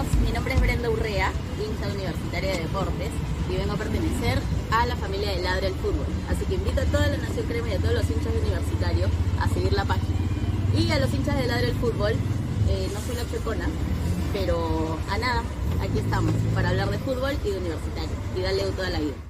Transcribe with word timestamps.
Mi 0.00 0.32
nombre 0.32 0.54
es 0.54 0.60
Brenda 0.62 0.88
Urrea, 0.88 1.30
hincha 1.58 1.92
universitaria 1.92 2.52
de 2.52 2.60
deportes 2.60 3.10
y 3.50 3.56
vengo 3.56 3.74
a 3.74 3.76
pertenecer 3.76 4.40
a 4.70 4.86
la 4.86 4.96
familia 4.96 5.32
de 5.32 5.42
Ladre 5.42 5.66
el 5.66 5.74
Fútbol. 5.74 6.06
Así 6.30 6.46
que 6.46 6.54
invito 6.54 6.80
a 6.80 6.84
toda 6.86 7.06
la 7.08 7.18
Nación 7.18 7.44
Crema 7.46 7.68
y 7.68 7.74
a 7.74 7.78
todos 7.78 7.92
los 7.92 8.04
hinchas 8.04 8.32
universitarios 8.40 9.10
a 9.38 9.48
seguir 9.48 9.74
la 9.74 9.84
página. 9.84 10.16
Y 10.74 10.90
a 10.90 10.98
los 11.00 11.12
hinchas 11.12 11.36
de 11.36 11.46
Ladre 11.46 11.68
el 11.68 11.74
Fútbol, 11.74 12.12
eh, 12.12 12.88
no 12.94 13.00
soy 13.00 13.16
la 13.16 13.30
checona, 13.30 13.68
pero 14.32 14.98
a 15.10 15.18
nada, 15.18 15.42
aquí 15.82 15.98
estamos 15.98 16.32
para 16.54 16.70
hablar 16.70 16.88
de 16.88 16.98
fútbol 16.98 17.36
y 17.44 17.50
de 17.50 17.58
universitario 17.58 18.10
y 18.36 18.40
darle 18.40 18.62
toda 18.72 18.88
la 18.88 19.00
vida. 19.00 19.29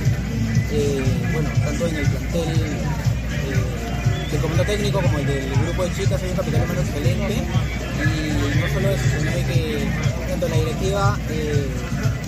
eh, 0.71 1.03
bueno, 1.33 1.49
tanto 1.65 1.87
en 1.87 1.97
el 1.97 2.07
plantel 2.07 2.49
eh, 2.49 4.31
del 4.33 4.41
comando 4.41 4.65
técnico 4.65 5.01
como 5.01 5.19
el 5.19 5.27
del 5.27 5.51
grupo 5.65 5.85
de 5.85 5.95
chicas 5.95 6.23
hay 6.23 6.31
un 6.31 6.37
capital 6.37 6.63
humano 6.65 6.81
excelente 6.81 7.35
y 7.35 8.61
no 8.61 8.69
solo 8.75 8.89
eso, 8.91 9.05
sino 9.19 9.31
que 9.33 9.89
tanto 10.29 10.49
la 10.49 10.57
directiva 10.57 11.19
eh, 11.31 11.69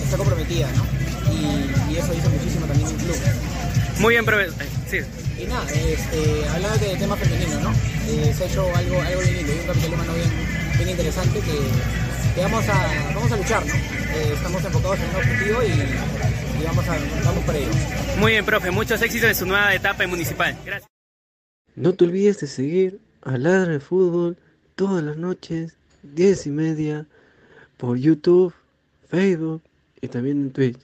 está 0.03 0.17
comprometida, 0.17 0.69
¿no? 0.73 0.87
Y, 1.33 1.93
y 1.93 1.97
eso 1.99 2.13
dice 2.13 2.29
muchísimo 2.29 2.67
también 2.67 2.89
en 2.89 2.95
el 2.95 3.07
club. 3.07 3.17
Muy 3.99 4.15
bien, 4.15 4.25
profesor. 4.25 4.55
Sí. 4.89 4.99
Y 5.41 5.47
nada, 5.47 5.65
este, 5.73 6.47
hablando 6.49 6.79
de 6.85 6.97
tema 6.97 7.17
femenino, 7.17 7.61
¿no? 7.61 7.71
Eh, 7.71 8.35
se 8.37 8.45
ha 8.45 8.47
hecho 8.47 8.77
algo, 8.77 9.01
algo 9.01 9.21
bien 9.23 9.37
lindo, 9.37 9.53
y 9.55 9.59
un 9.59 9.67
capital 9.67 9.95
humano 9.95 10.13
bien, 10.13 10.29
bien 10.77 10.89
interesante 10.91 11.41
que, 11.41 12.35
que 12.35 12.41
vamos, 12.43 12.69
a, 12.69 13.13
vamos 13.15 13.33
a 13.33 13.37
luchar, 13.39 13.65
¿no? 13.65 13.75
Eh, 13.75 14.33
estamos 14.35 14.63
enfocados 14.63 14.99
en 14.99 15.09
un 15.09 15.17
objetivo 15.17 15.63
y, 15.63 16.61
y 16.61 16.65
vamos, 16.65 16.87
a, 16.87 16.99
vamos 17.25 17.45
por 17.45 17.57
ello. 17.57 17.71
Muy 18.19 18.33
bien, 18.33 18.45
profe. 18.45 18.71
Muchos 18.71 19.01
éxitos 19.01 19.31
en 19.31 19.35
su 19.35 19.47
nueva 19.47 19.75
etapa 19.75 20.05
en 20.05 20.11
Municipal. 20.11 20.59
Gracias. 20.67 20.91
No 21.75 21.95
te 21.95 22.05
olvides 22.05 22.41
de 22.41 22.47
seguir 22.47 23.01
a 23.23 23.39
Ladra 23.39 23.73
de 23.73 23.81
Fútbol 23.81 24.37
todas 24.75 25.03
las 25.03 25.17
noches, 25.17 25.75
10 26.03 26.47
y 26.49 26.51
media, 26.51 27.07
por 27.79 27.97
YouTube, 27.97 28.53
Facebook 29.09 29.63
y 30.03 30.09
también 30.09 30.43
en 30.43 30.51
Twitch. 30.51 30.79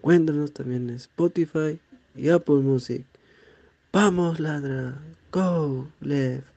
Cuéntanos 0.00 0.52
también 0.52 0.88
en 0.88 0.96
Spotify 0.96 1.80
y 2.14 2.28
Apple 2.28 2.56
Music. 2.56 3.04
Vamos, 3.92 4.38
Ladra. 4.40 4.94
Go, 5.30 5.88
Left. 6.00 6.51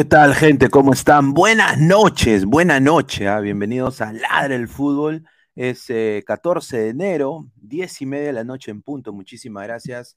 ¿Qué 0.00 0.06
tal, 0.06 0.34
gente? 0.34 0.70
¿Cómo 0.70 0.94
están? 0.94 1.34
Buenas 1.34 1.76
noches, 1.76 2.46
buena 2.46 2.80
noche. 2.80 3.28
¿ah? 3.28 3.38
Bienvenidos 3.40 4.00
a 4.00 4.14
Ladre 4.14 4.54
el 4.54 4.66
Fútbol. 4.66 5.28
Es 5.54 5.90
eh, 5.90 6.24
14 6.26 6.78
de 6.78 6.88
enero, 6.88 7.50
10 7.56 8.00
y 8.00 8.06
media 8.06 8.26
de 8.28 8.32
la 8.32 8.44
noche 8.44 8.70
en 8.70 8.80
punto. 8.80 9.12
Muchísimas 9.12 9.64
gracias. 9.64 10.16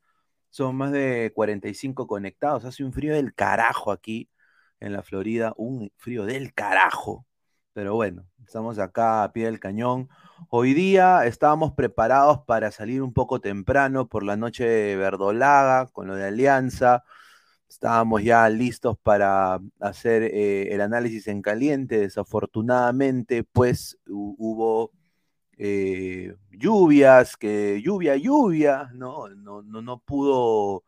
Son 0.50 0.78
más 0.78 0.94
de 0.94 1.34
45 1.36 2.08
conectados. 2.08 2.64
Hace 2.64 2.86
un 2.86 2.94
frío 2.94 3.14
del 3.14 3.34
carajo 3.36 3.92
aquí 3.92 4.30
en 4.80 4.94
la 4.94 5.04
Florida. 5.04 5.52
Un 5.58 5.92
frío 5.98 6.24
del 6.26 6.54
carajo. 6.54 7.26
Pero 7.74 7.94
bueno, 7.94 8.26
estamos 8.48 8.80
acá 8.80 9.26
a 9.26 9.34
pie 9.34 9.48
del 9.48 9.60
cañón. 9.60 10.08
Hoy 10.48 10.74
día 10.74 11.26
estábamos 11.26 11.74
preparados 11.74 12.40
para 12.48 12.72
salir 12.72 13.02
un 13.02 13.12
poco 13.12 13.42
temprano 13.42 14.08
por 14.08 14.24
la 14.24 14.38
noche 14.38 14.96
verdolaga 14.96 15.88
con 15.88 16.08
lo 16.08 16.16
de 16.16 16.26
Alianza. 16.26 17.04
Estábamos 17.74 18.24
ya 18.24 18.48
listos 18.50 18.98
para 19.00 19.60
hacer 19.80 20.24
eh, 20.24 20.74
el 20.74 20.82
análisis 20.82 21.28
en 21.28 21.42
caliente. 21.42 21.98
Desafortunadamente, 22.00 23.44
pues 23.44 23.98
hu- 24.08 24.36
hubo 24.38 24.92
eh, 25.58 26.36
lluvias, 26.52 27.38
que 27.38 27.82
lluvia, 27.84 28.16
lluvia, 28.18 28.90
¿no? 28.94 29.30
No, 29.30 29.64
no, 29.64 29.82
no 29.82 30.00
pudo 30.02 30.84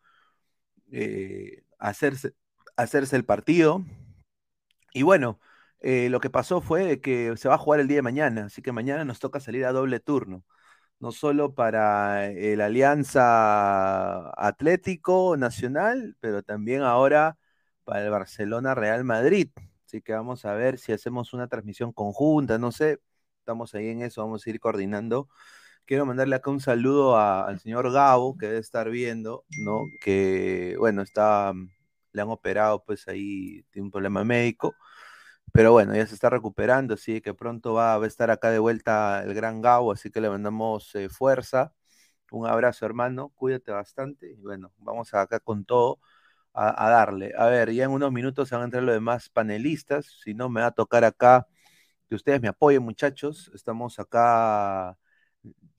eh, 0.92 1.64
hacerse, 1.80 2.34
hacerse 2.78 3.16
el 3.18 3.26
partido. 3.26 3.84
Y 4.94 5.04
bueno, 5.04 5.40
eh, 5.82 6.10
lo 6.10 6.20
que 6.20 6.30
pasó 6.30 6.62
fue 6.62 7.02
que 7.02 7.36
se 7.38 7.48
va 7.50 7.56
a 7.56 7.58
jugar 7.58 7.80
el 7.80 7.88
día 7.88 7.98
de 7.98 8.02
mañana, 8.02 8.46
así 8.46 8.62
que 8.62 8.72
mañana 8.72 9.06
nos 9.06 9.20
toca 9.20 9.40
salir 9.40 9.66
a 9.66 9.72
doble 9.74 10.00
turno 10.00 10.44
no 11.06 11.12
solo 11.12 11.54
para 11.54 12.32
el 12.32 12.62
Alianza 12.62 14.32
Atlético 14.32 15.38
Nacional, 15.38 16.18
pero 16.20 16.42
también 16.42 16.82
ahora 16.82 17.38
para 17.84 18.04
el 18.04 18.10
Barcelona 18.10 18.74
Real 18.74 19.04
Madrid. 19.04 19.50
Así 19.86 20.02
que 20.02 20.14
vamos 20.14 20.46
a 20.46 20.56
ver 20.56 20.80
si 20.80 20.94
hacemos 20.94 21.32
una 21.34 21.48
transmisión 21.48 21.94
conjunta, 21.94 22.58
no 22.58 22.72
sé, 22.72 23.02
estamos 23.38 23.76
ahí 23.76 23.90
en 23.90 24.02
eso, 24.02 24.24
vamos 24.24 24.48
a 24.48 24.50
ir 24.50 24.60
coordinando. 24.60 25.30
Quiero 25.86 26.08
mandarle 26.08 26.38
acá 26.38 26.50
un 26.50 26.60
saludo 26.60 27.20
al 27.20 27.60
señor 27.60 27.92
Gabo, 27.92 28.36
que 28.36 28.48
debe 28.48 28.60
estar 28.60 28.90
viendo, 28.90 29.46
¿no? 29.64 29.84
Que, 30.02 30.76
bueno, 30.80 31.04
está, 31.04 31.54
le 32.14 32.22
han 32.22 32.30
operado, 32.30 32.84
pues 32.84 33.08
ahí 33.08 33.64
tiene 33.72 33.86
un 33.86 33.92
problema 33.92 34.24
médico. 34.24 34.74
Pero 35.56 35.72
bueno, 35.72 35.96
ya 35.96 36.06
se 36.06 36.14
está 36.16 36.30
recuperando, 36.30 36.96
así 36.96 37.22
que 37.22 37.34
pronto 37.34 37.74
va, 37.74 37.98
va 37.98 38.04
a 38.04 38.08
estar 38.08 38.30
acá 38.30 38.52
de 38.52 38.60
vuelta 38.60 39.24
el 39.24 39.34
gran 39.34 39.62
Gabo, 39.62 39.94
así 39.94 40.12
que 40.12 40.20
le 40.20 40.30
mandamos 40.30 40.94
eh, 40.96 41.08
fuerza. 41.08 41.74
Un 42.32 42.46
abrazo, 42.46 42.86
hermano, 42.86 43.30
cuídate 43.36 43.72
bastante. 43.72 44.34
Y 44.34 44.42
bueno, 44.42 44.74
vamos 44.80 45.14
acá 45.14 45.40
con 45.40 45.64
todo 45.66 46.00
a, 46.54 46.90
darle. 46.90 47.34
A 47.38 47.46
ver, 47.48 47.72
ya 47.72 47.86
en 47.86 47.92
unos 47.92 48.12
minutos 48.12 48.50
van 48.52 48.64
a 48.64 48.66
entrar 48.66 48.84
los 48.84 48.96
demás 48.96 49.30
panelistas, 49.30 50.08
si 50.24 50.34
no 50.34 50.50
me 50.50 50.62
va 50.62 50.68
a 50.68 50.72
tocar 50.72 51.06
acá 51.06 51.48
que 52.10 52.16
ustedes 52.16 52.42
me 52.42 52.50
apoyen, 52.50 52.84
muchachos. 52.84 53.52
Estamos 53.56 54.00
acá 54.00 54.98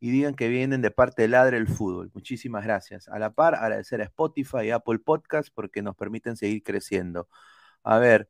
y 0.00 0.10
digan 0.10 0.34
que 0.34 0.48
vienen 0.48 0.82
de 0.82 0.90
parte 0.90 1.22
de 1.22 1.28
Ladre 1.28 1.56
el 1.58 1.68
Fútbol. 1.68 2.10
Muchísimas 2.14 2.64
gracias. 2.64 3.08
A 3.08 3.18
la 3.18 3.32
par, 3.34 3.54
agradecer 3.54 4.00
a 4.00 4.04
Spotify 4.04 4.66
y 4.66 4.70
Apple 4.70 4.98
Podcast 5.00 5.50
porque 5.54 5.82
nos 5.82 5.96
permiten 5.96 6.36
seguir 6.36 6.62
creciendo. 6.62 7.28
A 7.82 7.98
ver, 7.98 8.28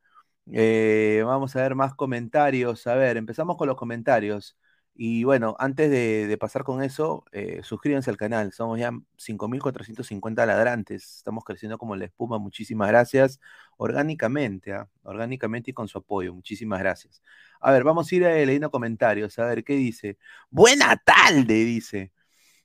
eh, 0.52 1.23
vamos 1.25 1.54
a 1.56 1.62
ver 1.62 1.75
más 1.75 1.94
comentarios. 1.94 2.87
A 2.87 2.94
ver, 2.97 3.16
empezamos 3.16 3.56
con 3.56 3.68
los 3.68 3.76
comentarios. 3.76 4.59
Y 4.94 5.25
bueno, 5.25 5.56
antes 5.59 5.90
de, 5.90 6.37
pasar 6.38 6.62
con 6.64 6.82
eso, 6.82 7.25
eh, 7.32 7.61
suscríbanse 7.62 8.11
al 8.11 8.16
canal. 8.16 8.52
Somos 8.52 8.78
ya 8.78 8.92
5.450 9.16 10.44
ladrantes. 10.47 11.16
Estamos 11.18 11.44
creciendo 11.44 11.78
como 11.78 11.97
la 11.97 12.04
espuma. 12.06 12.38
Muchísimas 12.38 12.88
gracias. 12.88 13.40
Orgánicamente, 13.78 14.73
¿ah? 14.75 14.88
orgánicamente 15.02 15.70
y 15.70 15.75
con 15.75 15.88
su 15.88 15.99
apoyo. 15.99 16.35
Muchísimas 16.35 16.80
gracias. 16.80 17.23
A 17.61 17.73
ver, 17.73 17.85
vamos 17.85 18.11
a 18.12 18.14
ir 18.14 18.25
eh, 18.25 18.44
leyendo 18.47 18.70
comentarios. 18.70 19.38
A 19.38 19.47
ver, 19.47 19.64
¿qué 19.64 19.75
dice? 19.75 20.18
Buena 20.50 20.97
tarde, 20.97 21.64
dice. 21.64 22.12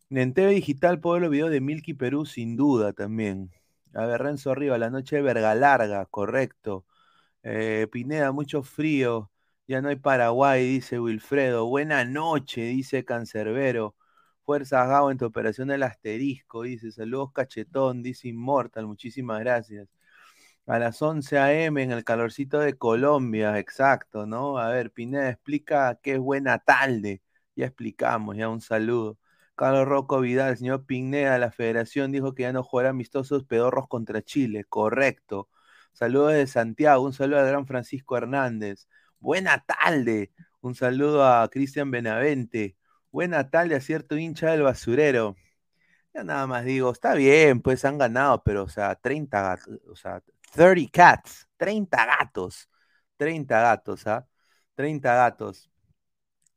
En 0.09 0.33
TV 0.33 0.51
Digital 0.51 0.99
puedo 0.99 1.29
video 1.29 1.49
de 1.49 1.61
Milky 1.61 1.93
Perú, 1.93 2.25
sin 2.25 2.55
duda 2.55 2.93
también. 2.93 3.51
A 3.93 4.05
ver, 4.05 4.21
Renzo 4.21 4.51
arriba, 4.51 4.77
la 4.77 4.89
noche 4.89 5.17
de 5.17 5.21
verga 5.21 5.55
larga, 5.55 6.05
correcto. 6.05 6.85
Eh, 7.43 7.87
Pineda, 7.91 8.31
mucho 8.31 8.63
frío. 8.63 9.31
Ya 9.67 9.81
no 9.81 9.89
hay 9.89 9.95
Paraguay, 9.95 10.63
dice 10.67 10.99
Wilfredo. 10.99 11.65
Buena 11.65 12.05
noche, 12.05 12.61
dice 12.61 13.03
Cancerbero. 13.03 13.95
Fuerza 14.43 14.85
Gao 14.85 15.09
en 15.09 15.17
tu 15.17 15.25
operación 15.25 15.69
del 15.69 15.83
asterisco, 15.83 16.63
dice. 16.63 16.91
Saludos 16.91 17.31
cachetón, 17.33 18.03
dice 18.03 18.27
Immortal. 18.27 18.85
Muchísimas 18.85 19.39
gracias. 19.39 19.87
A 20.67 20.79
las 20.79 21.01
11 21.01 21.37
a.m. 21.39 21.81
en 21.83 21.91
el 21.91 22.03
calorcito 22.03 22.59
de 22.59 22.77
Colombia, 22.77 23.59
exacto, 23.59 24.25
¿no? 24.27 24.57
A 24.59 24.69
ver, 24.69 24.91
Pineda, 24.91 25.29
explica 25.29 25.99
qué 26.03 26.13
es 26.13 26.19
buena 26.19 26.59
tarde. 26.59 27.21
Ya 27.55 27.65
explicamos, 27.67 28.37
ya 28.37 28.49
un 28.49 28.61
saludo. 28.61 29.17
Carlos 29.55 29.87
Rocco 29.87 30.21
Vidal, 30.21 30.57
señor 30.57 30.85
Pineda, 30.85 31.37
la 31.39 31.51
federación 31.51 32.11
dijo 32.11 32.35
que 32.35 32.43
ya 32.43 32.53
no 32.53 32.63
jugará 32.63 32.89
amistosos 32.89 33.43
pedorros 33.45 33.87
contra 33.87 34.21
Chile. 34.21 34.65
Correcto. 34.65 35.49
Saludos 35.93 36.33
de 36.33 36.47
Santiago, 36.47 37.03
un 37.05 37.13
saludo 37.13 37.39
al 37.39 37.47
gran 37.47 37.67
Francisco 37.67 38.17
Hernández. 38.17 38.87
Buena 39.19 39.63
tarde. 39.65 40.31
Un 40.61 40.75
saludo 40.75 41.25
a 41.25 41.47
Cristian 41.49 41.91
Benavente. 41.91 42.77
Buena 43.11 43.49
tarde 43.49 43.75
a 43.75 43.81
cierto 43.81 44.17
hincha 44.17 44.51
del 44.51 44.63
basurero. 44.63 45.35
Ya 46.13 46.23
nada 46.23 46.47
más 46.47 46.65
digo, 46.65 46.91
está 46.91 47.13
bien, 47.15 47.61
pues 47.61 47.85
han 47.85 47.97
ganado, 47.97 48.43
pero 48.43 48.63
o 48.63 48.69
sea, 48.69 48.95
30 48.95 49.41
gatos, 49.41 49.79
o 49.89 49.95
sea, 49.95 50.21
30 50.53 50.91
cats, 50.91 51.47
30 51.57 52.05
gatos, 52.05 52.69
30 53.17 53.61
gatos, 53.61 54.07
¿ah? 54.07 54.27
30 54.75 55.13
gatos. 55.15 55.69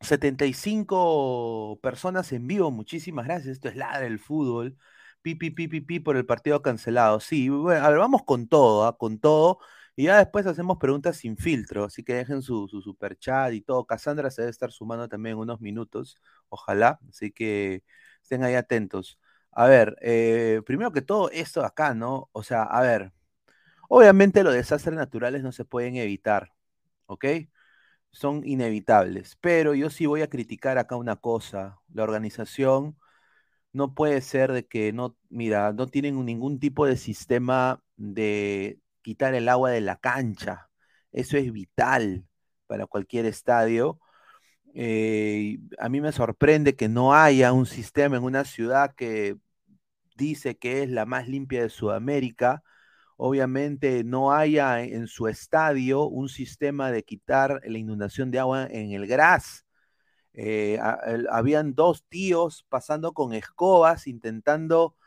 75 0.00 1.80
personas 1.82 2.32
en 2.32 2.46
vivo, 2.46 2.70
muchísimas 2.70 3.26
gracias. 3.26 3.54
Esto 3.54 3.68
es 3.68 3.76
la 3.76 4.00
del 4.00 4.18
fútbol. 4.18 4.76
Pi, 5.22 5.34
pi 5.34 6.00
por 6.00 6.16
el 6.16 6.26
partido 6.26 6.62
cancelado. 6.62 7.20
Sí, 7.20 7.48
bueno, 7.48 7.84
a 7.84 7.90
ver, 7.90 7.98
vamos 7.98 8.22
con 8.24 8.48
todo, 8.48 8.86
¿ah? 8.86 8.96
con 8.96 9.18
todo. 9.18 9.58
Y 9.98 10.04
ya 10.04 10.18
después 10.18 10.46
hacemos 10.46 10.78
preguntas 10.78 11.16
sin 11.16 11.36
filtro, 11.36 11.82
así 11.84 12.04
que 12.04 12.14
dejen 12.14 12.40
su, 12.40 12.68
super 12.68 13.18
chat 13.18 13.52
y 13.52 13.62
todo. 13.62 13.84
Cassandra 13.84 14.30
se 14.30 14.42
debe 14.42 14.52
estar 14.52 14.70
sumando 14.70 15.08
también 15.08 15.32
en 15.34 15.40
unos 15.40 15.60
minutos, 15.60 16.16
ojalá, 16.50 17.00
así 17.10 17.32
que 17.32 17.82
estén 18.22 18.44
ahí 18.44 18.54
atentos. 18.54 19.18
A 19.50 19.66
ver, 19.66 19.96
eh, 20.00 20.62
primero 20.64 20.92
que 20.92 21.02
todo, 21.02 21.30
esto 21.32 21.64
acá, 21.64 21.94
¿no? 21.94 22.30
O 22.30 22.44
sea, 22.44 22.62
a 22.62 22.80
ver, 22.82 23.12
obviamente 23.88 24.44
los 24.44 24.54
desastres 24.54 24.96
naturales 24.96 25.42
no 25.42 25.52
se 25.52 25.64
pueden 25.64 25.96
evitar, 25.96 26.52
¿ok? 27.06 27.24
Son 28.10 28.42
inevitables, 28.46 29.36
pero 29.40 29.74
yo 29.74 29.90
sí 29.90 30.06
voy 30.06 30.22
a 30.22 30.30
criticar 30.30 30.78
acá 30.78 30.96
una 30.96 31.16
cosa, 31.16 31.78
la 31.92 32.04
organización 32.04 32.98
no 33.72 33.94
puede 33.94 34.20
ser 34.22 34.52
de 34.52 34.66
que 34.66 34.92
no, 34.92 35.16
mira, 35.30 35.72
no 35.72 35.88
tienen 35.88 36.24
ningún 36.24 36.60
tipo 36.60 36.86
de 36.86 36.96
sistema 36.96 37.82
de 37.96 38.80
quitar 39.08 39.34
el 39.34 39.48
agua 39.48 39.70
de 39.70 39.80
la 39.80 39.96
cancha. 39.96 40.68
Eso 41.12 41.38
es 41.38 41.50
vital 41.50 42.26
para 42.66 42.86
cualquier 42.86 43.24
estadio. 43.24 43.98
Eh, 44.74 45.60
a 45.78 45.88
mí 45.88 46.02
me 46.02 46.12
sorprende 46.12 46.76
que 46.76 46.90
no 46.90 47.14
haya 47.14 47.54
un 47.54 47.64
sistema 47.64 48.18
en 48.18 48.24
una 48.24 48.44
ciudad 48.44 48.94
que 48.94 49.36
dice 50.14 50.58
que 50.58 50.82
es 50.82 50.90
la 50.90 51.06
más 51.06 51.26
limpia 51.26 51.62
de 51.62 51.70
Sudamérica. 51.70 52.62
Obviamente 53.16 54.04
no 54.04 54.34
haya 54.34 54.82
en 54.82 55.06
su 55.06 55.26
estadio 55.26 56.04
un 56.04 56.28
sistema 56.28 56.92
de 56.92 57.02
quitar 57.02 57.62
la 57.64 57.78
inundación 57.78 58.30
de 58.30 58.40
agua 58.40 58.66
en 58.70 58.92
el 58.92 59.06
gras. 59.06 59.64
Eh, 60.34 60.78
habían 61.30 61.74
dos 61.74 62.04
tíos 62.10 62.66
pasando 62.68 63.14
con 63.14 63.32
escobas 63.32 64.06
intentando 64.06 64.97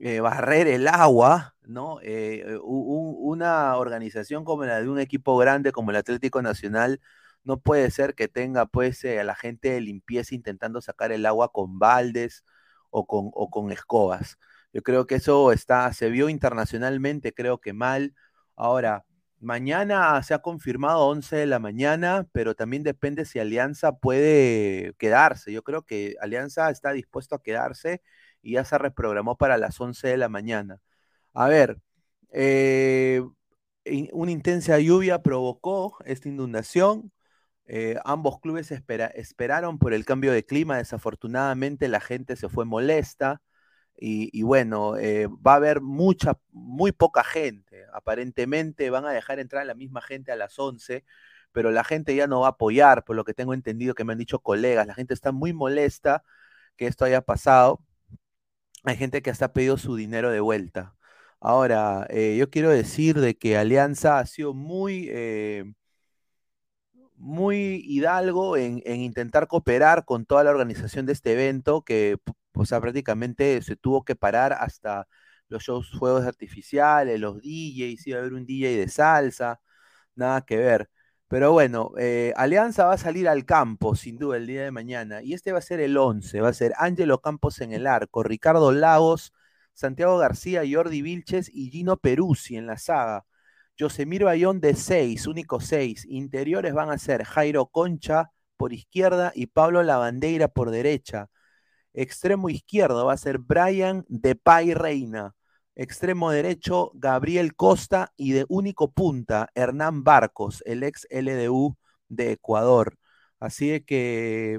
eh, 0.00 0.20
barrer 0.20 0.68
el 0.68 0.88
agua, 0.88 1.56
¿no? 1.66 1.98
Eh, 2.02 2.58
una 2.62 3.76
organización 3.76 4.44
como 4.44 4.64
la 4.64 4.80
de 4.80 4.88
un 4.88 5.00
equipo 5.00 5.36
grande 5.36 5.72
como 5.72 5.90
el 5.90 5.96
Atlético 5.96 6.40
Nacional 6.42 7.00
no 7.44 7.60
puede 7.60 7.90
ser 7.90 8.14
que 8.14 8.28
tenga 8.28 8.66
pues 8.66 9.02
eh, 9.04 9.20
a 9.20 9.24
la 9.24 9.34
gente 9.34 9.70
de 9.70 9.80
limpieza 9.80 10.34
intentando 10.34 10.80
sacar 10.80 11.12
el 11.12 11.26
agua 11.26 11.52
con 11.52 11.78
baldes 11.78 12.44
o 12.90 13.06
con, 13.06 13.30
o 13.32 13.50
con 13.50 13.72
escobas. 13.72 14.38
Yo 14.72 14.82
creo 14.82 15.06
que 15.06 15.16
eso 15.16 15.52
está, 15.52 15.92
se 15.92 16.10
vio 16.10 16.28
internacionalmente, 16.28 17.32
creo 17.34 17.58
que 17.60 17.72
mal. 17.72 18.14
Ahora, 18.56 19.04
mañana 19.40 20.22
se 20.22 20.34
ha 20.34 20.40
confirmado 20.40 21.06
11 21.06 21.36
de 21.36 21.46
la 21.46 21.58
mañana, 21.58 22.28
pero 22.32 22.54
también 22.54 22.82
depende 22.82 23.24
si 23.24 23.38
Alianza 23.38 23.96
puede 23.98 24.94
quedarse. 24.98 25.52
Yo 25.52 25.62
creo 25.62 25.82
que 25.82 26.16
Alianza 26.20 26.70
está 26.70 26.92
dispuesto 26.92 27.34
a 27.36 27.42
quedarse 27.42 28.02
y 28.42 28.52
ya 28.54 28.64
se 28.64 28.78
reprogramó 28.78 29.36
para 29.36 29.58
las 29.58 29.80
11 29.80 30.08
de 30.08 30.16
la 30.18 30.28
mañana. 30.28 30.80
A 31.34 31.48
ver, 31.48 31.78
eh, 32.32 33.22
una 34.12 34.30
intensa 34.32 34.78
lluvia 34.78 35.22
provocó 35.22 35.96
esta 36.04 36.28
inundación. 36.28 37.12
Eh, 37.66 37.96
ambos 38.04 38.40
clubes 38.40 38.70
espera- 38.72 39.08
esperaron 39.08 39.78
por 39.78 39.94
el 39.94 40.04
cambio 40.04 40.32
de 40.32 40.44
clima, 40.44 40.78
desafortunadamente 40.78 41.88
la 41.88 42.00
gente 42.00 42.36
se 42.36 42.48
fue 42.48 42.64
molesta 42.66 43.42
y, 43.96 44.30
y 44.38 44.42
bueno, 44.42 44.96
eh, 44.96 45.26
va 45.28 45.54
a 45.54 45.56
haber 45.56 45.80
mucha, 45.80 46.38
muy 46.52 46.92
poca 46.92 47.24
gente. 47.24 47.84
Aparentemente 47.92 48.90
van 48.90 49.06
a 49.06 49.12
dejar 49.12 49.38
entrar 49.40 49.62
a 49.62 49.66
la 49.66 49.74
misma 49.74 50.00
gente 50.02 50.32
a 50.32 50.36
las 50.36 50.58
11, 50.58 51.04
pero 51.52 51.70
la 51.72 51.84
gente 51.84 52.14
ya 52.16 52.26
no 52.26 52.40
va 52.40 52.48
a 52.48 52.50
apoyar, 52.50 53.04
por 53.04 53.16
lo 53.16 53.24
que 53.24 53.34
tengo 53.34 53.54
entendido 53.54 53.94
que 53.94 54.04
me 54.04 54.12
han 54.12 54.18
dicho 54.18 54.40
colegas. 54.40 54.86
La 54.86 54.94
gente 54.94 55.14
está 55.14 55.32
muy 55.32 55.52
molesta 55.52 56.22
que 56.76 56.86
esto 56.86 57.04
haya 57.06 57.22
pasado. 57.22 57.80
Hay 58.84 58.96
gente 58.96 59.22
que 59.22 59.30
hasta 59.30 59.46
ha 59.46 59.52
pedido 59.52 59.76
su 59.78 59.96
dinero 59.96 60.30
de 60.30 60.40
vuelta. 60.40 60.94
Ahora, 61.40 62.06
eh, 62.10 62.36
yo 62.38 62.50
quiero 62.50 62.70
decir 62.70 63.20
de 63.20 63.36
que 63.36 63.56
Alianza 63.56 64.18
ha 64.18 64.26
sido 64.26 64.54
muy, 64.54 65.08
eh, 65.10 65.64
muy 67.16 67.82
hidalgo 67.84 68.56
en, 68.56 68.82
en 68.84 69.00
intentar 69.00 69.46
cooperar 69.48 70.04
con 70.04 70.24
toda 70.26 70.44
la 70.44 70.50
organización 70.50 71.06
de 71.06 71.12
este 71.12 71.32
evento, 71.32 71.82
que 71.82 72.18
o 72.54 72.64
prácticamente 72.80 73.62
se 73.62 73.76
tuvo 73.76 74.04
que 74.04 74.16
parar 74.16 74.52
hasta 74.52 75.06
los 75.48 75.62
shows 75.62 75.90
fuegos 75.98 76.24
artificiales, 76.26 77.20
los 77.20 77.40
DJs, 77.40 78.06
iba 78.06 78.18
a 78.18 78.20
haber 78.22 78.34
un 78.34 78.46
DJ 78.46 78.76
de 78.78 78.88
salsa, 78.88 79.60
nada 80.14 80.42
que 80.42 80.56
ver. 80.56 80.90
Pero 81.28 81.52
bueno, 81.52 81.92
eh, 81.98 82.32
Alianza 82.36 82.86
va 82.86 82.94
a 82.94 82.98
salir 82.98 83.28
al 83.28 83.44
campo, 83.44 83.94
sin 83.94 84.18
duda, 84.18 84.38
el 84.38 84.46
día 84.46 84.64
de 84.64 84.70
mañana. 84.70 85.22
Y 85.22 85.34
este 85.34 85.52
va 85.52 85.58
a 85.58 85.62
ser 85.62 85.80
el 85.80 85.96
11, 85.96 86.40
va 86.40 86.48
a 86.48 86.52
ser 86.54 86.72
Ángelo 86.78 87.20
Campos 87.20 87.60
en 87.60 87.72
el 87.72 87.86
arco, 87.86 88.22
Ricardo 88.22 88.72
Lagos, 88.72 89.32
Santiago 89.74 90.18
García, 90.18 90.62
Jordi 90.70 91.02
Vilches 91.02 91.50
y 91.52 91.70
Gino 91.70 91.98
Peruzzi 91.98 92.56
en 92.56 92.66
la 92.66 92.78
saga. 92.78 93.26
Yosemir 93.76 94.24
Bayón 94.24 94.60
de 94.60 94.74
6, 94.74 95.26
único 95.28 95.60
6. 95.60 96.06
Interiores 96.08 96.74
van 96.74 96.90
a 96.90 96.98
ser 96.98 97.24
Jairo 97.24 97.66
Concha 97.66 98.30
por 98.56 98.72
izquierda 98.72 99.32
y 99.34 99.46
Pablo 99.46 99.82
Lavandeira 99.82 100.48
por 100.48 100.70
derecha. 100.70 101.28
Extremo 101.94 102.50
izquierdo 102.50 103.06
va 103.06 103.14
a 103.14 103.16
ser 103.18 103.38
Brian 103.38 104.04
Depay 104.08 104.74
Reina. 104.74 105.34
Extremo 105.78 106.32
derecho, 106.32 106.90
Gabriel 106.94 107.54
Costa 107.54 108.12
y 108.16 108.32
de 108.32 108.44
único 108.48 108.90
punta, 108.90 109.48
Hernán 109.54 110.02
Barcos, 110.02 110.60
el 110.66 110.82
ex 110.82 111.06
LDU 111.08 111.76
de 112.08 112.32
Ecuador. 112.32 112.98
Así 113.38 113.80
que, 113.82 114.58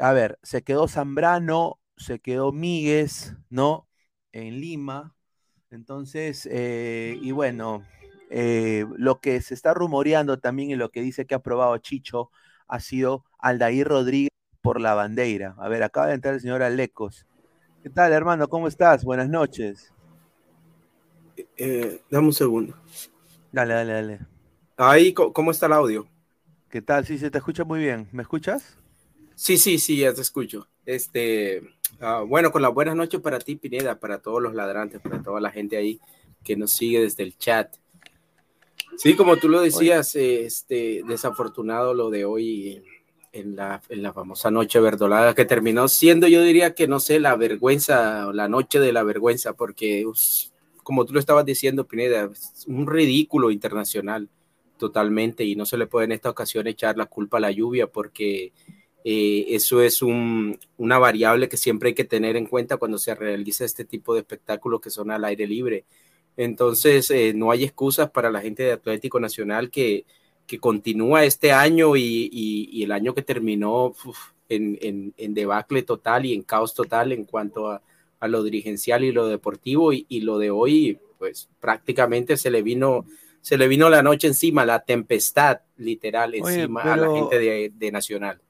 a 0.00 0.12
ver, 0.12 0.40
se 0.42 0.62
quedó 0.62 0.88
Zambrano, 0.88 1.78
se 1.96 2.18
quedó 2.18 2.50
Míguez, 2.50 3.36
¿no? 3.48 3.86
En 4.32 4.60
Lima. 4.60 5.14
Entonces, 5.70 6.48
eh, 6.50 7.16
y 7.22 7.30
bueno, 7.30 7.84
eh, 8.28 8.86
lo 8.96 9.20
que 9.20 9.40
se 9.42 9.54
está 9.54 9.72
rumoreando 9.72 10.40
también 10.40 10.70
y 10.70 10.74
lo 10.74 10.90
que 10.90 11.00
dice 11.00 11.26
que 11.26 11.34
ha 11.34 11.38
aprobado 11.38 11.78
Chicho 11.78 12.32
ha 12.66 12.80
sido 12.80 13.24
Aldair 13.38 13.86
Rodríguez 13.86 14.30
por 14.62 14.80
la 14.80 14.94
bandera. 14.94 15.54
A 15.58 15.68
ver, 15.68 15.84
acaba 15.84 16.08
de 16.08 16.14
entrar 16.14 16.34
el 16.34 16.40
señor 16.40 16.64
Alecos. 16.64 17.24
¿Qué 17.84 17.90
tal, 17.90 18.12
hermano? 18.12 18.48
¿Cómo 18.48 18.66
estás? 18.66 19.04
Buenas 19.04 19.28
noches. 19.28 19.92
Eh, 21.56 22.00
dame 22.10 22.26
un 22.26 22.32
segundo. 22.32 22.74
Dale, 23.52 23.74
dale, 23.74 23.92
dale. 23.92 24.20
Ahí, 24.76 25.12
¿cómo 25.12 25.50
está 25.50 25.66
el 25.66 25.72
audio? 25.72 26.06
¿Qué 26.70 26.80
tal? 26.82 27.04
Sí, 27.04 27.18
se 27.18 27.30
te 27.30 27.38
escucha 27.38 27.64
muy 27.64 27.80
bien. 27.80 28.08
¿Me 28.12 28.22
escuchas? 28.22 28.76
Sí, 29.34 29.58
sí, 29.58 29.78
sí, 29.78 29.98
ya 29.98 30.14
te 30.14 30.20
escucho. 30.20 30.68
Este, 30.86 31.62
ah, 32.00 32.24
bueno, 32.26 32.52
con 32.52 32.62
las 32.62 32.72
buenas 32.72 32.94
noches 32.96 33.20
para 33.20 33.38
ti, 33.38 33.56
Pineda, 33.56 33.98
para 33.98 34.18
todos 34.20 34.40
los 34.42 34.54
ladrantes, 34.54 35.00
para 35.00 35.22
toda 35.22 35.40
la 35.40 35.50
gente 35.50 35.76
ahí 35.76 36.00
que 36.44 36.56
nos 36.56 36.72
sigue 36.72 37.00
desde 37.00 37.22
el 37.22 37.36
chat. 37.36 37.74
Sí, 38.96 39.14
como 39.16 39.36
tú 39.36 39.48
lo 39.48 39.60
decías, 39.60 40.14
eh, 40.16 40.44
este, 40.44 41.02
desafortunado 41.06 41.94
lo 41.94 42.10
de 42.10 42.24
hoy 42.24 42.82
en 43.32 43.56
la, 43.56 43.80
en 43.88 44.02
la 44.02 44.12
famosa 44.12 44.50
noche 44.50 44.80
verdolada 44.80 45.34
que 45.34 45.44
terminó 45.44 45.88
siendo, 45.88 46.26
yo 46.28 46.42
diría 46.42 46.74
que 46.74 46.86
no 46.88 47.00
sé, 47.00 47.20
la 47.20 47.36
vergüenza, 47.36 48.32
la 48.32 48.48
noche 48.48 48.78
de 48.80 48.92
la 48.92 49.02
vergüenza, 49.02 49.54
porque 49.54 50.04
us- 50.06 50.49
como 50.90 51.04
tú 51.06 51.12
lo 51.12 51.20
estabas 51.20 51.44
diciendo, 51.46 51.86
Pineda, 51.86 52.28
es 52.32 52.64
un 52.66 52.84
ridículo 52.84 53.52
internacional 53.52 54.28
totalmente 54.76 55.44
y 55.44 55.54
no 55.54 55.64
se 55.64 55.76
le 55.78 55.86
puede 55.86 56.06
en 56.06 56.10
esta 56.12 56.30
ocasión 56.30 56.66
echar 56.66 56.96
la 56.96 57.06
culpa 57.06 57.36
a 57.36 57.40
la 57.40 57.52
lluvia 57.52 57.86
porque 57.86 58.52
eh, 59.04 59.44
eso 59.50 59.80
es 59.80 60.02
un- 60.02 60.58
una 60.78 60.98
variable 60.98 61.48
que 61.48 61.56
siempre 61.56 61.90
hay 61.90 61.94
que 61.94 62.02
tener 62.04 62.34
en 62.36 62.46
cuenta 62.46 62.76
cuando 62.76 62.98
se 62.98 63.14
realiza 63.14 63.64
este 63.64 63.84
tipo 63.84 64.14
de 64.14 64.20
espectáculos 64.20 64.80
que 64.80 64.90
son 64.90 65.12
al 65.12 65.24
aire 65.24 65.46
libre. 65.46 65.84
Entonces, 66.36 67.08
eh, 67.12 67.32
no 67.32 67.52
hay 67.52 67.62
excusas 67.62 68.10
para 68.10 68.30
la 68.32 68.40
gente 68.40 68.64
de 68.64 68.72
Atlético 68.72 69.20
Nacional 69.20 69.70
que, 69.70 70.04
que 70.44 70.58
continúa 70.58 71.24
este 71.24 71.52
año 71.52 71.94
y, 71.96 72.28
y- 72.32 72.68
y 72.72 72.82
el 72.82 72.90
año 72.90 73.14
que 73.14 73.22
terminó 73.22 73.94
uf, 74.04 74.18
en, 74.48 74.76
en- 74.82 75.14
en 75.16 75.34
debacle 75.34 75.82
total 75.84 76.26
y 76.26 76.34
en 76.34 76.42
caos 76.42 76.74
total 76.74 77.12
en 77.12 77.24
cuanto 77.26 77.68
a, 77.68 77.80
a 78.20 78.28
lo 78.28 78.42
dirigencial 78.42 79.02
y 79.02 79.12
lo 79.12 79.26
deportivo 79.26 79.92
y, 79.92 80.06
y 80.08 80.20
lo 80.20 80.38
de 80.38 80.50
hoy, 80.50 80.98
pues 81.18 81.48
prácticamente 81.58 82.36
se 82.36 82.50
le 82.50 82.62
vino 82.62 83.04
se 83.40 83.56
le 83.56 83.68
vino 83.68 83.88
la 83.88 84.02
noche 84.02 84.28
encima, 84.28 84.64
la 84.64 84.80
tempestad 84.80 85.60
literal 85.76 86.34
Oye, 86.42 86.62
encima 86.62 86.82
a 86.82 86.96
la 86.96 87.10
gente 87.10 87.38
de, 87.38 87.72
de 87.74 87.92
Nacional. 87.92 88.40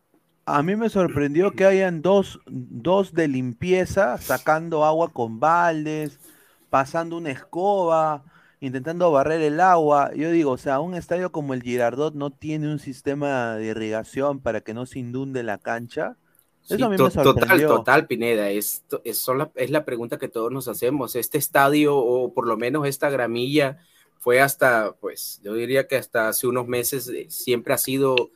A 0.47 0.63
mí 0.63 0.75
me 0.75 0.89
sorprendió 0.89 1.53
que 1.53 1.65
hayan 1.65 2.03
dos, 2.03 2.41
dos 2.47 3.15
de 3.15 3.29
limpieza 3.29 4.19
sacando 4.19 4.85
agua 4.85 5.13
con 5.13 5.39
baldes, 5.39 6.19
pasando 6.71 7.17
una 7.19 7.31
escoba, 7.31 8.25
intentando 8.59 9.13
barrer 9.13 9.43
el 9.43 9.61
agua. 9.61 10.11
Yo 10.15 10.31
digo, 10.33 10.53
o 10.53 10.59
sea, 10.59 10.81
un 10.81 10.95
estadio 10.95 11.31
como 11.31 11.55
el 11.55 11.63
Girardot 11.63 12.15
no 12.15 12.31
tiene 12.31 12.71
un 12.71 12.81
sistema 12.81 13.55
de 13.57 13.67
irrigación 13.67 14.41
para 14.41 14.61
que 14.61 14.75
no 14.75 14.87
se 14.87 14.99
inunde 14.99 15.45
la 15.45 15.59
cancha. 15.59 16.17
Eso 16.71 16.77
Sí, 16.77 16.83
a 16.85 16.89
mí 16.89 16.97
to- 16.97 17.05
me 17.05 17.11
total, 17.11 17.67
total, 17.67 18.07
Pineda. 18.07 18.51
Es, 18.51 18.85
es, 19.05 19.19
son 19.21 19.39
la, 19.39 19.51
es 19.57 19.71
la 19.71 19.85
pregunta 19.85 20.19
que 20.19 20.29
todos 20.29 20.53
nos 20.53 20.69
hacemos. 20.69 21.17
Este 21.17 21.37
estadio, 21.39 21.97
o 21.97 22.33
por 22.33 22.47
lo 22.47 22.57
menos 22.57 22.87
esta 22.87 23.11
gramilla, 23.11 23.79
fue 24.19 24.41
hasta, 24.41 24.93
pues, 25.01 25.41
yo 25.43 25.55
diría 25.55 25.89
que 25.89 25.97
hasta 25.97 26.29
hace 26.29 26.47
unos 26.47 26.69
meses 26.69 27.09
eh, 27.09 27.27
siempre 27.29 27.75
ha 27.75 27.79
sido 27.79 28.31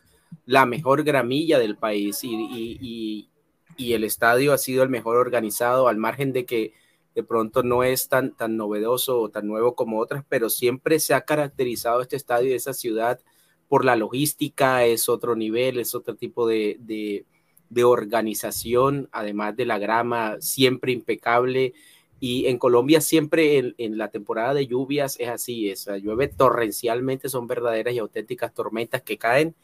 la 0.46 0.66
mejor 0.66 1.04
gramilla 1.04 1.58
del 1.58 1.76
país 1.76 2.24
y, 2.24 2.34
y- 2.34 2.78
y- 2.80 3.28
y 3.76 3.92
el 3.92 4.02
estadio 4.04 4.52
ha 4.52 4.58
sido 4.58 4.82
el 4.82 4.88
mejor 4.88 5.16
organizado, 5.16 5.86
al 5.88 5.96
margen 5.96 6.32
de 6.32 6.44
que 6.46 6.72
de 7.14 7.22
pronto 7.22 7.62
no 7.62 7.84
es 7.84 8.08
tan, 8.08 8.32
tan 8.34 8.56
novedoso 8.56 9.20
o 9.20 9.28
tan 9.28 9.46
nuevo 9.46 9.74
como 9.76 10.00
otras, 10.00 10.24
pero 10.28 10.50
siempre 10.50 10.98
se 10.98 11.14
ha 11.14 11.20
caracterizado 11.20 12.00
este 12.02 12.16
estadio 12.16 12.50
de 12.50 12.56
esa 12.56 12.72
ciudad 12.74 13.20
por 13.68 13.84
la 13.84 13.94
logística, 13.96 14.84
es 14.84 15.08
otro 15.08 15.36
nivel, 15.36 15.78
es 15.78 15.94
otro 15.94 16.14
tipo 16.16 16.46
de, 16.48 16.76
de, 16.80 17.24
de 17.70 17.84
organización, 17.84 19.08
además 19.12 19.56
de 19.56 19.66
la 19.66 19.78
grama 19.78 20.36
siempre 20.40 20.92
impecable. 20.92 21.74
Y 22.20 22.46
en 22.46 22.58
Colombia 22.58 23.00
siempre 23.00 23.74
en, 23.76 23.98
la 23.98 24.08
temporada 24.08 24.54
de 24.54 24.66
lluvias 24.66 25.16
es 25.20 25.28
así, 25.28 25.68
es, 25.68 25.86
llueve 26.02 26.28
torrencialmente, 26.28 27.28
son 27.28 27.46
verdaderas 27.46 27.94
y 27.94 27.98
auténticas 27.98 28.54
tormentas 28.54 29.02
que 29.02 29.18
caen 29.18 29.54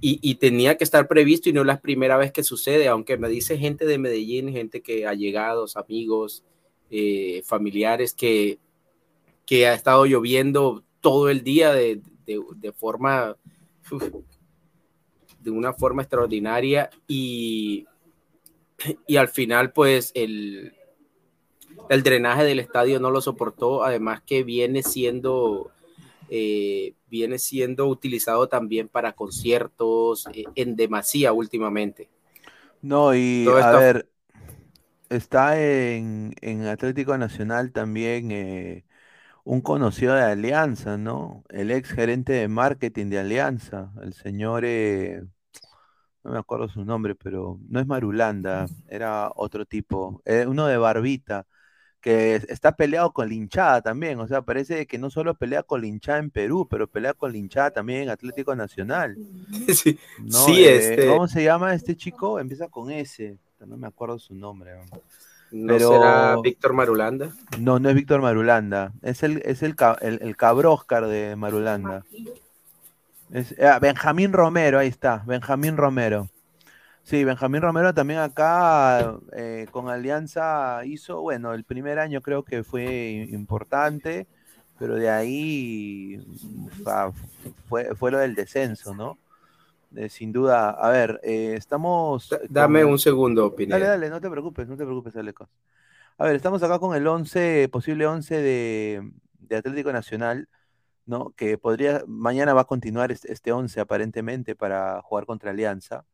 y, 0.00 0.36
tenía 0.36 0.76
que 0.76 0.84
estar 0.84 1.08
previsto 1.08 1.48
y 1.48 1.52
no 1.52 1.62
es 1.62 1.66
la 1.66 1.80
primera 1.80 2.16
vez 2.16 2.30
que 2.30 2.44
sucede, 2.44 2.86
aunque 2.88 3.16
me 3.16 3.28
dice 3.28 3.58
gente 3.58 3.84
de 3.84 3.98
Medellín, 3.98 4.52
gente 4.52 4.80
que 4.80 5.06
allegados, 5.06 5.76
amigos, 5.76 6.44
eh, 6.90 7.42
familiares, 7.44 8.14
que, 8.14 8.58
que 9.44 9.66
ha 9.66 9.74
estado 9.74 10.06
lloviendo 10.06 10.84
todo 11.00 11.30
el 11.30 11.42
día 11.42 11.72
de, 11.72 12.00
de, 12.26 12.72
forma, 12.72 13.36
de 15.40 15.50
una 15.50 15.72
forma 15.72 16.02
extraordinaria 16.02 16.90
y, 17.06 17.86
y 19.06 19.16
al 19.16 19.28
final 19.28 19.72
pues 19.72 20.12
el, 20.14 20.74
el 21.88 22.02
drenaje 22.02 22.44
del 22.44 22.60
estadio 22.60 23.00
no 23.00 23.10
lo 23.10 23.20
soportó, 23.20 23.84
además 23.84 24.22
que 24.22 24.42
viene 24.42 24.82
siendo 24.82 25.70
eh, 26.30 26.94
viene 27.08 27.38
siendo 27.38 27.86
utilizado 27.86 28.48
también 28.48 28.88
para 28.88 29.14
conciertos 29.14 30.26
eh, 30.34 30.44
en 30.54 30.76
demasía 30.76 31.32
últimamente. 31.32 32.10
No, 32.82 33.14
y 33.14 33.44
Todo 33.46 33.56
a 33.56 33.72
ver, 33.72 34.08
está 35.08 35.60
en, 35.60 36.34
en 36.40 36.66
Atlético 36.66 37.16
Nacional 37.16 37.72
también 37.72 38.30
eh, 38.30 38.84
un 39.54 39.60
conocido 39.62 40.14
de 40.14 40.22
Alianza, 40.22 40.96
¿no? 40.98 41.42
El 41.48 41.70
ex 41.70 41.90
gerente 41.90 42.32
de 42.34 42.48
marketing 42.48 43.06
de 43.10 43.18
Alianza, 43.20 43.92
el 44.02 44.12
señor, 44.14 44.64
eh, 44.66 45.22
no 46.24 46.32
me 46.32 46.38
acuerdo 46.38 46.68
su 46.68 46.84
nombre, 46.84 47.14
pero 47.14 47.58
no 47.68 47.80
es 47.80 47.86
Marulanda, 47.86 48.70
era 48.88 49.30
otro 49.34 49.64
tipo, 49.66 50.22
eh, 50.24 50.46
uno 50.46 50.66
de 50.66 50.76
Barbita, 50.78 51.46
que 52.00 52.36
es- 52.36 52.44
está 52.50 52.72
peleado 52.76 53.12
con 53.12 53.28
la 53.28 53.34
hinchada 53.34 53.82
también, 53.82 54.20
o 54.20 54.26
sea, 54.28 54.42
parece 54.42 54.86
que 54.86 54.98
no 54.98 55.10
solo 55.10 55.34
pelea 55.36 55.62
con 55.64 55.82
la 55.82 55.88
hinchada 55.88 56.18
en 56.20 56.30
Perú, 56.30 56.68
pero 56.70 56.88
pelea 56.90 57.14
con 57.14 57.32
la 57.32 57.38
hinchada 57.38 57.72
también 57.72 58.02
en 58.04 58.10
Atlético 58.10 58.56
Nacional. 58.56 59.18
sí, 59.74 59.98
¿no? 60.16 60.52
sí, 60.52 60.64
Eh, 60.64 60.98
este, 60.98 61.06
¿Cómo 61.06 61.28
se 61.28 61.44
llama 61.44 61.74
este 61.74 61.96
chico? 61.96 62.40
Empieza 62.40 62.68
con 62.68 62.90
S. 62.90 63.38
No 63.66 63.76
me 63.76 63.86
acuerdo 63.86 64.18
su 64.18 64.34
nombre. 64.34 64.72
¿no? 64.76 65.02
No 65.52 65.66
pero- 65.74 65.88
será 65.90 66.36
Víctor 66.42 66.72
Marulanda. 66.72 67.30
No, 67.58 67.78
no 67.78 67.88
es 67.88 67.94
Víctor 67.94 68.20
Marulanda. 68.20 68.92
Es 69.02 69.22
el, 69.22 69.42
es 69.44 69.62
el, 69.62 69.74
el, 70.00 70.18
el 70.22 70.36
Cabroscar 70.36 71.06
de 71.06 71.36
Marulanda. 71.36 72.04
Es, 73.32 73.54
ah, 73.60 73.78
Benjamín 73.78 74.32
Romero, 74.32 74.78
ahí 74.78 74.88
está, 74.88 75.22
Benjamín 75.26 75.76
Romero. 75.76 76.28
Sí, 77.02 77.24
Benjamín 77.24 77.62
Romero 77.62 77.94
también 77.94 78.20
acá 78.20 79.16
eh, 79.34 79.66
con 79.70 79.88
Alianza 79.88 80.82
hizo, 80.84 81.20
bueno, 81.22 81.54
el 81.54 81.64
primer 81.64 81.98
año 81.98 82.20
creo 82.20 82.42
que 82.42 82.62
fue 82.64 83.28
importante, 83.30 84.26
pero 84.78 84.94
de 84.96 85.08
ahí 85.10 86.22
fa- 86.84 87.10
fue, 87.68 87.94
fue 87.96 88.10
lo 88.10 88.18
del 88.18 88.34
descenso, 88.34 88.94
¿no? 88.94 89.16
Eh, 89.96 90.08
sin 90.10 90.32
duda, 90.32 90.70
a 90.70 90.90
ver, 90.90 91.18
eh, 91.22 91.54
estamos... 91.56 92.28
Da- 92.28 92.40
Dame 92.48 92.82
con- 92.82 92.92
un 92.92 92.98
segundo, 92.98 93.44
Dale, 93.44 93.56
Pineda. 93.56 93.88
dale, 93.90 94.10
no 94.10 94.20
te 94.20 94.28
preocupes, 94.30 94.68
no 94.68 94.76
te 94.76 94.84
preocupes, 94.84 95.16
Alecos. 95.16 95.48
A 96.18 96.24
ver, 96.26 96.36
estamos 96.36 96.62
acá 96.62 96.78
con 96.78 96.94
el 96.94 97.06
11, 97.06 97.68
posible 97.72 98.06
11 98.06 98.36
de, 98.40 99.10
de 99.38 99.56
Atlético 99.56 99.92
Nacional, 99.92 100.48
¿no? 101.06 101.30
Que 101.36 101.56
podría, 101.56 102.02
mañana 102.06 102.52
va 102.54 102.62
a 102.62 102.66
continuar 102.66 103.12
este, 103.12 103.32
este 103.32 103.52
11 103.52 103.80
aparentemente 103.80 104.54
para 104.54 105.00
jugar 105.02 105.24
contra 105.24 105.52
Alianza. 105.52 106.04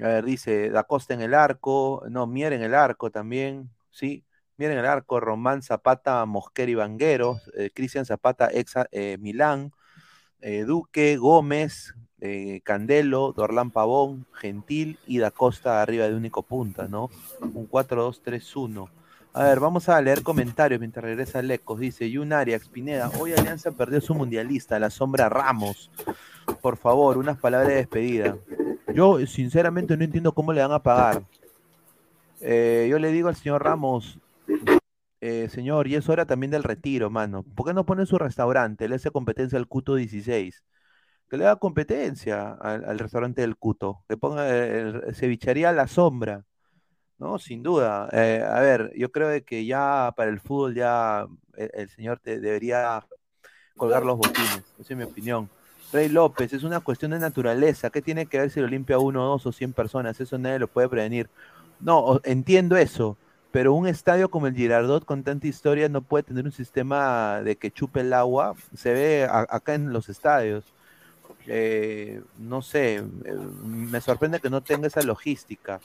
A 0.00 0.08
ver, 0.08 0.24
dice, 0.24 0.70
Da 0.70 0.84
Costa 0.84 1.14
en 1.14 1.20
el 1.20 1.34
arco, 1.34 2.02
no, 2.08 2.26
Mier 2.26 2.54
en 2.54 2.62
el 2.62 2.74
arco 2.74 3.10
también, 3.10 3.70
sí, 3.90 4.24
Mier 4.56 4.72
en 4.72 4.78
el 4.78 4.86
arco, 4.86 5.20
Román 5.20 5.62
Zapata, 5.62 6.24
Mosquera 6.26 6.70
y 6.70 6.74
Vangueros, 6.74 7.50
eh, 7.56 7.70
Cristian 7.72 8.06
Zapata, 8.06 8.48
ex 8.52 8.74
eh, 8.90 9.16
Milán, 9.20 9.72
eh, 10.40 10.64
Duque, 10.64 11.16
Gómez, 11.18 11.94
eh, 12.20 12.60
Candelo, 12.64 13.32
Dorlán 13.32 13.70
Pavón, 13.70 14.26
Gentil 14.32 14.98
y 15.06 15.18
Da 15.18 15.30
Costa 15.30 15.82
arriba 15.82 16.06
de 16.06 16.14
único 16.14 16.42
punta, 16.42 16.88
¿no? 16.88 17.10
Un 17.40 17.68
4-2-3-1. 17.68 18.88
A 19.32 19.44
ver, 19.44 19.60
vamos 19.60 19.88
a 19.88 20.00
leer 20.00 20.22
comentarios 20.22 20.80
mientras 20.80 21.04
regresa 21.04 21.40
Lecos. 21.40 21.78
Dice 21.78 22.10
Yunariax 22.10 22.68
Pineda, 22.68 23.10
hoy 23.20 23.32
Alianza 23.32 23.70
perdió 23.70 24.00
su 24.00 24.14
mundialista, 24.14 24.78
la 24.78 24.90
sombra 24.90 25.28
Ramos. 25.28 25.90
Por 26.60 26.76
favor, 26.76 27.16
unas 27.16 27.38
palabras 27.38 27.68
de 27.68 27.76
despedida. 27.76 28.36
Yo, 28.92 29.24
sinceramente, 29.26 29.96
no 29.96 30.02
entiendo 30.02 30.32
cómo 30.32 30.52
le 30.52 30.62
van 30.62 30.72
a 30.72 30.82
pagar. 30.82 31.22
Eh, 32.40 32.88
yo 32.90 32.98
le 32.98 33.12
digo 33.12 33.28
al 33.28 33.36
señor 33.36 33.62
Ramos, 33.62 34.18
eh, 35.20 35.48
señor, 35.50 35.86
y 35.86 35.94
es 35.94 36.08
hora 36.08 36.26
también 36.26 36.50
del 36.50 36.64
retiro, 36.64 37.08
mano. 37.08 37.44
¿Por 37.54 37.66
qué 37.66 37.74
no 37.74 37.86
pone 37.86 38.06
su 38.06 38.18
restaurante? 38.18 38.88
Le 38.88 38.96
hace 38.96 39.10
competencia 39.10 39.58
al 39.58 39.68
Cuto 39.68 39.94
16. 39.94 40.64
Que 41.30 41.36
le 41.36 41.46
haga 41.46 41.56
competencia 41.56 42.52
al, 42.52 42.98
restaurante 42.98 43.40
del 43.40 43.56
Cuto. 43.56 44.02
Que 44.08 44.16
ponga 44.16 44.48
el, 44.48 45.02
el 45.06 45.14
cevichería 45.14 45.70
a 45.70 45.72
la 45.72 45.86
sombra. 45.86 46.44
¿no? 47.18 47.38
Sin 47.38 47.62
duda. 47.62 48.08
Eh, 48.12 48.42
a 48.44 48.60
ver, 48.60 48.92
yo 48.96 49.12
creo 49.12 49.44
que 49.44 49.64
ya 49.64 50.12
para 50.16 50.30
el 50.30 50.40
fútbol 50.40 50.74
ya 50.74 51.26
el, 51.56 51.70
el 51.74 51.88
señor 51.90 52.18
te 52.18 52.40
debería 52.40 53.06
colgar 53.76 54.04
los 54.04 54.18
botines. 54.18 54.64
Esa 54.78 54.92
es 54.92 54.96
mi 54.96 55.04
opinión. 55.04 55.48
Rey 55.92 56.08
López, 56.08 56.52
es 56.52 56.62
una 56.62 56.80
cuestión 56.80 57.10
de 57.12 57.18
naturaleza. 57.18 57.90
¿Qué 57.90 58.00
tiene 58.00 58.26
que 58.26 58.38
ver 58.38 58.50
si 58.50 58.60
lo 58.60 58.66
limpia 58.66 58.98
uno, 58.98 59.24
dos 59.24 59.46
o 59.46 59.52
cien 59.52 59.72
personas? 59.72 60.20
Eso 60.20 60.38
nadie 60.38 60.58
lo 60.58 60.68
puede 60.68 60.88
prevenir. 60.88 61.28
No, 61.80 62.20
entiendo 62.24 62.76
eso, 62.76 63.16
pero 63.50 63.74
un 63.74 63.88
estadio 63.88 64.30
como 64.30 64.46
el 64.46 64.54
Girardot 64.54 65.04
con 65.04 65.24
tanta 65.24 65.46
historia 65.46 65.88
no 65.88 66.02
puede 66.02 66.24
tener 66.24 66.44
un 66.44 66.52
sistema 66.52 67.40
de 67.42 67.56
que 67.56 67.70
chupe 67.70 68.00
el 68.00 68.12
agua. 68.12 68.54
Se 68.74 68.92
ve 68.92 69.26
acá 69.30 69.74
en 69.74 69.92
los 69.92 70.08
estadios. 70.08 70.64
Eh, 71.52 72.22
no 72.38 72.62
sé, 72.62 72.96
eh, 72.98 73.04
me 73.64 74.00
sorprende 74.00 74.38
que 74.38 74.48
no 74.50 74.60
tenga 74.60 74.86
esa 74.86 75.02
logística. 75.02 75.80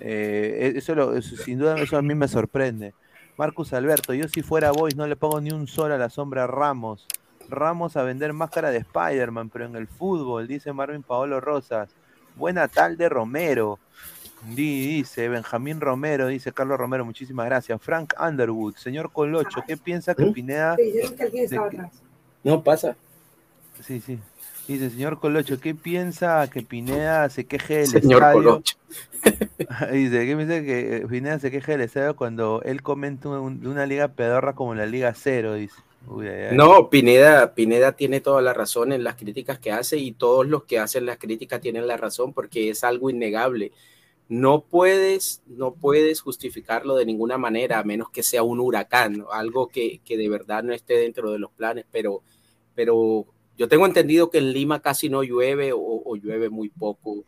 Eh, 0.00 0.72
eso, 0.76 0.94
lo- 0.94 1.14
eso- 1.14 1.36
sin 1.36 1.58
duda 1.58 1.78
eso 1.78 1.98
a 1.98 2.02
mí 2.02 2.14
me 2.14 2.26
sorprende. 2.26 2.94
Marcus 3.36 3.74
Alberto, 3.74 4.14
yo 4.14 4.28
si 4.28 4.40
fuera 4.40 4.70
Boys 4.70 4.96
no 4.96 5.06
le 5.06 5.14
pongo 5.16 5.42
ni 5.42 5.50
un 5.50 5.66
sol 5.66 5.92
a 5.92 5.98
la 5.98 6.08
sombra 6.08 6.44
a 6.44 6.46
Ramos. 6.46 7.06
Ramos 7.50 7.98
a 7.98 8.02
vender 8.02 8.32
máscara 8.32 8.70
de 8.70 8.78
Spider-Man, 8.78 9.50
pero 9.50 9.66
en 9.66 9.76
el 9.76 9.86
fútbol, 9.88 10.48
dice 10.48 10.72
Marvin 10.72 11.02
Paolo 11.02 11.38
Rosas. 11.38 11.90
Buena 12.36 12.66
tarde 12.68 13.08
Romero. 13.10 13.78
Di- 14.54 14.86
Dice 14.96 15.28
Benjamín 15.28 15.80
Romero, 15.80 16.28
dice 16.28 16.52
Carlos 16.52 16.78
Romero, 16.78 17.04
muchísimas 17.04 17.44
gracias. 17.46 17.80
Frank 17.82 18.14
Underwood, 18.18 18.76
señor 18.76 19.10
Colocho, 19.12 19.62
¿qué 19.66 19.76
piensa 19.76 20.14
que 20.14 20.24
Pineda... 20.32 20.76
que- 21.48 21.56
No 22.42 22.62
pasa. 22.62 22.96
Sí, 23.82 24.00
sí. 24.00 24.18
Dice, 24.66 24.88
señor 24.90 25.20
Colocho, 25.20 25.60
¿qué 25.60 25.74
piensa 25.74 26.48
que 26.50 26.62
Pineda 26.62 27.28
se 27.28 27.44
queje 27.46 27.86
del 27.86 27.86
Señor 27.86 28.22
estadio? 28.22 28.32
Colocho. 28.32 28.76
Dice, 29.92 30.26
¿qué 30.26 30.36
piensa 30.36 30.62
que 30.62 30.96
eh, 30.96 31.06
Pineda 31.06 31.38
se 31.38 31.50
queje 31.50 31.72
del 31.72 31.82
estadio 31.82 32.16
cuando 32.16 32.62
él 32.62 32.82
comenta 32.82 33.28
un- 33.28 33.60
de 33.60 33.68
una 33.68 33.84
liga 33.84 34.08
pedorra 34.08 34.54
como 34.54 34.74
la 34.74 34.86
Liga 34.86 35.12
Cero? 35.14 35.54
Dice. 35.54 35.74
Uy, 36.06 36.28
ay, 36.28 36.42
ay. 36.50 36.56
No, 36.56 36.88
Pineda, 36.88 37.54
Pineda 37.54 37.92
tiene 37.92 38.20
toda 38.20 38.40
la 38.40 38.54
razón 38.54 38.92
en 38.92 39.04
las 39.04 39.16
críticas 39.16 39.58
que 39.58 39.70
hace 39.72 39.98
y 39.98 40.12
todos 40.12 40.46
los 40.46 40.64
que 40.64 40.78
hacen 40.78 41.04
las 41.06 41.18
críticas 41.18 41.60
tienen 41.60 41.86
la 41.86 41.96
razón 41.98 42.32
porque 42.32 42.70
es 42.70 42.84
algo 42.84 43.10
innegable. 43.10 43.72
No 44.28 44.62
puedes, 44.62 45.42
no 45.46 45.74
puedes 45.74 46.22
justificarlo 46.22 46.96
de 46.96 47.04
ninguna 47.04 47.36
manera 47.36 47.78
a 47.80 47.84
menos 47.84 48.08
que 48.08 48.22
sea 48.22 48.42
un 48.42 48.60
huracán, 48.60 49.24
algo 49.30 49.68
que, 49.68 50.00
que 50.04 50.16
de 50.16 50.30
verdad 50.30 50.62
no 50.62 50.72
esté 50.72 50.94
dentro 50.94 51.30
de 51.30 51.38
los 51.38 51.50
planes, 51.52 51.84
pero, 51.90 52.22
pero 52.74 53.26
yo 53.56 53.68
tengo 53.68 53.86
entendido 53.86 54.30
que 54.30 54.38
en 54.38 54.52
Lima 54.52 54.80
casi 54.80 55.08
no 55.08 55.22
llueve 55.22 55.72
o, 55.74 56.16
llueve 56.16 56.50
muy 56.50 56.68
poco, 56.68 57.24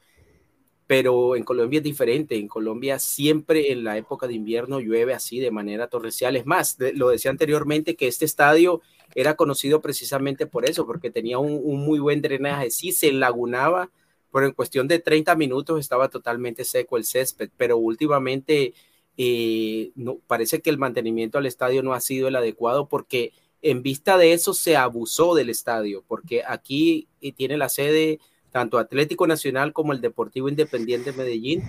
pero 0.86 1.36
en 1.36 1.44
Colombia 1.44 1.78
es 1.78 1.84
diferente. 1.84 2.36
En 2.36 2.48
Colombia 2.48 2.98
siempre 2.98 3.72
en 3.72 3.84
la 3.84 3.96
época 3.96 4.26
de 4.26 4.34
invierno 4.34 4.80
llueve 4.80 5.14
así 5.14 5.40
de 5.40 5.50
manera 5.50 5.88
torrencial. 5.88 6.36
Es 6.36 6.46
más, 6.46 6.76
lo 6.94 7.10
decía 7.10 7.30
anteriormente 7.30 7.96
que 7.96 8.08
este 8.08 8.24
estadio 8.24 8.82
era 9.14 9.34
conocido 9.34 9.80
precisamente 9.80 10.46
por 10.46 10.68
eso, 10.68 10.86
porque 10.86 11.10
tenía 11.10 11.38
un, 11.38 11.84
muy 11.84 11.98
buen 11.98 12.22
drenaje. 12.22 12.70
Sí, 12.70 12.92
se 12.92 13.12
lagunaba, 13.12 13.90
pero 14.32 14.46
en 14.46 14.52
cuestión 14.52 14.88
de 14.88 14.98
30 14.98 15.34
minutos 15.36 15.80
estaba 15.80 16.08
totalmente 16.08 16.64
seco 16.64 16.96
el 16.96 17.04
césped, 17.04 17.50
pero 17.56 17.78
últimamente 17.78 18.74
eh, 19.16 19.92
parece 20.26 20.60
que 20.60 20.70
el 20.70 20.78
mantenimiento 20.78 21.38
al 21.38 21.46
estadio 21.46 21.82
no 21.82 21.94
ha 21.94 22.00
sido 22.00 22.28
el 22.28 22.36
adecuado 22.36 22.88
porque 22.88 23.32
en 23.62 23.82
vista 23.82 24.18
de 24.18 24.32
eso 24.32 24.54
se 24.54 24.76
abusó 24.76 25.34
del 25.34 25.50
estadio, 25.50 26.04
porque 26.06 26.42
aquí 26.46 27.08
eh, 27.20 27.32
tiene 27.32 27.56
la 27.56 27.68
sede 27.68 28.20
tanto 28.50 28.78
Atlético 28.78 29.26
Nacional 29.26 29.72
como 29.72 29.92
el 29.92 30.00
Deportivo 30.00 30.48
Independiente 30.48 31.12
Medellín. 31.12 31.62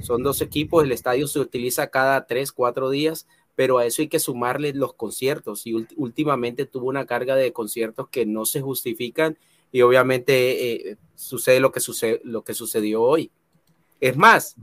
Son 0.00 0.22
dos 0.22 0.40
equipos, 0.40 0.84
el 0.84 0.92
estadio 0.92 1.26
se 1.28 1.40
utiliza 1.40 1.88
cada 1.88 2.26
tres, 2.26 2.52
cuatro 2.52 2.88
días, 2.88 3.26
pero 3.54 3.78
a 3.78 3.84
eso 3.84 4.00
hay 4.00 4.08
que 4.08 4.20
sumarle 4.20 4.72
los 4.72 4.94
conciertos 4.94 5.66
y 5.66 5.74
últimamente 5.96 6.64
tuvo 6.64 6.88
una 6.88 7.04
carga 7.04 7.36
de 7.36 7.52
conciertos 7.52 8.08
que 8.08 8.24
no 8.24 8.46
se 8.46 8.62
justifican 8.62 9.36
y 9.70 9.82
obviamente 9.82 10.90
eh, 10.90 10.96
que, 10.96 10.98
sucede 11.14 11.60
lo 11.60 11.72
que 12.42 12.54
sucedió 12.54 13.02
hoy. 13.02 13.30
Es 14.00 14.16
más, 14.16 14.56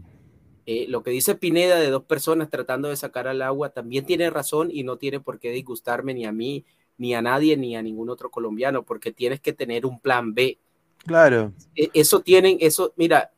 eh, 0.68 0.86
lo 0.88 1.02
que 1.02 1.10
dice 1.10 1.34
Pineda 1.34 1.80
de 1.80 1.90
dos 1.90 2.04
personas 2.04 2.52
tratando 2.52 2.90
de 2.90 2.96
sacar 2.96 3.28
al 3.28 3.42
agua 3.42 3.70
también 3.70 4.06
tiene 4.06 4.30
razón 4.30 4.70
y 4.72 4.84
no 4.84 4.98
tiene 4.98 5.20
por 5.20 5.40
qué 5.40 5.50
disgustarme 5.50 6.14
ni 6.14 6.26
a 6.26 6.32
mí, 6.32 6.64
ni 7.00 7.16
a 7.16 7.22
nadie, 7.22 7.58
ni 7.58 7.76
a 7.76 7.82
ningún 7.82 8.10
otro 8.10 8.30
colombiano, 8.30 8.84
porque 8.84 9.12
tienes 9.12 9.40
que 9.40 9.54
tener 9.54 9.86
un 9.86 10.00
plan 10.00 10.34
B. 10.36 10.60
Claro. 11.06 11.54
Eh, 11.76 11.90
Eso 11.94 12.20
tienen, 12.20 12.58
eso, 12.60 12.94
mira, 12.98 13.32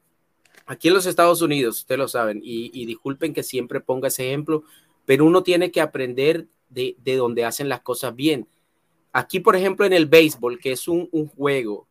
aquí 0.66 0.88
en 0.88 0.96
los 0.96 1.06
Estados 1.06 1.42
Unidos, 1.42 1.80
ustedes 1.80 2.00
lo 2.00 2.08
saben, 2.08 2.42
y, 2.44 2.72
y 2.74 2.86
disculpen 2.86 3.34
que 3.34 3.44
siempre 3.44 3.80
ponga 3.80 4.08
ese 4.08 4.28
ejemplo, 4.28 4.64
pero 5.06 5.26
uno 5.26 5.44
tiene 5.44 5.72
que 5.72 5.82
aprender 5.82 6.48
de, 6.70 6.96
de 7.04 7.16
donde 7.16 7.46
hacen 7.46 7.70
las 7.70 7.82
cosas 7.82 8.16
bien. 8.16 8.48
Aquí, 9.12 9.40
por 9.40 9.56
ejemplo, 9.56 9.86
en 9.86 9.94
el 9.94 10.06
béisbol, 10.06 10.60
que 10.60 10.72
es 10.72 10.88
un, 10.88 11.10
un 11.12 11.28
juego, 11.28 11.88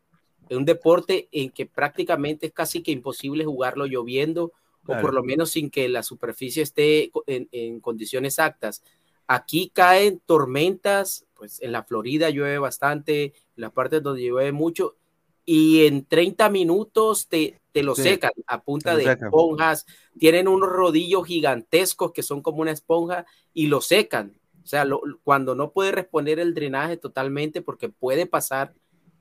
un 0.50 0.64
deporte 0.64 1.28
en 1.30 1.50
que 1.50 1.66
prácticamente 1.66 2.46
es 2.46 2.52
casi 2.52 2.82
que 2.82 2.92
imposible 2.92 3.44
jugarlo 3.44 3.86
lloviendo 3.86 4.52
Claro. 4.88 5.00
o 5.00 5.02
por 5.02 5.14
lo 5.14 5.22
menos 5.22 5.50
sin 5.50 5.70
que 5.70 5.88
la 5.88 6.02
superficie 6.02 6.62
esté 6.62 7.10
en, 7.26 7.48
en 7.52 7.78
condiciones 7.80 8.38
actas. 8.38 8.82
Aquí 9.26 9.70
caen 9.74 10.20
tormentas, 10.24 11.26
pues 11.34 11.60
en 11.62 11.72
la 11.72 11.84
Florida 11.84 12.30
llueve 12.30 12.58
bastante, 12.58 13.24
en 13.24 13.32
las 13.56 13.72
partes 13.72 14.02
donde 14.02 14.22
llueve 14.22 14.52
mucho, 14.52 14.96
y 15.44 15.86
en 15.86 16.04
30 16.04 16.48
minutos 16.50 17.28
te, 17.28 17.60
te 17.72 17.82
lo 17.82 17.94
Sí, 17.94 18.02
secan 18.02 18.32
a 18.46 18.62
punta 18.62 18.96
de 18.96 19.04
secan. 19.04 19.28
esponjas, 19.28 19.86
tienen 20.18 20.48
unos 20.48 20.68
rodillos 20.70 21.26
gigantescos 21.26 22.12
que 22.12 22.22
son 22.22 22.42
como 22.42 22.62
una 22.62 22.72
esponja 22.72 23.26
y 23.54 23.66
lo 23.68 23.80
secan. 23.82 24.38
O 24.62 24.66
sea, 24.66 24.84
lo- 24.84 25.00
cuando 25.24 25.54
no 25.54 25.70
puede 25.72 25.92
responder 25.92 26.38
el 26.38 26.54
drenaje 26.54 26.96
totalmente, 26.98 27.62
porque 27.62 27.88
puede 27.88 28.26
pasar, 28.26 28.74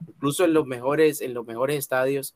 incluso 0.07 0.43
en 0.45 0.53
los 0.53 0.65
mejores, 0.65 1.21
en 1.21 1.33
los 1.33 1.45
mejores 1.45 1.77
estadios, 1.77 2.35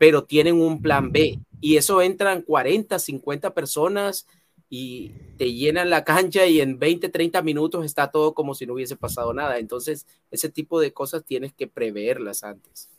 pero 0.00 0.24
tienen 0.24 0.56
un 0.62 0.80
plan 0.80 1.12
B. 1.12 1.40
Y 1.60 1.76
eso 1.76 2.00
entran 2.02 2.42
40, 2.42 2.98
50 2.98 3.52
personas 3.54 4.26
y 4.70 5.10
te 5.36 5.52
llenan 5.52 5.90
la 5.90 6.04
cancha 6.04 6.46
y 6.46 6.60
en 6.62 6.78
20, 6.78 7.10
30 7.10 7.42
minutos 7.42 7.84
está 7.84 8.10
todo 8.10 8.34
como 8.34 8.54
si 8.54 8.66
no 8.66 8.74
hubiese 8.74 8.96
pasado 8.96 9.34
nada. 9.34 9.58
Entonces, 9.58 10.06
ese 10.32 10.48
tipo 10.48 10.80
de 10.80 10.94
cosas 10.94 11.24
tienes 11.26 11.52
que 11.54 11.68
preverlas 11.68 12.44
antes. 12.44 12.90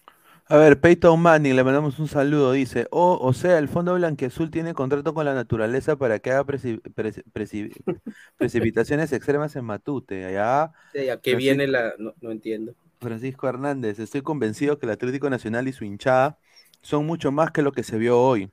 A 0.47 0.57
ver, 0.57 0.81
Peyton 0.81 1.19
Manning, 1.21 1.55
le 1.55 1.63
mandamos 1.63 1.97
un 1.99 2.09
saludo, 2.09 2.51
dice, 2.51 2.87
o, 2.91 3.17
o 3.21 3.31
sea, 3.33 3.57
el 3.57 3.69
Fondo 3.69 3.93
Blanquiazul 3.95 4.51
tiene 4.51 4.73
contrato 4.73 5.13
con 5.13 5.23
la 5.25 5.33
naturaleza 5.33 5.95
para 5.95 6.19
que 6.19 6.31
haga 6.31 6.45
preci- 6.45 6.81
preci- 6.93 7.23
preci- 7.33 7.71
precipitaciones 8.37 9.13
extremas 9.13 9.55
en 9.55 9.63
Matute, 9.65 10.25
allá. 10.25 10.73
¿A 11.13 11.21
qué 11.21 11.35
viene 11.35 11.67
la.? 11.67 11.93
No, 11.97 12.13
no 12.21 12.31
entiendo. 12.31 12.75
Francisco 12.99 13.47
Hernández, 13.49 13.99
estoy 13.99 14.21
convencido 14.21 14.77
que 14.77 14.85
el 14.85 14.91
Atlético 14.91 15.29
Nacional 15.29 15.67
y 15.67 15.73
su 15.73 15.85
hinchada 15.85 16.37
son 16.81 17.05
mucho 17.05 17.31
más 17.31 17.51
que 17.51 17.61
lo 17.61 17.71
que 17.71 17.83
se 17.83 17.97
vio 17.97 18.19
hoy. 18.19 18.51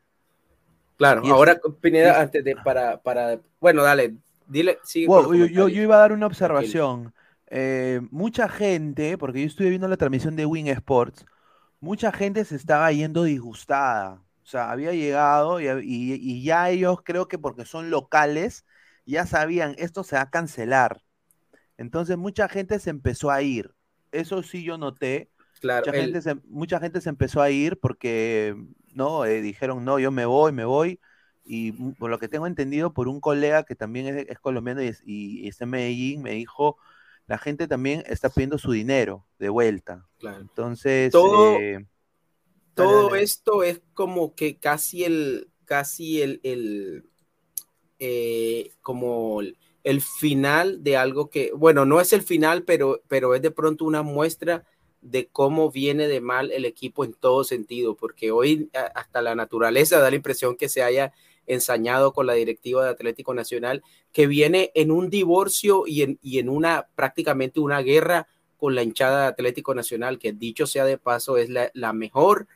Claro, 0.97 1.23
Y 1.23 1.27
es- 1.29 1.33
ahora 1.35 1.61
Pineda, 1.81 2.11
es- 2.13 2.23
antes 2.23 2.45
de 2.45 2.57
para, 2.57 3.01
para, 3.01 3.41
bueno, 3.61 3.83
dale, 3.83 4.17
dile, 4.49 4.79
sigue 4.83 5.07
Wow, 5.07 5.33
yo, 5.35 5.47
yo- 5.47 5.69
iba 5.69 5.97
a 5.97 5.99
dar 6.01 6.13
una 6.13 6.27
observación. 6.27 7.15
Eh, 7.51 8.01
mucha 8.11 8.49
gente, 8.49 9.17
porque 9.17 9.41
yo 9.41 9.47
estuve 9.47 9.71
viendo 9.71 9.89
la 9.89 9.97
transmisión 9.97 10.37
de 10.37 10.45
Wing 10.47 10.67
Sports, 10.69 11.25
mucha 11.81 12.13
gente 12.13 12.45
se 12.45 12.57
estaba 12.57 12.93
yendo 12.93 13.25
disgustada. 13.25 14.23
O 14.43 14.47
sea, 14.47 14.71
había 14.73 14.93
llegado 14.93 15.61
y, 15.61 15.69
y- 15.69 16.15
y 16.21 16.43
ya 16.45 16.71
ellos 16.71 16.99
creo 17.05 17.29
que 17.29 17.39
porque 17.39 17.65
son 17.67 17.91
locales, 17.91 18.65
ya 19.07 19.27
sabían, 19.27 19.75
esto 19.79 20.05
se 20.05 20.17
va 20.17 20.23
a 20.23 20.31
cancelar. 20.31 21.03
Entonces 21.79 22.17
mucha 22.19 22.49
gente 22.49 22.79
se 22.79 22.91
empezó 22.91 23.31
a 23.31 23.43
ir. 23.43 23.75
Eso 24.13 24.43
sí 24.43 24.65
yo 24.65 24.79
noté. 24.79 25.31
Claro, 25.61 25.87
Mucha 25.87 25.93
el- 25.93 26.05
gente 26.05 26.23
se, 26.23 26.35
mucha 26.47 26.81
gente 26.81 27.01
se 27.01 27.09
empezó 27.11 27.41
a 27.43 27.51
ir 27.51 27.79
porque, 27.79 28.57
no, 28.95 29.25
Eh, 29.25 29.41
dijeron, 29.43 29.85
no, 29.85 29.99
yo 29.99 30.11
me 30.11 30.27
voy, 30.27 30.53
me 30.53 30.65
voy. 30.65 31.01
Y 31.45 31.73
por 31.95 32.11
lo 32.11 32.19
que 32.19 32.29
tengo 32.29 32.47
entendido 32.47 32.93
por 32.93 33.09
un 33.09 33.21
colega 33.21 33.65
que 33.65 33.75
también 33.77 34.07
es, 34.09 34.27
es 34.29 34.39
colombiano 34.41 34.83
y, 34.83 34.89
es- 34.89 35.03
y- 35.07 35.41
y 35.45 35.49
está 35.49 35.65
en 35.65 35.71
Medellín, 35.71 36.23
me 36.23 36.33
dijo, 36.33 36.77
la 37.27 37.39
gente 37.39 37.69
también 37.69 38.03
está 38.07 38.29
pidiendo 38.31 38.59
su 38.59 38.73
dinero 38.73 39.27
de 39.39 39.49
vuelta. 39.49 40.07
Claro. 40.19 40.41
Entonces, 40.41 41.13
Todo- 41.13 41.57
eh, 41.61 41.87
todo 42.75 43.11
dale. 43.11 43.23
esto 43.23 43.63
es 43.63 43.81
como 43.95 44.35
que 44.35 44.59
casi 44.59 45.05
el, 45.05 45.51
casi 45.65 46.23
el, 46.23 46.41
el 46.45 47.05
eh, 47.99 48.73
como 48.83 49.41
el 49.85 50.01
final 50.03 50.83
de 50.85 50.97
algo 50.97 51.31
que, 51.31 51.53
bueno, 51.55 51.85
no 51.87 52.01
es 52.01 52.13
el 52.13 52.23
final, 52.23 52.65
pero, 52.65 53.03
pero 53.09 53.35
es 53.35 53.43
de 53.43 53.51
pronto 53.51 53.85
una 53.85 54.03
muestra 54.03 54.65
de 55.01 55.29
cómo 55.29 55.71
viene 55.71 56.09
de 56.09 56.21
mal 56.21 56.51
el 56.51 56.65
equipo 56.65 57.05
en 57.05 57.15
todo 57.15 57.45
sentido, 57.45 57.97
porque 57.97 58.31
hoy 58.31 58.71
hasta 58.95 59.23
la 59.23 59.35
naturaleza 59.35 59.99
da 60.01 60.11
la 60.11 60.17
impresión 60.17 60.57
que 60.57 60.69
se 60.69 60.83
haya 60.83 61.13
ensañado 61.47 62.13
con 62.13 62.27
la 62.27 62.35
directiva 62.35 62.85
de 62.85 62.91
Atlético 62.91 63.35
Nacional, 63.35 63.83
que 64.13 64.27
viene 64.27 64.71
en 64.75 64.91
un 64.91 65.11
divorcio 65.11 65.85
y 65.87 66.03
en, 66.03 66.19
y 66.23 66.39
en 66.39 66.49
una 66.49 66.89
prácticamente 66.95 67.61
una 67.61 67.81
guerra 67.81 68.29
con 68.59 68.75
la 68.75 68.83
hinchada 68.83 69.23
de 69.23 69.27
Atlético 69.29 69.75
Nacional, 69.75 70.19
que 70.19 70.33
dicho 70.33 70.67
sea 70.67 70.85
de 70.85 70.99
paso 70.99 71.39
es 71.39 71.49
la, 71.49 71.93
mejor 71.93 72.49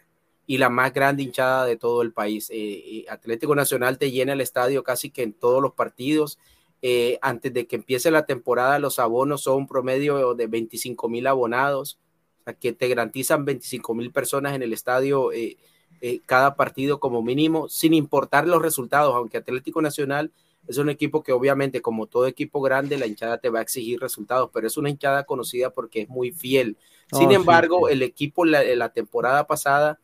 y 0.46 0.58
la 0.58 0.68
más 0.68 0.92
grande 0.92 1.22
hinchada 1.22 1.64
de 1.64 1.76
todo 1.76 2.02
el 2.02 2.12
país. 2.12 2.50
Eh, 2.52 3.06
Atlético 3.08 3.54
Nacional 3.54 3.98
te 3.98 4.10
llena 4.10 4.32
el 4.32 4.40
estadio 4.40 4.82
casi 4.82 5.10
que 5.10 5.22
en 5.22 5.32
todos 5.32 5.62
los 5.62 5.72
partidos. 5.72 6.38
Eh, 6.84 7.20
antes 7.22 7.54
de 7.54 7.68
que 7.68 7.76
empiece 7.76 8.10
la 8.10 8.26
temporada, 8.26 8.80
los 8.80 8.98
abonos 8.98 9.42
son 9.42 9.58
un 9.58 9.66
promedio 9.68 10.34
de 10.34 10.48
25 10.48 11.08
mil 11.08 11.28
abonados, 11.28 12.00
o 12.42 12.44
sea, 12.44 12.54
que 12.54 12.72
te 12.72 12.88
garantizan 12.88 13.44
25 13.44 13.94
mil 13.94 14.10
personas 14.10 14.54
en 14.54 14.62
el 14.62 14.72
estadio 14.72 15.32
eh, 15.32 15.56
eh, 16.00 16.20
cada 16.26 16.56
partido 16.56 16.98
como 16.98 17.22
mínimo, 17.22 17.68
sin 17.68 17.94
importar 17.94 18.48
los 18.48 18.60
resultados, 18.60 19.14
aunque 19.14 19.36
Atlético 19.36 19.80
Nacional 19.80 20.32
es 20.66 20.78
un 20.78 20.88
equipo 20.88 21.22
que 21.22 21.32
obviamente, 21.32 21.80
como 21.80 22.06
todo 22.06 22.26
equipo 22.26 22.60
grande, 22.60 22.98
la 22.98 23.06
hinchada 23.06 23.38
te 23.38 23.48
va 23.48 23.60
a 23.60 23.62
exigir 23.62 24.00
resultados, 24.00 24.50
pero 24.52 24.66
es 24.66 24.76
una 24.76 24.90
hinchada 24.90 25.24
conocida 25.24 25.70
porque 25.70 26.02
es 26.02 26.08
muy 26.08 26.32
fiel. 26.32 26.76
Sin 27.12 27.30
embargo, 27.32 27.86
sí. 27.86 27.94
el 27.94 28.02
equipo 28.02 28.44
la, 28.44 28.62
la 28.62 28.88
temporada 28.92 29.46
pasada, 29.46 30.00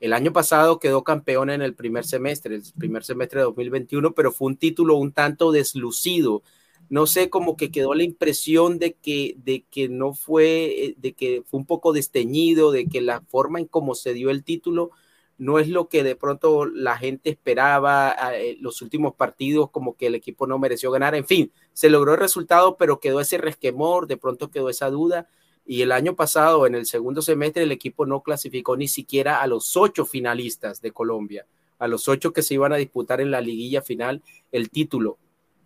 el 0.00 0.12
año 0.12 0.32
pasado 0.32 0.78
quedó 0.78 1.04
campeón 1.04 1.50
en 1.50 1.62
el 1.62 1.74
primer 1.74 2.04
semestre, 2.04 2.56
el 2.56 2.62
primer 2.78 3.04
semestre 3.04 3.40
de 3.40 3.44
2021, 3.44 4.12
pero 4.12 4.30
fue 4.30 4.48
un 4.48 4.56
título 4.56 4.96
un 4.96 5.12
tanto 5.12 5.52
deslucido. 5.52 6.42
No 6.90 7.06
sé, 7.06 7.30
como 7.30 7.56
que 7.56 7.70
quedó 7.70 7.94
la 7.94 8.02
impresión 8.02 8.78
de 8.78 8.94
que, 8.94 9.36
de 9.38 9.64
que 9.70 9.88
no 9.88 10.14
fue, 10.14 10.84
eh, 10.84 10.94
de 10.98 11.12
que 11.12 11.42
fue 11.46 11.58
un 11.60 11.66
poco 11.66 11.92
desteñido, 11.92 12.72
de 12.72 12.86
que 12.86 13.00
la 13.00 13.20
forma 13.22 13.58
en 13.58 13.66
cómo 13.66 13.94
se 13.94 14.14
dio 14.14 14.30
el 14.30 14.44
título 14.44 14.90
no 15.38 15.58
es 15.58 15.68
lo 15.68 15.88
que 15.88 16.02
de 16.02 16.16
pronto 16.16 16.66
la 16.66 16.96
gente 16.96 17.30
esperaba, 17.30 18.14
eh, 18.34 18.56
los 18.60 18.82
últimos 18.82 19.14
partidos 19.14 19.70
como 19.70 19.96
que 19.96 20.06
el 20.06 20.14
equipo 20.14 20.46
no 20.46 20.58
mereció 20.58 20.90
ganar, 20.90 21.14
en 21.14 21.26
fin, 21.26 21.52
se 21.72 21.90
logró 21.90 22.12
el 22.12 22.20
resultado, 22.20 22.76
pero 22.76 23.00
quedó 23.00 23.20
ese 23.20 23.38
resquemor, 23.38 24.06
de 24.06 24.16
pronto 24.16 24.50
quedó 24.50 24.68
esa 24.68 24.90
duda, 24.90 25.28
y 25.66 25.82
el 25.82 25.92
año 25.92 26.14
pasado, 26.14 26.66
en 26.66 26.74
el 26.74 26.86
segundo 26.86 27.22
semestre, 27.22 27.62
el 27.62 27.72
equipo 27.72 28.06
no 28.06 28.22
clasificó 28.22 28.76
ni 28.76 28.86
siquiera 28.86 29.40
a 29.40 29.46
los 29.46 29.76
ocho 29.76 30.04
finalistas 30.04 30.80
de 30.82 30.92
Colombia, 30.92 31.46
a 31.78 31.88
los 31.88 32.06
ocho 32.08 32.32
que 32.32 32.42
se 32.42 32.54
iban 32.54 32.72
a 32.72 32.76
disputar 32.76 33.20
en 33.20 33.30
la 33.30 33.40
liguilla 33.40 33.82
final 33.82 34.22
el 34.52 34.70
título. 34.70 35.18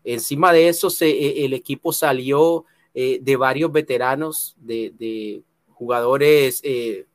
Encima 0.05 0.53
de 0.53 0.69
eso, 0.69 0.89
eh, 1.01 1.45
el 1.45 1.53
equipo 1.53 1.93
salió 1.93 2.65
eh, 3.01 3.21
de 3.23 3.37
varios 3.37 3.71
veteranos, 3.71 4.57
de, 4.59 5.45
jugadores 5.69 6.61
eh, 6.65 7.07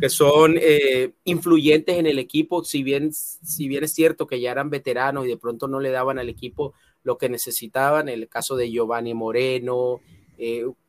que 0.00 0.08
son 0.08 0.56
eh, 0.60 1.12
influyentes 1.22 1.96
en 1.96 2.06
el 2.06 2.18
equipo, 2.18 2.64
si 2.64 2.82
bien, 2.82 3.12
si 3.12 3.68
bien 3.68 3.84
es 3.84 3.92
cierto 3.92 4.26
que 4.26 4.40
ya 4.40 4.50
eran 4.50 4.70
veteranos 4.70 5.26
y 5.26 5.28
de 5.28 5.36
pronto 5.36 5.68
no 5.68 5.78
le 5.78 5.92
daban 5.92 6.18
al 6.18 6.28
equipo 6.28 6.74
lo 7.04 7.18
que 7.18 7.28
necesitaban, 7.28 8.08
el 8.08 8.28
caso 8.28 8.56
de 8.56 8.68
Giovanni 8.68 9.14
Moreno, 9.14 10.00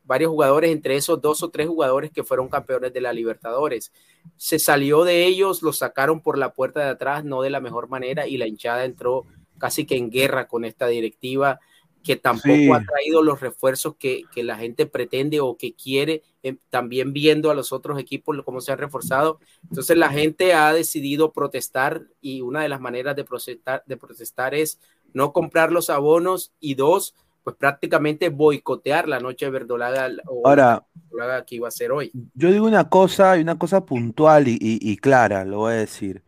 varios 0.02 0.30
jugadores, 0.30 0.72
entre 0.72 0.96
esos 0.96 1.20
dos 1.20 1.44
o 1.44 1.50
tres 1.50 1.68
jugadores 1.68 2.10
que 2.10 2.24
fueron 2.24 2.48
campeones 2.48 2.92
de 2.92 3.00
la 3.00 3.12
Libertadores. 3.12 3.92
Se 4.36 4.58
salió 4.58 5.04
de 5.04 5.26
ellos, 5.26 5.62
los 5.62 5.78
sacaron 5.78 6.22
por 6.22 6.38
la 6.38 6.54
puerta 6.54 6.80
de 6.80 6.90
atrás, 6.90 7.24
no 7.24 7.40
de 7.42 7.50
la 7.50 7.60
mejor 7.60 7.88
manera, 7.88 8.26
y 8.26 8.36
la 8.36 8.48
hinchada 8.48 8.84
entró 8.84 9.26
casi 9.58 9.86
que 9.86 9.96
en 9.96 10.10
guerra 10.10 10.48
con 10.48 10.64
esta 10.64 10.86
directiva 10.88 11.60
que 12.02 12.14
tampoco 12.16 12.74
Sí. 12.74 12.76
ha 12.76 12.84
traído 12.84 13.20
los 13.22 13.40
refuerzos 13.40 13.96
que, 13.98 14.28
que 14.30 14.44
la 14.44 14.56
gente 14.56 14.86
pretende 14.86 15.40
o 15.40 15.56
que 15.56 15.74
quiere, 15.74 16.22
eh, 16.44 16.56
también 16.70 17.12
viendo 17.12 17.50
a 17.50 17.54
los 17.54 17.72
otros 17.72 17.98
equipos 17.98 18.36
cómo 18.44 18.60
se 18.60 18.70
han 18.72 18.78
reforzado. 18.78 19.40
Entonces 19.64 19.96
la 19.96 20.08
gente 20.10 20.54
ha 20.54 20.72
decidido 20.72 21.32
protestar 21.32 22.04
y 22.20 22.42
una 22.42 22.62
de 22.62 22.68
las 22.68 22.80
maneras 22.80 23.16
de 23.16 23.24
protestar, 23.24 23.82
de 23.86 23.96
protestar 23.96 24.54
es 24.54 24.78
no 25.12 25.32
comprar 25.32 25.72
los 25.72 25.90
abonos 25.90 26.52
y 26.60 26.74
dos, 26.74 27.14
pues 27.42 27.56
prácticamente 27.56 28.28
boicotear 28.28 29.08
la 29.08 29.18
noche 29.18 29.50
verdolaga 29.50 30.08
o 30.26 30.44
Ahora, 30.44 30.86
verdolaga 31.10 31.44
que 31.44 31.56
iba 31.56 31.66
a 31.68 31.70
ser 31.72 31.90
hoy. 31.92 32.14
yo 32.34 32.50
digo 32.52 32.66
una 32.66 32.88
cosa 32.88 33.36
y 33.36 33.42
una 33.42 33.58
cosa 33.58 33.84
puntual 33.84 34.48
y, 34.48 34.52
y- 34.60 34.78
y 34.92 34.96
clara, 34.96 35.44
lo 35.44 35.58
voy 35.58 35.72
a 35.74 35.76
decir. 35.76 36.24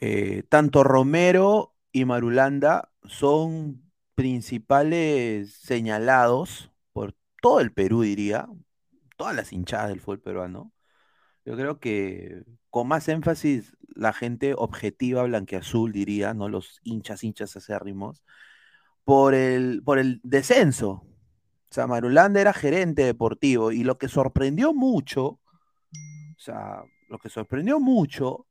Eh, 0.00 0.44
tanto 0.48 0.84
Romero 0.84 1.74
y 1.92 2.04
Marulanda 2.04 2.90
son 3.04 3.82
principales 4.14 5.54
señalados 5.54 6.70
por 6.92 7.14
todo 7.40 7.60
el 7.60 7.72
Perú, 7.72 8.02
diría, 8.02 8.48
todas 9.16 9.34
las 9.34 9.52
hinchadas 9.52 9.88
del 9.88 10.00
fútbol 10.00 10.20
peruano. 10.20 10.72
Yo 11.44 11.56
creo 11.56 11.80
que 11.80 12.42
con 12.70 12.88
más 12.88 13.08
énfasis 13.08 13.76
la 13.94 14.12
gente 14.12 14.54
objetiva 14.56 15.24
blanqueazul 15.24 15.92
diría, 15.92 16.34
no 16.34 16.48
los 16.48 16.80
hinchas, 16.84 17.24
hinchas 17.24 17.56
acérrimos, 17.56 18.24
por 19.04 19.34
el, 19.34 19.82
por 19.84 19.98
el 19.98 20.20
descenso. 20.22 20.90
O 21.70 21.72
sea, 21.72 21.86
Marulanda 21.86 22.40
era 22.40 22.52
gerente 22.52 23.04
deportivo 23.04 23.72
y 23.72 23.84
lo 23.84 23.98
que 23.98 24.08
sorprendió 24.08 24.74
mucho, 24.74 25.24
o 25.24 25.40
sea, 26.38 26.82
lo 27.08 27.18
que 27.18 27.28
sorprendió 27.28 27.80
mucho 27.80 28.46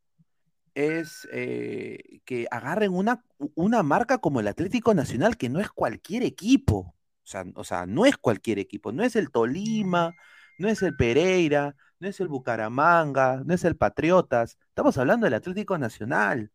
es 0.80 1.28
eh, 1.32 2.22
que 2.26 2.48
agarren 2.52 2.94
una, 2.94 3.24
una 3.56 3.84
marca 3.84 4.20
como 4.20 4.40
el 4.40 4.48
Atlético 4.48 4.94
Nacional, 4.94 5.38
que 5.38 5.50
no 5.50 5.60
es 5.60 5.70
cualquier 5.70 6.24
equipo. 6.24 6.96
O 7.24 7.28
sea, 7.32 7.46
o 7.56 7.64
sea, 7.64 7.86
no 7.86 8.06
es 8.06 8.18
cualquier 8.18 8.60
equipo, 8.60 8.92
no 8.92 9.04
es 9.04 9.16
el 9.16 9.30
Tolima, 9.32 10.16
no 10.58 10.70
es 10.70 10.82
el 10.82 10.96
Pereira, 10.96 11.76
no 12.00 12.08
es 12.08 12.20
el 12.20 12.28
Bucaramanga, 12.30 13.44
no 13.46 13.54
es 13.54 13.64
el 13.66 13.76
Patriotas. 13.78 14.58
Estamos 14.70 14.98
hablando 14.98 15.26
del 15.26 15.36
Atlético 15.36 15.78
Nacional. 15.78 16.52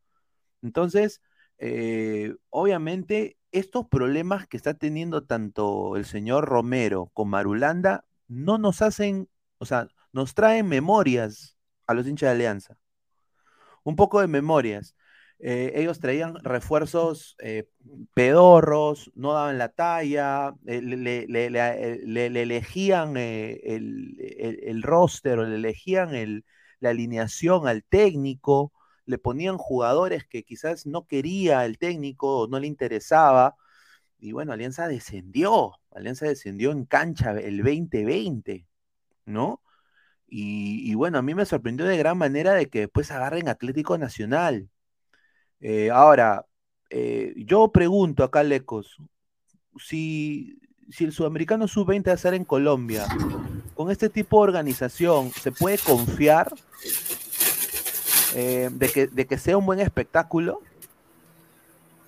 Entonces, 0.63 1.23
eh, 1.59 2.35
obviamente, 2.51 3.39
estos 3.53 3.87
problemas 3.89 4.47
que 4.49 4.57
está 4.57 4.75
teniendo 4.75 5.25
tanto 5.25 5.97
el 5.97 6.07
señor 6.07 6.47
Romero 6.47 7.11
con 7.15 7.29
Marulanda 7.31 8.05
no 8.29 8.59
nos 8.59 8.83
hacen, 8.83 9.29
o 9.59 9.67
sea, 9.67 9.89
nos 10.13 10.35
traen 10.35 10.67
memorias 10.69 11.57
a 11.87 11.95
los 11.95 12.07
hinchas 12.09 12.29
de 12.29 12.33
Alianza. 12.33 12.79
Un 13.85 13.97
poco 13.97 14.21
de 14.21 14.29
memorias. 14.29 14.97
Eh, 15.41 15.73
ellos 15.77 16.01
traían 16.01 16.37
refuerzos 16.45 17.37
eh, 17.41 17.69
pedorros, 18.15 19.11
no 19.15 19.33
daban 19.35 19.59
la 19.59 19.69
talla, 19.71 20.55
eh, 20.67 20.81
le, 20.83 20.97
le- 20.97 21.27
le- 21.29 21.51
le- 21.51 21.99
le- 22.07 22.31
le 22.31 22.43
elegían 22.43 23.17
el, 23.17 24.17
el- 24.39 24.61
el 24.65 24.83
roster 24.83 25.39
o 25.39 25.45
le 25.45 25.57
elegían 25.57 26.15
el- 26.15 26.45
la 26.81 26.91
alineación 26.91 27.67
al 27.69 27.85
técnico, 27.85 28.73
le 29.07 29.19
ponían 29.19 29.59
jugadores 29.59 30.25
que 30.27 30.45
quizás 30.45 30.87
no 30.87 31.07
quería 31.07 31.65
el 31.67 31.79
técnico 31.79 32.41
o 32.41 32.49
no 32.49 32.59
le 32.61 32.67
interesaba. 32.67 33.57
Y 34.21 34.33
bueno, 34.33 34.53
Alianza 34.53 34.89
descendió, 34.89 35.73
Alianza 35.93 36.27
descendió 36.27 36.73
en 36.73 36.87
cancha 36.87 37.33
el 37.33 37.59
2020, 37.59 38.67
¿no? 39.27 39.63
Y, 40.37 40.93
bueno, 40.97 41.19
a 41.19 41.23
mí 41.23 41.33
me 41.33 41.47
sorprendió 41.47 41.87
de 41.87 41.97
gran 41.97 42.19
manera 42.19 42.55
de 42.55 42.69
que 42.69 42.81
después 42.81 43.09
agarren 43.13 43.49
Atlético 43.49 43.97
Nacional. 43.99 44.69
Eh, 45.61 45.91
ahora, 45.93 46.45
eh, 46.91 47.35
yo 47.37 47.71
pregunto 47.71 48.25
acá, 48.25 48.43
Lecos, 48.43 48.97
si, 49.79 50.59
si 50.91 51.05
el 51.05 51.13
sudamericano 51.13 51.69
sub-20 51.69 52.09
va 52.09 52.15
a 52.15 52.17
ser 52.17 52.35
en 52.35 52.45
Colombia, 52.45 53.07
con 53.75 53.93
este 53.93 54.09
tipo 54.09 54.39
de 54.39 54.49
organización, 54.49 55.31
¿se 55.31 55.53
puede 55.53 55.79
confiar 55.79 56.53
eh, 58.35 58.71
de, 58.73 58.89
que, 58.89 59.07
de 59.07 59.27
que 59.29 59.39
sea 59.39 59.57
un 59.57 59.67
buen 59.67 59.79
espectáculo? 59.79 60.63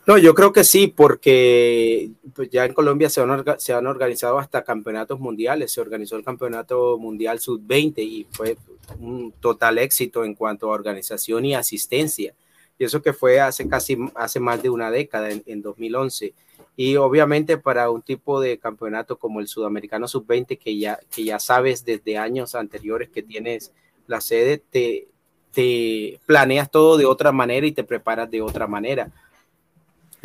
No, 0.07 0.19
yo 0.19 0.35
creo 0.35 0.53
que 0.53 0.63
sí, 0.63 0.87
porque 0.87 2.13
pues, 2.33 2.49
ya 2.51 2.65
en 2.65 2.75
Colombia 2.75 3.11
se 3.11 3.21
han, 3.21 3.45
se 3.59 3.73
han 3.73 3.89
organizado 3.89 4.39
hasta 4.39 4.63
campeonatos 4.63 5.19
mundiales. 5.19 5.73
Se 5.73 5.81
organizó 5.81 6.15
el 6.15 6.25
campeonato 6.25 6.97
mundial 6.97 7.41
sub-20 7.41 7.99
y 7.99 8.25
fue 8.31 8.57
un 9.01 9.33
total 9.33 9.79
éxito 9.79 10.25
en 10.25 10.35
cuanto 10.35 10.71
a 10.71 10.75
organización 10.75 11.45
y 11.45 11.57
asistencia. 11.57 12.35
Y 12.79 12.85
eso 12.85 13.03
que 13.03 13.13
fue 13.13 13.41
hace 13.41 13.69
casi 13.69 13.99
hace 14.15 14.39
más 14.39 14.63
de 14.63 14.71
una 14.71 14.93
década, 14.93 15.31
en, 15.31 15.43
en 15.45 15.61
2011. 15.61 16.35
Y 16.77 16.97
obviamente 16.97 17.59
para 17.59 17.91
un 17.91 18.03
tipo 18.03 18.41
de 18.41 18.59
campeonato 18.59 19.19
como 19.19 19.41
el 19.41 19.49
sudamericano 19.49 20.07
sub-20, 20.07 20.57
que 20.57 20.79
ya, 20.79 21.01
que 21.11 21.25
ya 21.25 21.41
sabes 21.41 21.85
desde 21.85 22.17
años 22.17 22.55
anteriores 22.55 23.09
que 23.09 23.25
tienes 23.25 23.73
la 24.07 24.21
sede, 24.21 24.59
te, 24.59 25.09
te 25.51 26.21
planeas 26.27 26.71
todo 26.71 26.97
de 26.97 27.07
otra 27.07 27.33
manera 27.33 27.67
y 27.67 27.73
te 27.73 27.83
preparas 27.83 28.31
de 28.31 28.41
otra 28.41 28.69
manera. 28.69 29.11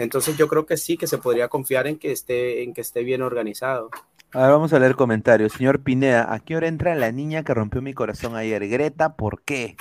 Entonces 0.03 0.37
yo 0.37 0.47
creo 0.47 0.65
que 0.65 0.77
sí, 0.77 0.97
que 0.97 1.07
se 1.07 1.17
podría 1.17 1.47
confiar 1.49 1.87
en 1.87 1.97
que 1.97 2.11
esté, 2.11 2.63
en 2.63 2.73
que 2.73 2.81
esté 2.81 3.03
bien 3.03 3.21
organizado. 3.21 3.89
A 4.33 4.41
ver, 4.43 4.51
vamos 4.51 4.71
a 4.73 4.79
leer 4.79 4.95
comentarios. 4.95 5.53
Señor 5.53 5.83
Pineda, 5.83 6.33
¿a 6.33 6.39
qué 6.39 6.55
hora 6.55 6.67
entra 6.67 6.95
la 6.95 7.11
niña 7.11 7.43
que 7.43 7.53
rompió 7.53 7.81
mi 7.81 7.93
corazón 7.93 8.35
ayer? 8.35 8.67
Greta, 8.69 9.15
¿por 9.15 9.41
qué? 9.43 9.75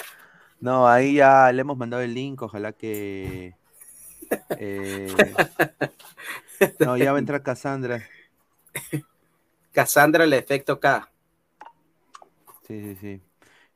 No, 0.61 0.89
ahí 0.89 1.15
ya 1.15 1.53
le 1.53 1.63
hemos 1.63 1.77
mandado 1.77 2.03
el 2.03 2.15
link, 2.15 2.43
ojalá 2.43 2.73
que... 2.73 3.55
eh, 4.57 5.39
No, 6.79 6.97
ya 6.97 7.13
va 7.13 7.19
a 7.19 7.21
entrar 7.21 7.43
Cassandra. 7.43 8.03
Cassandra, 9.73 10.23
el 10.25 10.33
efecto 10.33 10.79
K. 10.79 11.11
Sí, 12.67 12.81
sí, 12.81 12.97
sí. 12.97 13.23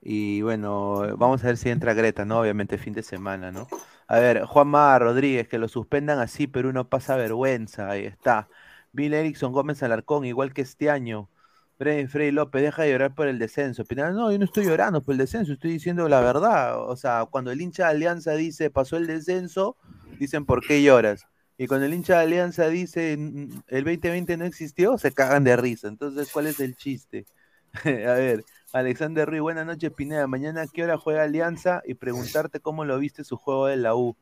Y 0.01 0.43
bueno, 0.43 1.17
vamos 1.17 1.43
a 1.45 1.49
ver 1.49 1.57
si 1.57 1.71
entra 1.71 1.95
Greta, 1.95 2.25
¿no? 2.25 2.41
Obviamente 2.41 2.79
fin 2.79 2.93
de 2.95 3.03
semana, 3.03 3.51
¿no? 3.51 3.69
A 4.07 4.19
ver, 4.19 4.45
Juanma 4.45 4.99
Rodríguez, 4.99 5.49
que 5.49 5.59
lo 5.59 5.69
suspendan 5.69 6.19
así, 6.19 6.47
pero 6.47 6.69
uno 6.69 6.89
pasa 6.89 7.17
vergüenza, 7.17 7.89
ahí 7.91 8.05
está. 8.05 8.49
Bill 8.93 9.15
Erickson 9.15 9.53
Gómez 9.53 9.83
Alarcón, 9.83 10.25
igual 10.25 10.53
que 10.53 10.63
este 10.63 10.91
año. 10.91 11.31
Freddy, 11.79 12.07
Freddy 12.07 12.31
López, 12.31 12.63
deja 12.63 12.83
de 12.83 12.93
llorar 12.93 13.15
por 13.15 13.27
el 13.27 13.39
descenso. 13.39 13.85
Pineda, 13.85 14.11
no, 14.11 14.31
yo 14.31 14.39
no 14.39 14.45
estoy 14.45 14.67
llorando 14.67 15.03
por 15.03 15.13
el 15.15 15.19
descenso, 15.19 15.53
estoy 15.55 15.73
diciendo 15.73 16.09
la 16.09 16.21
verdad. 16.21 16.81
O 16.89 16.97
sea, 16.97 17.27
cuando 17.31 17.51
el 17.51 17.61
hincha 17.61 17.85
de 17.87 17.91
Alianza 17.93 18.33
dice 18.35 18.71
pasó 18.71 18.97
el 18.97 19.07
descenso, 19.07 19.77
dicen 20.19 20.45
¿por 20.47 20.65
qué 20.67 20.83
lloras? 20.83 21.27
Y 21.57 21.67
cuando 21.67 21.87
el 21.87 21.95
hincha 21.95 22.19
de 22.19 22.25
Alianza 22.25 22.69
dice 22.69 23.17
"Mm, 23.17 23.63
el 23.69 23.85
2020 23.85 24.37
no 24.37 24.45
existió, 24.45 24.99
se 24.99 25.13
cagan 25.13 25.45
de 25.45 25.57
risa. 25.57 25.89
Entonces, 25.89 26.31
¿cuál 26.33 26.47
es 26.47 26.61
el 26.61 26.77
chiste? 26.77 27.27
A 27.85 28.15
ver, 28.15 28.45
Alexander 28.75 29.29
Ruiz, 29.29 29.41
buenas 29.41 29.67
noches, 29.67 29.93
Pineda. 29.93 30.27
Mañana 30.27 30.67
qué 30.67 30.83
hora 30.83 30.99
juega 30.99 31.23
Alianza 31.23 31.81
y 31.87 31.95
preguntarte 31.95 32.59
cómo 32.59 32.85
lo 32.85 32.99
viste 32.99 33.23
su 33.23 33.37
juego 33.37 33.67
de 33.67 33.77
la 33.77 33.95
U. 33.95 34.17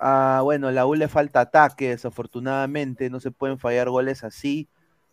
Ah, 0.00 0.40
bueno, 0.42 0.72
la 0.72 0.84
U 0.84 0.96
le 0.96 1.06
falta 1.06 1.42
ataque, 1.42 1.90
desafortunadamente, 1.90 3.08
no 3.08 3.20
se 3.20 3.30
pueden 3.30 3.60
fallar 3.60 3.88
goles 3.88 4.24
así. 4.24 4.68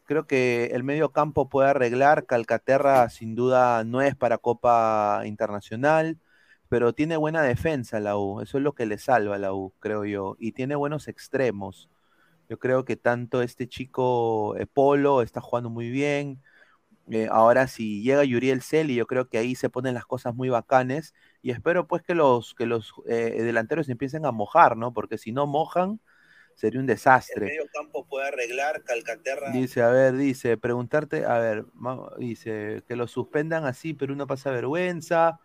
Creo 0.05 0.25
que 0.25 0.71
el 0.73 0.83
medio 0.83 1.11
campo 1.11 1.47
puede 1.47 1.69
arreglar. 1.69 2.25
Calcaterra 2.25 3.07
sin 3.11 3.35
duda 3.35 3.83
no 3.83 4.01
es 4.01 4.15
para 4.15 4.39
Copa 4.39 5.21
Internacional, 5.25 6.17
pero 6.69 6.93
tiene 6.93 7.17
buena 7.17 7.43
defensa 7.43 7.99
la 7.99 8.17
U. 8.17 8.41
Eso 8.41 8.57
es 8.57 8.63
lo 8.63 8.73
que 8.73 8.87
le 8.87 8.97
salva 8.97 9.35
a 9.35 9.39
la 9.39 9.53
U, 9.53 9.73
creo 9.79 10.05
yo. 10.05 10.35
Y 10.39 10.53
tiene 10.53 10.75
buenos 10.75 11.07
extremos. 11.07 11.87
Yo 12.49 12.57
creo 12.57 12.83
que 12.83 12.95
tanto 12.95 13.43
este 13.43 13.67
chico 13.67 14.55
eh, 14.57 14.65
Polo 14.65 15.21
está 15.21 15.39
jugando 15.39 15.69
muy 15.69 15.91
bien. 15.91 16.41
Eh, 17.11 17.27
ahora 17.31 17.67
si 17.67 18.03
llega 18.03 18.23
Yuriel 18.23 18.61
Celi, 18.61 18.95
yo 18.95 19.07
creo 19.07 19.27
que 19.27 19.39
ahí 19.39 19.55
se 19.55 19.69
ponen 19.69 19.95
las 19.95 20.05
cosas 20.05 20.35
muy 20.35 20.49
bacanes 20.49 21.15
y 21.41 21.51
espero 21.51 21.87
pues 21.87 22.03
que 22.03 22.13
los, 22.13 22.53
que 22.53 22.67
los 22.67 22.93
eh, 23.07 23.41
delanteros 23.41 23.89
empiecen 23.89 24.25
a 24.25 24.31
mojar, 24.31 24.77
¿no? 24.77 24.93
Porque 24.93 25.17
si 25.17 25.31
no 25.31 25.47
mojan, 25.47 25.99
sería 26.53 26.79
un 26.79 26.85
desastre. 26.85 27.57
campo 27.73 28.05
puede 28.05 28.27
arreglar 28.27 28.83
Calcaterra. 28.83 29.51
Dice, 29.51 29.81
a 29.81 29.89
ver, 29.89 30.17
dice, 30.17 30.57
preguntarte, 30.57 31.25
a 31.25 31.39
ver, 31.39 31.65
dice, 32.17 32.83
que 32.87 32.95
lo 32.95 33.07
suspendan 33.07 33.65
así, 33.65 33.93
pero 33.93 34.13
uno 34.13 34.27
pasa 34.27 34.51
vergüenza. 34.51 35.39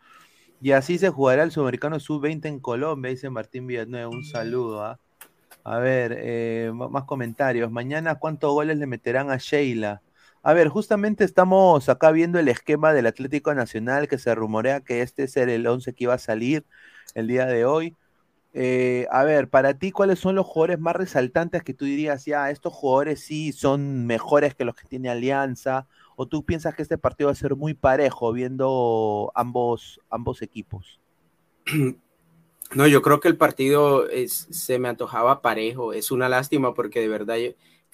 Y 0.61 0.73
así 0.73 0.99
se 0.99 1.11
jugará 1.11 1.45
el 1.45 1.51
Sudamericano 1.51 2.01
Sub-20 2.01 2.47
en 2.47 2.61
Colombia, 2.61 3.11
dice 3.11 3.31
Martín 3.31 3.67
Villanueva. 3.67 4.09
Un 4.09 4.25
saludo, 4.25 4.83
¿ah? 4.83 4.99
A 5.63 5.79
ver, 5.79 6.17
eh, 6.19 6.73
más 6.75 7.05
comentarios. 7.05 7.71
Mañana, 7.71 8.17
¿cuántos 8.17 8.53
goles 8.53 8.77
le 8.77 8.87
meterán 8.87 9.31
a 9.31 9.39
Sheila? 9.39 10.03
A 10.47 10.53
ver, 10.53 10.69
justamente 10.69 11.25
estamos 11.25 11.89
acá 11.89 12.11
viendo 12.11 12.39
el 12.39 12.49
esquema 12.49 12.93
del 12.93 13.07
Atlético 13.07 13.55
Nacional 13.55 14.09
que 14.09 14.19
se 14.19 14.35
rumorea 14.35 14.83
que 14.83 15.01
este 15.01 15.23
es 15.23 15.39
el 15.39 15.67
11 15.67 15.95
que 15.95 16.05
iba 16.05 16.13
a 16.13 16.19
salir 16.19 16.67
el 17.15 17.29
día 17.29 17.47
de 17.47 17.65
hoy. 17.65 17.97
Eh, 18.53 19.07
a 19.11 19.25
ver, 19.25 19.49
para 19.49 19.79
ti, 19.79 19.91
¿cuáles 19.91 20.19
son 20.19 20.35
los 20.35 20.45
jugadores 20.45 20.79
más 20.79 20.97
resaltantes 20.97 21.63
que 21.63 21.73
tú 21.73 21.87
dirías, 21.87 22.27
ya, 22.27 22.51
estos 22.51 22.75
jugadores 22.75 23.21
sí 23.21 23.53
son 23.53 24.05
mejores 24.05 24.55
que 24.55 24.67
los 24.67 24.75
que 24.75 24.87
tiene 24.87 25.09
Alianza? 25.09 25.87
¿O 26.15 26.27
tú 26.29 26.45
piensas 26.45 26.75
que 26.75 26.83
este 26.83 26.99
partido 26.99 27.29
va 27.29 27.33
a 27.33 27.37
ser 27.37 27.57
muy 27.57 27.73
parejo 27.73 28.31
viendo 28.31 29.33
ambos, 29.35 29.99
ambos 30.11 30.43
equipos? 30.43 31.01
No, 32.75 32.89
yo 32.89 33.03
creo 33.03 33.21
que 33.21 33.29
el 33.29 33.37
partido 33.37 34.07
se 34.27 34.79
me 34.81 34.89
antojaba 34.89 35.43
parejo. 35.43 35.93
Es 35.93 36.11
una 36.11 36.29
lástima 36.29 36.75
porque 36.75 36.99
de 36.99 37.09
verdad 37.09 37.37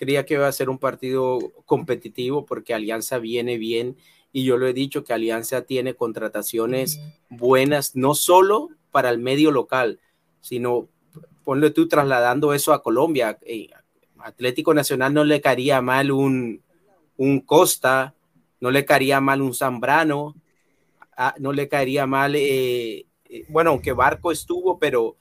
creía 0.00 0.24
que 0.24 0.34
iba 0.34 0.48
a 0.48 0.52
ser 0.52 0.70
un 0.70 0.78
partido 0.78 1.38
competitivo 1.66 2.46
porque 2.46 2.72
Alianza 2.72 3.18
viene 3.18 3.58
bien 3.58 3.98
y 4.32 4.44
yo 4.44 4.56
lo 4.56 4.66
he 4.66 4.72
dicho 4.72 5.04
que 5.04 5.12
Alianza 5.12 5.62
tiene 5.66 5.92
contrataciones 5.94 6.98
buenas, 7.28 7.96
no 7.96 8.14
solo 8.14 8.70
para 8.90 9.10
el 9.10 9.18
medio 9.18 9.50
local, 9.50 10.00
sino 10.40 10.88
ponle 11.44 11.70
tú 11.70 11.86
trasladando 11.86 12.54
eso 12.54 12.72
a 12.72 12.82
Colombia. 12.82 13.38
Eh, 13.42 13.68
Atlético 14.20 14.72
Nacional 14.72 15.12
no 15.12 15.22
le 15.22 15.42
caería 15.42 15.82
mal 15.82 16.10
un, 16.12 16.62
un 17.18 17.40
Costa, 17.40 18.14
no 18.58 18.70
le 18.70 18.86
caería 18.86 19.20
mal 19.20 19.42
un 19.42 19.52
Zambrano, 19.52 20.34
ah, 21.14 21.34
no 21.38 21.52
le 21.52 21.68
caería 21.68 22.06
mal, 22.06 22.36
eh, 22.36 23.06
eh, 23.28 23.44
bueno, 23.50 23.70
aunque 23.70 23.92
Barco 23.92 24.32
estuvo, 24.32 24.78
pero 24.78 25.16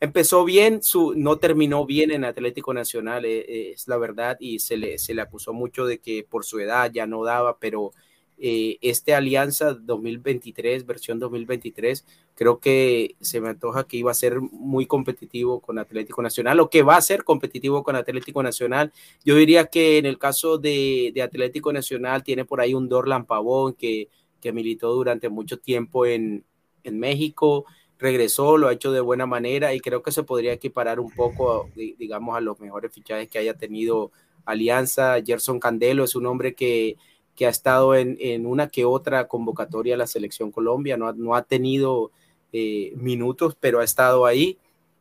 empezó 0.00 0.44
bien, 0.44 0.82
su, 0.82 1.14
no 1.16 1.38
terminó 1.38 1.86
bien 1.86 2.10
en 2.10 2.24
Atlético 2.24 2.74
Nacional, 2.74 3.24
eh, 3.24 3.38
eh, 3.48 3.72
es 3.74 3.88
la 3.88 3.96
verdad, 3.96 4.36
y 4.40 4.58
se 4.58 4.76
le, 4.76 4.98
se 4.98 5.14
le 5.14 5.22
acusó 5.22 5.52
mucho 5.52 5.86
de 5.86 5.98
que 5.98 6.26
por 6.28 6.44
su 6.44 6.58
edad 6.58 6.90
ya 6.92 7.06
no 7.06 7.24
daba, 7.24 7.58
pero 7.58 7.92
eh, 8.38 8.76
este 8.82 9.14
Alianza 9.14 9.72
2023, 9.72 10.84
versión 10.84 11.18
2023, 11.18 12.04
creo 12.34 12.60
que 12.60 13.16
se 13.20 13.40
me 13.40 13.48
antoja 13.48 13.86
que 13.86 13.96
iba 13.96 14.10
a 14.10 14.14
ser 14.14 14.40
muy 14.40 14.86
competitivo 14.86 15.60
con 15.60 15.78
Atlético 15.78 16.20
Nacional, 16.20 16.60
o 16.60 16.68
que 16.68 16.82
va 16.82 16.96
a 16.96 17.02
ser 17.02 17.24
competitivo 17.24 17.82
con 17.82 17.96
Atlético 17.96 18.42
Nacional. 18.42 18.92
Yo 19.24 19.36
diría 19.36 19.66
que 19.66 19.96
en 19.96 20.04
el 20.04 20.18
caso 20.18 20.58
de, 20.58 21.12
de 21.14 21.22
Atlético 21.22 21.72
Nacional 21.72 22.22
tiene 22.22 22.44
por 22.44 22.60
ahí 22.60 22.74
un 22.74 22.88
Dorlan 22.90 23.24
Pavón 23.24 23.72
que, 23.72 24.08
que 24.40 24.52
militó 24.52 24.92
durante 24.94 25.30
mucho 25.30 25.58
tiempo 25.58 26.04
en, 26.04 26.44
en 26.84 26.98
México, 26.98 27.64
regresó, 27.98 28.58
lo 28.58 28.68
ha 28.68 28.72
hecho 28.72 28.92
de 28.92 29.00
buena 29.00 29.26
manera 29.26 29.72
y 29.74 29.80
creo 29.80 30.02
que 30.02 30.12
se 30.12 30.22
podría 30.22 30.52
equiparar 30.52 31.00
un 31.00 31.10
poco, 31.10 31.68
di- 31.74 31.94
digamos, 31.98 32.36
a 32.36 32.40
los 32.40 32.60
mejores 32.60 32.92
fichajes 32.92 33.28
que 33.28 33.38
haya 33.38 33.54
tenido 33.54 34.10
Alianza. 34.44 35.16
Gerson 35.24 35.58
Candelo 35.60 36.04
es 36.04 36.14
un 36.14 36.26
hombre 36.26 36.54
que, 36.54 36.96
que 37.34 37.46
ha 37.46 37.50
estado 37.50 37.94
en, 37.94 38.16
en 38.20 38.46
una 38.46 38.68
que 38.68 38.84
otra 38.84 39.26
convocatoria 39.28 39.94
a 39.94 39.98
la 39.98 40.06
selección 40.06 40.50
Colombia, 40.50 40.96
no, 40.96 41.08
ha- 41.08 41.14
no 41.14 41.34
ha 41.34 41.42
tenido 41.42 42.10
eh, 42.52 42.92
minutos, 42.96 43.56
pero 43.58 43.80
ha 43.80 43.84
estado 43.84 44.26
ahí. 44.26 44.58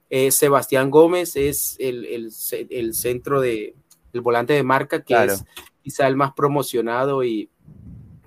Eh, 0.09 0.31
Sebastián 0.31 0.89
Gómez 0.91 1.35
es 1.35 1.75
el, 1.79 2.05
el 2.05 2.31
ce- 2.31 2.67
el 2.69 2.93
centro 2.93 3.41
de, 3.41 3.75
el 4.13 4.21
volante 4.21 4.53
de 4.53 4.63
marca 4.63 4.99
que 4.99 5.13
Claro. 5.15 5.33
es 5.33 5.43
quizá 5.83 6.07
el 6.07 6.15
más 6.15 6.33
promocionado 6.33 7.23
y, 7.23 7.49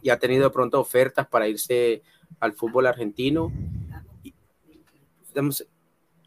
y 0.02 0.10
ha 0.10 0.18
tenido 0.18 0.44
de 0.44 0.50
pronto 0.50 0.78
ofertas 0.80 1.26
para 1.26 1.48
irse 1.48 2.02
al 2.40 2.52
fútbol 2.52 2.86
argentino. 2.86 3.50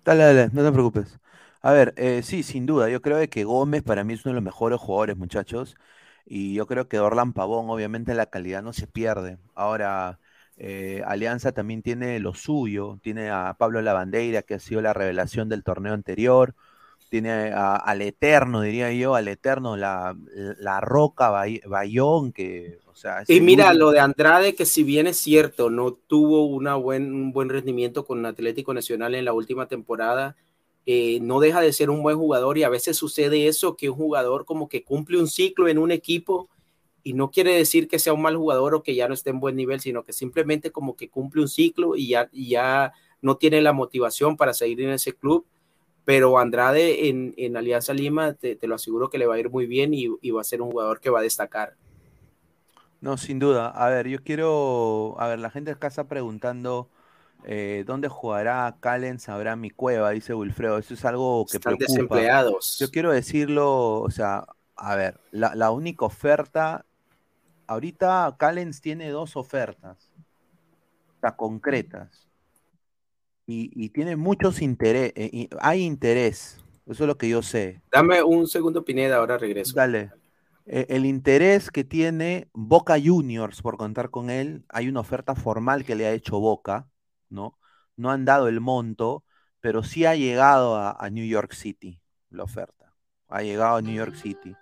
Dale, 0.04 0.24
dale, 0.24 0.50
no 0.54 0.64
te 0.64 0.72
preocupes. 0.72 1.20
A 1.62 1.72
ver, 1.72 1.94
eh, 1.98 2.24
sí, 2.24 2.42
sin 2.44 2.66
duda, 2.66 2.90
yo 2.90 3.02
creo 3.02 3.28
que 3.30 3.44
Gómez 3.44 3.84
para 3.84 4.04
mí 4.04 4.14
es 4.14 4.26
uno 4.26 4.32
de 4.34 4.36
los 4.36 4.44
mejores 4.44 4.80
jugadores, 4.80 5.16
muchachos, 5.18 5.76
y 6.26 6.56
yo 6.56 6.66
creo 6.66 6.88
que 6.88 7.00
Orlan 7.00 7.34
Pavón, 7.34 7.70
obviamente 7.70 8.16
la 8.16 8.26
calidad 8.26 8.64
no 8.64 8.74
se 8.74 8.88
pierde. 8.88 9.38
Ahora, 9.54 10.20
eh, 10.58 11.04
Alianza 11.06 11.52
también 11.52 11.84
tiene 11.84 12.20
lo 12.20 12.34
suyo, 12.34 13.00
tiene 13.04 13.30
a 13.30 13.56
Pablo 13.60 13.82
Lavandeira, 13.82 14.42
que 14.42 14.56
ha 14.56 14.60
sido 14.60 14.82
la 14.82 14.94
revelación 14.94 15.50
del 15.50 15.64
torneo 15.64 15.94
anterior, 15.94 16.56
tiene 17.12 17.52
a- 17.54 17.76
al 17.78 18.02
Eterno, 18.02 18.62
diría 18.62 18.92
yo, 18.94 19.16
al 19.16 19.28
Eterno, 19.28 19.78
la, 19.78 20.16
la 20.60 20.82
Roca 20.82 21.30
Bay- 21.30 21.62
Bayón, 21.68 22.32
que, 22.34 22.80
o 22.88 22.96
sea, 22.96 23.26
Y 23.28 23.40
mira, 23.42 23.74
lo 23.74 23.92
de 23.92 24.00
Andrade, 24.00 24.56
que 24.56 24.66
si 24.66 24.84
bien 24.84 25.08
es 25.08 25.18
cierto, 25.18 25.70
no 25.70 25.94
tuvo 25.94 26.46
una 26.46 26.76
buen, 26.76 27.14
un 27.14 27.32
buen 27.32 27.50
rendimiento 27.50 28.06
con 28.06 28.26
Atlético 28.26 28.74
Nacional 28.74 29.16
en 29.16 29.26
la 29.26 29.34
última 29.34 29.68
temporada, 29.68 30.36
eh, 30.86 31.20
no 31.22 31.40
deja 31.40 31.62
de 31.62 31.72
ser 31.72 31.90
un 31.90 32.04
buen 32.04 32.18
jugador 32.18 32.58
y 32.58 32.64
a 32.64 32.70
veces 32.70 32.98
sucede 32.98 33.48
eso, 33.48 33.78
que 33.78 33.90
un 33.90 33.96
jugador 33.96 34.46
como 34.46 34.68
que 34.68 34.84
cumple 34.84 35.20
un 35.20 35.28
ciclo 35.28 35.68
en 35.70 35.78
un 35.78 35.92
equipo 35.92 36.50
y 37.04 37.14
no 37.14 37.32
quiere 37.32 37.56
decir 37.56 37.88
que 37.88 38.00
sea 38.00 38.14
un 38.14 38.22
mal 38.22 38.36
jugador 38.38 38.76
o 38.76 38.84
que 38.84 38.96
ya 38.96 39.08
no 39.08 39.14
esté 39.14 39.30
en 39.32 39.40
buen 39.40 39.56
nivel, 39.56 39.80
sino 39.80 40.04
que 40.04 40.14
simplemente 40.14 40.72
como 40.72 40.96
que 40.98 41.10
cumple 41.10 41.42
un 41.42 41.48
ciclo 41.48 41.96
y 41.96 42.10
ya, 42.10 42.30
y 42.32 42.50
ya 42.50 42.94
no 43.22 43.38
tiene 43.38 43.62
la 43.62 43.74
motivación 43.74 44.36
para 44.38 44.54
seguir 44.54 44.82
en 44.82 44.90
ese 44.92 45.14
club. 45.14 45.46
Pero 46.04 46.40
Andrade 46.40 47.10
en, 47.10 47.34
en 47.38 47.58
Alianza 47.58 47.94
Lima, 47.94 48.34
te, 48.34 48.56
te, 48.56 48.68
lo 48.68 48.76
aseguro 48.76 49.10
que 49.10 49.18
le 49.18 49.28
va 49.28 49.36
a 49.36 49.40
ir 49.40 49.50
muy 49.50 49.68
bien 49.68 49.94
y, 49.94 50.08
y 50.22 50.32
va 50.32 50.42
a 50.42 50.46
ser 50.46 50.62
un 50.62 50.72
jugador 50.72 51.00
que 51.00 51.10
va 51.10 51.20
a 51.20 51.24
destacar. 51.24 51.76
No, 53.02 53.18
sin 53.18 53.40
duda. 53.40 53.68
A 53.70 53.90
ver, 53.90 54.08
yo 54.08 54.20
quiero, 54.24 55.16
a 55.20 55.28
ver, 55.28 55.40
la 55.40 55.50
gente 55.50 55.72
acá 55.72 55.88
está 55.88 56.08
preguntando 56.08 56.90
eh, 57.46 57.84
dónde 57.88 58.08
jugará 58.08 58.76
Callens, 58.80 59.24
sabrá 59.24 59.56
mi 59.56 59.70
cueva, 59.70 60.12
dice 60.12 60.34
Wilfredo. 60.34 60.78
Eso 60.78 60.94
es 60.94 61.04
algo 61.06 61.46
que 61.50 61.58
Están 61.58 61.78
preocupa. 61.78 61.94
desempleados. 61.94 62.78
Yo 62.80 62.90
quiero 62.92 63.12
decirlo, 63.12 64.02
o 64.02 64.10
sea, 64.12 64.46
a 64.76 64.96
ver, 64.96 65.20
la, 65.32 65.56
la 65.56 65.72
única 65.72 66.06
oferta, 66.06 66.86
ahorita 67.68 68.36
Callens 68.38 68.82
tiene 68.82 69.10
dos 69.10 69.36
ofertas, 69.36 70.12
o 71.18 71.20
sea, 71.22 71.36
concretas. 71.36 72.31
Y, 73.54 73.70
y 73.76 73.90
tiene 73.90 74.16
muchos 74.16 74.62
interés, 74.62 75.12
eh, 75.18 75.50
hay 75.60 75.84
interés, 75.84 76.64
eso 76.86 77.04
es 77.04 77.08
lo 77.08 77.18
que 77.18 77.28
yo 77.28 77.42
sé. 77.42 77.82
Dame 77.92 78.24
un 78.24 78.48
segundo, 78.48 78.86
Pineda, 78.86 79.18
ahora 79.18 79.38
regreso. 79.38 79.74
Dale. 79.76 80.12
Eh, 80.66 80.86
el 80.88 81.06
interés 81.06 81.70
que 81.70 81.84
tiene 81.84 82.48
Boca 82.54 82.96
Juniors 83.04 83.62
por 83.62 83.76
contar 83.76 84.10
con 84.10 84.30
él, 84.30 84.64
hay 84.70 84.88
una 84.88 85.02
oferta 85.02 85.36
formal 85.36 85.84
que 85.84 85.96
le 85.96 86.06
ha 86.06 86.14
hecho 86.14 86.40
Boca, 86.40 86.88
¿no? 87.30 87.58
No 87.98 88.10
han 88.10 88.24
dado 88.24 88.48
el 88.48 88.62
monto, 88.62 89.26
pero 89.60 89.84
sí 89.84 90.06
ha 90.06 90.16
llegado 90.16 90.78
a, 90.78 90.96
a 90.98 91.10
New 91.10 91.26
York 91.26 91.52
City 91.52 92.00
la 92.30 92.44
oferta. 92.44 92.94
Ha 93.28 93.42
llegado 93.42 93.76
a 93.76 93.82
New 93.82 93.94
York 93.94 94.16
City. 94.16 94.56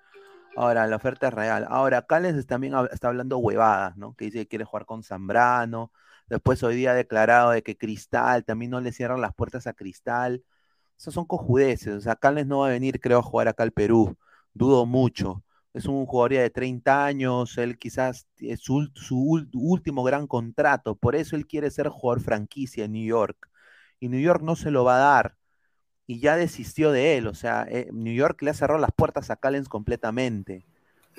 Ahora, 0.55 0.87
la 0.87 0.95
oferta 0.95 1.27
es 1.27 1.33
real. 1.35 1.67
Ahora, 1.69 2.01
Callens 2.07 2.47
también 2.47 2.73
está 2.91 3.09
hablando 3.09 3.37
huevadas, 3.37 3.95
¿no? 3.97 4.15
Que 4.15 4.25
dice 4.25 4.39
que 4.39 4.47
quiere 4.47 4.65
jugar 4.65 4.87
con 4.87 5.03
Zambrano. 5.03 5.91
Después 6.29 6.63
hoy 6.63 6.75
día 6.75 6.91
ha 6.91 6.95
declarado 6.95 7.51
de 7.51 7.63
que 7.63 7.77
Cristal, 7.77 8.45
también 8.45 8.71
no 8.71 8.81
le 8.81 8.91
cierran 8.91 9.21
las 9.21 9.33
puertas 9.33 9.67
a 9.67 9.73
Cristal. 9.73 10.43
Esos 10.97 11.13
son 11.13 11.25
cojudeces. 11.25 11.95
O 11.95 12.01
sea, 12.01 12.15
Callens 12.15 12.47
no 12.47 12.59
va 12.59 12.67
a 12.67 12.71
venir, 12.71 12.99
creo, 12.99 13.19
a 13.19 13.23
jugar 13.23 13.47
acá 13.47 13.63
al 13.63 13.71
Perú. 13.71 14.17
Dudo 14.53 14.85
mucho. 14.85 15.43
Es 15.73 15.85
un 15.85 16.05
jugador 16.05 16.33
ya 16.33 16.41
de 16.41 16.49
30 16.49 17.05
años, 17.05 17.57
él 17.57 17.77
quizás 17.77 18.27
es 18.37 18.59
su, 18.61 18.89
su 18.95 19.17
último 19.53 20.03
gran 20.03 20.25
contrato, 20.27 20.95
por 20.95 21.15
eso 21.15 21.35
él 21.35 21.45
quiere 21.45 21.69
ser 21.69 21.89
jugador 21.89 22.21
franquicia 22.21 22.85
en 22.85 22.93
New 22.93 23.05
York. 23.05 23.49
Y 23.99 24.09
New 24.09 24.19
York 24.19 24.41
no 24.41 24.55
se 24.55 24.71
lo 24.71 24.83
va 24.83 24.95
a 24.97 24.99
dar. 24.99 25.37
Y 26.07 26.19
ya 26.19 26.35
desistió 26.37 26.91
de 26.91 27.17
él, 27.17 27.27
o 27.27 27.35
sea, 27.35 27.67
eh, 27.69 27.89
New 27.93 28.13
York 28.13 28.41
le 28.41 28.51
ha 28.51 28.53
cerrado 28.55 28.79
las 28.79 28.91
puertas 28.91 29.29
a 29.29 29.37
Callens 29.37 29.69
completamente. 29.69 30.65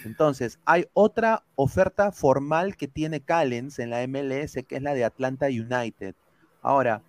Entonces, 0.05 0.59
hay 0.65 0.87
otra 0.93 1.45
oferta 1.57 2.11
formal 2.13 2.77
que 2.77 2.89
tiene 2.89 3.21
Callens 3.21 3.79
en 3.79 3.91
la 3.91 4.03
MLS, 4.03 4.65
que 4.67 4.77
es 4.77 4.83
la 4.83 4.95
de 4.95 5.05
Atlanta 5.05 5.47
United. 5.47 6.15
Ahora, 6.63 7.03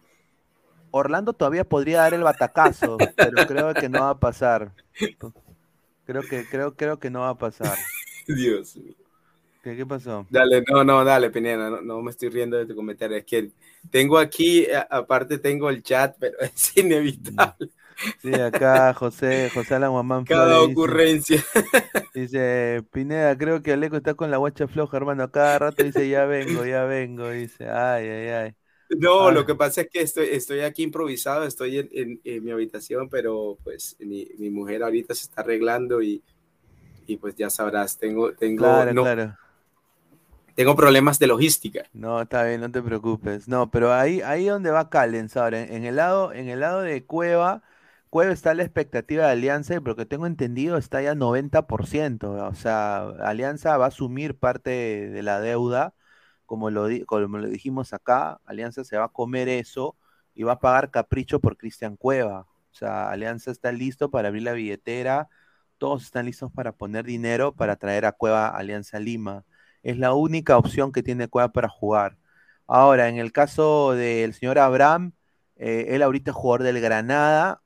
Orlando 0.92 1.34
todavía 1.34 1.64
podría 1.64 2.00
dar 2.00 2.14
el 2.14 2.24
batacazo, 2.24 2.98
pero 3.16 3.48
creo 3.48 3.74
que 3.74 3.90
no 3.90 4.02
va 4.02 4.10
a 4.12 4.20
pasar. 4.20 4.74
Creo 6.06 6.24
que, 6.24 6.46
creo, 6.46 6.76
creo 6.76 7.00
que 7.00 7.10
no 7.10 7.22
va 7.22 7.30
a 7.30 7.38
pasar. 7.38 7.78
Dios 8.28 8.76
mío. 8.76 8.94
¿Qué, 9.64 9.78
qué 9.78 9.86
pasó? 9.86 10.26
Dale, 10.30 10.64
no, 10.68 10.84
no, 10.84 11.06
dale, 11.06 11.30
Pineda, 11.30 11.70
no, 11.70 11.82
no 11.82 12.02
me 12.02 12.10
estoy 12.10 12.30
riendo 12.30 12.58
de 12.58 12.66
tu 12.66 12.76
comentario. 12.76 13.16
Es 13.16 13.26
que 13.26 13.52
tengo 13.92 14.18
aquí, 14.18 14.66
aparte 14.90 15.38
tengo 15.38 15.70
el 15.70 15.84
chat, 15.84 16.16
pero 16.20 16.40
es 16.42 16.78
inevitable. 16.78 17.70
Sí, 18.22 18.38
acá 18.40 18.94
José, 18.94 19.50
José 19.54 19.76
Alan 19.76 20.26
Cada 20.26 20.62
Flores 20.62 20.62
ocurrencia. 20.62 21.44
Dice, 22.14 22.84
Pineda, 22.92 23.38
creo 23.38 23.62
que 23.64 23.72
Aleco 23.72 23.96
está 23.96 24.16
con 24.16 24.32
la 24.32 24.38
guacha 24.38 24.68
floja, 24.68 24.98
hermano. 24.98 25.32
Cada 25.32 25.60
rato 25.60 25.84
dice, 25.84 26.10
ya 26.10 26.26
vengo, 26.26 26.66
ya 26.66 26.84
vengo. 26.84 27.30
Dice, 27.30 27.70
ay, 27.70 28.06
ay, 28.10 28.28
ay. 28.30 28.56
No, 28.90 29.32
lo 29.32 29.46
que 29.46 29.56
pasa 29.56 29.82
es 29.82 29.90
que 29.90 30.02
estoy, 30.02 30.28
estoy 30.32 30.60
aquí 30.62 30.84
improvisado, 30.84 31.46
estoy 31.46 31.78
en, 31.80 31.90
en- 31.94 32.22
en 32.26 32.44
mi 32.44 32.52
habitación, 32.52 33.08
pero 33.10 33.58
pues 33.64 33.96
mi, 34.00 34.28
mi 34.38 34.50
mujer 34.50 34.84
ahorita 34.84 35.16
se 35.16 35.24
está 35.28 35.42
arreglando 35.42 36.02
y, 36.02 36.22
y 37.08 37.18
pues 37.18 37.36
ya 37.36 37.50
sabrás, 37.50 37.98
tengo, 38.00 38.34
tengo, 38.36 38.84
Claro, 38.84 38.94
no, 38.94 39.12
claro. 39.14 39.38
tengo 40.56 40.76
problemas 40.76 41.20
de 41.20 41.28
logística. 41.28 41.86
No, 41.94 42.22
está 42.22 42.44
bien, 42.46 42.62
no 42.62 42.72
te 42.72 42.82
preocupes. 42.82 43.48
No, 43.50 43.70
pero 43.70 43.92
ahí, 43.94 44.22
ahí 44.22 44.46
donde 44.48 44.72
va 44.72 44.90
Callens 44.90 45.36
ahora, 45.36 45.62
en, 45.62 45.74
en 45.74 45.86
el 45.86 45.98
lado, 45.98 46.32
en 46.34 46.48
el 46.48 46.62
lado 46.62 46.82
de 46.82 47.06
Cueva, 47.06 47.64
Cueva 48.12 48.34
está 48.34 48.54
la 48.54 48.64
expectativa 48.64 49.26
de 49.26 49.32
Alianza, 49.32 49.74
y 49.76 49.80
por 49.80 49.90
lo 49.90 49.96
que 49.96 50.06
tengo 50.06 50.28
entendido 50.28 50.78
está 50.78 51.02
ya 51.02 51.16
90%. 51.16 52.50
O 52.50 52.56
sea, 52.56 53.08
Alianza 53.24 53.78
va 53.78 53.86
a 53.86 53.88
asumir 53.88 54.38
parte 54.38 54.70
de, 55.10 55.24
la 55.24 55.40
deuda, 55.40 55.96
como 56.46 56.70
lo, 56.72 56.88
dijimos 56.88 57.94
acá, 57.94 58.42
Alianza 58.46 58.84
se 58.84 58.98
va 58.98 59.06
a 59.06 59.10
comer 59.10 59.48
eso 59.50 59.96
y 60.36 60.44
va 60.44 60.54
a 60.54 60.60
pagar 60.60 60.92
capricho 60.92 61.40
por 61.40 61.58
Cristian 61.58 61.96
Cueva. 61.96 62.42
O 62.72 62.74
sea, 62.74 63.10
Alianza 63.12 63.52
está 63.52 63.72
listo 63.72 64.12
para 64.12 64.28
abrir 64.28 64.44
la 64.44 64.54
billetera, 64.54 65.30
todos 65.78 66.04
están 66.04 66.26
listos 66.26 66.52
para 66.52 66.74
poner 66.74 67.06
dinero 67.06 67.54
para 67.56 67.78
traer 67.78 68.06
a 68.06 68.12
Cueva 68.14 68.50
Alianza 68.50 69.00
Lima. 69.00 69.46
Es 69.84 69.98
la 69.98 70.14
única 70.14 70.58
opción 70.58 70.92
que 70.92 71.04
tiene 71.04 71.30
Cueva 71.30 71.54
para 71.54 71.70
jugar. 71.70 72.18
Ahora, 72.68 73.10
en 73.10 73.18
el 73.20 73.32
caso 73.32 73.94
del 73.94 74.34
señor 74.34 74.60
Abraham, 74.60 75.14
eh, 75.56 75.96
él 75.96 76.02
ahorita 76.04 76.32
es 76.32 76.38
jugador 76.38 76.64
del 76.64 76.82
Granada. 76.82 77.61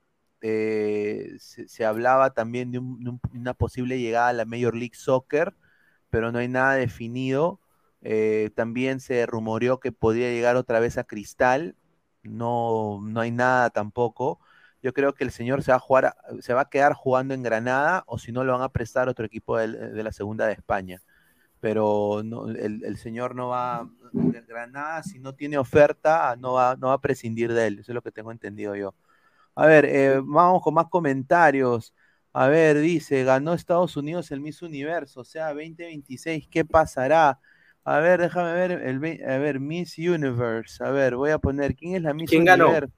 Eh, 0.45 1.37
se, 1.39 1.85
hablaba 1.85 2.31
también 2.33 2.71
de, 2.71 2.79
un- 2.79 3.03
de 3.03 3.09
un- 3.11 3.21
una 3.33 3.53
posible 3.53 3.99
llegada 3.99 4.29
a 4.29 4.33
la 4.33 4.45
Major 4.45 4.75
League 4.75 4.95
Soccer, 4.95 5.55
pero 6.09 6.31
no 6.31 6.39
hay 6.39 6.47
nada 6.47 6.75
definido. 6.75 7.59
Eh, 8.01 8.51
también 8.55 8.99
se 8.99 9.25
rumoreó 9.25 9.79
que 9.79 9.91
podría 9.91 10.29
llegar 10.31 10.55
otra 10.55 10.79
vez 10.79 10.97
a 10.97 11.03
Cristal. 11.05 11.75
No, 12.23 12.99
no 13.03 13.21
hay 13.21 13.31
nada 13.31 13.69
tampoco. 13.71 14.39
Yo 14.83 14.93
creo 14.93 15.13
que 15.15 15.23
el 15.23 15.31
señor 15.31 15.63
se 15.63 15.71
va 15.71 15.77
a 15.77 15.79
jugar, 15.79 16.05
a- 16.07 16.15
se 16.41 16.53
va 16.53 16.61
a 16.61 16.69
quedar 16.69 16.93
jugando 16.93 17.33
en 17.33 17.43
Granada, 17.43 18.03
o 18.07 18.19
si 18.19 18.31
no 18.31 18.43
lo 18.43 18.53
van 18.53 18.61
a 18.61 18.69
prestar 18.69 19.07
a 19.07 19.11
otro 19.11 19.25
equipo 19.25 19.57
de 19.57 20.03
la 20.03 20.11
segunda 20.11 20.45
de 20.47 20.53
España 20.53 21.01
pero 21.59 22.21
no, 22.23 22.49
el, 22.49 22.83
el 22.83 22.97
señor 22.97 23.35
no 23.35 23.49
va, 23.49 23.89
Granada, 24.47 25.03
si 25.03 25.19
no 25.19 25.33
tiene 25.35 25.57
oferta, 25.57 26.35
no 26.37 26.53
va, 26.53 26.75
no 26.77 26.87
va 26.87 26.93
a 26.93 27.01
prescindir 27.01 27.53
de 27.53 27.67
él, 27.67 27.79
eso 27.79 27.91
es 27.91 27.95
lo 27.95 28.01
que 28.01 28.11
tengo 28.11 28.31
entendido 28.31 28.75
yo. 28.75 28.93
A 29.55 29.65
ver, 29.67 29.85
eh, 29.85 30.21
vamos 30.23 30.61
con 30.61 30.73
más 30.73 30.87
comentarios. 30.89 31.93
A 32.33 32.47
ver, 32.47 32.79
dice, 32.79 33.23
ganó 33.23 33.53
Estados 33.53 33.95
Unidos 33.97 34.31
el 34.31 34.41
Miss 34.41 34.61
Universo, 34.61 35.21
o 35.21 35.23
sea, 35.23 35.47
2026, 35.53 36.47
¿qué 36.49 36.65
pasará? 36.65 37.39
A 37.85 37.99
ver, 37.99 38.19
déjame 38.21 38.53
ver, 38.53 38.71
el, 38.73 38.97
a 39.29 39.37
ver, 39.37 39.59
Miss 39.61 39.97
Universe, 39.97 40.83
a 40.83 40.89
ver, 40.91 41.15
voy 41.15 41.31
a 41.31 41.37
poner, 41.39 41.75
¿quién 41.75 41.95
es 41.95 42.01
la 42.01 42.13
Miss 42.13 42.31
¿Quién 42.31 42.45
ganó? 42.45 42.71
Universe? 42.75 42.93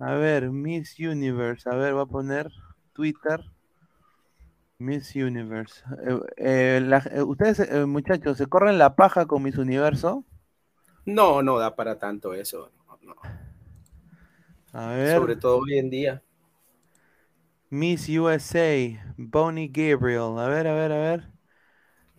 A 0.00 0.14
ver, 0.14 0.50
Miss 0.50 0.98
Universe, 0.98 1.68
a 1.70 1.74
ver, 1.76 1.94
voy 1.94 2.02
a 2.02 2.06
poner 2.06 2.50
Twitter. 2.92 3.40
Miss 4.78 5.14
Universe. 5.14 5.82
Eh, 6.06 6.18
eh, 6.36 6.80
la- 6.82 7.04
eh, 7.12 7.22
ustedes, 7.22 7.86
muchachos, 7.86 8.38
¿se 8.38 8.46
corren 8.46 8.78
la 8.78 8.96
paja 8.96 9.26
con 9.26 9.42
Miss 9.42 9.58
Universo? 9.58 10.24
No, 11.04 11.42
no 11.42 11.58
da 11.58 11.76
para 11.76 11.98
tanto 11.98 12.32
eso, 12.32 12.70
no, 12.86 12.98
no. 13.02 13.14
A 14.72 14.88
ver. 14.94 15.22
sobre 15.22 15.36
todo 15.36 15.58
hoy 15.58 15.78
en 15.78 15.90
día. 15.90 16.22
Miss 17.70 18.08
USA, 18.08 19.00
Bonnie 19.16 19.68
Gabriel. 19.68 20.38
A 20.38 20.48
ver, 20.48 20.66
a 20.66 20.74
ver, 20.74 20.92
a 20.92 20.98
ver. 20.98 21.32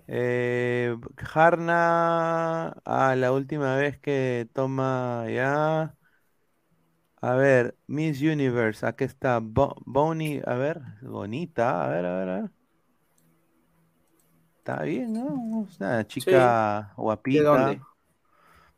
Eh, 0.07 0.95
Harna, 1.33 2.69
ah, 2.85 3.15
la 3.15 3.31
última 3.33 3.75
vez 3.77 3.99
que 3.99 4.49
toma 4.53 5.25
ya. 5.29 5.97
A 7.21 7.35
ver, 7.35 7.77
Miss 7.87 8.21
Universe, 8.21 8.85
aquí 8.85 9.05
está. 9.05 9.39
Bo- 9.41 9.75
Bonnie, 9.85 10.41
a 10.45 10.55
ver, 10.55 10.81
bonita. 11.01 11.85
A 11.85 11.89
ver, 11.89 12.05
a 12.05 12.19
ver, 12.19 12.29
a 12.29 12.41
ver. 12.41 12.51
Está 14.59 14.83
bien, 14.83 15.13
¿no? 15.13 15.25
Una 15.79 16.05
chica 16.07 16.93
guapita. 16.97 17.39
¿De 17.39 17.41
dónde? 17.43 17.81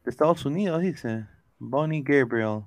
De 0.03 0.11
Estados 0.11 0.45
Unidos, 0.45 0.81
dice. 0.81 1.27
Bonnie 1.59 2.03
Gabriel. 2.03 2.63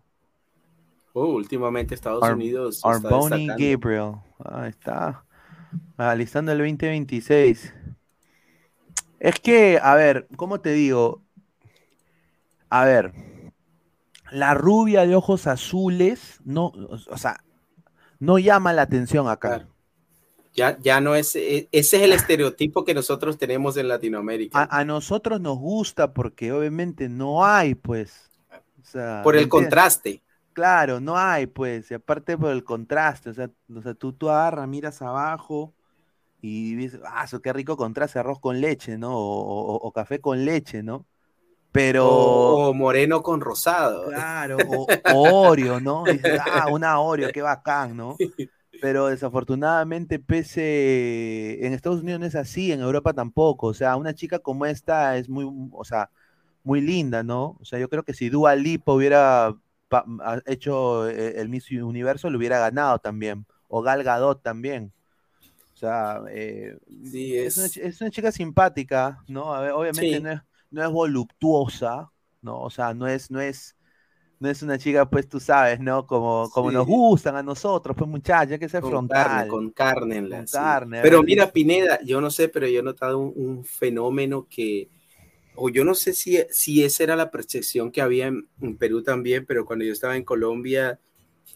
Oh, 1.18 1.28
últimamente 1.28 1.94
Estados 1.94 2.22
Ar- 2.22 2.34
Unidos 2.34 2.82
Arboni. 2.84 3.46
Gabriel. 3.46 4.16
Ahí 4.44 4.68
está. 4.68 5.24
Alistando 5.96 6.52
el 6.52 6.58
2026. 6.58 7.72
Es 9.18 9.40
que, 9.40 9.80
a 9.82 9.94
ver, 9.94 10.28
¿cómo 10.36 10.60
te 10.60 10.74
digo? 10.74 11.22
A 12.68 12.84
ver, 12.84 13.14
la 14.30 14.52
rubia 14.52 15.06
de 15.06 15.16
ojos 15.16 15.46
azules, 15.46 16.38
no, 16.44 16.66
o 16.66 17.16
sea, 17.16 17.42
no 18.18 18.38
llama 18.38 18.74
la 18.74 18.82
atención 18.82 19.26
acá. 19.26 19.66
Ya, 20.54 20.76
ya 20.80 21.00
no 21.00 21.14
es, 21.14 21.34
e- 21.34 21.70
ese 21.72 21.96
es 21.96 22.02
el 22.02 22.12
estereotipo 22.12 22.84
que 22.84 22.92
nosotros 22.92 23.38
tenemos 23.38 23.78
en 23.78 23.88
Latinoamérica. 23.88 24.68
A, 24.70 24.80
a 24.80 24.84
nosotros 24.84 25.40
nos 25.40 25.56
gusta 25.56 26.12
porque 26.12 26.52
obviamente 26.52 27.08
no 27.08 27.42
hay, 27.42 27.74
pues. 27.74 28.28
o 28.82 28.84
sea, 28.84 29.22
por 29.24 29.34
¿me 29.34 29.40
el 29.40 29.48
contraste. 29.48 30.22
Claro, 30.56 31.00
no 31.00 31.18
hay, 31.18 31.46
pues, 31.46 31.90
y 31.90 31.94
aparte 31.94 32.38
por 32.38 32.50
el 32.50 32.64
contraste, 32.64 33.28
o 33.30 33.34
sea, 33.34 33.50
o 33.74 33.82
sea 33.82 33.92
tú, 33.94 34.14
tú 34.14 34.30
agarras, 34.30 34.66
miras 34.66 35.02
abajo 35.02 35.74
y 36.42 36.74
dices, 36.76 37.00
ah, 37.06 37.24
eso 37.24 37.42
qué 37.42 37.52
rico 37.52 37.76
contraste, 37.76 38.18
arroz 38.20 38.40
con 38.40 38.60
leche, 38.60 38.98
¿no? 38.98 39.16
O, 39.16 39.74
o- 39.76 39.76
o 39.76 39.92
café 39.92 40.20
con 40.20 40.44
leche, 40.44 40.82
¿no? 40.82 41.06
Pero, 41.72 42.58
O, 42.58 42.72
moreno 42.74 43.22
con 43.22 43.40
rosado. 43.40 44.10
claro, 44.12 44.62
o, 44.66 44.92
Oreo, 45.06 45.80
¿no? 45.80 46.08
Dices, 46.08 46.36
ah, 46.40 46.68
una 46.68 47.00
Oreo, 47.00 47.30
qué 47.32 47.42
bacán, 47.42 47.96
¿no? 47.96 48.22
Pero 48.80 49.08
desafortunadamente, 49.08 50.18
pese 50.20 51.66
en 51.66 51.72
Estados 51.74 52.02
Unidos 52.02 52.20
no 52.20 52.26
es 52.26 52.34
así, 52.36 52.72
en 52.72 52.80
Europa 52.80 53.14
tampoco. 53.14 53.68
O 53.68 53.74
sea, 53.74 53.96
una 53.96 54.14
chica 54.14 54.38
como 54.40 54.66
esta 54.66 55.16
es 55.18 55.28
muy, 55.28 55.46
o 55.72 55.84
sea, 55.84 56.10
muy 56.64 56.80
linda, 56.82 57.22
¿no? 57.24 57.56
O 57.60 57.64
sea, 57.64 57.78
yo 57.80 57.88
creo 57.90 58.04
que 58.04 58.14
si 58.14 58.30
Dua 58.30 58.56
Lipa 58.56 58.92
hubiera 58.92 59.56
hecho 60.46 61.08
eh, 61.08 61.40
el 61.40 61.48
Miss 61.48 61.70
Universo, 61.70 62.30
le 62.30 62.36
hubiera 62.36 62.58
ganado 62.58 62.98
también. 62.98 63.46
O 63.68 63.82
Gal 63.82 64.02
Gadot 64.04 64.42
también. 64.42 64.92
O 65.74 65.78
sea, 65.78 66.22
eh, 66.30 66.76
Sí, 67.04 67.36
es, 67.36 67.56
una, 67.56 67.66
es- 67.66 67.72
chi- 67.72 67.80
es 67.82 68.00
una 68.00 68.10
chica 68.10 68.32
simpática, 68.32 69.22
¿no? 69.28 69.54
A 69.54 69.60
ver, 69.60 69.72
obviamente 69.72 70.16
Sí. 70.16 70.22
no 70.22 70.30
es, 70.32 70.40
no 70.70 70.82
es 70.84 70.90
voluptuosa, 70.90 72.10
¿no? 72.42 72.60
O 72.62 72.70
sea, 72.70 72.94
no 72.94 73.06
es, 73.06 73.30
no 73.30 73.40
es, 73.40 73.76
no 74.40 74.48
es 74.48 74.62
una 74.62 74.78
chica, 74.78 75.08
pues 75.08 75.28
tú 75.28 75.40
sabes, 75.40 75.80
¿no? 75.80 76.06
Como, 76.06 76.50
como 76.50 76.70
nos 76.72 76.86
Sí. 76.86 76.92
gustan 76.92 77.36
a 77.36 77.42
nosotros, 77.42 77.96
pues 77.96 78.08
muchachos, 78.10 78.52
hay 78.52 78.58
que 78.58 78.68
ser 78.68 78.80
con 78.82 78.90
frontal. 78.90 79.18
carne, 79.22 79.48
con 79.48 79.70
carne 79.70 80.16
en 80.16 80.30
la 80.30 80.36
Con 80.38 80.46
carne, 80.46 81.02
Pero 81.02 81.22
mira, 81.22 81.52
Pineda, 81.52 82.00
yo 82.04 82.20
no 82.20 82.30
sé, 82.30 82.48
pero 82.48 82.66
yo 82.68 82.80
he 82.80 82.82
notado 82.82 83.18
un, 83.18 83.32
un 83.36 83.64
fenómeno 83.64 84.46
que, 84.48 84.88
o 85.56 85.68
yo 85.70 85.84
no 85.84 85.94
sé 85.94 86.12
si, 86.14 86.38
si 86.50 86.84
esa 86.84 87.04
era 87.04 87.16
la 87.16 87.30
percepción 87.30 87.90
que 87.92 88.02
había 88.02 88.26
en, 88.28 88.48
en 88.60 88.76
Perú 88.76 89.02
también, 89.02 89.46
pero 89.46 89.64
cuando 89.66 89.84
yo 89.84 89.92
estaba 89.92 90.16
en 90.16 90.24
Colombia 90.24 90.98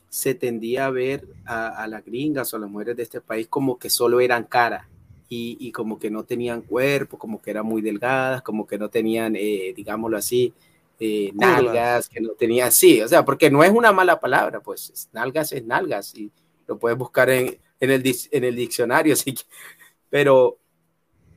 se 0.09 0.35
tendía 0.35 0.87
a 0.87 0.91
ver 0.91 1.27
a, 1.47 1.69
a 1.83 1.87
las 1.89 2.05
gringas 2.05 2.53
o 2.53 2.57
a 2.57 2.61
las 2.61 2.71
mujeres 2.71 2.97
de 2.97 3.03
este 3.05 3.21
país 3.21 3.49
como 3.49 3.79
que 3.79 3.91
solo 3.91 4.21
eran 4.21 4.45
cara 4.45 4.89
y, 5.29 5.57
y 5.61 5.73
como 5.73 5.99
que 5.99 6.11
no 6.11 6.25
tenían 6.25 6.63
cuerpo, 6.63 7.19
como 7.19 7.41
que 7.41 7.51
eran 7.53 7.67
muy 7.67 7.83
delgadas, 7.83 8.43
como 8.43 8.67
que 8.67 8.79
no 8.79 8.89
tenían, 8.91 9.37
eh, 9.37 9.73
digámoslo 9.77 10.17
así, 10.17 10.53
eh, 10.99 11.31
nalgas, 11.35 12.09
que 12.09 12.21
no 12.21 12.31
tenían, 12.33 12.73
sí, 12.73 13.01
o 13.01 13.09
sea, 13.09 13.25
porque 13.25 13.51
no 13.51 13.63
es 13.65 13.71
una 13.71 13.93
mala 13.93 14.19
palabra, 14.21 14.61
pues 14.61 14.91
es- 14.91 15.09
nalgas 15.13 15.53
es 15.53 15.65
nalgas 15.65 16.15
y 16.17 16.31
lo 16.67 16.79
puedes 16.79 16.99
buscar 16.99 17.31
en, 17.31 17.59
en, 17.81 17.91
el, 17.91 18.03
en 18.33 18.45
el 18.45 18.57
diccionario, 18.57 19.13
así 19.15 19.35
que, 19.35 19.43
pero 20.09 20.59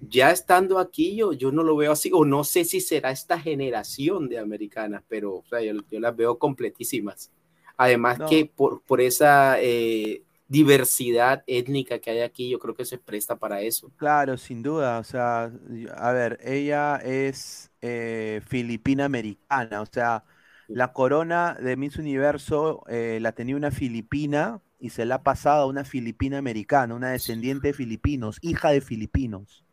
ya 0.10 0.32
estando 0.32 0.80
aquí 0.80 1.16
yo, 1.16 1.34
yo 1.34 1.51
no 1.51 1.64
lo 1.64 1.76
veo 1.76 1.91
así, 1.93 2.12
o 2.14 2.26
no 2.26 2.43
sé 2.43 2.66
si 2.66 2.82
será 2.82 3.12
esta 3.12 3.39
generación 3.39 4.30
de 4.30 4.39
americanas, 4.39 5.04
pero 5.08 5.36
o 5.38 5.45
sea, 5.45 5.62
yo, 5.62 5.74
yo 5.89 5.99
las 5.99 6.16
veo 6.16 6.38
completísimas. 6.39 7.32
Además 7.78 8.20
No. 8.20 8.26
que 8.26 8.45
por, 8.45 8.82
por 8.84 9.01
esa 9.01 9.58
eh, 9.62 10.24
diversidad 10.47 11.43
étnica 11.47 11.99
que 11.99 12.12
hay 12.12 12.20
aquí, 12.22 12.49
yo 12.49 12.60
creo 12.60 12.76
que 12.76 12.86
se 12.86 12.97
presta 12.99 13.38
para 13.38 13.62
eso. 13.62 13.91
Claro, 13.95 14.38
sin 14.38 14.62
duda. 14.64 14.99
O 14.99 15.04
sea, 15.04 15.51
a 15.95 16.12
ver, 16.12 16.39
ella 16.43 16.97
es 16.97 17.72
eh, 17.82 18.41
filipina 18.45 19.06
americana. 19.06 19.82
O 19.82 19.86
sea, 19.86 20.26
la 20.72 20.91
corona 20.93 21.56
de 21.62 21.78
Miss 21.78 21.97
Universo 21.97 22.84
eh, 22.89 23.20
la 23.22 23.32
tenía 23.34 23.56
una 23.56 23.72
filipina 23.72 24.62
y 24.80 24.89
se 24.89 25.06
la 25.06 25.16
ha 25.16 25.24
pasado 25.24 25.64
a 25.64 25.68
una 25.68 25.86
filipina 25.86 26.38
americana, 26.38 26.95
una 26.95 27.12
descendiente 27.12 27.68
de 27.70 27.74
filipinos, 27.74 28.38
hija 28.41 28.72
de 28.72 28.82
filipinos. 28.82 29.64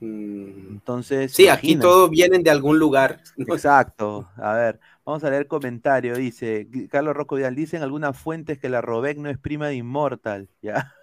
Mm, 0.00 0.72
Entonces, 0.72 1.32
Sí, 1.32 1.48
aquí 1.48 1.76
todos 1.76 2.10
vienen 2.10 2.42
de 2.42 2.50
algún 2.50 2.78
lugar. 2.78 3.20
¿no? 3.36 3.54
Exacto. 3.54 4.28
A 4.36 4.54
ver, 4.54 4.80
vamos 5.04 5.22
a 5.24 5.30
leer 5.30 5.46
comentario. 5.46 6.16
Dice, 6.16 6.68
Carlos 6.90 7.14
Rocco 7.14 7.36
Vidal, 7.36 7.54
dicen 7.54 7.82
algunas 7.82 8.16
fuentes 8.18 8.58
que 8.58 8.68
la 8.68 8.80
Robec 8.80 9.18
no 9.18 9.28
es 9.30 9.38
prima 9.38 9.68
de 9.68 9.76
Immortal. 9.76 10.48
Ya. 10.62 10.94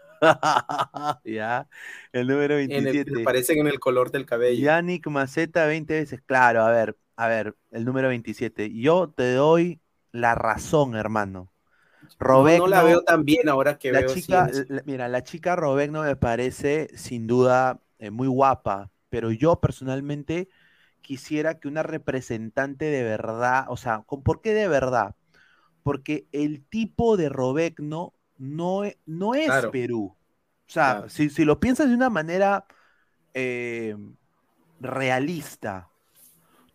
Ya. 1.24 1.68
El 2.12 2.28
número 2.28 2.58
En 2.58 2.72
el, 2.72 2.86
27. 2.86 3.22
aparecen 3.22 3.60
en 3.60 3.68
el 3.68 3.80
color 3.80 4.10
del 4.12 4.26
cabello. 4.26 4.60
Yannick 4.66 5.06
Maceta 5.08 5.66
20 5.68 5.94
veces. 5.94 6.22
Claro, 6.26 6.64
a 6.64 6.72
ver, 6.72 6.98
a 7.16 7.28
ver, 7.28 7.56
el 7.72 7.86
número 7.86 8.08
27. 8.08 8.74
Yo 8.74 9.14
te 9.16 9.34
doy 9.34 9.80
la 10.12 10.34
razón, 10.34 10.96
hermano. 10.96 11.52
No, 12.20 12.44
no 12.58 12.68
la 12.68 12.82
Robegno- 12.82 12.86
veo 12.86 13.02
tan 13.04 13.26
bien 13.26 13.48
ahora 13.50 13.78
que 13.78 13.92
la 13.92 14.00
veo 14.00 14.10
chica, 14.10 14.50
la- 14.70 14.82
mira, 14.86 15.08
la 15.08 15.24
chica 15.24 15.56
Robegno 15.56 16.02
me 16.04 16.16
parece 16.16 16.90
sin 16.96 17.28
duda 17.28 17.80
eh, 18.00 18.12
muy 18.12 18.28
guapa, 18.28 18.92
pero 19.10 19.32
yo 19.32 19.60
personalmente 19.60 20.50
quisiera 21.02 21.60
que 21.60 21.68
una 21.68 21.84
representante 21.84 22.86
de 22.86 23.04
verdad, 23.04 23.66
o 23.70 23.78
sea, 23.78 24.04
¿con- 24.06 24.24
¿por 24.24 24.42
qué 24.42 24.54
de 24.54 24.68
verdad? 24.68 25.16
Porque 25.84 26.28
el 26.32 26.66
tipo 26.66 27.18
de 27.18 27.30
Robegno 27.30 28.14
no, 28.38 28.86
e- 28.86 29.00
no 29.06 29.36
es 29.36 29.46
Claro. 29.48 29.72
Perú. 29.72 30.18
O 30.68 30.72
sea, 30.72 30.94
Claro. 30.94 31.10
si, 31.10 31.30
si 31.30 31.46
lo 31.46 31.60
piensas 31.60 31.90
de 31.90 31.96
una 31.96 32.10
manera 32.10 32.66
eh, 33.36 33.96
realista, 34.80 35.90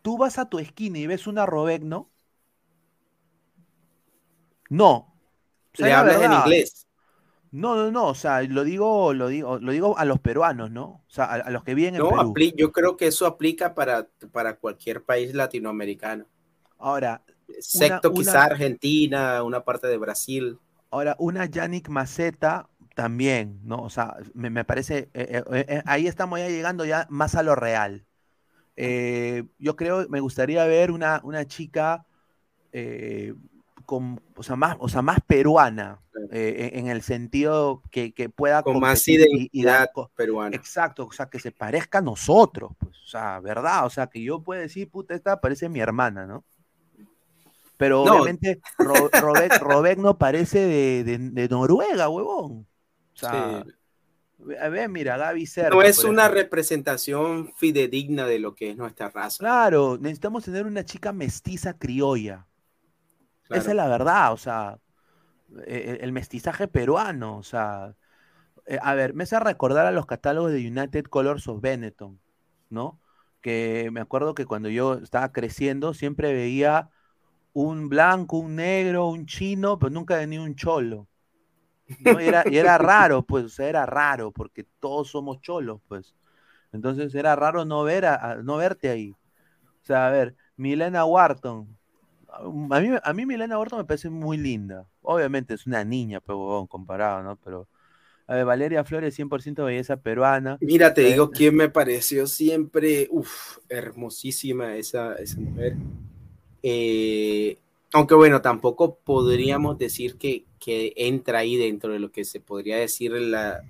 tú 0.01 0.17
vas 0.17 0.39
a 0.39 0.49
tu 0.49 0.59
esquina 0.59 0.99
y 0.99 1.07
ves 1.07 1.27
una 1.27 1.45
Robegno. 1.45 2.11
No. 4.69 4.89
O 5.73 5.77
sea, 5.77 5.87
Le 5.87 5.93
la 5.93 5.99
hablas 5.99 6.21
en 6.21 6.33
inglés. 6.33 6.87
No, 7.53 7.75
no, 7.77 7.89
no, 7.91 8.07
o 8.07 8.15
sea, 8.15 8.41
lo 8.43 8.63
digo, 8.65 9.13
lo 9.13 9.27
digo, 9.29 9.57
lo 9.59 9.71
digo 9.71 9.97
a 9.97 10.03
los 10.05 10.19
peruanos, 10.19 10.71
¿no? 10.71 10.83
O 10.85 11.09
sea, 11.09 11.25
a, 11.25 11.35
a 11.35 11.51
los 11.51 11.63
que 11.63 11.73
viven 11.75 11.95
en 11.95 12.03
No, 12.03 12.07
Perú. 12.07 12.33
apli- 12.33 12.53
yo 12.57 12.71
creo 12.71 12.97
que 12.97 13.07
eso 13.07 13.25
aplica 13.25 13.73
para, 13.73 14.07
para 14.31 14.57
cualquier 14.57 15.03
país 15.03 15.33
latinoamericano. 15.33 16.25
Ahora, 16.77 17.21
Excepto 17.47 18.09
una- 18.09 18.13
quizá 18.13 18.43
Argentina, 18.45 19.43
una 19.43 19.63
parte 19.63 19.87
de 19.87 19.97
Brasil. 19.97 20.59
ahora, 20.91 21.15
una 21.19 21.45
Yannick 21.45 21.89
Maceta 21.89 22.69
también, 22.95 23.59
¿no? 23.63 23.81
O 23.83 23.89
sea, 23.89 24.15
me, 24.33 24.49
me 24.49 24.63
parece, 24.65 25.09
eh, 25.13 25.43
eh, 25.51 25.65
eh, 25.67 25.83
ahí 25.85 26.07
estamos 26.07 26.39
ya 26.39 26.47
llegando 26.49 26.85
ya 26.85 27.07
más 27.09 27.35
a 27.35 27.43
lo 27.43 27.55
real. 27.55 28.05
Yo 29.59 29.75
creo, 29.75 30.07
me 30.09 30.19
gustaría 30.19 30.65
ver 30.65 30.91
una, 30.91 31.21
una 31.23 31.45
chica 31.45 32.05
con, 33.85 34.21
o 34.35 34.43
sea, 34.43 34.55
más, 34.55 34.75
o 34.79 34.89
sea, 34.89 35.01
más 35.01 35.19
peruana, 35.25 35.99
eh, 36.31 36.71
en, 36.73 36.79
en 36.85 36.91
el 36.91 37.01
sentido 37.01 37.81
que, 37.91 38.13
que 38.13 38.29
pueda 38.29 38.63
Con 38.63 38.79
más 38.79 38.99
competir 38.99 39.21
y- 39.31 39.49
y 39.51 39.63
dar 39.63 39.89
identidad 39.93 40.07
peruana. 40.15 40.55
Exacto, 40.55 41.05
o 41.07 41.11
sea, 41.11 41.27
que 41.27 41.39
se 41.39 41.51
parezca 41.51 41.99
a 41.99 42.01
nosotros, 42.01 42.71
pues, 42.79 42.91
o 43.03 43.07
sea, 43.07 43.39
¿verdad? 43.39 43.85
O 43.85 43.89
sea, 43.89 44.07
que 44.07 44.21
yo 44.21 44.41
pueda 44.41 44.61
decir, 44.61 44.89
puta, 44.89 45.13
esta 45.15 45.39
parece 45.41 45.69
mi 45.69 45.79
hermana, 45.79 46.25
¿no? 46.25 46.43
Pero 47.77 48.05
No. 48.05 48.13
obviamente 48.13 48.61
Ro- 48.77 49.09
Robec, 49.19 49.59
Robec 49.59 49.97
no 49.97 50.17
parece 50.17 50.59
de, 50.59 51.03
de- 51.03 51.17
de 51.31 51.49
Noruega, 51.49 52.07
huevón. 52.09 52.65
O 53.13 53.17
sea, 53.17 53.63
Sí. 53.65 53.71
ve- 54.37 54.69
ve, 54.69 54.87
mira, 54.87 55.17
Gaby 55.17 55.45
Cerda. 55.45 55.69
No 55.71 55.81
es 55.81 56.03
una 56.03 56.23
ejemplo. 56.23 56.41
representación 56.43 57.51
fidedigna 57.55 58.25
de 58.27 58.39
lo 58.39 58.53
que 58.55 58.69
es 58.71 58.77
nuestra 58.77 59.09
raza. 59.09 59.37
Claro, 59.39 59.97
necesitamos 59.99 60.45
tener 60.45 60.65
una 60.65 60.85
chica 60.85 61.11
mestiza 61.11 61.77
criolla. 61.77 62.45
Claro. 63.47 63.63
Esa 63.63 63.71
es 63.71 63.75
la 63.77 63.87
verdad, 63.87 64.33
o 64.33 64.37
sea, 64.37 64.79
eh, 65.67 65.99
el 66.01 66.11
mestizaje 66.13 66.67
peruano, 66.67 67.37
o 67.37 67.43
sea, 67.43 67.95
eh, 68.67 68.79
a 68.81 68.95
ver, 68.95 69.13
me 69.15 69.23
hace 69.25 69.39
recordar 69.39 69.85
a 69.87 69.91
los 69.91 70.05
catálogos 70.07 70.51
de 70.53 70.67
United 70.67 71.05
Colors 71.05 71.47
of 71.49 71.61
Benetton, 71.61 72.19
¿no? 72.69 72.99
Que 73.41 73.89
me 73.93 74.01
acuerdo 74.01 74.35
que 74.35 74.45
cuando 74.45 74.69
yo 74.69 74.95
estaba 74.95 75.31
creciendo 75.33 75.93
siempre 75.95 76.33
veía 76.33 76.89
un 77.53 77.89
blanco, 77.89 78.37
un 78.39 78.55
negro, 78.57 79.07
un 79.09 79.25
chino, 79.27 79.79
pero 79.79 79.91
nunca 79.91 80.17
venía 80.17 80.41
un 80.41 80.55
cholo. 80.55 81.07
¿no? 81.99 82.19
Y, 82.21 82.25
era, 82.27 82.45
y 82.47 82.57
era 82.57 82.77
raro, 82.77 83.23
pues, 83.25 83.45
o 83.45 83.49
sea, 83.49 83.69
era 83.69 83.85
raro, 83.85 84.31
porque 84.31 84.65
todos 84.79 85.09
somos 85.09 85.41
cholos, 85.41 85.81
pues. 85.87 86.15
Entonces 86.73 87.15
era 87.15 87.35
raro 87.37 87.65
no, 87.65 87.83
ver 87.83 88.05
a- 88.05 88.15
a- 88.33 88.35
no 88.37 88.57
verte 88.57 88.89
ahí. 88.89 89.17
O 89.83 89.85
sea, 89.85 90.07
a 90.07 90.11
ver, 90.11 90.35
Milena 90.57 91.05
Wharton. 91.05 91.77
A 92.35 92.79
mí, 92.81 92.89
a 93.03 93.13
mí 93.13 93.25
Milena 93.25 93.59
Wharton 93.59 93.79
me 93.79 93.85
parece 93.85 94.09
muy 94.09 94.37
linda. 94.37 94.87
Obviamente 95.01 95.53
es 95.53 95.67
una 95.67 95.83
niña, 95.83 96.19
pero 96.21 96.39
huevón, 96.39 96.67
comparado, 96.67 97.21
¿no? 97.23 97.37
Pero, 97.37 97.69
a 98.27 98.35
ver, 98.35 98.45
Valeria 98.45 98.83
Flores, 98.85 99.15
100% 99.15 99.65
belleza 99.65 99.97
peruana. 99.97 100.61
Mira, 100.61 100.93
te 100.93 101.01
Eh, 101.01 101.03
digo 101.03 101.31
quién 101.31 101.55
me 101.55 101.69
pareció 101.69 102.25
siempre, 102.27 103.07
uf, 103.11 103.57
hermosísima 103.69 104.77
esa, 104.77 105.15
esa 105.15 105.39
mujer. 105.41 105.75
Eh, 106.63 107.59
aunque 107.93 108.15
bueno, 108.15 108.41
tampoco 108.41 108.97
podríamos 108.99 109.77
decir 109.79 110.17
que, 110.17 110.45
que 110.59 110.93
entra 110.97 111.39
ahí 111.39 111.57
dentro 111.57 111.93
de 111.93 111.99
lo 111.99 112.11
que 112.11 112.25
se 112.25 112.39
podría 112.41 112.77
decir 112.77 113.13
la, 113.13 113.63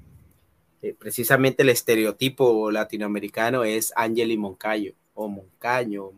eh, 0.81 0.95
precisamente 0.99 1.63
el 1.63 1.69
estereotipo 1.69 2.71
latinoamericano 2.71 3.63
es 3.65 3.93
Angeli 3.95 4.37
Moncayo 4.37 4.93
o 5.15 5.27
Moncaño, 5.29 6.11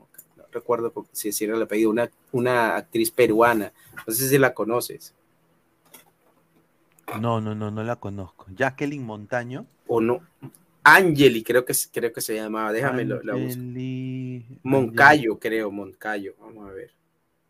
recuerdo 0.55 0.91
si 1.11 1.29
decir 1.29 1.51
el 1.51 1.61
apellido, 1.61 1.91
una, 1.91 2.09
una 2.31 2.75
actriz 2.77 3.11
peruana, 3.11 3.71
no 4.07 4.13
sé 4.13 4.27
si 4.29 4.37
la 4.39 4.53
conoces 4.53 5.13
No, 7.21 7.39
no, 7.41 7.55
no, 7.55 7.71
no 7.71 7.83
la 7.83 7.95
conozco. 7.97 8.45
Jacqueline 8.55 9.03
Montaño. 9.03 9.65
o 9.87 10.01
no. 10.01 10.21
Angeli, 10.83 11.43
creo 11.43 11.65
que, 11.65 11.73
creo 11.91 12.13
que 12.13 12.21
se 12.21 12.35
llamaba, 12.35 12.71
déjame 12.71 13.05
lo- 13.05 13.23
la 13.23 13.35
busco. 13.35 13.59
Angeli- 13.59 14.59
Moncayo, 14.63 15.39
creo, 15.39 15.71
Moncayo. 15.71 16.35
Vamos 16.39 16.69
a 16.69 16.73
ver. 16.73 16.91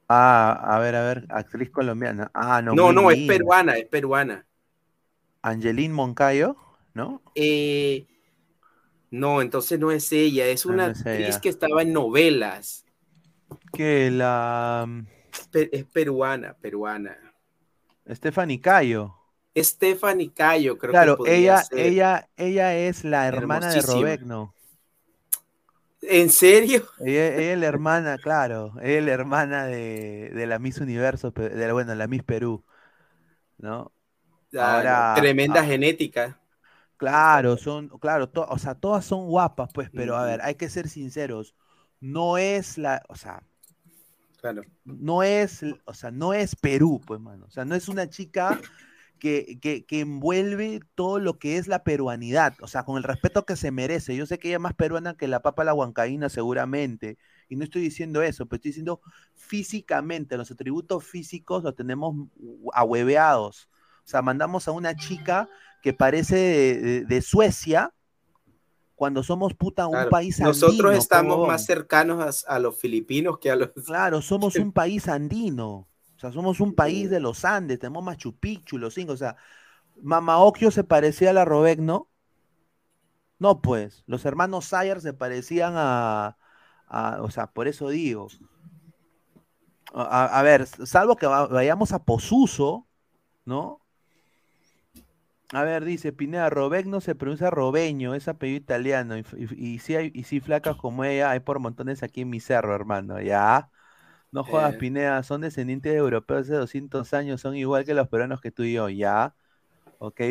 Ah, 0.07 0.75
a 0.75 0.79
ver, 0.79 0.95
a 0.95 1.03
ver, 1.05 1.25
actriz 1.29 1.69
colombiana. 1.71 2.29
Ah, 2.33 2.61
no. 2.61 2.75
No, 2.75 2.91
no, 2.93 3.11
es 3.11 3.17
peruana, 3.27 3.77
es 3.77 3.85
peruana. 3.87 4.45
Angelín 5.43 5.91
Moncayo, 5.93 6.55
¿no? 6.93 7.21
Eh, 7.35 8.05
no, 9.11 9.41
entonces 9.41 9.79
no 9.79 9.91
es 9.91 10.11
ella, 10.11 10.47
es 10.47 10.65
Ah, 10.65 10.69
una 10.69 10.85
no 10.85 10.91
es 10.91 10.99
actriz 10.99 11.27
ella. 11.27 11.39
que 11.39 11.49
estaba 11.49 11.81
en 11.81 11.93
novelas. 11.93 12.84
Que 13.73 14.09
la 14.11 14.85
Pe- 15.51 15.69
es 15.71 15.85
peruana, 15.85 16.53
peruana. 16.53 17.17
Stephanie 18.13 18.57
Cayo. 18.59 19.13
Stephanie 19.55 20.31
Cayo, 20.33 20.77
creo 20.77 20.95
Claro, 20.95 21.19
que 21.21 21.21
ella, 21.23 21.67
ser. 21.67 21.69
ella, 21.75 22.29
ella 22.37 22.75
es 22.75 23.03
la 23.03 23.27
hermana 23.27 23.71
de. 23.71 23.81
Robegno. 23.83 24.55
¿En 26.01 26.29
serio? 26.29 26.85
Ella, 26.97 27.27
ella 27.35 27.53
es 27.53 27.59
la 27.59 27.65
hermana, 27.67 28.19
claro, 28.19 28.73
ella 28.81 28.99
es 28.99 29.05
la 29.05 29.11
hermana 29.13 29.65
de, 29.65 30.31
de 30.33 30.47
la 30.47 30.59
Miss 30.59 30.79
Universo, 30.79 31.31
de 31.31 31.49
la, 31.67 31.73
bueno, 31.73 31.93
la 31.95 32.07
Miss 32.07 32.23
Perú, 32.23 32.63
¿no? 33.57 33.93
Ah, 34.57 34.83
Ahora, 34.83 35.13
tremenda 35.13 35.63
ah, 35.63 35.63
genética. 35.63 36.39
Claro, 36.97 37.57
son, 37.57 37.89
claro, 37.99 38.29
to- 38.29 38.45
o 38.49 38.57
sea, 38.57 38.75
todas 38.75 39.03
son 39.05 39.27
guapas, 39.27 39.69
pues, 39.73 39.89
pero 39.93 40.15
a 40.15 40.25
ver, 40.25 40.41
hay 40.41 40.55
que 40.55 40.69
ser 40.69 40.87
sinceros, 40.87 41.53
no 41.99 42.37
es 42.37 42.77
la, 42.77 43.03
o 43.09 43.15
sea, 43.15 43.43
Claro. 44.41 44.65
no 44.83 45.23
es, 45.23 45.61
o 45.85 45.93
sea, 45.93 46.11
no 46.11 46.33
es 46.33 46.55
Perú, 46.55 47.01
pues, 47.05 47.19
mano, 47.19 47.45
o 47.47 47.51
sea, 47.51 47.65
no 47.65 47.75
es 47.75 47.87
una 47.87 48.09
chica 48.09 48.59
que, 49.19 49.59
que, 49.61 49.85
que 49.85 50.01
envuelve 50.01 50.81
todo 50.95 51.19
lo 51.19 51.39
que 51.39 51.57
es 51.57 51.67
la 51.67 51.83
peruanidad, 51.83 52.55
o 52.61 52.67
sea, 52.67 52.83
con 52.85 52.97
el 52.97 53.03
respeto 53.03 53.45
que 53.45 53.55
se 53.55 53.71
merece. 53.71 54.15
Yo 54.15 54.25
sé 54.25 54.39
que 54.39 54.49
ella 54.49 54.57
es 54.57 54.61
más 54.61 54.75
peruana 54.75 55.15
que 55.17 55.27
la 55.27 55.41
papa 55.41 55.63
la 55.63 55.73
huancaína, 55.73 56.29
seguramente, 56.29 57.17
y 57.49 57.55
no 57.55 57.63
estoy 57.63 57.81
diciendo 57.83 58.21
eso, 58.21 58.45
pero 58.47 58.57
estoy 58.57 58.69
diciendo 58.71 59.01
físicamente, 59.35 60.37
los 60.37 60.51
atributos 60.51 61.03
físicos 61.05 61.63
los 61.63 61.75
tenemos 61.75 62.15
ahueveados. 62.73 63.69
O 64.03 64.07
sea, 64.07 64.21
mandamos 64.21 64.67
a 64.67 64.71
una 64.71 64.95
chica 64.95 65.49
que 65.81 65.93
parece 65.93 66.35
de, 66.35 66.81
de- 66.81 67.05
de 67.05 67.21
Suecia 67.21 67.93
cuando 68.95 69.23
somos 69.23 69.53
puta 69.53 69.87
un 69.87 70.05
Claro. 70.05 70.07
país 70.07 70.41
Nosotros 70.41 70.93
andino, 70.93 71.07
pe, 71.07 71.23
estamos 71.23 71.39
más 71.41 71.63
cercanos 71.65 72.45
a, 72.45 72.55
a 72.55 72.59
los 72.59 72.77
filipinos 72.79 73.39
que 73.39 73.51
a 73.51 73.55
los. 73.55 73.69
Claro, 73.83 74.21
somos 74.21 74.57
un 74.59 74.71
país 74.73 75.07
andino. 75.07 75.87
O 76.15 76.19
sea, 76.19 76.31
somos 76.31 76.59
un 76.59 76.73
país 76.73 77.09
de 77.09 77.19
los 77.19 77.45
Andes, 77.45 77.79
tenemos 77.79 78.03
Machu 78.03 78.35
Picchu, 78.37 78.77
los 78.77 78.93
cinco. 78.93 79.13
O 79.13 79.17
sea, 79.17 79.35
Mama 80.01 80.39
Occhio 80.39 80.71
se 80.71 80.83
parecía 80.83 81.31
a 81.31 81.33
la 81.33 81.45
Robegno. 81.45 82.09
No, 83.39 83.61
pues, 83.61 84.03
los 84.07 84.25
hermanos 84.25 84.65
Sayer 84.65 85.01
se 85.01 85.13
parecían 85.13 85.73
a, 85.75 86.37
a- 86.87 87.21
o 87.21 87.29
sea, 87.31 87.47
por 87.51 87.67
eso 87.67 87.89
digo. 87.89 88.27
A, 89.93 90.41
ver, 90.43 90.67
salvo 90.67 91.15
que 91.15 91.27
va- 91.27 91.47
vayamos 91.47 91.91
a 91.93 92.03
Posuso, 92.03 92.87
¿no? 93.45 93.84
A 95.51 95.63
ver, 95.63 95.85
dice 95.85 96.11
Pineda, 96.11 96.49
Robegno 96.49 97.01
se 97.01 97.15
pronuncia 97.15 97.49
Robeño, 97.49 98.15
es 98.15 98.27
apellido 98.27 98.57
italiano. 98.57 99.17
Y, 99.17 99.23
y, 99.37 99.73
y 99.75 99.79
si 99.79 99.95
hay, 99.95 100.11
y 100.13 100.23
si 100.23 100.39
flacas 100.39 100.75
como 100.75 101.03
ella, 101.03 101.31
hay 101.31 101.39
por 101.39 101.59
montones 101.59 102.03
aquí 102.03 102.21
en 102.21 102.29
mi 102.29 102.39
cerro, 102.39 102.73
hermano, 102.73 103.21
¿ya? 103.21 103.69
No 104.31 104.43
jodas, 104.43 104.73
Eh. 104.73 104.77
Pineda, 104.77 105.23
son 105.23 105.41
descendientes 105.41 105.93
de 105.93 105.97
europeos 105.97 106.47
de 106.47 106.57
200 106.57 107.13
años, 107.13 107.41
son 107.41 107.55
igual 107.55 107.85
que 107.85 107.93
los 107.93 108.09
peruanos 108.09 108.41
que 108.41 108.51
tú 108.51 108.63
y 108.63 108.73
yo, 108.73 108.89
¿ya? 108.89 109.33
¿Ok? 109.99 110.21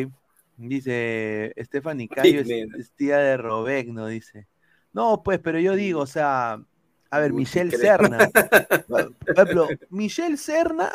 Dice, 0.57 1.53
Stephanie 1.57 2.07
Cayo 2.07 2.41
es, 2.41 2.91
tía 2.95 3.17
de 3.17 3.37
Robegno, 3.37 4.07
dice. 4.07 4.47
No, 4.93 5.23
pues, 5.23 5.39
pero 5.39 5.59
yo 5.59 5.75
digo, 5.75 6.01
o 6.01 6.07
sea, 6.07 6.61
a 7.09 7.19
ver, 7.19 7.31
Uy, 7.31 7.39
Michelle. 7.39 7.75
Serna. 7.75 8.29
Por 8.87 9.11
ejemplo, 9.27 9.67
Michelle 9.89 10.37
Serna, 10.37 10.91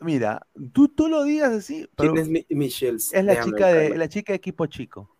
mira, 0.00 0.46
tú, 0.72 0.88
tú 0.88 1.08
lo 1.08 1.24
digas 1.24 1.52
así, 1.52 1.88
pero 1.96 2.12
¿Quién 2.12 2.18
es 2.18 2.28
Mi- 2.28 2.46
Michelle? 2.50 2.98
es 3.10 3.24
la 3.24 3.38
chica 3.38 3.68
de 3.68 3.96
la 3.98 4.08
chica 4.08 4.32
de 4.32 4.38
equipo 4.38 4.66
chico, 4.66 5.10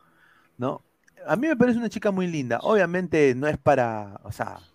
¿no? 0.59 0.87
A 1.27 1.37
mí 1.37 1.49
me 1.49 1.57
parece 1.57 1.79
una 1.79 1.91
chica 1.91 2.11
muy 2.13 2.27
linda. 2.29 2.61
Obviamente 2.63 3.35
no 3.37 3.49
es 3.49 3.59
para, 3.59 4.21
o 4.25 4.33
sea, 4.33 4.69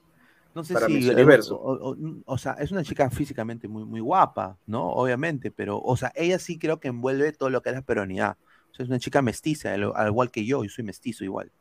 no 0.56 0.64
sé 0.64 0.76
Para 0.76 0.88
si 0.88 1.12
Universo. 1.12 1.56
O, 1.60 1.92
o- 1.94 1.98
o 2.26 2.38
sea, 2.38 2.54
es 2.54 2.72
una 2.72 2.84
chica 2.84 3.10
físicamente 3.12 3.68
muy, 3.68 3.86
muy 3.86 4.02
guapa, 4.02 4.60
¿no? 4.68 4.90
Obviamente, 4.90 5.52
pero, 5.52 5.80
o 5.82 5.98
sea, 5.98 6.12
ella 6.16 6.40
sí 6.40 6.60
creo 6.60 6.80
que 6.80 6.90
envuelve 6.90 7.34
todo 7.34 7.50
lo 7.50 7.62
que 7.62 7.70
es 7.70 7.76
la 7.76 7.82
peronidad. 7.84 8.38
O 8.72 8.76
sea, 8.76 8.84
es 8.86 8.90
una 8.90 9.00
chica 9.00 9.22
mestiza, 9.22 9.74
al, 9.74 9.92
al 9.96 10.08
igual 10.10 10.32
que 10.32 10.46
yo, 10.46 10.64
yo 10.64 10.70
soy 10.70 10.84
mestizo 10.86 11.24
igual. 11.26 11.52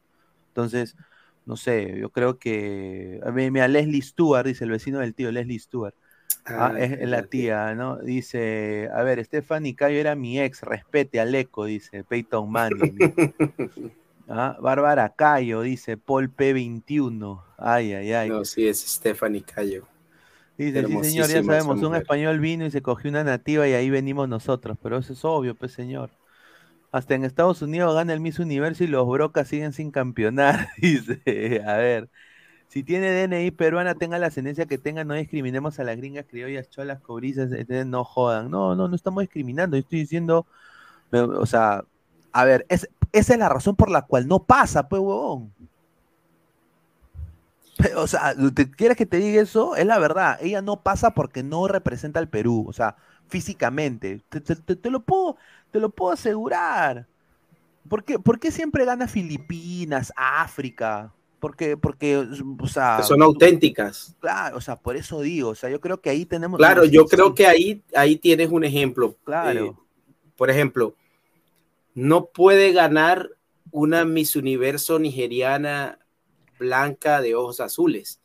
Entonces, 0.48 0.96
no 1.44 1.56
sé, 1.56 1.98
yo 2.00 2.10
creo 2.12 2.38
que. 2.38 3.20
A 3.24 3.30
mí, 3.32 3.50
mira, 3.50 3.68
Leslie 3.68 4.02
Stewart, 4.02 4.46
dice 4.46 4.64
el 4.64 4.70
vecino 4.70 4.98
del 5.00 5.14
tío, 5.14 5.30
Leslie 5.32 5.58
Stewart. 5.58 5.94
Ah, 6.50 6.72
Ah, 6.74 6.78
es 6.78 7.08
la 7.08 7.22
tía. 7.26 7.74
¿no? 7.74 7.96
Dice, 7.98 8.88
a 8.94 9.02
ver, 9.02 9.24
Stephanie 9.24 9.74
Cayo 9.74 9.98
era 9.98 10.14
mi 10.14 10.40
ex, 10.40 10.62
respete 10.62 11.20
al 11.20 11.34
eco, 11.34 11.64
dice 11.66 12.04
Peyton 12.04 12.50
Manning. 12.50 12.98
Ah, 14.30 14.58
Bárbara 14.60 15.14
Cayo, 15.16 15.62
dice 15.62 15.96
Paul 15.96 16.30
P21. 16.30 17.42
Ay, 17.56 17.94
ay, 17.94 18.12
ay. 18.12 18.28
No, 18.28 18.44
sí, 18.44 18.68
es 18.68 18.80
Stephanie 18.80 19.42
Cayo. 19.42 19.86
Dice, 20.58 20.84
sí, 20.84 20.98
señor, 20.98 21.28
ya 21.30 21.42
sabemos, 21.42 21.82
un 21.82 21.94
español 21.94 22.40
vino 22.40 22.66
y 22.66 22.70
se 22.70 22.82
cogió 22.82 23.10
una 23.10 23.22
nativa 23.24 23.68
y 23.68 23.74
ahí 23.74 23.90
venimos 23.90 24.28
nosotros, 24.28 24.76
pero 24.82 24.98
eso 24.98 25.12
es 25.12 25.24
obvio, 25.24 25.54
pues, 25.54 25.72
señor. 25.72 26.10
Hasta 26.92 27.14
en 27.14 27.24
Estados 27.24 27.62
Unidos 27.62 27.94
gana 27.94 28.12
el 28.14 28.20
Miss 28.20 28.38
Universo 28.38 28.84
y 28.84 28.88
los 28.88 29.06
brocas 29.08 29.48
siguen 29.48 29.72
sin 29.72 29.90
campeonar, 29.90 30.68
dice. 30.78 31.62
A 31.66 31.76
ver, 31.76 32.10
si 32.68 32.84
tiene 32.84 33.10
DNI 33.12 33.50
peruana, 33.50 33.94
tenga 33.96 34.18
la 34.18 34.28
ascendencia 34.28 34.66
que 34.66 34.78
tenga, 34.78 35.04
no 35.04 35.14
discriminemos 35.14 35.78
a 35.78 35.84
las 35.84 35.96
gringas 35.96 36.26
criollas, 36.28 36.68
cholas, 36.70 37.00
cobrizas, 37.00 37.50
no 37.86 38.04
jodan. 38.04 38.50
No, 38.50 38.74
no, 38.76 38.88
no 38.88 38.96
estamos 38.96 39.22
discriminando, 39.22 39.76
yo 39.76 39.80
estoy 39.82 40.00
diciendo, 40.00 40.46
o 41.12 41.46
sea, 41.46 41.84
a 42.32 42.44
ver, 42.44 42.66
es, 42.68 42.88
esa 43.12 43.32
es 43.34 43.38
la 43.38 43.48
razón 43.48 43.76
por 43.76 43.90
la 43.90 44.02
cual 44.02 44.28
no 44.28 44.44
pasa, 44.44 44.88
pues, 44.88 45.00
huevón. 45.02 45.52
O 47.96 48.06
sea, 48.06 48.34
¿te 48.54 48.70
quieres 48.70 48.96
que 48.96 49.06
te 49.06 49.18
diga 49.18 49.40
eso? 49.42 49.76
Es 49.76 49.86
la 49.86 49.98
verdad. 49.98 50.38
Ella 50.40 50.62
no 50.62 50.82
pasa 50.82 51.12
porque 51.12 51.42
no 51.42 51.68
representa 51.68 52.18
al 52.18 52.28
Perú. 52.28 52.64
O 52.68 52.72
sea, 52.72 52.96
físicamente. 53.28 54.20
Te, 54.28 54.40
te- 54.40 54.56
te- 54.56 54.76
te 54.76 54.90
lo, 54.90 55.00
puedo, 55.04 55.36
te 55.70 55.78
lo 55.80 55.90
puedo 55.90 56.12
asegurar. 56.12 57.06
¿Por 57.88 58.04
qué, 58.04 58.18
por 58.18 58.40
qué 58.40 58.50
siempre 58.52 58.84
gana 58.86 59.08
Filipinas, 59.08 60.12
África? 60.16 61.12
Porque, 61.40 61.76
porque, 61.76 62.16
o 62.16 62.66
sea. 62.66 62.96
Que 62.98 63.04
son 63.04 63.22
auténticas. 63.22 64.16
Claro, 64.20 64.56
o 64.56 64.60
sea, 64.60 64.76
por 64.76 64.96
eso 64.96 65.20
digo. 65.20 65.50
O 65.50 65.54
sea, 65.54 65.70
yo 65.70 65.80
creo 65.80 66.00
que 66.00 66.10
ahí 66.10 66.26
tenemos. 66.26 66.58
Claro, 66.58 66.84
yo 66.84 67.06
creo 67.06 67.34
que 67.34 67.46
ahí, 67.46 67.82
ahí 67.94 68.16
tienes 68.16 68.50
un 68.50 68.64
ejemplo. 68.64 69.16
Claro. 69.24 69.64
Eh, 69.66 69.72
por 70.36 70.50
ejemplo, 70.50 70.94
no 71.94 72.26
puede 72.26 72.72
ganar 72.72 73.30
una 73.70 74.04
Miss 74.04 74.36
Universo 74.36 74.98
nigeriana 74.98 75.98
blanca 76.58 77.20
de 77.20 77.34
ojos 77.34 77.60
azules. 77.60 78.20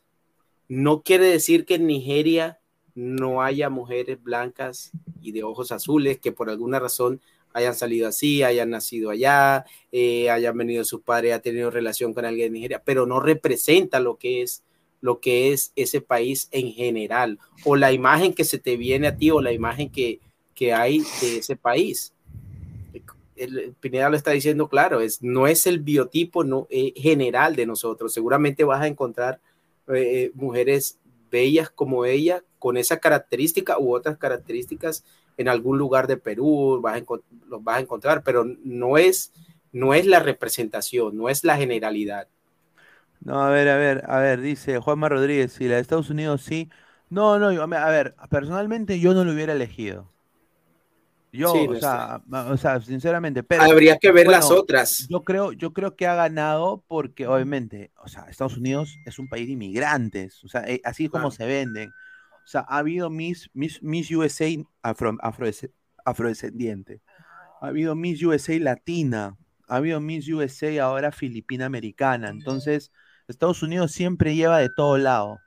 No 0.68 1.02
quiere 1.02 1.26
decir 1.26 1.64
que 1.64 1.74
en 1.74 1.86
Nigeria 1.86 2.58
no 2.94 3.42
haya 3.42 3.70
mujeres 3.70 4.22
blancas 4.22 4.92
y 5.20 5.32
de 5.32 5.42
ojos 5.42 5.72
azules 5.72 6.18
que 6.18 6.32
por 6.32 6.50
alguna 6.50 6.78
razón 6.78 7.20
hayan 7.54 7.74
salido 7.74 8.08
así, 8.08 8.42
hayan 8.42 8.68
nacido 8.70 9.10
allá, 9.10 9.64
eh, 9.92 10.28
hayan 10.28 10.58
venido 10.58 10.84
sus 10.84 11.00
padres, 11.00 11.32
ha 11.32 11.38
tenido 11.38 11.70
relación 11.70 12.12
con 12.12 12.26
alguien 12.26 12.48
de 12.48 12.58
Nigeria, 12.58 12.82
pero 12.84 13.06
no 13.06 13.20
representa 13.20 14.00
lo 14.00 14.16
que 14.16 14.42
es 14.42 14.62
lo 15.00 15.20
que 15.20 15.52
es 15.52 15.70
ese 15.76 16.00
país 16.00 16.48
en 16.50 16.72
general, 16.72 17.38
o 17.66 17.76
la 17.76 17.92
imagen 17.92 18.32
que 18.32 18.42
se 18.44 18.58
te 18.58 18.78
viene 18.78 19.06
a 19.06 19.16
ti, 19.18 19.30
o 19.30 19.42
la 19.42 19.52
imagen 19.52 19.90
que, 19.90 20.18
que 20.54 20.72
hay 20.72 21.02
de 21.20 21.38
ese 21.38 21.56
país. 21.56 22.14
El 23.36 23.74
Pineda 23.80 24.08
lo 24.08 24.16
está 24.16 24.30
diciendo 24.30 24.66
claro, 24.68 25.02
es, 25.02 25.22
no 25.22 25.46
es 25.46 25.66
el 25.66 25.80
biotipo 25.80 26.42
no, 26.42 26.66
eh, 26.70 26.94
general 26.96 27.54
de 27.54 27.66
nosotros. 27.66 28.14
Seguramente 28.14 28.64
vas 28.64 28.80
a 28.80 28.86
encontrar 28.86 29.40
eh, 29.88 30.30
mujeres 30.34 30.98
bellas 31.30 31.68
como 31.68 32.06
ella, 32.06 32.42
con 32.58 32.78
esa 32.78 32.98
característica 32.98 33.78
u 33.78 33.94
otras 33.94 34.16
características 34.16 35.04
en 35.36 35.48
algún 35.48 35.78
lugar 35.78 36.06
de 36.06 36.16
Perú, 36.16 36.80
vas 36.82 37.00
a 37.00 37.04
los 37.48 37.62
vas 37.64 37.76
a 37.78 37.80
encontrar, 37.80 38.22
pero 38.24 38.44
no 38.64 38.98
es, 38.98 39.32
no 39.72 39.94
es 39.94 40.06
la 40.06 40.20
representación, 40.20 41.16
no 41.16 41.28
es 41.28 41.44
la 41.44 41.56
generalidad. 41.56 42.28
No, 43.20 43.40
a 43.42 43.50
ver, 43.50 43.68
a 43.68 43.76
ver, 43.76 44.04
a 44.08 44.18
ver, 44.18 44.40
dice 44.40 44.78
Juanma 44.80 45.08
Rodríguez, 45.08 45.52
si 45.52 45.66
la 45.68 45.76
de 45.76 45.80
Estados 45.80 46.10
Unidos 46.10 46.42
sí. 46.42 46.70
No, 47.08 47.38
no, 47.38 47.48
a 47.62 47.90
ver, 47.90 48.14
personalmente 48.30 49.00
yo 49.00 49.14
no 49.14 49.24
lo 49.24 49.32
hubiera 49.32 49.52
elegido. 49.54 50.12
Yo, 51.32 51.52
Sí, 51.52 51.66
o 51.66 51.74
sea, 51.76 52.22
o 52.30 52.56
sea, 52.56 52.80
sinceramente, 52.80 53.42
pero 53.42 53.72
Habría 53.72 53.98
que 53.98 54.12
ver 54.12 54.28
las 54.28 54.48
bueno, 54.48 54.52
otras. 54.52 55.08
Yo 55.08 55.24
creo, 55.24 55.52
yo 55.52 55.72
creo 55.72 55.96
que 55.96 56.06
ha 56.06 56.14
ganado 56.14 56.84
porque 56.88 57.26
obviamente, 57.26 57.92
o 57.98 58.08
sea, 58.08 58.24
Estados 58.30 58.56
Unidos 58.56 59.00
es 59.04 59.18
un 59.18 59.28
país 59.28 59.46
de 59.46 59.54
inmigrantes, 59.54 60.42
o 60.44 60.48
sea, 60.48 60.62
eh, 60.66 60.80
así 60.84 61.04
es 61.06 61.10
como 61.10 61.30
Claro. 61.30 61.32
se 61.32 61.46
venden. 61.46 61.94
O 62.44 62.46
sea, 62.46 62.60
ha 62.68 62.78
habido 62.78 63.10
Miss, 63.10 63.50
Miss, 63.54 63.82
Miss 63.82 64.10
USA 64.10 64.46
afro, 64.82 65.12
afrodesc- 65.14 65.72
afrodescendiente, 66.04 67.00
ha 67.60 67.68
habido 67.68 67.94
Miss 67.94 68.22
USA 68.22 68.58
latina, 68.60 69.36
ha 69.68 69.76
habido 69.76 70.00
Miss 70.00 70.28
USA 70.28 70.82
ahora 70.82 71.10
filipina 71.10 71.66
americana. 71.66 72.28
Entonces, 72.28 72.92
Estados 73.28 73.62
Unidos 73.62 73.92
siempre 73.92 74.34
lleva 74.34 74.58
de 74.58 74.68
todo 74.68 74.98
lado. 74.98 75.38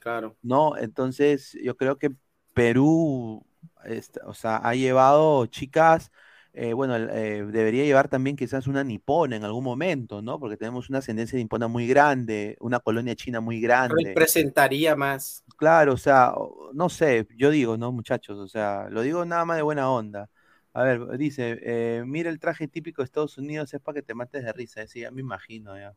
Claro. 0.00 0.36
¿no? 0.42 0.76
Entonces, 0.76 1.56
yo 1.62 1.76
creo 1.76 1.96
que 1.96 2.10
Perú, 2.54 3.46
este, 3.84 4.20
o 4.24 4.34
sea, 4.34 4.56
ha 4.56 4.74
llevado 4.74 5.46
chicas, 5.46 6.10
eh, 6.54 6.74
bueno, 6.74 6.96
eh, 6.96 7.46
debería 7.46 7.84
llevar 7.84 8.08
también 8.08 8.36
quizás 8.36 8.66
una 8.66 8.84
nipona 8.84 9.36
en 9.36 9.44
algún 9.44 9.64
momento, 9.64 10.20
¿no? 10.20 10.38
Porque 10.38 10.58
tenemos 10.58 10.90
una 10.90 10.98
ascendencia 10.98 11.38
nipona 11.38 11.66
muy 11.66 11.86
grande, 11.86 12.56
una 12.60 12.78
colonia 12.80 13.14
china 13.14 13.40
muy 13.40 13.60
grande. 13.60 13.94
Representaría 14.04 14.94
más. 14.94 15.44
Claro, 15.62 15.92
o 15.94 15.96
sea, 15.96 16.34
no 16.74 16.88
sé, 16.88 17.26
yo 17.36 17.50
digo, 17.50 17.76
¿no, 17.76 17.92
muchachos? 17.92 18.36
O 18.38 18.48
sea, 18.48 18.88
lo 18.90 19.02
digo 19.02 19.24
nada 19.24 19.44
más 19.44 19.56
de 19.58 19.62
buena 19.62 19.88
onda. 19.90 20.28
A 20.72 20.82
ver, 20.82 21.16
dice, 21.18 21.58
eh, 21.62 22.02
mira 22.04 22.30
el 22.30 22.40
traje 22.40 22.66
típico 22.66 23.00
de 23.02 23.04
Estados 23.06 23.38
Unidos, 23.38 23.72
es 23.72 23.80
para 23.80 23.94
que 23.96 24.02
te 24.02 24.14
mates 24.14 24.42
de 24.44 24.52
risa, 24.52 24.84
sí, 24.88 25.00
ya 25.00 25.12
me 25.12 25.20
imagino, 25.20 25.78
ya. 25.78 25.94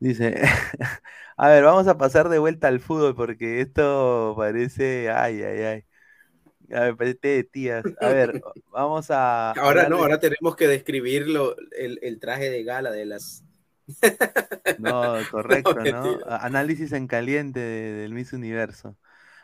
Dice, 0.00 0.42
a 1.36 1.48
ver, 1.48 1.64
vamos 1.64 1.88
a 1.88 1.98
pasar 1.98 2.28
de 2.30 2.38
vuelta 2.38 2.68
al 2.68 2.80
fútbol 2.80 3.14
porque 3.16 3.60
esto 3.62 4.34
parece, 4.36 5.10
ay, 5.10 5.42
ay, 5.42 5.60
ay. 5.62 5.84
A 6.76 6.80
ver, 6.82 6.96
parece 6.96 7.28
de 7.28 7.44
tías. 7.44 7.86
A 8.00 8.08
ver, 8.10 8.40
vamos 8.72 9.08
a 9.10 9.58
Ahora 9.58 9.86
no, 9.86 9.96
de- 9.96 9.98
ahora 9.98 10.20
tenemos 10.20 10.54
que 10.56 10.68
describir 10.68 11.28
lo- 11.28 11.56
el, 11.72 11.98
el 12.02 12.20
traje 12.20 12.50
de 12.50 12.62
gala 12.64 12.90
de 12.90 13.06
las. 13.06 13.44
No, 14.76 15.26
correcto, 15.30 15.86
¿no? 15.86 16.20
Análisis 16.26 16.92
en 16.92 17.06
caliente 17.06 17.60
de- 17.60 17.92
del 17.94 18.12
Miss 18.14 18.32
Universo. 18.34 18.96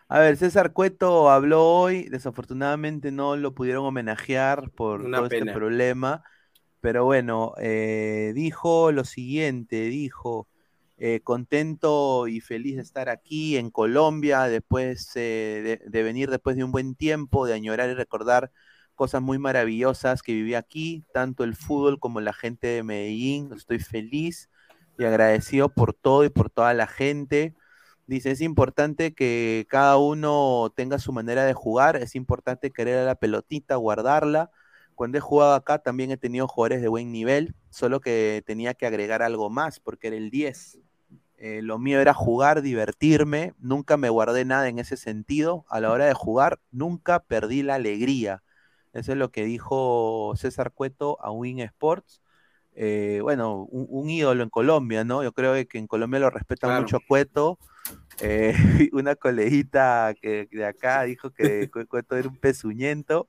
A 0.08 0.20
ver, 0.20 0.36
César 0.38 0.72
Cueto 0.72 1.30
habló 1.30 1.64
hoy, 1.68 2.04
desafortunadamente 2.10 3.12
no 3.12 3.36
lo 3.36 3.54
pudieron 3.54 3.84
homenajear 3.86 4.70
por 4.72 5.08
Una 5.08 5.10
todo 5.10 5.26
este 5.26 5.46
problema, 5.46 6.24
pero 6.80 7.04
bueno, 7.06 7.54
eh, 7.58 8.32
dijo 8.34 8.92
lo 8.92 9.04
siguiente, 9.04 9.82
dijo, 9.86 10.48
eh, 10.98 11.20
contento 11.24 12.28
y 12.28 12.40
feliz 12.40 12.76
de 12.76 12.82
estar 12.82 13.08
aquí 13.10 13.56
en 13.58 13.70
Colombia, 13.70 14.44
después 14.44 15.10
eh, 15.16 15.80
de, 15.84 15.90
de 15.90 16.02
venir 16.04 16.30
después 16.30 16.56
de 16.56 16.64
un 16.64 16.72
buen 16.72 16.94
tiempo, 16.96 17.46
de 17.46 17.54
añorar 17.54 17.90
y 17.90 17.94
recordar 17.94 18.52
cosas 18.94 19.22
muy 19.22 19.38
maravillosas 19.38 20.22
que 20.22 20.32
viví 20.32 20.54
aquí, 20.54 21.04
tanto 21.12 21.44
el 21.44 21.54
fútbol 21.54 21.98
como 21.98 22.20
la 22.20 22.32
gente 22.32 22.66
de 22.68 22.82
Medellín, 22.82 23.52
estoy 23.54 23.78
feliz 23.78 24.50
y 24.98 25.04
agradecido 25.04 25.68
por 25.68 25.94
todo 25.94 26.24
y 26.24 26.28
por 26.30 26.50
toda 26.50 26.74
la 26.74 26.86
gente. 26.86 27.54
Dice, 28.06 28.30
es 28.32 28.40
importante 28.40 29.14
que 29.14 29.66
cada 29.68 29.96
uno 29.96 30.72
tenga 30.74 30.98
su 30.98 31.12
manera 31.12 31.44
de 31.44 31.54
jugar, 31.54 31.96
es 31.96 32.14
importante 32.14 32.70
querer 32.70 32.98
a 32.98 33.04
la 33.04 33.14
pelotita, 33.14 33.76
guardarla. 33.76 34.50
Cuando 34.94 35.18
he 35.18 35.20
jugado 35.20 35.54
acá 35.54 35.78
también 35.78 36.10
he 36.10 36.16
tenido 36.16 36.48
jugadores 36.48 36.82
de 36.82 36.88
buen 36.88 37.12
nivel, 37.12 37.54
solo 37.70 38.00
que 38.00 38.42
tenía 38.46 38.74
que 38.74 38.86
agregar 38.86 39.22
algo 39.22 39.50
más 39.50 39.80
porque 39.80 40.08
era 40.08 40.16
el 40.16 40.30
10. 40.30 40.78
Eh, 41.38 41.60
lo 41.60 41.78
mío 41.78 42.00
era 42.00 42.14
jugar, 42.14 42.62
divertirme, 42.62 43.54
nunca 43.58 43.96
me 43.96 44.10
guardé 44.10 44.44
nada 44.44 44.68
en 44.68 44.78
ese 44.78 44.96
sentido. 44.96 45.64
A 45.68 45.80
la 45.80 45.90
hora 45.90 46.06
de 46.06 46.14
jugar, 46.14 46.60
nunca 46.70 47.20
perdí 47.20 47.62
la 47.62 47.74
alegría. 47.74 48.42
Eso 48.92 49.12
es 49.12 49.18
lo 49.18 49.30
que 49.30 49.44
dijo 49.44 50.34
César 50.36 50.72
Cueto 50.72 51.18
a 51.22 51.30
Win 51.30 51.60
Sports. 51.60 52.22
Eh, 52.74 53.20
bueno, 53.22 53.64
un, 53.70 53.86
un 53.90 54.10
ídolo 54.10 54.42
en 54.42 54.50
Colombia, 54.50 55.04
¿no? 55.04 55.22
Yo 55.22 55.32
creo 55.32 55.54
que 55.68 55.78
en 55.78 55.86
Colombia 55.86 56.20
lo 56.20 56.30
respetan 56.30 56.72
Claro. 56.72 56.74
mucho 56.74 57.00
Cueto. 57.00 57.58
Eh, 58.20 58.54
una 58.92 59.16
coleguita 59.16 60.14
que 60.20 60.48
de 60.50 60.66
acá 60.66 61.02
dijo 61.04 61.32
que 61.32 61.70
Cu- 61.72 61.86
Cueto 61.88 62.16
era 62.16 62.28
un 62.28 62.38
pezuñento, 62.38 63.28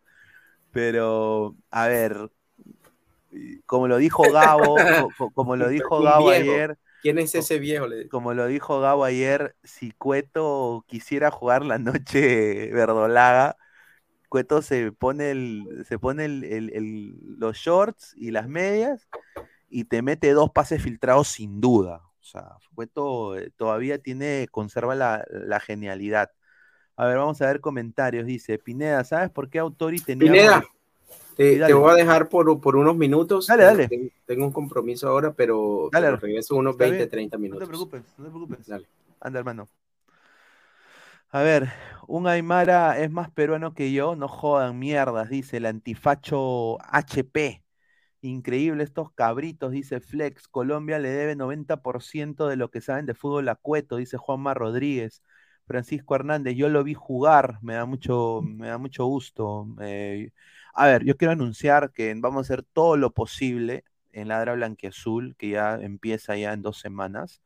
pero 0.72 1.56
a 1.72 1.88
ver, 1.88 2.32
como 3.66 3.88
lo 3.88 3.98
dijo 3.98 4.32
Gabo, 4.32 4.90
co- 4.94 5.14
co- 5.14 5.32
como 5.32 5.56
lo 5.56 5.70
dijo 5.70 6.02
Gabo 6.02 6.30
ayer, 6.30 6.78
¿Quién 7.02 7.20
es 7.20 7.36
ese 7.36 7.60
viejo? 7.60 7.88
Como 8.10 8.34
lo 8.34 8.46
dijo 8.48 8.80
Gabo 8.80 9.04
ayer, 9.06 9.56
si 9.64 9.92
Cueto 9.92 10.86
quisiera 10.88 11.32
jugar 11.32 11.66
la 11.66 11.80
noche 11.80 12.70
verdolaga, 12.72 13.58
Cueto 14.34 14.64
se 14.64 14.92
pone 14.92 15.30
el, 15.30 15.86
se 15.88 16.00
pone 16.00 16.26
el- 16.26 17.20
los 17.38 17.56
shorts 17.56 18.16
y 18.18 18.32
las 18.32 18.48
medias 18.50 19.08
y 19.70 19.84
te 19.84 20.02
mete 20.02 20.32
dos 20.32 20.50
pases 20.50 20.82
filtrados 20.82 21.28
sin 21.28 21.62
duda. 21.62 22.02
O 22.20 22.24
sea, 22.24 22.56
Cueto 22.74 23.38
eh, 23.38 23.52
todavía 23.56 24.00
tiene, 24.00 24.48
conserva 24.50 24.96
la, 24.96 25.24
la 25.30 25.60
genialidad. 25.60 26.32
A 26.96 27.06
ver, 27.06 27.18
vamos 27.20 27.44
a 27.44 27.46
ver 27.46 27.62
comentarios. 27.62 28.26
Dice, 28.26 28.58
Pineda, 28.58 29.04
¿sabes 29.04 29.30
por 29.30 29.52
qué 29.52 29.60
Autori 29.60 30.00
tenía... 30.00 30.32
Pineda, 30.32 30.66
te, 31.38 31.60
te 31.60 31.74
voy 31.74 31.92
a 31.92 31.94
dejar 31.94 32.28
por, 32.28 32.60
por 32.60 32.76
unos 32.76 32.96
minutos. 32.96 33.46
Dale, 33.46 33.66
dale. 33.66 33.88
Tengo, 33.88 34.10
tengo 34.26 34.46
un 34.48 34.52
compromiso 34.52 35.10
ahora, 35.10 35.32
pero, 35.32 35.90
Dale. 35.92 36.08
pero 36.08 36.18
regreso 36.18 36.56
unos 36.56 36.74
Está 36.74 36.86
20, 36.86 36.98
bien. 37.06 37.10
30 37.12 37.38
No 37.38 37.44
minutos. 37.44 37.68
te 37.68 37.68
preocupes, 37.68 38.02
no 38.18 38.26
te 38.26 38.32
preocupes. 38.32 38.68
Dale. 38.68 38.88
Anda, 39.22 39.38
hermano. 39.38 39.68
A 41.34 41.42
ver, 41.42 41.70
un 42.08 42.28
Aymara 42.28 43.00
es 43.00 43.10
más 43.12 43.32
peruano 43.32 43.74
que 43.74 43.92
yo, 43.92 44.16
no 44.16 44.28
jodan 44.28 44.78
mierdas, 44.80 45.30
dice 45.30 45.58
el 45.58 45.66
antifacho 45.66 46.78
HP. 46.84 47.64
Increíble 48.22 48.84
estos 48.84 49.12
cabritos, 49.14 49.72
dice 49.72 50.00
Flex. 50.00 50.48
Colombia 50.48 51.00
le 51.00 51.10
debe 51.10 51.36
90% 51.36 52.48
de 52.48 52.56
lo 52.58 52.70
que 52.72 52.82
saben 52.82 53.06
de 53.08 53.16
fútbol 53.16 53.50
a 53.50 53.56
Cueto, 53.56 53.98
dice 53.98 54.18
Juanma 54.18 54.54
Rodríguez. 54.54 55.24
Francisco 55.66 56.14
Hernández, 56.16 56.56
yo 56.56 56.70
lo 56.70 56.84
vi 56.84 56.94
jugar, 56.94 57.58
me 57.64 57.74
da 57.76 57.86
mucho, 57.86 58.42
me 58.44 58.68
da 58.68 58.78
mucho 58.78 59.06
gusto. 59.06 59.68
eh, 59.82 60.32
a 60.76 60.86
ver, 60.88 61.04
yo 61.06 61.18
quiero 61.18 61.32
anunciar 61.34 61.92
que 61.94 62.14
vamos 62.18 62.40
a 62.40 62.54
hacer 62.54 62.64
todo 62.64 62.96
lo 62.98 63.12
posible 63.14 63.86
en 64.12 64.28
Ladra 64.30 64.54
Blanquiazul, 64.56 65.36
que 65.38 65.50
ya 65.52 65.76
empieza 65.76 66.36
ya 66.38 66.54
en 66.54 66.62
dos 66.62 66.80
semanas, 66.80 67.42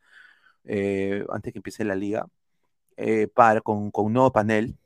eh, 0.65 1.25
antes 1.31 1.53
que 1.53 1.59
empiece 1.59 1.83
la 1.85 1.95
liga, 1.95 2.27
eh, 2.97 3.27
para, 3.27 3.61
con, 3.61 3.91
con 3.91 4.05
un 4.07 4.13
nuevo 4.13 4.31
panel, 4.33 4.77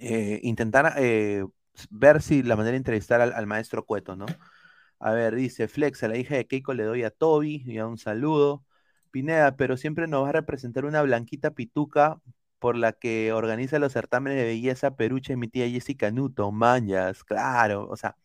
eh, 0.00 0.40
intentar 0.42 0.94
eh, 0.98 1.44
ver 1.90 2.22
si 2.22 2.42
la 2.42 2.56
manera 2.56 2.72
de 2.72 2.78
entrevistar 2.78 3.20
al, 3.20 3.46
maestro 3.46 3.84
Cueto, 3.84 4.16
¿no? 4.16 4.26
A 5.00 5.12
ver, 5.12 5.34
dice 5.34 5.68
Flex, 5.68 6.02
a 6.04 6.08
la 6.08 6.16
hija 6.18 6.36
de 6.36 6.46
Keiko 6.46 6.74
le 6.74 6.84
doy 6.84 7.02
a 7.04 7.10
Toby, 7.10 7.62
y 7.66 7.78
a 7.78 7.86
un 7.86 7.98
saludo. 7.98 8.64
Pineda, 9.10 9.56
pero 9.56 9.76
siempre 9.76 10.06
nos 10.08 10.24
va 10.24 10.30
a 10.30 10.32
representar 10.32 10.84
una 10.86 11.02
blanquita 11.02 11.52
pituca 11.52 12.20
por 12.58 12.76
la 12.76 12.92
que 12.92 13.32
organiza 13.32 13.78
los 13.78 13.92
certámenes 13.92 14.38
de 14.38 14.44
belleza 14.46 14.96
Peruche, 14.96 15.36
mi 15.36 15.48
tía 15.48 15.68
Jessica 15.68 16.10
Newton, 16.10 16.54
mañas, 16.56 17.24
claro, 17.24 17.88
o 17.90 17.96
sea, 17.96 18.16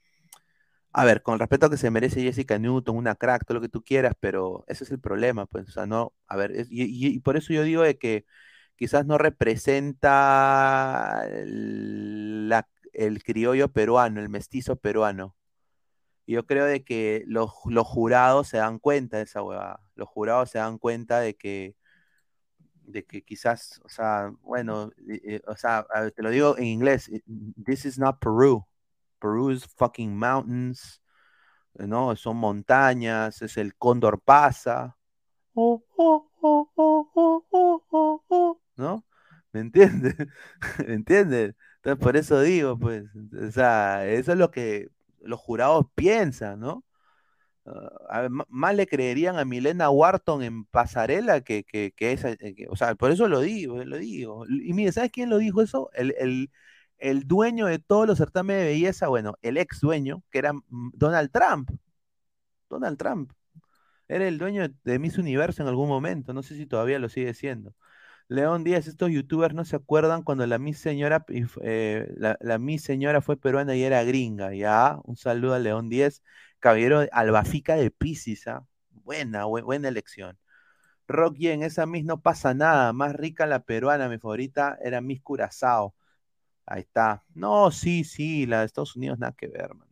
a 0.93 1.05
ver, 1.05 1.21
con 1.21 1.38
respeto 1.39 1.69
que 1.69 1.77
se 1.77 1.91
merece 1.91 2.21
Jessica 2.23 2.57
Newton, 2.57 2.95
una 2.97 3.15
crack, 3.15 3.45
todo 3.45 3.55
lo 3.55 3.61
que 3.61 3.69
tú 3.69 3.83
quieras, 3.83 4.13
pero 4.19 4.63
ese 4.67 4.83
es 4.83 4.91
el 4.91 4.99
problema, 4.99 5.45
pues, 5.45 5.67
o 5.69 5.71
sea, 5.71 5.85
no, 5.85 6.13
a 6.27 6.35
ver, 6.38 6.51
y, 6.69 6.83
y- 6.85 7.15
y 7.15 7.19
por 7.19 7.38
eso 7.38 7.53
yo 7.53 7.63
digo 7.63 7.83
de 7.83 7.97
que 7.97 8.25
quizás 8.78 9.05
no 9.05 9.17
representa 9.17 11.23
la- 11.45 12.67
el 12.93 13.23
criollo 13.23 13.69
peruano, 13.71 14.19
el 14.21 14.30
mestizo 14.30 14.75
peruano. 14.78 15.36
Yo 16.28 16.45
creo 16.45 16.65
de 16.65 16.84
que 16.84 17.23
los, 17.28 17.51
los 17.65 17.88
jurados 17.88 18.47
se 18.49 18.57
dan 18.57 18.80
cuenta 18.80 19.17
de 19.17 19.23
esa 19.23 19.41
huevada. 19.43 19.82
Los 19.95 20.09
jurados 20.09 20.49
se 20.51 20.59
dan 20.59 20.78
cuenta 20.78 21.19
de 21.19 21.36
que, 21.36 21.75
de 22.84 23.05
que 23.05 23.21
quizás, 23.23 23.82
o 23.84 23.89
sea, 23.89 24.32
bueno, 24.41 24.91
eh, 25.09 25.21
eh, 25.23 25.41
o 25.47 25.55
sea, 25.55 25.86
te 26.15 26.23
lo 26.23 26.30
digo 26.30 26.57
en 26.57 26.65
inglés, 26.65 27.09
eh, 27.09 27.21
this 27.65 27.86
is 27.86 27.99
not 27.99 28.19
Peru. 28.19 28.65
Peru 29.19 29.51
is 29.51 29.65
fucking 29.65 30.17
mountains, 30.17 31.01
¿no? 31.75 32.15
Son 32.15 32.38
montañas, 32.38 33.41
es 33.41 33.57
el 33.57 33.75
cóndor 33.75 34.21
pasa. 34.21 34.97
Oh, 35.53 35.84
oh, 35.97 36.30
oh, 36.41 36.69
¿No? 38.78 39.05
¿Me 39.53 39.61
entiendes? 39.61 40.15
¿Me 40.88 40.93
entiendes? 40.93 41.55
Entonces, 41.78 42.03
por 42.03 42.17
eso 42.17 42.41
digo, 42.41 42.78
pues, 42.80 43.05
o 43.47 43.51
sea, 43.51 44.07
eso 44.07 44.34
es 44.34 44.38
lo 44.38 44.51
que 44.51 44.89
los 45.21 45.39
jurados 45.39 45.88
piensan, 45.95 46.59
¿no? 46.59 46.84
Ah, 48.09 48.30
más 48.49 48.75
le 48.75 48.88
creerían 48.88 49.38
a 49.38 49.43
Milena 49.45 49.89
Wharton 49.89 50.41
en 50.41 50.65
pasarela 50.65 51.41
que, 51.41 51.65
que, 51.65 51.93
esa, 51.99 52.32
eh, 52.32 52.65
o 52.69 52.78
sea, 52.78 52.95
por 52.95 53.11
eso 53.11 53.28
lo 53.28 53.41
digo, 53.41 53.84
lo 53.84 53.97
digo. 53.97 54.45
Y 54.47 54.73
mire, 54.73 54.91
¿sabes 54.93 55.11
quién 55.11 55.30
lo 55.30 55.38
dijo 55.38 55.61
eso? 55.61 55.89
El, 55.93 56.15
el, 56.17 56.49
el 56.97 57.28
dueño 57.28 57.65
de 57.65 57.80
todos 57.80 58.07
los 58.07 58.17
certámenes 58.19 58.63
de 58.63 58.69
belleza, 58.69 59.07
bueno, 59.09 59.36
el 59.41 59.57
ex 59.57 59.82
dueño, 59.82 60.23
que 60.32 60.39
era 60.39 60.53
mm, 60.53 60.91
Donald 60.93 61.30
Trump. 61.32 61.69
Donald 62.69 62.97
Trump. 62.97 63.32
Era 64.07 64.28
el 64.28 64.38
dueño 64.38 64.67
de 64.84 64.99
Miss 64.99 65.17
Universo 65.17 65.61
en 65.63 65.69
algún 65.69 65.89
momento, 65.89 66.34
no 66.34 66.43
sé 66.43 66.55
si 66.55 66.65
todavía 66.65 66.99
lo 66.99 67.09
sigue 67.09 67.34
siendo. 67.34 67.75
León 68.30 68.63
Díaz, 68.65 68.88
estos 68.88 69.09
youtubers 69.11 69.53
no 69.55 69.63
se 69.63 69.75
acuerdan 69.78 70.21
cuando 70.23 70.45
la 70.45 70.57
Miss 70.59 70.80
Señora, 70.80 71.25
eh, 71.61 72.13
la, 72.17 72.38
la 72.41 72.59
Señora 72.78 73.21
fue 73.21 73.38
peruana 73.38 73.75
y 73.75 73.84
era 73.84 74.03
gringa, 74.03 74.53
ya. 74.53 74.99
Un 75.05 75.15
saludo 75.15 75.53
a 75.53 75.59
León 75.59 75.88
Díaz, 75.89 76.23
caballero 76.59 77.05
Albafica 77.13 77.75
de 77.75 77.89
Piscis, 77.91 78.47
¿ah? 78.47 78.65
Buena, 78.91 79.45
bue- 79.45 79.63
buena 79.63 79.88
elección. 79.88 80.38
Rocky, 81.07 81.49
en 81.49 81.63
esa 81.63 81.86
Miss 81.88 82.05
no 82.05 82.21
pasa 82.21 82.53
nada, 82.53 82.93
más 82.93 83.15
rica 83.15 83.45
la 83.47 83.61
peruana, 83.63 84.09
mi 84.09 84.19
favorita 84.19 84.78
era 84.84 85.01
Miss 85.01 85.21
Curazao. 85.21 85.95
Ahí 86.65 86.82
está. 86.82 87.23
No, 87.36 87.71
sí, 87.71 88.03
sí, 88.05 88.45
la 88.47 88.61
de 88.61 88.67
Estados 88.67 88.95
Unidos 88.97 89.19
nada 89.19 89.34
que 89.38 89.47
ver, 89.49 89.75
man. 89.75 89.88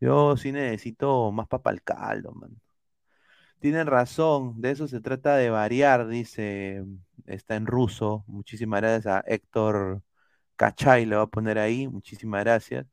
Yo 0.00 0.36
sí 0.36 0.52
necesito 0.52 1.30
más 1.32 1.46
papa 1.48 1.70
al 1.70 1.82
caldo, 1.82 2.32
man. 2.32 2.60
Tienen 3.60 3.86
razón, 3.86 4.60
de 4.60 4.70
eso 4.70 4.88
se 4.88 5.00
trata 5.00 5.36
de 5.36 5.50
variar, 5.50 6.08
dice 6.08 6.84
está 7.34 7.56
en 7.56 7.66
ruso. 7.66 8.24
Muchísimas 8.26 8.80
gracias 8.80 9.06
a 9.06 9.20
Héctor 9.26 10.02
Cachay, 10.56 11.06
le 11.06 11.16
voy 11.16 11.24
a 11.24 11.28
poner 11.28 11.58
ahí. 11.58 11.88
Muchísimas 11.88 12.44
gracias. 12.44 12.86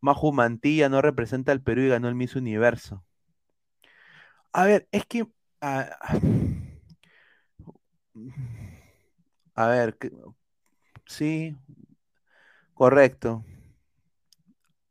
Maju 0.00 0.32
Mantilla 0.32 0.88
no 0.88 1.02
representa 1.02 1.52
al 1.52 1.62
Perú 1.62 1.82
y 1.82 1.88
ganó 1.88 2.08
el 2.08 2.14
Miss 2.16 2.36
Universo. 2.36 3.04
A 4.52 4.64
ver, 4.66 4.88
es 4.92 5.06
que. 5.06 5.26
ah, 5.60 5.90
a 9.54 9.66
ver, 9.68 9.96
sí, 11.06 11.56
correcto. 12.74 13.44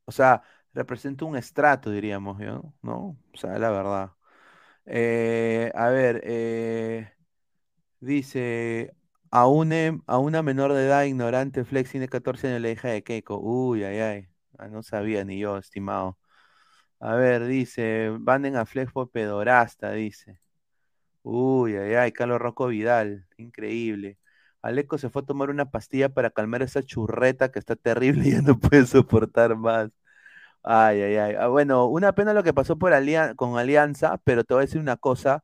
O 0.05 0.11
sea, 0.11 0.43
representa 0.73 1.25
un 1.25 1.35
estrato, 1.37 1.91
diríamos, 1.91 2.39
¿yo? 2.39 2.73
¿no? 2.81 3.17
O 3.33 3.37
sea, 3.37 3.57
la 3.59 3.69
verdad. 3.71 4.11
Eh, 4.85 5.71
a 5.75 5.89
ver, 5.89 6.21
eh, 6.25 7.13
dice, 8.01 8.93
a, 9.31 9.41
a 10.07 10.17
una 10.19 10.43
menor 10.43 10.73
de 10.73 10.85
edad 10.85 11.03
ignorante, 11.05 11.63
Flex 11.65 11.91
tiene 11.91 12.07
14 12.09 12.47
años, 12.49 12.61
la 12.61 12.71
hija 12.71 12.89
de 12.89 13.03
Keiko. 13.03 13.39
Uy, 13.39 13.83
ay, 13.83 13.99
ay. 13.99 14.27
Ah, 14.57 14.67
no 14.67 14.83
sabía 14.83 15.23
ni 15.25 15.39
yo, 15.39 15.57
estimado. 15.57 16.17
A 16.99 17.15
ver, 17.15 17.45
dice, 17.47 18.11
banden 18.19 18.55
a 18.57 18.65
Flex 18.65 18.91
por 18.93 19.11
pedorasta, 19.11 19.91
dice. 19.93 20.39
Uy, 21.23 21.75
ay, 21.77 21.95
ay, 21.95 22.11
Carlos 22.11 22.39
Rocco 22.39 22.67
Vidal, 22.67 23.27
increíble. 23.37 24.17
Aleco 24.61 24.97
se 24.97 25.09
fue 25.09 25.21
a 25.23 25.25
tomar 25.25 25.49
una 25.49 25.69
pastilla 25.71 26.09
para 26.09 26.31
calmar 26.31 26.61
esa 26.63 26.83
churreta 26.83 27.51
que 27.51 27.59
está 27.59 27.75
terrible 27.75 28.23
y 28.27 28.31
ya 28.33 28.41
no 28.41 28.59
puede 28.59 28.85
soportar 28.87 29.55
más. 29.57 29.91
Ay, 30.63 31.01
ay, 31.01 31.15
ay. 31.17 31.35
Ah, 31.39 31.47
bueno, 31.47 31.85
una 31.87 32.13
pena 32.13 32.33
lo 32.33 32.43
que 32.43 32.53
pasó 32.53 32.77
con 33.37 33.57
Alianza, 33.57 34.17
pero 34.23 34.43
te 34.43 34.53
voy 34.53 34.61
a 34.63 34.65
decir 34.65 34.81
una 34.81 34.97
cosa. 34.97 35.43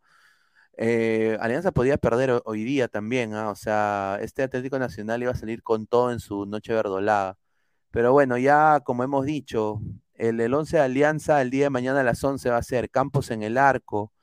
Eh, 0.77 1.37
Alianza 1.41 1.71
podía 1.71 1.97
perder 1.97 2.31
ho- 2.31 2.41
hoy 2.45 2.63
día 2.63 2.87
también, 2.87 3.33
¿ah? 3.33 3.49
O 3.51 3.55
sea, 3.55 4.19
este 4.21 4.43
Atlético 4.43 4.79
Nacional 4.79 5.21
iba 5.23 5.31
a 5.31 5.35
salir 5.35 5.63
con 5.63 5.87
todo 5.87 6.11
en 6.11 6.19
su 6.19 6.45
noche 6.45 6.73
verdolada. 6.73 7.37
Pero 7.91 8.13
bueno, 8.13 8.37
ya 8.37 8.81
como 8.85 9.03
hemos 9.03 9.25
dicho, 9.25 9.81
el, 10.15 10.39
el 10.41 10.53
11 10.53 10.77
de 10.77 10.83
Alianza 10.83 11.41
el 11.41 11.51
día 11.51 11.65
de 11.65 11.69
mañana 11.71 12.01
a 12.01 12.03
las 12.03 12.23
11 12.23 12.49
va 12.51 12.57
a 12.57 12.63
ser 12.63 12.89
Campos 12.91 13.31
en 13.31 13.43
el 13.43 13.57
arco, 13.57 14.13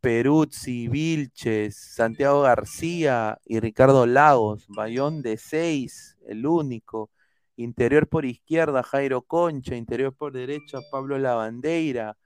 Peruzzi, 0.00 0.88
Vilches, 0.88 1.76
Santiago 1.76 2.42
García 2.42 3.38
y 3.44 3.60
Ricardo 3.60 4.06
Lagos, 4.06 4.66
Bayón 4.68 5.22
de 5.22 5.36
6, 5.38 6.16
el 6.26 6.46
único. 6.46 7.10
Interior 7.56 8.08
por 8.08 8.24
izquierda, 8.26 8.82
Jairo 8.82 9.22
Concha. 9.22 9.74
Interior 9.76 10.14
por 10.14 10.32
derecha, 10.32 10.78
Pablo 10.90 11.18
Lavandeira. 11.18 12.16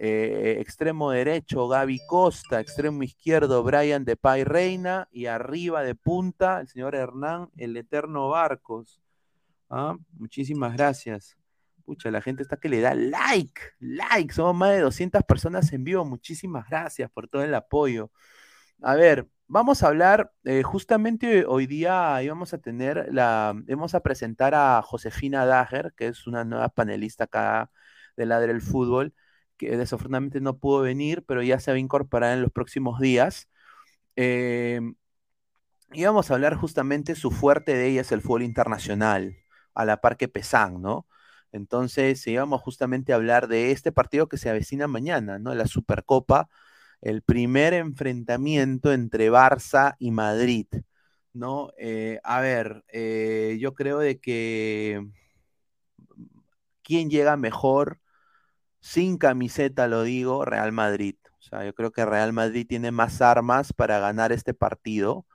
Eh, 0.00 0.58
extremo 0.60 1.10
derecho, 1.10 1.68
Gaby 1.68 2.00
Costa. 2.06 2.60
Extremo 2.60 3.02
izquierdo, 3.02 3.62
Brian 3.62 4.04
Depay 4.04 4.44
Reina. 4.44 5.08
Y 5.10 5.26
arriba 5.26 5.82
de 5.82 5.94
punta, 5.94 6.60
el 6.60 6.68
señor 6.68 6.94
Hernán, 6.94 7.50
el 7.56 7.76
eterno 7.76 8.28
Barcos. 8.28 9.00
Ah, 9.70 9.96
Muchísimas 10.12 10.74
gracias. 10.76 11.36
Pucha, 11.84 12.10
la 12.10 12.20
gente 12.22 12.42
está 12.42 12.58
que 12.58 12.68
le 12.68 12.80
da 12.80 12.94
like, 12.94 13.60
like. 13.80 14.32
Somos 14.34 14.54
más 14.54 14.70
de 14.70 14.80
200 14.80 15.22
personas 15.24 15.72
en 15.72 15.84
vivo. 15.84 16.04
Muchísimas 16.04 16.68
gracias 16.68 17.10
por 17.10 17.28
todo 17.28 17.42
el 17.42 17.54
apoyo. 17.54 18.10
A 18.82 18.94
ver, 18.94 19.28
vamos 19.48 19.82
a 19.82 19.88
hablar, 19.88 20.32
eh, 20.44 20.62
justamente 20.62 21.44
hoy 21.46 21.66
día 21.66 22.22
íbamos 22.22 22.54
a 22.54 22.58
tener 22.58 23.08
la, 23.12 23.54
vamos 23.66 23.94
a 23.94 24.00
presentar 24.00 24.54
a 24.54 24.82
Josefina 24.82 25.46
Dager, 25.46 25.92
que 25.96 26.08
es 26.08 26.26
una 26.26 26.44
nueva 26.44 26.68
panelista 26.68 27.24
acá 27.24 27.70
de 28.16 28.26
Ladre 28.26 28.52
el 28.52 28.60
Fútbol, 28.62 29.14
que 29.58 29.76
desafortunadamente 29.76 30.40
no 30.40 30.58
pudo 30.58 30.80
venir, 30.82 31.24
pero 31.26 31.42
ya 31.42 31.60
se 31.60 31.70
va 31.72 31.76
a 31.76 31.80
incorporar 31.80 32.34
en 32.34 32.42
los 32.42 32.52
próximos 32.52 33.00
días. 33.00 33.48
Eh, 34.16 34.80
y 35.92 36.04
vamos 36.04 36.30
a 36.30 36.34
hablar 36.34 36.54
justamente, 36.56 37.14
su 37.14 37.30
fuerte 37.30 37.74
de 37.74 37.88
ella 37.88 38.02
es 38.02 38.12
el 38.12 38.20
fútbol 38.22 38.42
internacional, 38.42 39.36
a 39.74 39.84
la 39.84 40.00
par 40.00 40.16
que 40.16 40.28
Pesán, 40.28 40.82
¿no? 40.82 41.06
Entonces, 41.52 42.26
íbamos 42.26 42.60
justamente 42.62 43.12
a 43.12 43.16
hablar 43.16 43.48
de 43.48 43.72
este 43.72 43.92
partido 43.92 44.28
que 44.28 44.38
se 44.38 44.50
avecina 44.50 44.86
mañana, 44.88 45.38
¿no? 45.38 45.54
La 45.54 45.66
Supercopa 45.66 46.48
el 47.00 47.22
primer 47.22 47.74
enfrentamiento 47.74 48.92
entre 48.92 49.30
Barça 49.30 49.96
y 49.98 50.10
Madrid, 50.10 50.66
¿no? 51.32 51.70
Eh, 51.78 52.20
a 52.24 52.40
ver, 52.40 52.84
eh, 52.88 53.56
yo 53.60 53.74
creo 53.74 53.98
de 53.98 54.20
que 54.20 55.06
quién 56.82 57.10
llega 57.10 57.36
mejor, 57.36 58.00
sin 58.88 59.18
camiseta 59.18 59.88
lo 59.88 60.02
digo, 60.02 60.44
Real 60.44 60.72
Madrid. 60.72 61.16
O 61.38 61.42
sea, 61.42 61.64
yo 61.64 61.74
creo 61.74 61.92
que 61.92 62.04
Real 62.06 62.32
Madrid 62.32 62.66
tiene 62.68 62.90
más 62.92 63.20
armas 63.22 63.72
para 63.72 63.98
ganar 64.00 64.32
este 64.32 64.54
partido, 64.54 65.26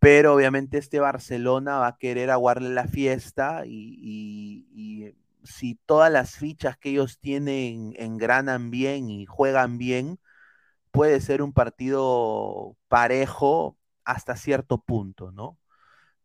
pero 0.00 0.34
obviamente 0.34 0.78
este 0.78 1.00
Barcelona 1.00 1.78
va 1.78 1.88
a 1.88 1.98
querer 1.98 2.30
aguarle 2.30 2.70
la 2.70 2.88
fiesta 2.88 3.62
y, 3.66 4.66
y- 4.74 5.14
si 5.44 5.76
todas 5.86 6.12
las 6.12 6.36
fichas 6.36 6.76
que 6.78 6.90
ellos 6.90 7.20
tienen 7.20 7.94
engranan 7.98 8.70
bien 8.70 9.10
y 9.10 9.26
juegan 9.26 9.78
bien, 9.78 10.18
puede 10.92 11.20
ser 11.20 11.42
un 11.42 11.52
partido 11.52 12.76
parejo 12.88 13.78
hasta 14.04 14.36
cierto 14.36 14.78
punto, 14.78 15.32
¿no? 15.32 15.58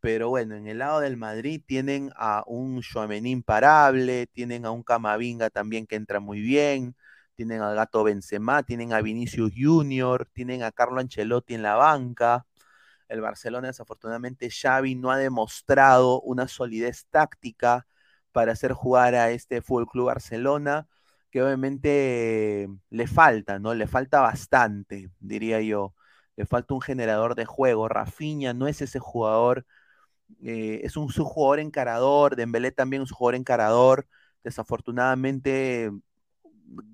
Pero 0.02 0.30
bueno, 0.30 0.56
en 0.56 0.66
el 0.66 0.78
lado 0.78 1.00
del 1.00 1.16
Madrid 1.16 1.62
tienen 1.64 2.10
a 2.16 2.42
un 2.48 2.80
Tchouaméni 2.82 3.30
imparable, 3.30 4.26
tienen 4.26 4.66
a 4.66 4.72
un 4.72 4.82
Camavinga 4.82 5.48
también 5.50 5.86
que 5.86 5.96
entra 5.96 6.20
muy 6.20 6.40
bien, 6.40 6.96
tienen 7.36 7.62
al 7.62 7.76
Gato 7.76 8.02
Benzema, 8.04 8.64
tienen 8.64 8.92
a 8.92 9.00
Vinicius 9.00 9.52
Junior, 9.56 10.28
tienen 10.34 10.64
a 10.64 10.72
Carlo 10.72 11.00
Ancelotti 11.00 11.54
en 11.54 11.62
la 11.62 11.76
banca. 11.76 12.46
El 13.08 13.20
Barcelona, 13.20 13.68
desafortunadamente, 13.68 14.50
Xavi 14.50 14.96
no 14.96 15.10
ha 15.12 15.18
demostrado 15.18 16.20
una 16.22 16.48
solidez 16.48 17.06
táctica 17.10 17.86
para 18.32 18.52
hacer 18.52 18.72
jugar 18.72 19.14
a 19.14 19.30
este 19.30 19.62
Fútbol 19.62 19.86
Club 19.88 20.06
Barcelona 20.06 20.88
que 21.30 21.42
obviamente 21.42 22.68
le 22.90 23.06
falta, 23.06 23.58
¿no? 23.58 23.74
Le 23.74 23.86
falta 23.86 24.20
bastante, 24.20 25.10
diría 25.20 25.60
yo. 25.62 25.94
Le 26.36 26.46
falta 26.46 26.74
un 26.74 26.80
generador 26.82 27.34
de 27.34 27.44
juego. 27.46 27.88
Rafinha 27.88 28.54
no 28.54 28.66
es 28.68 28.82
ese 28.82 28.98
jugador, 28.98 29.66
eh, 30.42 30.80
es 30.84 30.96
un 30.96 31.10
su 31.10 31.24
jugador 31.24 31.60
encarador. 31.60 32.36
Dembélé 32.36 32.72
también 32.72 33.02
es 33.02 33.10
un 33.10 33.16
jugador 33.16 33.36
encarador. 33.36 34.06
Desafortunadamente 34.44 35.90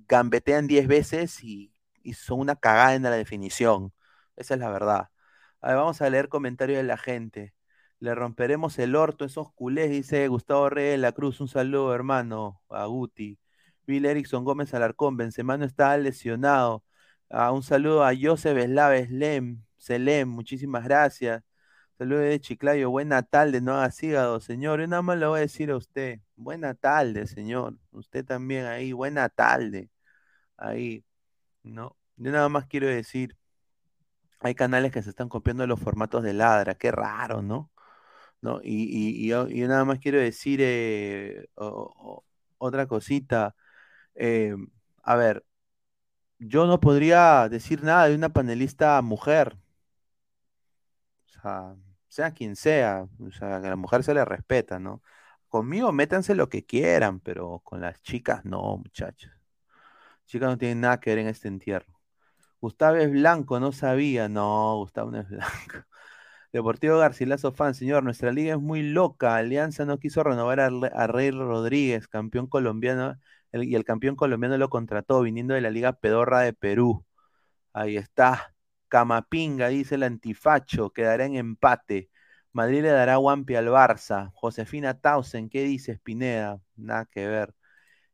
gambetean 0.07 0.67
10 0.67 0.87
veces 0.87 1.43
y, 1.43 1.73
y 2.03 2.13
son 2.13 2.39
una 2.39 2.55
cagada 2.55 2.95
en 2.95 3.03
la 3.03 3.11
definición. 3.11 3.93
Esa 4.35 4.55
es 4.55 4.59
la 4.59 4.69
verdad. 4.69 5.09
A 5.61 5.67
ver, 5.69 5.77
vamos 5.77 6.01
a 6.01 6.09
leer 6.09 6.29
comentarios 6.29 6.77
de 6.77 6.83
la 6.83 6.97
gente. 6.97 7.53
Le 7.99 8.15
romperemos 8.15 8.79
el 8.79 8.95
orto 8.95 9.25
esos 9.25 9.51
culés, 9.53 9.89
dice 9.91 10.27
Gustavo 10.29 10.69
Reyes 10.69 10.93
de 10.93 10.97
la 10.99 11.11
Cruz. 11.11 11.41
Un 11.41 11.47
saludo, 11.49 11.93
hermano, 11.93 12.61
a 12.69 12.85
Guti. 12.85 13.39
Bill 13.85 14.05
Erickson 14.05 14.45
Gómez 14.45 14.73
Alarcón, 14.73 15.17
Benzema 15.17 15.57
no 15.57 15.65
está 15.65 15.97
lesionado. 15.97 16.83
Ah, 17.29 17.51
un 17.51 17.63
saludo 17.63 18.03
a 18.05 18.13
Joseph 18.19 18.57
Eslava 18.57 18.97
Slem, 18.99 19.63
Selem, 19.77 20.29
muchísimas 20.29 20.83
gracias. 20.83 21.43
Saludo 21.99 22.19
de 22.21 22.39
Chiclayo, 22.41 22.89
buena 22.89 23.23
tarde, 23.23 23.61
no 23.61 23.73
hagas 23.75 24.01
hígado, 24.03 24.39
señor. 24.39 24.79
Yo 24.81 24.87
nada 24.87 25.01
más 25.03 25.17
le 25.19 25.27
voy 25.27 25.39
a 25.39 25.41
decir 25.41 25.69
a 25.71 25.75
usted, 25.77 26.19
buena 26.37 26.73
tarde, 26.73 27.27
señor. 27.27 27.77
Usted 27.91 28.25
también 28.25 28.65
ahí, 28.65 28.93
buena 28.93 29.29
tarde. 29.29 29.89
Ahí, 30.57 31.05
¿no? 31.63 31.97
Yo 32.17 32.31
nada 32.31 32.49
más 32.49 32.67
quiero 32.67 32.87
decir, 32.87 33.37
hay 34.39 34.55
canales 34.55 34.91
que 34.91 35.01
se 35.03 35.09
están 35.11 35.29
copiando 35.29 35.67
los 35.67 35.79
formatos 35.79 36.23
de 36.23 36.33
ladra, 36.33 36.75
qué 36.75 36.91
raro, 36.91 37.41
¿no? 37.41 37.71
¿No? 38.41 38.61
Y, 38.63 38.83
y- 38.85 39.25
y 39.25 39.29
yo, 39.29 39.47
nada 39.69 39.85
más 39.85 39.99
quiero 39.99 40.19
decir 40.19 40.59
eh, 40.63 41.47
otra 42.57 42.87
cosita. 42.87 43.55
Eh, 44.15 44.55
a 45.03 45.15
ver, 45.15 45.45
yo 46.39 46.67
no 46.67 46.79
podría 46.81 47.49
decir 47.49 47.83
nada 47.83 48.09
de 48.09 48.15
una 48.15 48.29
panelista 48.33 49.01
mujer. 49.03 49.57
O 51.27 51.41
sea, 51.41 51.75
sea 52.09 52.31
quien 52.33 52.55
sea, 52.55 53.07
o 53.19 53.31
sea, 53.31 53.57
a 53.57 53.59
la 53.61 53.75
mujer 53.77 54.03
se 54.03 54.13
le 54.13 54.25
respeta, 54.25 54.79
¿no? 54.79 55.01
Conmigo 55.47 55.91
métanse 55.91 56.35
lo 56.35 56.49
que 56.49 56.65
quieran, 56.65 57.19
pero 57.21 57.59
con 57.63 57.81
las 57.81 58.01
chicas 58.01 58.45
no, 58.45 58.77
muchachos. 58.77 59.31
Chicas 60.25 60.49
no 60.49 60.57
tienen 60.57 60.81
nada 60.81 60.99
que 60.99 61.11
ver 61.11 61.19
en 61.19 61.27
este 61.27 61.47
entierro. 61.47 61.99
Gustavo 62.61 62.97
es 62.97 63.11
blanco, 63.11 63.59
no 63.59 63.71
sabía. 63.71 64.29
No, 64.29 64.77
Gustavo 64.77 65.11
no 65.11 65.19
es 65.19 65.29
blanco. 65.29 65.85
Deportivo 66.53 66.97
Garcilaso 66.97 67.51
fan, 67.53 67.75
señor, 67.75 68.03
nuestra 68.03 68.31
liga 68.31 68.53
es 68.55 68.59
muy 68.61 68.83
loca. 68.83 69.35
Alianza 69.35 69.85
no 69.85 69.99
quiso 69.99 70.23
renovar 70.23 70.59
a, 70.59 70.67
a 70.67 71.07
Rey 71.07 71.31
Rodríguez, 71.31 72.07
campeón 72.07 72.47
colombiano, 72.47 73.17
y 73.53 73.75
el 73.75 73.85
campeón 73.85 74.15
colombiano 74.15 74.57
lo 74.57 74.69
contrató, 74.69 75.21
viniendo 75.21 75.53
de 75.53 75.61
la 75.61 75.69
Liga 75.71 75.93
Pedorra 75.93 76.41
de 76.41 76.53
Perú. 76.53 77.05
Ahí 77.73 77.97
está. 77.97 78.53
Camapinga, 78.89 79.69
dice 79.69 79.95
el 79.95 80.03
antifacho, 80.03 80.91
quedará 80.91 81.25
en 81.25 81.35
empate. 81.35 82.09
Madrid 82.53 82.81
le 82.83 82.89
dará 82.89 83.17
guampi 83.17 83.55
al 83.55 83.67
Barça. 83.69 84.31
Josefina 84.35 84.99
Tausen, 84.99 85.49
¿qué 85.49 85.63
dice 85.63 85.99
Pineda? 85.99 86.59
Nada 86.75 87.05
que 87.05 87.27
ver. 87.27 87.55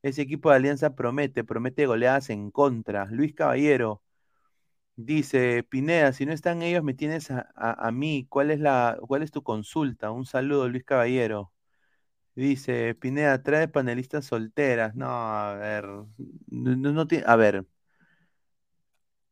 Ese 0.03 0.23
equipo 0.23 0.49
de 0.51 0.57
Alianza 0.57 0.95
promete, 0.95 1.43
promete 1.43 1.85
goleadas 1.87 2.29
en 2.29 2.51
contra. 2.51 3.05
Luis 3.07 3.33
Caballero, 3.33 4.03
Dice 4.97 5.63
Pineda, 5.63 6.13
si 6.13 6.25
no 6.25 6.31
están 6.31 6.61
ellos, 6.61 6.83
me 6.83 6.93
tienes 6.93 7.29
a, 7.29 7.91
mí. 7.91 8.25
¿Cuál 8.29 8.51
es 8.51 8.59
la, 8.61 8.97
cuál 9.07 9.23
es 9.23 9.31
tu 9.31 9.43
consulta? 9.43 10.11
Un 10.11 10.25
saludo, 10.25 10.69
Luis 10.69 10.85
Caballero. 10.85 11.51
Dice 12.35 12.95
Pineda, 12.95 13.43
trae 13.43 13.67
panelistas 13.67 14.25
solteras. 14.25 14.95
No, 14.95 15.07
a 15.09 15.55
ver, 15.55 15.85
no, 16.47 17.07
a 17.27 17.35
ver, 17.37 17.65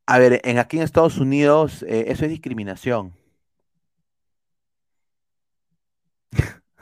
a 0.06 0.20
ver, 0.20 0.42
en 0.44 0.60
aquí 0.60 0.78
en 0.78 0.84
Estados 0.84 1.18
Unidos 1.18 1.84
eh, 1.84 2.06
eso 2.08 2.26
es 2.26 2.32
discriminación. 2.32 3.14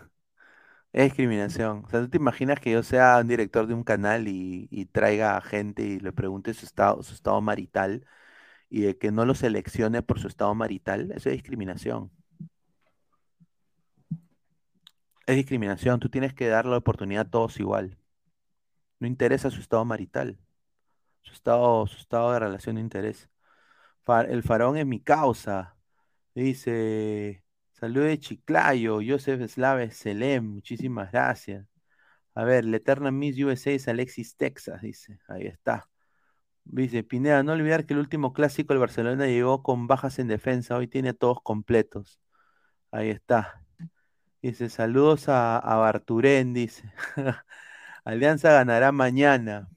Es 0.93 1.03
discriminación. 1.05 1.83
O 1.85 1.89
sea, 1.89 2.01
¿tú 2.01 2.09
te 2.09 2.17
imaginas 2.17 2.59
que 2.59 2.71
yo 2.71 2.83
sea 2.83 3.19
un 3.21 3.27
director 3.27 3.65
de 3.67 3.73
un 3.73 3.83
canal 3.83 4.27
y, 4.27 4.85
traiga 4.91 5.37
a 5.37 5.41
gente 5.41 5.83
y 5.83 5.99
le 5.99 6.11
pregunte 6.11 6.53
su 6.53 6.65
estado, 6.65 7.01
su 7.03 7.13
estado 7.13 7.39
marital 7.41 8.05
y 8.69 8.81
de 8.81 8.97
que 8.97 9.11
no 9.11 9.25
lo 9.25 9.35
seleccione 9.35 10.03
por 10.03 10.19
su 10.19 10.27
estado 10.27 10.55
marital? 10.55 11.11
Eso 11.13 11.29
es 11.29 11.35
discriminación. 11.35 12.11
Es 15.25 15.35
discriminación. 15.35 15.99
Tú 15.99 16.09
tienes 16.09 16.33
que 16.35 16.47
dar 16.47 16.65
la 16.67 16.77
oportunidad 16.77 17.25
a 17.27 17.29
todos 17.31 17.59
igual. 17.59 17.97
No 18.99 19.07
interesa 19.07 19.49
su 19.51 19.59
estado 19.59 19.83
marital. 19.85 20.37
Su 21.21 21.33
estado, 21.33 21.87
su 21.87 21.97
estado 21.97 22.31
de 22.33 22.39
relación 22.39 22.75
no 22.75 22.81
interesa. 22.81 23.29
Fa- 24.03 24.21
el 24.23 24.43
faraón 24.43 24.77
es 24.77 24.85
mi 24.85 25.01
causa. 25.01 25.77
Dice, 26.35 27.43
salud 27.73 28.03
de 28.05 28.19
Chiclayo, 28.19 28.99
Joseph 29.07 29.49
Slave 29.49 29.91
Selem, 29.91 30.45
muchísimas 30.55 31.11
gracias. 31.11 31.67
A 32.35 32.43
ver, 32.45 32.65
la 32.65 32.77
eterna 32.77 33.11
Miss 33.11 33.37
USA 33.43 33.71
es 33.71 33.87
Alexis 33.87 34.35
Texas, 34.37 34.81
dice. 34.81 35.19
Ahí 35.29 35.47
está. 35.47 35.89
Dice, 36.63 37.03
Pineda, 37.03 37.43
no 37.43 37.53
olvidar 37.53 37.85
que 37.85 37.93
el 37.93 37.99
último 37.99 38.33
clásico 38.33 38.73
el 38.73 38.79
Barcelona 38.79 39.27
llegó 39.27 39.63
con 39.63 39.87
bajas 39.87 40.19
en 40.19 40.27
defensa, 40.27 40.77
hoy 40.77 40.87
tiene 40.87 41.09
a 41.09 41.13
todos 41.13 41.39
completos. 41.43 42.19
Ahí 42.91 43.09
está. 43.09 43.63
Dice, 44.41 44.69
saludos 44.69 45.29
a, 45.29 45.57
a 45.59 46.01
dice. 46.53 46.93
Alianza 48.05 48.51
ganará 48.53 48.91
mañana. 48.91 49.69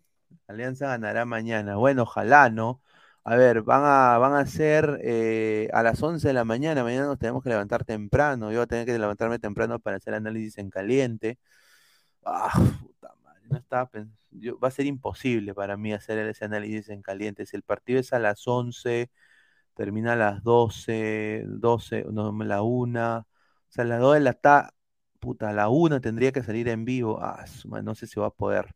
Alianza 0.47 0.89
ganará 0.89 1.25
mañana. 1.25 1.77
Bueno, 1.77 2.03
ojalá, 2.03 2.51
¿no? 2.51 2.83
A 3.25 3.37
ver, 3.37 3.63
van 3.63 3.83
a, 3.85 4.19
van 4.19 4.35
a 4.35 4.45
ser 4.47 5.01
eh, 5.03 5.69
a 5.73 5.83
las 5.83 6.03
11 6.03 6.29
de 6.29 6.35
la 6.35 6.45
mañana. 6.45 6.83
Mañana 6.85 7.07
nos 7.07 7.19
tenemos 7.19 7.43
que 7.43 7.49
levantar 7.49 7.85
temprano. 7.85 8.51
Yo 8.51 8.59
voy 8.59 8.65
a 8.65 8.67
tener 8.67 8.85
que 8.87 8.99
levantarme 8.99 9.39
temprano 9.39 9.79
para 9.81 9.97
hacer 9.97 10.13
análisis 10.15 10.59
en 10.59 10.69
caliente. 10.71 11.39
Ah, 12.25 12.53
puta 12.83 13.15
madre, 13.25 13.43
no 13.51 13.59
estaba 13.59 13.91
pens- 13.91 14.11
yo- 14.33 14.59
va 14.61 14.69
a 14.69 14.71
ser 14.73 14.87
imposible 14.87 15.55
para 15.55 15.77
mí 15.77 15.93
hacer 15.93 16.19
ese 16.29 16.45
análisis 16.47 16.89
en 16.91 17.03
caliente. 17.03 17.47
Si 17.47 17.57
el 17.57 17.63
partido 17.65 18.01
es 18.01 18.13
a 18.13 18.19
las 18.21 18.47
11, 18.49 19.11
termina 19.75 20.15
a 20.15 20.17
las 20.17 20.43
12, 20.45 21.45
12, 21.49 22.05
no, 22.13 22.33
la 22.45 22.63
1, 22.63 23.19
o 23.21 23.27
sea, 23.71 23.85
a 23.85 23.87
las 23.89 24.01
2 24.01 24.15
de 24.15 24.21
la 24.21 24.35
puta, 25.21 25.51
a 25.51 25.53
la 25.55 25.69
1 25.71 26.01
tendría 26.01 26.33
que 26.33 26.43
salir 26.43 26.69
en 26.69 26.85
vivo. 26.85 27.19
Ah, 27.23 27.45
no 27.83 27.95
sé 27.95 28.07
si 28.07 28.21
va 28.21 28.27
a 28.29 28.31
poder. 28.31 28.75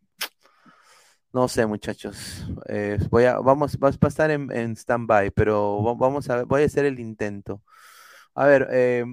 No 1.39 1.47
sé, 1.47 1.67
muchachos. 1.67 2.47
Eh, 2.69 2.99
voy 3.11 3.25
a, 3.25 3.39
vamos, 3.39 3.77
va 3.79 3.89
a 3.89 4.09
estar 4.09 4.31
en, 4.33 4.51
en 4.51 4.73
stand-by, 4.77 5.31
pero 5.31 5.83
va- 5.85 5.95
vamos 5.95 6.29
a 6.31 6.43
voy 6.45 6.63
a 6.63 6.67
hacer 6.67 6.85
el 6.85 6.99
intento. 6.99 7.63
A 8.35 8.47
ver, 8.47 8.69
eh, 8.73 9.05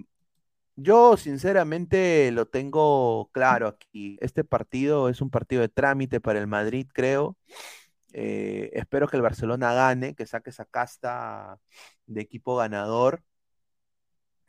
yo 0.75 1.17
sinceramente 1.17 2.31
lo 2.31 2.47
tengo 2.47 3.29
claro 3.33 3.67
aquí. 3.69 4.17
Este 4.21 4.43
partido 4.45 5.09
es 5.09 5.21
un 5.21 5.29
partido 5.31 5.61
de 5.61 5.69
trámite 5.69 6.21
para 6.21 6.39
el 6.39 6.47
Madrid, 6.47 6.87
creo. 6.93 7.37
Eh, 8.13 8.71
espero 8.73 9.07
que 9.09 9.17
el 9.17 9.23
Barcelona 9.23 9.73
gane, 9.73 10.15
que 10.15 10.25
saque 10.27 10.51
esa 10.51 10.65
casta 10.65 11.59
de 12.07 12.21
equipo 12.21 12.57
ganador, 12.57 13.23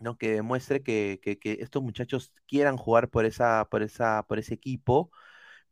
¿no? 0.01 0.17
Que 0.19 0.33
demuestre 0.33 0.83
que, 0.83 1.21
que- 1.23 1.39
que 1.39 1.53
estos 1.61 1.83
muchachos 1.83 2.33
quieran 2.47 2.77
jugar 2.77 3.09
por 3.11 3.25
esa, 3.25 3.67
por 3.71 3.83
esa, 3.83 4.25
por 4.25 4.39
ese 4.39 4.55
equipo, 4.55 5.11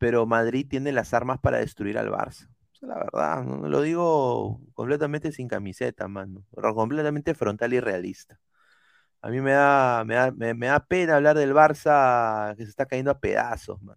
pero 0.04 0.26
Madrid 0.26 0.66
tiene 0.68 0.92
las 0.92 1.14
armas 1.14 1.40
para 1.40 1.58
destruir 1.58 1.96
al 1.96 2.10
Barça. 2.10 2.46
La 2.82 2.96
verdad, 2.96 3.42
lo 3.42 3.80
digo 3.80 4.60
completamente 4.74 5.32
sin 5.32 5.48
camiseta, 5.48 6.08
mano. 6.08 6.44
Completamente 6.52 7.34
frontal 7.34 7.72
y 7.72 7.80
realista. 7.80 8.38
A 9.22 9.30
mí 9.30 9.40
me 9.40 9.52
da, 9.52 10.04
me 10.04 10.14
da, 10.16 10.30
me, 10.32 10.66
da 10.66 10.80
pena 10.86 11.16
hablar 11.16 11.38
del 11.38 11.54
Barça 11.54 12.54
que 12.56 12.64
se 12.64 12.70
está 12.70 12.84
cayendo 12.84 13.10
a 13.12 13.18
pedazos, 13.18 13.80
man. 13.82 13.96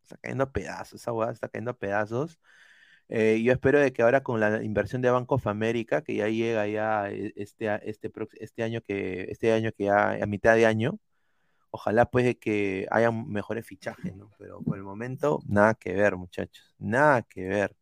Se 0.00 0.14
está 0.14 0.16
cayendo 0.18 0.44
a 0.44 0.52
pedazos, 0.52 1.00
esa 1.02 1.12
hueá 1.12 1.30
está 1.30 1.48
cayendo 1.48 1.70
a 1.70 1.78
pedazos. 1.78 2.40
Eh, 3.08 3.40
yo 3.42 3.52
espero 3.52 3.78
de 3.80 3.92
que 3.92 4.02
ahora 4.02 4.22
con 4.24 4.40
la 4.40 4.62
inversión 4.64 5.02
de 5.02 5.10
Bank 5.10 5.30
of 5.32 5.46
America, 5.46 6.02
que 6.02 6.16
ya 6.16 6.28
llega 6.28 6.66
ya 6.66 7.10
eh, 7.10 7.32
este, 7.36 7.68
este, 7.88 8.10
este 8.40 8.62
año 8.64 8.80
que, 8.82 9.26
este 9.30 9.52
año 9.52 9.70
que 9.72 9.84
ya 9.84 10.12
a 10.22 10.26
mitad 10.26 10.56
de 10.56 10.66
año, 10.66 10.98
ojalá 11.70 12.06
pues 12.06 12.36
que 12.36 12.86
haya 12.90 13.10
mejores 13.10 13.66
fichajes, 13.66 14.14
¿no? 14.16 14.30
Pero 14.38 14.60
por 14.62 14.76
el 14.76 14.84
momento, 14.84 15.40
nada 15.46 15.74
que 15.74 15.92
ver, 15.94 16.16
muchachos, 16.16 16.74
nada 16.78 17.22
que 17.22 17.46
ver. 17.48 17.76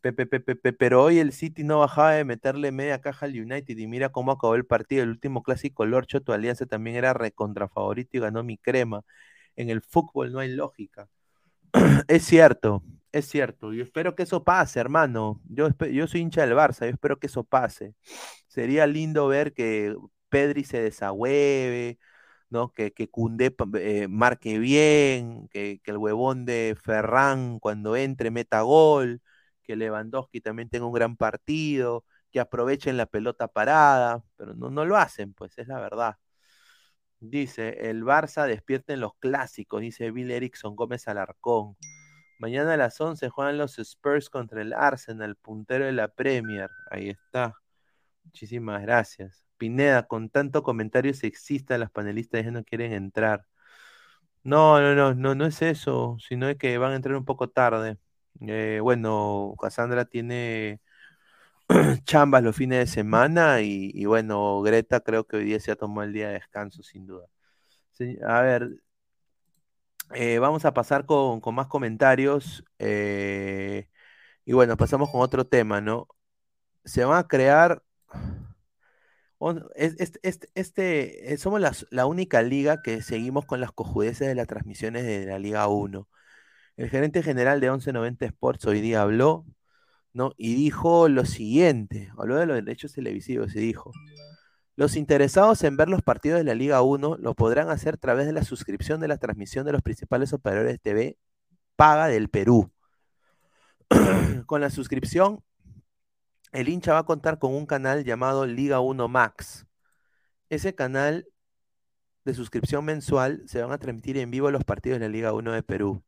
Pepe, 0.00 0.26
Pepe, 0.26 0.54
Pepe, 0.54 0.72
pero 0.72 1.02
hoy 1.02 1.18
el 1.18 1.32
City 1.32 1.64
no 1.64 1.80
bajaba 1.80 2.12
de 2.12 2.24
meterle 2.24 2.70
media 2.72 3.00
caja 3.00 3.26
al 3.26 3.32
United 3.40 3.76
y 3.76 3.86
mira 3.88 4.10
cómo 4.10 4.32
acabó 4.32 4.54
el 4.54 4.64
partido. 4.66 5.02
El 5.02 5.10
último 5.10 5.42
clásico, 5.42 5.86
Lorcho, 5.86 6.22
tu 6.22 6.32
alianza 6.32 6.66
también 6.66 6.96
era 6.96 7.14
recontra 7.14 7.68
favorito 7.68 8.16
y 8.16 8.20
ganó 8.20 8.44
mi 8.44 8.58
crema. 8.58 9.02
En 9.56 9.70
el 9.70 9.82
fútbol 9.82 10.32
no 10.32 10.38
hay 10.40 10.50
lógica. 10.54 11.08
Es 12.08 12.24
cierto, 12.24 12.82
es 13.12 13.26
cierto. 13.28 13.72
Yo 13.72 13.82
espero 13.84 14.14
que 14.14 14.24
eso 14.24 14.44
pase, 14.44 14.80
hermano. 14.80 15.40
Yo, 15.48 15.68
yo 15.92 16.06
soy 16.06 16.20
hincha 16.20 16.42
del 16.46 16.56
Barça, 16.56 16.80
yo 16.86 16.92
espero 16.92 17.18
que 17.18 17.26
eso 17.28 17.44
pase. 17.44 17.94
Sería 18.48 18.86
lindo 18.86 19.28
ver 19.28 19.52
que 19.54 19.96
Pedri 20.28 20.64
se 20.64 20.82
desahueve, 20.82 21.98
¿no? 22.50 22.72
Que, 22.72 22.92
que 22.92 23.08
Koundé 23.10 23.50
pa- 23.50 23.66
eh, 23.78 24.08
marque 24.08 24.58
bien, 24.58 25.48
que, 25.48 25.80
que 25.82 25.90
el 25.90 25.98
huevón 25.98 26.44
de 26.44 26.76
Ferran 26.82 27.58
cuando 27.60 27.96
entre 27.96 28.30
meta 28.30 28.62
gol, 28.62 29.22
que 29.62 29.76
Lewandowski 29.76 30.40
también 30.40 30.68
tenga 30.70 30.86
un 30.86 30.92
gran 30.92 31.16
partido, 31.16 32.04
que 32.32 32.40
aprovechen 32.40 32.96
la 32.96 33.06
pelota 33.06 33.48
parada, 33.48 34.22
pero 34.36 34.54
no, 34.54 34.70
no 34.70 34.84
lo 34.84 34.96
hacen, 34.96 35.34
pues 35.34 35.56
es 35.58 35.68
la 35.68 35.80
verdad. 35.80 36.16
Dice, 37.20 37.90
el 37.90 38.04
Barça 38.04 38.46
despierta 38.46 38.92
en 38.92 39.00
los 39.00 39.14
clásicos, 39.18 39.80
dice 39.80 40.10
Bill 40.12 40.30
Erickson 40.30 40.76
Gómez 40.76 41.08
Alarcón. 41.08 41.76
Mañana 42.40 42.74
a 42.74 42.76
las 42.78 43.00
11 43.00 43.28
juegan 43.30 43.58
los 43.58 43.78
Spurs 43.80 44.30
contra 44.30 44.62
el 44.62 44.72
Arsenal, 44.74 45.36
puntero 45.36 45.86
de 45.86 45.92
la 45.92 46.08
Premier. 46.08 46.70
Ahí 46.90 47.10
está. 47.10 47.56
Muchísimas 48.24 48.82
gracias. 48.82 49.47
Pineda, 49.58 50.06
con 50.08 50.30
tanto 50.30 50.62
comentario 50.64 51.14
sexista, 51.14 51.78
las 51.78 51.90
panelistas 51.92 52.44
ya 52.44 52.52
no 52.52 52.64
quieren 52.64 52.92
entrar. 52.94 53.46
No, 54.44 54.80
no, 54.80 54.94
no, 54.94 55.14
no, 55.14 55.34
no 55.34 55.46
es 55.46 55.60
eso, 55.62 56.16
sino 56.20 56.48
es 56.48 56.56
que 56.56 56.78
van 56.78 56.92
a 56.92 56.96
entrar 56.96 57.16
un 57.16 57.24
poco 57.24 57.50
tarde. 57.50 57.98
Eh, 58.40 58.80
bueno, 58.82 59.54
Cassandra 59.60 60.04
tiene 60.06 60.80
chambas 62.04 62.42
los 62.42 62.56
fines 62.56 62.80
de 62.80 62.86
semana 62.86 63.60
y, 63.62 64.04
bueno, 64.06 64.62
Greta 64.62 65.00
creo 65.00 65.26
que 65.26 65.38
hoy 65.38 65.44
día 65.44 65.60
se 65.60 65.72
ha 65.72 65.76
tomado 65.76 66.04
el 66.04 66.12
día 66.14 66.28
de 66.28 66.34
descanso, 66.34 66.82
sin 66.82 67.06
duda. 67.06 67.26
A 68.26 68.40
ver, 68.42 68.80
eh, 70.14 70.38
vamos 70.38 70.64
a 70.64 70.72
pasar 70.74 71.06
con, 71.06 71.40
con 71.40 71.54
más 71.54 71.66
comentarios. 71.68 72.64
eh, 72.78 73.88
y 74.44 74.54
bueno, 74.54 74.76
pasamos 74.76 75.10
con 75.10 75.22
otro 75.22 75.46
tema, 75.46 75.80
¿no? 75.80 76.08
Se 76.84 77.04
van 77.04 77.18
a 77.18 77.28
crear. 77.28 77.82
Este, 79.74 80.20
este, 80.54 81.32
eh, 81.32 81.36
somos 81.38 81.60
la 81.90 82.06
única 82.06 82.42
liga 82.42 82.82
que 82.82 83.02
seguimos 83.02 83.44
con 83.46 83.60
las 83.60 83.72
cojudeces 83.72 84.26
de 84.28 84.34
las 84.34 84.46
transmisiones 84.48 85.04
de 85.04 85.26
la 85.26 85.38
Liga 85.38 85.68
1. 85.68 86.08
El 86.76 86.90
gerente 86.90 87.22
general 87.22 87.60
de 87.60 87.70
1190 87.70 88.26
Sports 88.26 88.66
hoy 88.66 88.80
día 88.80 89.02
habló. 89.02 89.46
Y 90.36 90.54
dijo 90.54 91.08
lo 91.08 91.24
siguiente, 91.24 92.10
habló 92.18 92.36
de 92.36 92.46
los 92.46 92.56
derechos 92.56 92.92
televisivos 92.92 93.54
y 93.54 93.60
dijo, 93.60 93.92
los 94.76 94.96
interesados 94.96 95.62
en 95.64 95.76
ver 95.76 95.88
los 95.88 96.02
partidos 96.02 96.38
de 96.38 96.44
la 96.44 96.54
Liga 96.54 96.82
1 96.82 97.18
lo 97.18 97.34
podrán 97.34 97.70
hacer 97.70 97.94
a 97.94 97.98
través 97.98 98.26
de 98.26 98.32
la 98.32 98.42
suscripción 98.44 99.00
de 99.00 99.08
la 99.08 99.18
transmisión 99.18 99.64
de 99.66 99.72
los 99.72 99.82
principales 99.82 100.32
operadores 100.32 100.72
de 100.72 100.78
TV 100.78 101.18
paga 101.76 102.08
del 102.08 102.28
Perú. 102.30 102.72
Con 104.46 104.60
la 104.60 104.70
suscripción, 104.70 105.42
el 106.52 106.68
hincha 106.68 106.94
va 106.94 107.00
a 107.00 107.06
contar 107.06 107.38
con 107.38 107.54
un 107.54 107.66
canal 107.66 108.04
llamado 108.04 108.46
Liga 108.46 108.80
1 108.80 109.08
Max. 109.08 109.66
Ese 110.48 110.74
canal 110.74 111.26
de 112.24 112.34
suscripción 112.34 112.84
mensual 112.84 113.42
se 113.46 113.62
van 113.62 113.72
a 113.72 113.78
transmitir 113.78 114.18
en 114.18 114.30
vivo 114.30 114.50
los 114.50 114.64
partidos 114.64 115.00
de 115.00 115.06
la 115.06 115.12
Liga 115.12 115.32
1 115.32 115.52
de 115.52 115.62
Perú 115.62 116.02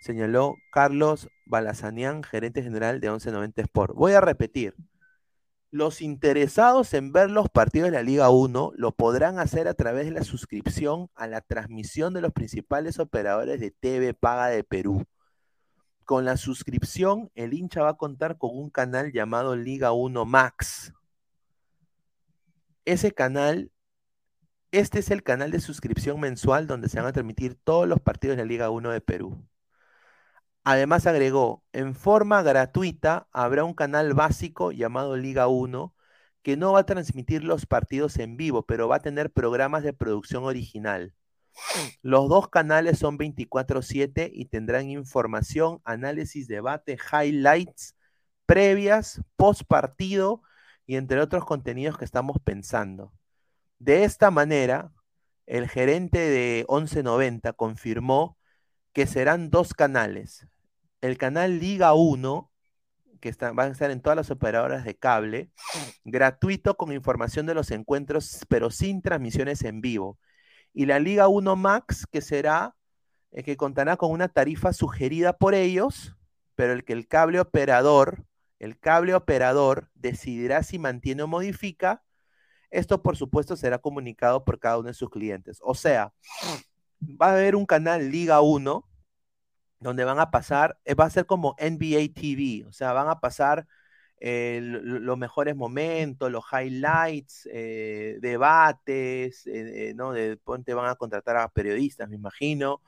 señaló 0.00 0.56
Carlos 0.72 1.28
Balazanian, 1.46 2.22
gerente 2.22 2.62
general 2.62 3.00
de 3.00 3.08
1190 3.10 3.62
Sport. 3.62 3.94
Voy 3.94 4.12
a 4.12 4.20
repetir. 4.20 4.74
Los 5.70 6.02
interesados 6.02 6.94
en 6.94 7.12
ver 7.12 7.30
los 7.30 7.48
partidos 7.48 7.90
de 7.90 7.96
la 7.96 8.02
Liga 8.02 8.30
1 8.30 8.72
lo 8.74 8.92
podrán 8.92 9.38
hacer 9.38 9.68
a 9.68 9.74
través 9.74 10.06
de 10.06 10.10
la 10.10 10.24
suscripción 10.24 11.08
a 11.14 11.28
la 11.28 11.42
transmisión 11.42 12.12
de 12.12 12.22
los 12.22 12.32
principales 12.32 12.98
operadores 12.98 13.60
de 13.60 13.70
TV 13.70 14.12
paga 14.12 14.48
de 14.48 14.64
Perú. 14.64 15.04
Con 16.10 16.24
la 16.24 16.36
suscripción, 16.36 17.30
el 17.36 17.54
hincha 17.54 17.82
va 17.82 17.90
a 17.90 17.96
contar 17.96 18.36
con 18.36 18.50
un 18.58 18.68
canal 18.68 19.12
llamado 19.12 19.54
Liga 19.54 19.92
1 19.92 20.24
Max. 20.24 20.92
Ese 22.84 23.12
canal, 23.12 23.70
este 24.72 24.98
es 24.98 25.12
el 25.12 25.22
canal 25.22 25.52
de 25.52 25.60
suscripción 25.60 26.18
mensual 26.18 26.66
donde 26.66 26.88
se 26.88 26.98
van 26.98 27.06
a 27.06 27.12
transmitir 27.12 27.54
todos 27.62 27.86
los 27.86 28.00
partidos 28.00 28.36
de 28.36 28.42
la 28.42 28.48
Liga 28.48 28.70
1 28.70 28.90
de 28.90 29.00
Perú. 29.00 29.46
Además 30.64 31.06
agregó, 31.06 31.62
en 31.72 31.94
forma 31.94 32.42
gratuita 32.42 33.28
habrá 33.30 33.62
un 33.62 33.74
canal 33.74 34.12
básico 34.12 34.72
llamado 34.72 35.16
Liga 35.16 35.46
1 35.46 35.94
que 36.42 36.56
no 36.56 36.72
va 36.72 36.80
a 36.80 36.86
transmitir 36.86 37.44
los 37.44 37.66
partidos 37.66 38.18
en 38.18 38.36
vivo, 38.36 38.66
pero 38.66 38.88
va 38.88 38.96
a 38.96 39.00
tener 39.00 39.30
programas 39.30 39.84
de 39.84 39.92
producción 39.92 40.42
original. 40.42 41.14
Los 42.02 42.28
dos 42.28 42.48
canales 42.48 42.98
son 42.98 43.18
24/7 43.18 44.30
y 44.32 44.46
tendrán 44.46 44.90
información, 44.90 45.80
análisis, 45.84 46.48
debate, 46.48 46.98
highlights, 47.12 47.96
previas, 48.46 49.20
post 49.36 49.62
partido 49.64 50.42
y 50.86 50.96
entre 50.96 51.20
otros 51.20 51.44
contenidos 51.44 51.98
que 51.98 52.04
estamos 52.04 52.36
pensando. 52.42 53.12
De 53.78 54.04
esta 54.04 54.30
manera, 54.30 54.92
el 55.46 55.68
gerente 55.68 56.18
de 56.18 56.66
1190 56.68 57.52
confirmó 57.54 58.36
que 58.92 59.06
serán 59.06 59.50
dos 59.50 59.74
canales. 59.74 60.46
El 61.00 61.16
canal 61.16 61.58
Liga 61.60 61.94
1, 61.94 62.50
que 63.20 63.28
está, 63.28 63.52
van 63.52 63.68
a 63.68 63.72
estar 63.72 63.90
en 63.90 64.00
todas 64.00 64.16
las 64.16 64.30
operadoras 64.30 64.84
de 64.84 64.96
cable, 64.96 65.50
gratuito 66.04 66.76
con 66.76 66.92
información 66.92 67.46
de 67.46 67.54
los 67.54 67.70
encuentros, 67.70 68.44
pero 68.48 68.70
sin 68.70 69.02
transmisiones 69.02 69.62
en 69.62 69.80
vivo. 69.80 70.18
Y 70.72 70.86
la 70.86 70.98
Liga 70.98 71.28
1 71.28 71.56
Max, 71.56 72.06
que 72.10 72.20
será, 72.20 72.76
eh, 73.32 73.42
que 73.42 73.56
contará 73.56 73.96
con 73.96 74.10
una 74.10 74.28
tarifa 74.28 74.72
sugerida 74.72 75.36
por 75.36 75.54
ellos, 75.54 76.16
pero 76.54 76.72
el 76.72 76.84
que 76.84 76.92
el 76.92 77.08
cable 77.08 77.40
operador, 77.40 78.24
el 78.58 78.78
cable 78.78 79.14
operador 79.14 79.90
decidirá 79.94 80.62
si 80.62 80.78
mantiene 80.78 81.22
o 81.22 81.26
modifica. 81.26 82.02
Esto, 82.70 83.02
por 83.02 83.16
supuesto, 83.16 83.56
será 83.56 83.78
comunicado 83.78 84.44
por 84.44 84.60
cada 84.60 84.78
uno 84.78 84.88
de 84.88 84.94
sus 84.94 85.10
clientes. 85.10 85.58
O 85.62 85.74
sea, 85.74 86.12
va 87.00 87.28
a 87.28 87.32
haber 87.32 87.56
un 87.56 87.66
canal 87.66 88.10
Liga 88.10 88.40
1 88.40 88.86
donde 89.80 90.04
van 90.04 90.20
a 90.20 90.30
pasar, 90.30 90.78
eh, 90.84 90.94
va 90.94 91.06
a 91.06 91.10
ser 91.10 91.26
como 91.26 91.56
NBA 91.58 92.12
TV, 92.14 92.66
o 92.66 92.72
sea, 92.72 92.92
van 92.92 93.08
a 93.08 93.20
pasar 93.20 93.66
eh, 94.20 94.60
los 94.62 95.16
mejores 95.16 95.56
momentos, 95.56 96.30
los 96.30 96.44
highlights, 96.52 97.48
eh, 97.50 98.18
debates, 98.20 99.46
eh, 99.46 99.94
¿no? 99.96 100.12
De 100.12 100.36
ponte 100.36 100.74
van 100.74 100.90
a 100.90 100.94
contratar 100.96 101.38
a 101.38 101.48
periodistas, 101.48 102.08
me 102.08 102.16
imagino, 102.16 102.82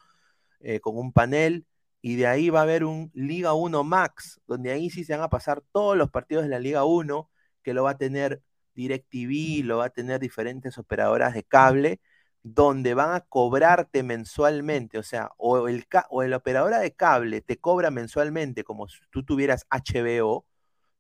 con 0.81 0.97
un 0.97 1.13
panel, 1.13 1.67
y 2.03 2.17
de 2.17 2.27
ahí 2.29 2.51
va 2.51 2.61
a 2.61 2.63
haber 2.63 2.85
un 2.85 3.11
Liga 3.15 3.53
1 3.55 3.83
Max, 3.83 4.41
donde 4.47 4.71
ahí 4.71 4.91
sí 4.91 5.05
se 5.05 5.15
van 5.15 5.23
a 5.23 5.29
pasar 5.31 5.63
todos 5.73 5.97
los 5.97 6.11
partidos 6.11 6.45
de 6.45 6.51
la 6.51 6.61
Liga 6.61 6.85
1, 6.85 7.29
que 7.65 7.75
lo 7.75 7.85
va 7.85 7.93
a 7.93 7.99
tener 7.99 8.43
DirecTV, 8.75 9.65
lo 9.65 9.79
va 9.79 9.87
a 9.87 9.91
tener 9.91 10.21
diferentes 10.21 10.79
operadoras 10.79 11.35
de 11.35 11.43
cable, 11.45 12.01
donde 12.43 12.95
van 12.95 13.15
a 13.15 13.21
cobrarte 13.23 14.03
mensualmente, 14.03 14.99
o 14.99 15.03
sea, 15.03 15.31
o 15.37 15.69
el, 15.69 15.87
o 16.11 16.23
la 16.25 16.37
operadora 16.37 16.79
de 16.81 16.93
cable 16.93 17.41
te 17.41 17.59
cobra 17.59 17.91
mensualmente 17.91 18.65
como 18.65 18.89
si 18.89 18.99
tú 19.11 19.25
tuvieras 19.25 19.67
HBO, 19.71 20.47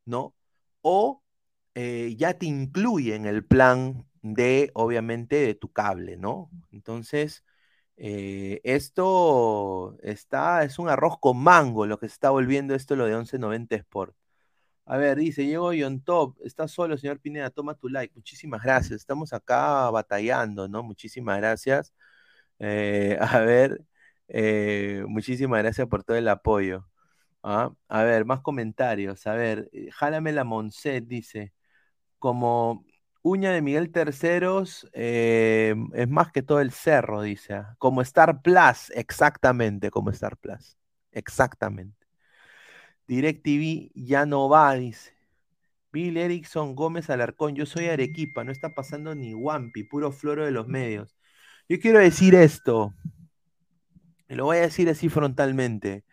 ¿no? 0.05 0.34
O 0.82 1.22
eh, 1.74 2.14
ya 2.18 2.34
te 2.38 2.46
incluye 2.46 3.14
en 3.14 3.26
el 3.26 3.44
plan 3.44 4.07
de, 4.22 4.70
obviamente, 4.74 5.36
de 5.36 5.55
tu 5.55 5.72
cable, 5.72 6.16
¿no? 6.16 6.50
Entonces, 6.70 7.45
eh, 7.96 8.61
esto 8.64 9.96
está, 10.03 10.64
es 10.64 10.79
un 10.79 10.88
arroz 10.88 11.18
con 11.20 11.38
mango 11.42 11.87
lo 11.87 11.99
que 11.99 12.08
se 12.08 12.14
está 12.14 12.30
volviendo 12.30 12.74
esto 12.74 12.96
lo 12.96 13.07
de 13.07 13.12
1190 13.16 13.76
Sport. 13.76 14.16
A 14.87 14.96
ver, 14.99 15.18
dice, 15.18 15.46
llego 15.46 15.68
on 15.68 16.03
top, 16.03 16.37
está 16.45 16.68
solo, 16.68 16.99
señor 16.99 17.20
Pineda, 17.20 17.50
toma 17.50 17.74
tu 17.76 17.88
like. 17.88 18.14
Muchísimas 18.16 18.62
gracias, 18.62 18.92
estamos 19.00 19.33
acá 19.33 19.91
batallando, 19.91 20.68
¿no? 20.68 20.83
Muchísimas 20.83 21.38
gracias. 21.38 21.92
Eh, 22.58 23.18
a 23.20 23.41
ver, 23.41 23.83
muchísimas 25.08 25.61
gracias 25.62 25.88
por 25.88 26.04
todo 26.04 26.16
el 26.16 26.29
apoyo. 26.29 26.87
Ah, 27.42 27.72
A 27.88 28.04
ver, 28.04 28.24
más 28.24 28.40
comentarios. 28.40 29.26
A 29.26 29.34
ver, 29.34 29.68
eh, 29.72 29.90
Jálame 29.92 30.32
la 30.32 30.44
Monset 30.44 31.04
dice, 31.06 31.52
como 32.18 32.86
uña 33.22 33.52
de 33.52 33.62
Miguel 33.62 33.92
Terceros, 33.92 34.88
eh, 34.94 35.74
es 35.94 36.08
más 36.08 36.32
que 36.32 36.42
todo 36.42 36.60
el 36.60 36.72
cerro, 36.72 37.22
dice. 37.22 37.54
ah, 37.54 37.76
Como 37.78 38.02
Star 38.02 38.42
Plus, 38.42 38.90
exactamente, 38.94 39.90
como 39.90 40.10
Star 40.10 40.36
Plus. 40.38 40.76
Exactamente. 41.12 42.06
DirecTV 43.08 43.90
ya 43.94 44.26
no 44.26 44.48
va, 44.48 44.74
dice. 44.74 45.12
Bill 45.92 46.16
Erickson 46.18 46.74
Gómez 46.76 47.10
Alarcón, 47.10 47.54
yo 47.56 47.66
soy 47.66 47.86
Arequipa, 47.88 48.44
no 48.44 48.52
está 48.52 48.74
pasando 48.74 49.14
ni 49.14 49.34
Wampi, 49.34 49.84
puro 49.84 50.12
floro 50.12 50.44
de 50.46 50.52
los 50.52 50.68
medios. 50.68 51.16
Yo 51.68 51.80
quiero 51.80 52.00
decir 52.00 52.34
esto, 52.34 52.94
y 54.28 54.34
lo 54.34 54.44
voy 54.46 54.58
a 54.58 54.62
decir 54.62 54.88
así 54.88 55.08
frontalmente. 55.08 56.04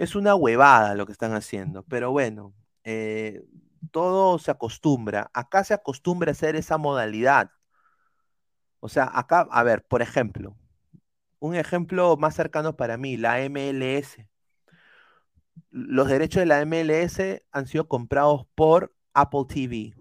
Es 0.00 0.14
una 0.14 0.34
huevada 0.34 0.94
lo 0.94 1.04
que 1.04 1.12
están 1.12 1.34
haciendo, 1.34 1.82
pero 1.82 2.10
bueno, 2.10 2.54
eh, 2.84 3.44
todo 3.90 4.38
se 4.38 4.50
acostumbra. 4.50 5.30
Acá 5.34 5.62
se 5.62 5.74
acostumbra 5.74 6.30
a 6.30 6.32
hacer 6.32 6.56
esa 6.56 6.78
modalidad. 6.78 7.50
O 8.80 8.88
sea, 8.88 9.10
acá, 9.12 9.46
a 9.50 9.62
ver, 9.62 9.84
por 9.86 10.00
ejemplo, 10.00 10.56
un 11.38 11.54
ejemplo 11.54 12.16
más 12.16 12.34
cercano 12.34 12.76
para 12.76 12.96
mí, 12.96 13.18
la 13.18 13.42
MLS. 13.42 14.26
Los 15.70 16.08
derechos 16.08 16.40
de 16.40 16.46
la 16.46 16.64
MLS 16.64 17.42
han 17.52 17.66
sido 17.66 17.86
comprados 17.86 18.46
por 18.54 18.94
Apple 19.12 19.44
TV. 19.48 19.94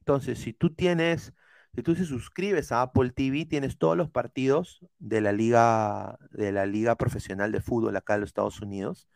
Entonces, 0.00 0.40
si 0.40 0.52
tú 0.52 0.74
tienes, 0.74 1.32
si 1.74 1.82
tú 1.82 1.94
se 1.94 2.04
suscribes 2.04 2.72
a 2.72 2.82
Apple 2.82 3.10
TV, 3.10 3.46
tienes 3.46 3.78
todos 3.78 3.96
los 3.96 4.10
partidos 4.10 4.84
de 4.98 5.20
la 5.20 5.32
liga, 5.32 6.18
de 6.30 6.52
la 6.52 6.66
liga 6.66 6.96
profesional 6.96 7.52
de 7.52 7.60
fútbol 7.60 7.96
acá 7.96 8.14
en 8.14 8.20
los 8.20 8.30
Estados 8.30 8.60
Unidos. 8.60 9.08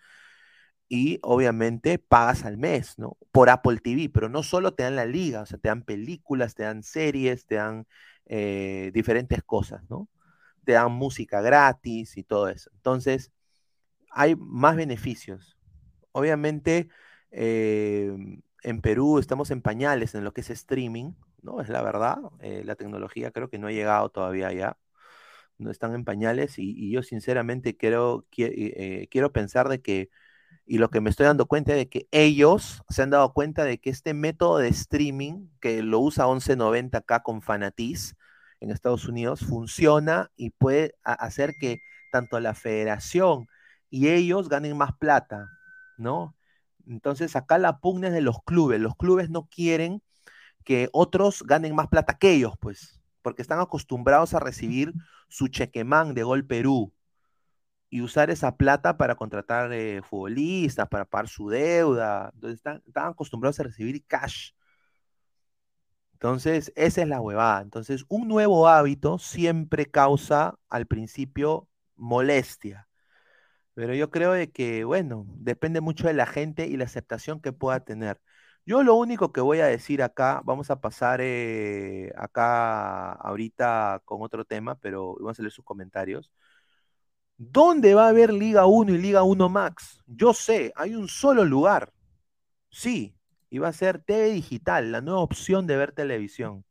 Y 0.89 1.19
obviamente 1.23 1.99
pagas 1.99 2.45
al 2.45 2.59
mes, 2.59 2.99
¿no? 2.99 3.17
Por 3.33 3.49
Apple 3.51 3.79
TV, 3.79 4.11
pero 4.11 4.29
no 4.29 4.43
solo 4.43 4.75
te 4.75 4.83
dan 4.83 4.97
la 4.97 5.07
liga, 5.07 5.43
o 5.43 5.47
sea, 5.47 5.59
te 5.59 5.69
dan 5.69 5.83
películas, 5.83 6.55
te 6.55 6.65
dan 6.65 6.83
series, 6.83 7.47
te 7.47 7.55
dan 7.57 7.87
eh, 8.27 8.91
diferentes 8.95 9.43
cosas, 9.43 9.83
¿no? 9.89 10.09
Te 10.65 10.73
dan 10.73 10.93
música 10.93 11.41
gratis 11.41 12.17
y 12.19 12.25
todo 12.25 12.49
eso. 12.49 12.71
Entonces, 12.75 13.33
hay 14.11 14.37
más 14.37 14.77
beneficios. 14.77 15.59
Obviamente, 16.13 16.89
eh, 17.31 18.15
en 18.63 18.81
Perú 18.81 19.19
estamos 19.19 19.51
en 19.51 19.63
pañales 19.63 20.15
en 20.15 20.25
lo 20.25 20.33
que 20.33 20.43
es 20.43 20.51
streaming, 20.51 21.13
¿no? 21.43 21.61
Es 21.61 21.69
la 21.69 21.83
verdad. 21.83 22.19
eh, 22.41 22.63
la 22.65 22.77
tecnología 22.77 23.31
creo 23.33 23.49
que 23.51 23.59
no 23.59 23.69
ha 23.69 23.73
llegado 23.73 24.09
todavía 24.11 24.49
allá. 24.49 24.79
No 25.59 25.71
están 25.71 25.95
en 25.95 26.05
pañales 26.05 26.59
y, 26.59 26.91
yo 26.91 27.03
sinceramente 27.03 27.77
quiero, 27.77 28.27
qui- 28.31 28.51
eh, 28.77 29.09
quiero 29.11 29.33
pensar 29.33 29.69
de 29.69 29.81
que, 29.83 30.11
y 30.67 30.79
lo 30.79 30.91
que 30.91 31.01
me 31.01 31.11
estoy 31.11 31.27
dando 31.27 31.47
cuenta 31.47 31.75
de 31.75 31.89
que 31.89 32.09
ellos 32.13 32.83
se 32.89 33.03
han 33.03 33.11
dado 33.11 33.33
cuenta 33.35 33.65
de 33.65 33.79
que 33.81 33.91
este 33.91 34.15
método 34.15 34.59
de 34.59 34.69
streaming 34.69 35.49
que 35.61 35.83
lo 35.83 36.01
usa 36.01 36.27
1190 36.27 36.99
acá 36.99 37.23
con 37.23 37.43
Fanatiz 37.43 38.17
en 38.61 38.71
Estados 38.71 39.07
Unidos 39.09 39.41
funciona 39.41 40.31
y 40.37 40.51
puede 40.51 40.95
hacer 41.05 41.57
que 41.61 41.79
tanto 42.13 42.41
la 42.41 42.55
federación 42.55 43.49
y 43.91 44.09
ellos 44.09 44.49
ganen 44.49 44.77
más 44.77 44.93
plata, 44.99 45.49
¿no? 45.99 46.37
Entonces 46.87 47.37
acá 47.37 47.59
la 47.59 47.79
pugna 47.81 48.09
es 48.09 48.15
de 48.15 48.21
los 48.23 48.43
clubes. 48.45 48.81
Los 48.81 48.97
clubes 48.97 49.31
no 49.31 49.47
quieren 49.49 50.03
que 50.63 50.89
otros 50.93 51.43
ganen 51.45 51.75
más 51.75 51.89
plata 51.89 52.19
que 52.19 52.33
ellos, 52.33 52.55
pues, 52.61 53.01
porque 53.23 53.43
están 53.43 53.61
acostumbrados 53.61 54.35
a 54.35 54.41
recibir 54.41 54.93
su 55.29 55.49
chequemán 55.49 56.15
de 56.15 56.23
Gol 56.23 56.47
Perú 56.47 56.93
y 57.91 58.01
usar 58.03 58.31
esa 58.31 58.57
plata 58.57 58.97
para 58.97 59.15
contratar 59.17 59.73
eh, 59.73 60.03
futbolistas, 60.03 60.89
para 60.89 61.05
pagar 61.05 61.29
su 61.29 61.49
deuda. 61.51 62.31
Entonces 62.35 62.57
están, 62.59 62.83
están 62.87 63.09
acostumbrados 63.09 63.61
a 63.61 63.65
recibir 63.65 64.05
cash. 64.07 64.53
Entonces, 66.15 66.73
esa 66.77 67.03
es 67.03 67.09
la 67.09 67.21
huevada. 67.21 67.61
Entonces, 67.63 68.05
un 68.09 68.29
nuevo 68.29 68.69
hábito 68.69 69.19
siempre 69.19 69.87
causa 69.91 70.57
al 70.69 70.87
principio 70.87 71.69
molestia. 71.97 72.89
Pero 73.75 73.95
yo 73.95 74.11
creo 74.11 74.33
de 74.33 74.51
que, 74.51 74.85
bueno, 74.85 75.27
depende 75.37 75.81
mucho 75.81 76.07
de 76.07 76.15
la 76.15 76.27
gente 76.27 76.67
y 76.69 76.77
la 76.77 76.85
aceptación 76.85 77.41
que 77.41 77.53
pueda 77.53 77.81
tener. 77.81 78.21
Yo 78.65 78.83
lo 78.83 78.95
único 78.95 79.33
que 79.33 79.41
voy 79.41 79.61
a 79.61 79.67
decir 79.67 80.03
acá, 80.03 80.41
vamos 80.45 80.71
a 80.71 80.81
pasar 80.81 81.21
eh, 81.21 82.13
acá 82.17 83.13
ahorita 83.13 84.03
con 84.05 84.23
otro 84.23 84.45
tema, 84.45 84.77
pero 84.77 85.17
vamos 85.19 85.39
a 85.39 85.43
leer 85.43 85.53
sus 85.53 85.65
comentarios. 85.65 86.31
¿Dónde 87.37 87.95
va 87.95 88.07
a 88.07 88.09
haber 88.11 88.33
Liga 88.33 88.67
1 88.67 88.93
y 88.95 88.99
Liga 88.99 89.23
1 89.25 89.49
Max? 89.49 90.01
Yo 90.07 90.33
sé, 90.33 90.73
hay 90.77 90.95
un 90.95 91.09
solo 91.09 91.45
lugar. 91.45 91.93
Sí, 92.71 93.17
y 93.51 93.59
va 93.59 93.69
a 93.69 93.73
ser 93.73 94.03
TV 94.05 94.31
Digital, 94.33 94.93
la 94.93 95.01
nueva 95.01 95.21
opción 95.21 95.67
de 95.67 95.77
ver 95.77 95.93
televisión. 95.93 96.65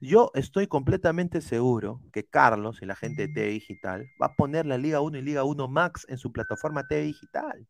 Yo 0.00 0.30
estoy 0.34 0.68
completamente 0.68 1.40
seguro 1.40 2.00
que 2.12 2.24
Carlos 2.24 2.80
y 2.82 2.86
la 2.86 2.96
gente 2.96 3.28
de 3.28 3.34
TV 3.34 3.48
Digital 3.48 4.06
va 4.22 4.26
a 4.28 4.34
poner 4.36 4.66
la 4.66 4.78
Liga 4.78 5.00
1 5.00 5.18
y 5.18 5.22
Liga 5.22 5.44
1 5.44 5.68
Max 5.68 6.06
en 6.08 6.18
su 6.18 6.32
plataforma 6.32 6.86
TV 6.86 7.02
Digital. 7.02 7.66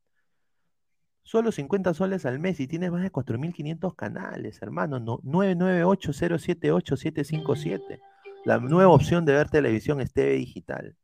Solo 1.28 1.52
50 1.52 1.92
soles 1.92 2.24
al 2.24 2.38
mes 2.38 2.58
y 2.58 2.66
tienes 2.66 2.90
más 2.90 3.02
de 3.02 3.12
4.500 3.12 3.94
canales, 3.94 4.62
hermano. 4.62 4.98
No, 4.98 5.18
998-078-757. 5.18 8.00
La 8.46 8.56
nueva 8.56 8.90
opción 8.90 9.26
de 9.26 9.34
ver 9.34 9.50
televisión 9.50 10.00
es 10.00 10.14
TV 10.14 10.36
digital. 10.36 10.96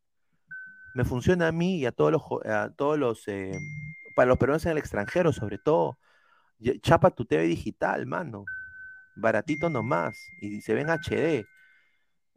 Me 0.94 1.04
funciona 1.04 1.48
a 1.48 1.52
mí 1.52 1.76
y 1.76 1.84
a 1.84 1.92
todos 1.92 2.10
los, 2.10 2.22
a 2.46 2.70
todos 2.70 2.98
los 2.98 3.28
eh, 3.28 3.52
para 4.16 4.28
los 4.28 4.38
peruanos 4.38 4.64
en 4.64 4.72
el 4.72 4.78
extranjero, 4.78 5.30
sobre 5.30 5.58
todo. 5.58 5.98
Chapa 6.80 7.10
tu 7.10 7.26
TV 7.26 7.42
digital, 7.42 8.06
mano. 8.06 8.46
Baratito 9.16 9.68
nomás. 9.68 10.16
Y 10.40 10.62
se 10.62 10.72
ve 10.72 10.80
en 10.80 10.88
HD. 10.88 11.44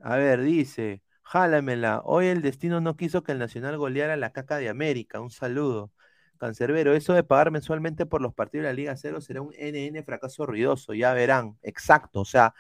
A 0.02 0.18
ver, 0.18 0.42
dice, 0.42 1.04
jálamela. 1.24 2.02
Hoy 2.04 2.26
el 2.26 2.42
destino 2.42 2.82
no 2.82 2.98
quiso 2.98 3.24
que 3.24 3.32
el 3.32 3.40
Nacional 3.40 3.78
goleara 3.78 4.18
la 4.18 4.34
caca 4.34 4.58
de 4.58 4.68
América. 4.68 5.22
Un 5.22 5.32
saludo. 5.32 5.94
Cancerbero, 6.38 6.94
eso 6.94 7.14
de 7.14 7.24
pagar 7.24 7.52
mensualmente 7.52 8.06
por 8.06 8.22
los 8.22 8.34
partidos 8.34 8.64
de 8.64 8.70
la 8.70 8.74
Liga 8.76 8.98
Cero 8.98 9.22
será 9.22 9.42
un 9.42 9.54
NN 9.58 10.04
fracaso 10.04 10.46
ruidoso, 10.46 10.94
ya 10.94 11.14
verán. 11.14 11.58
Exacto, 11.64 12.22
o 12.22 12.26
sea, 12.26 12.54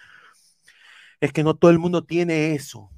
es 1.20 1.34
que 1.34 1.44
no 1.44 1.56
todo 1.56 1.72
el 1.72 1.80
mundo 1.80 2.04
tiene 2.06 2.54
eso. 2.56 2.92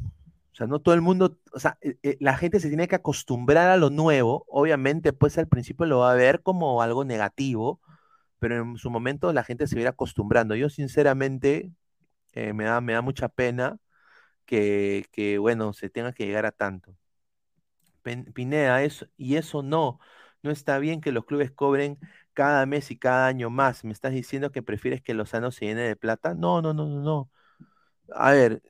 O 0.54 0.56
sea, 0.56 0.68
no 0.68 0.80
todo 0.80 0.94
el 0.96 1.02
mundo, 1.02 1.38
o 1.54 1.60
sea, 1.60 1.78
eh, 1.82 1.98
eh, 2.04 2.18
la 2.20 2.36
gente 2.38 2.60
se 2.60 2.68
tiene 2.70 2.88
que 2.88 2.96
acostumbrar 2.96 3.70
a 3.70 3.78
lo 3.78 3.90
nuevo. 3.90 4.46
Obviamente, 4.50 5.14
pues 5.14 5.38
al 5.38 5.48
principio 5.48 5.86
lo 5.86 6.00
va 6.00 6.12
a 6.12 6.16
ver 6.16 6.42
como 6.44 6.82
algo 6.82 7.06
negativo, 7.06 7.80
pero 8.40 8.58
en 8.58 8.78
su 8.78 8.90
momento 8.90 9.34
la 9.34 9.44
gente 9.44 9.68
se 9.68 9.82
va 9.84 9.90
acostumbrando. 9.92 10.56
Yo, 10.56 10.70
sinceramente, 10.70 11.72
eh, 12.34 12.54
me 12.54 12.66
da, 12.66 12.82
me 12.82 12.94
da 12.94 13.02
mucha 13.02 13.30
pena 13.30 13.80
que, 14.46 15.06
que, 15.12 15.38
bueno, 15.40 15.74
se 15.74 15.90
tenga 15.90 16.14
que 16.14 16.26
llegar 16.28 16.46
a 16.46 16.52
tanto. 16.52 16.96
Pineda, 18.34 18.84
eso, 18.84 19.06
y 19.18 19.36
eso 19.36 19.62
no, 19.62 20.00
no 20.44 20.52
está 20.52 20.80
bien 20.80 21.02
que 21.02 21.12
los 21.12 21.26
clubes 21.26 21.52
cobren 21.52 21.98
cada 22.34 22.66
mes 22.66 22.92
y 22.92 22.98
cada 22.98 23.28
año 23.28 23.50
más. 23.50 23.84
¿Me 23.84 23.92
estás 23.94 24.14
diciendo 24.14 24.52
que 24.52 24.64
prefieres 24.64 25.02
que 25.02 25.14
Lozano 25.14 25.52
se 25.52 25.66
llene 25.66 25.82
de 25.84 25.96
plata? 25.96 26.34
No, 26.36 26.62
no, 26.62 26.74
no, 26.74 26.88
no, 26.88 27.02
no. 27.02 27.30
A 28.16 28.32
ver, 28.32 28.62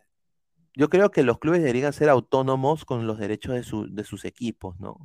yo 0.75 0.89
creo 0.89 1.11
que 1.11 1.23
los 1.23 1.39
clubes 1.39 1.61
deberían 1.61 1.93
ser 1.93 2.09
autónomos 2.09 2.85
con 2.85 3.07
los 3.07 3.19
derechos 3.19 3.55
de, 3.55 3.63
su- 3.63 3.93
de 3.93 4.03
sus 4.03 4.25
equipos, 4.25 4.79
¿no? 4.79 4.97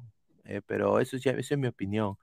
Eh, 0.45 0.61
pero 0.67 1.01
eso, 1.01 1.17
ya, 1.17 1.33
eso 1.33 1.55
es 1.55 1.61
mi 1.61 1.69
opinión. 1.69 2.17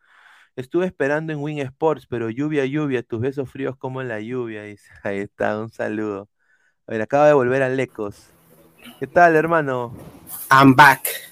Estuve 0.55 0.85
esperando 0.87 1.33
en 1.33 1.39
Win 1.39 1.59
Sports, 1.59 2.07
pero 2.07 2.29
lluvia, 2.29 2.65
lluvia, 2.65 3.03
tus 3.03 3.21
besos 3.21 3.49
fríos 3.51 3.77
como 3.77 4.01
en 4.01 4.09
la 4.09 4.19
lluvia, 4.21 4.63
dice. 4.63 4.91
Ahí 5.03 5.19
está, 5.19 5.59
un 5.59 5.69
saludo. 5.71 6.29
A 6.87 6.91
ver, 6.93 7.01
acaba 7.01 7.27
de 7.27 7.33
volver 7.33 7.63
a 7.63 7.69
Lecos. 7.69 8.27
¿Qué 8.99 9.07
tal, 9.07 9.35
hermano? 9.35 9.95
I'm 10.51 10.75
back. 10.75 11.30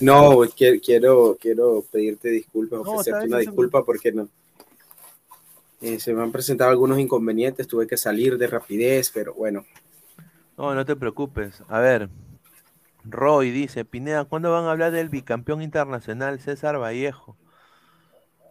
No, 0.00 0.30
qui- 0.56 0.80
quiero, 0.80 1.36
quiero 1.40 1.82
pedirte 1.90 2.28
disculpas, 2.28 2.80
No, 2.80 2.92
ofrecerte 2.92 3.26
una 3.26 3.38
disculpa 3.38 3.84
porque 3.84 4.12
no. 4.12 4.28
eh, 5.80 5.98
se 5.98 6.12
me 6.12 6.22
han 6.22 6.32
presentado 6.32 6.70
algunos 6.70 6.98
inconvenientes, 6.98 7.66
tuve 7.66 7.86
que 7.86 7.96
salir 7.96 8.36
de 8.36 8.46
rapidez, 8.46 9.10
pero 9.12 9.34
bueno. 9.34 9.64
No, 10.58 10.74
no 10.74 10.84
te 10.84 10.96
preocupes. 10.96 11.62
A 11.68 11.80
ver, 11.80 12.10
Roy 13.04 13.50
dice, 13.50 13.84
Pineda, 13.84 14.24
¿cuándo 14.26 14.52
van 14.52 14.64
a 14.64 14.72
hablar 14.72 14.92
del 14.92 15.08
bicampeón 15.08 15.62
internacional 15.62 16.38
César 16.40 16.78
Vallejo? 16.78 17.36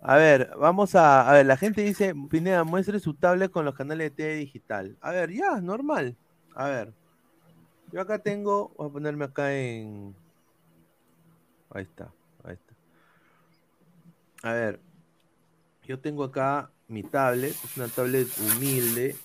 A 0.02 0.16
ver, 0.16 0.50
vamos 0.58 0.96
a, 0.96 1.30
a 1.30 1.34
ver, 1.34 1.46
la 1.46 1.58
gente 1.58 1.82
dice, 1.84 2.16
Pineda, 2.30 2.64
muestre 2.64 3.00
su 3.00 3.14
tablet 3.14 3.52
con 3.52 3.66
los 3.66 3.76
canales 3.76 4.10
de 4.10 4.16
TV 4.16 4.36
digital. 4.36 4.98
A 5.02 5.12
ver, 5.12 5.32
ya, 5.32 5.60
normal. 5.62 6.16
A 6.56 6.68
ver, 6.68 6.94
yo 7.92 8.02
acá 8.02 8.18
tengo, 8.20 8.72
voy 8.78 8.90
a 8.90 8.92
ponerme 8.94 9.26
acá 9.26 9.56
en... 9.56 10.16
Ahí 11.72 11.84
está, 11.84 12.12
ahí 12.44 12.54
está. 12.54 12.74
A 14.41 14.54
ver, 14.54 14.80
yo 15.84 16.00
tengo 16.00 16.24
acá 16.24 16.72
mi 16.88 17.04
tablet, 17.04 17.52
es 17.52 17.78
una 17.78 17.88
tablet 17.88 18.28
humilde, 18.40 19.16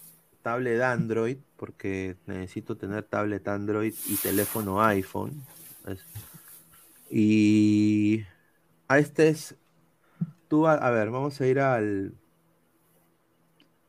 tablet 0.43 0.81
Android, 0.83 1.39
porque 1.57 2.17
necesito 2.27 2.77
tener 2.77 3.05
tablet 3.05 3.47
Android 3.49 3.95
y 4.07 4.17
teléfono 4.17 4.83
iPhone. 4.83 5.43
Y 7.11 8.25
a 8.89 8.99
este 8.99 9.29
es, 9.29 9.57
tú 10.49 10.67
a 10.67 10.91
ver, 10.91 11.11
vamos 11.11 11.41
a 11.41 11.47
ir 11.47 11.61
al... 11.61 12.15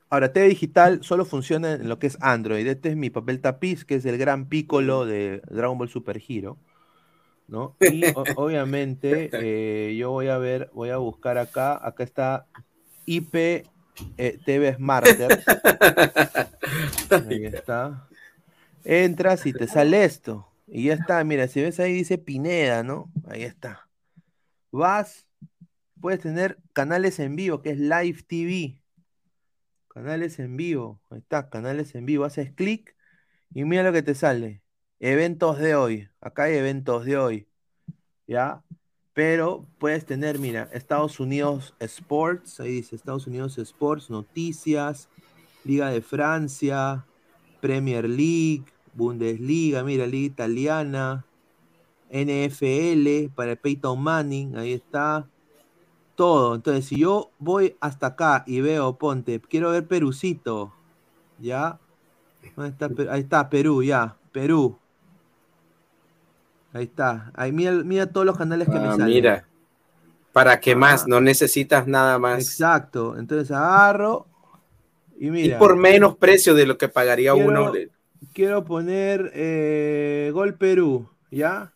Ahora, 0.09 0.31
TV 0.31 0.47
digital 0.47 1.03
solo 1.03 1.25
funciona 1.25 1.73
en 1.73 1.89
lo 1.89 1.99
que 1.99 2.07
es 2.07 2.17
Android. 2.21 2.65
Este 2.67 2.89
es 2.89 2.95
mi 2.95 3.09
papel 3.09 3.41
tapiz, 3.41 3.83
que 3.83 3.95
es 3.95 4.05
el 4.05 4.17
gran 4.17 4.47
Piccolo 4.47 5.05
de 5.05 5.41
Dragon 5.49 5.77
Ball 5.77 5.89
Super 5.89 6.21
Hero. 6.25 6.57
¿No? 7.47 7.77
Y 7.85 8.07
o- 8.09 8.31
obviamente 8.35 9.33
eh, 9.37 9.95
yo 9.97 10.11
voy 10.11 10.27
a 10.29 10.37
ver, 10.37 10.69
voy 10.73 10.89
a 10.89 10.97
buscar 10.97 11.37
acá, 11.37 11.79
acá 11.85 12.03
está 12.03 12.47
IP 13.05 13.65
eh, 14.17 14.39
TV 14.45 14.75
Smarter. 14.75 15.45
Ahí 17.27 17.45
está. 17.45 18.07
Entras 18.83 19.45
y 19.45 19.53
te 19.53 19.67
sale 19.67 20.03
esto. 20.05 20.47
Y 20.67 20.85
ya 20.85 20.93
está, 20.93 21.23
mira, 21.23 21.47
si 21.47 21.61
ves 21.61 21.79
ahí 21.79 21.93
dice 21.93 22.17
Pineda, 22.17 22.83
¿no? 22.83 23.11
Ahí 23.27 23.43
está. 23.43 23.87
Vas, 24.71 25.27
puedes 26.01 26.21
tener 26.21 26.59
canales 26.73 27.19
en 27.19 27.35
vivo, 27.35 27.61
que 27.61 27.71
es 27.71 27.79
Live 27.79 28.23
TV. 28.27 28.81
Canales 29.89 30.39
en 30.39 30.57
vivo. 30.57 31.01
Ahí 31.09 31.19
está, 31.19 31.49
canales 31.49 31.95
en 31.95 32.05
vivo. 32.05 32.25
Haces 32.25 32.51
clic 32.53 32.95
y 33.53 33.65
mira 33.65 33.83
lo 33.83 33.93
que 33.93 34.03
te 34.03 34.15
sale. 34.15 34.61
Eventos 34.99 35.57
de 35.59 35.75
hoy. 35.75 36.09
Acá 36.21 36.43
hay 36.43 36.55
eventos 36.55 37.05
de 37.05 37.17
hoy. 37.17 37.47
¿Ya? 38.27 38.63
Pero 39.13 39.65
puedes 39.77 40.05
tener, 40.05 40.39
mira, 40.39 40.69
Estados 40.73 41.19
Unidos 41.19 41.73
Sports. 41.79 42.59
Ahí 42.59 42.71
dice 42.71 42.95
Estados 42.95 43.27
Unidos 43.27 43.57
Sports, 43.57 44.09
noticias, 44.09 45.09
Liga 45.63 45.89
de 45.89 46.01
Francia, 46.01 47.05
Premier 47.61 48.09
League, 48.09 48.65
Bundesliga, 48.93 49.83
mira, 49.83 50.05
Liga 50.05 50.27
Italiana, 50.27 51.25
NFL 52.09 53.33
para 53.35 53.55
Peyton 53.55 54.01
Manning, 54.01 54.57
ahí 54.57 54.73
está. 54.73 55.27
Todo. 56.15 56.55
Entonces, 56.55 56.85
si 56.85 56.99
yo 56.99 57.31
voy 57.39 57.75
hasta 57.81 58.07
acá 58.07 58.43
y 58.47 58.61
veo, 58.61 58.97
ponte, 58.97 59.41
quiero 59.41 59.71
ver 59.71 59.87
Perucito, 59.87 60.73
¿ya? 61.39 61.79
¿Dónde 62.55 62.71
está 62.71 63.13
Ahí 63.13 63.21
está, 63.21 63.49
Perú, 63.49 63.83
ya, 63.83 64.17
Perú. 64.31 64.77
Ahí 66.75 66.83
está. 66.83 67.31
Ahí 67.35 67.53
mira, 67.53 67.71
mira 67.71 68.05
todos 68.07 68.25
los 68.25 68.37
canales 68.37 68.67
que 68.67 68.73
me 68.75 68.87
Ah, 68.87 68.91
salen. 68.97 69.07
mira, 69.07 69.45
¿para 70.33 70.59
qué 70.59 70.73
Ah. 70.73 70.75
más? 70.75 71.07
No 71.07 71.21
necesitas 71.21 71.87
nada 71.87 72.19
más. 72.19 72.43
Exacto. 72.43 73.17
Entonces 73.17 73.49
agarro 73.51 74.27
y 75.17 75.27
Y 75.27 75.31
mira. 75.31 75.57
por 75.57 75.77
menos 75.77 76.17
precio 76.17 76.53
de 76.53 76.65
lo 76.65 76.77
que 76.77 76.89
pagaría 76.89 77.31
quiero, 77.31 77.47
uno. 77.47 77.71
quiero 78.33 78.65
poner 78.65 79.31
eh, 79.33 80.31
Gol 80.33 80.55
Perú, 80.55 81.09
¿ya? 81.31 81.71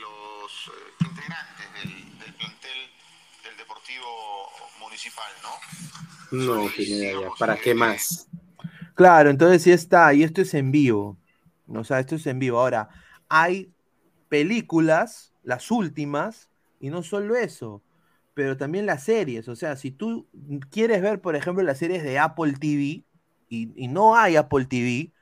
los 0.00 0.68
eh, 0.68 1.04
integrantes 1.04 1.66
del, 1.82 2.18
del 2.18 2.34
plantel 2.34 2.78
del 3.44 3.56
Deportivo 3.56 4.06
Municipal, 4.80 5.32
¿no? 5.42 5.50
No, 6.30 6.68
¿para 7.38 7.56
qué 7.56 7.74
más? 7.74 8.27
Claro, 8.98 9.30
entonces 9.30 9.62
sí 9.62 9.70
está, 9.70 10.12
y 10.12 10.24
esto 10.24 10.42
es 10.42 10.54
en 10.54 10.72
vivo. 10.72 11.18
O 11.68 11.84
sea, 11.84 12.00
esto 12.00 12.16
es 12.16 12.26
en 12.26 12.40
vivo. 12.40 12.58
Ahora, 12.58 12.88
hay 13.28 13.72
películas, 14.28 15.32
las 15.44 15.70
últimas, 15.70 16.50
y 16.80 16.90
no 16.90 17.02
solo 17.04 17.36
eso, 17.36 17.82
pero 18.34 18.56
también 18.56 18.86
las 18.86 19.04
series. 19.04 19.48
O 19.48 19.54
sea, 19.56 19.76
si 19.76 19.92
tú 19.92 20.26
quieres 20.70 21.00
ver, 21.02 21.20
por 21.20 21.36
ejemplo, 21.36 21.62
las 21.62 21.78
series 21.78 22.02
de 22.02 22.18
Apple 22.18 22.54
TV 22.60 23.04
y, 23.48 23.84
y 23.84 23.88
no 23.88 24.16
hay 24.16 24.34
Apple 24.36 24.66
TV, 24.66 25.12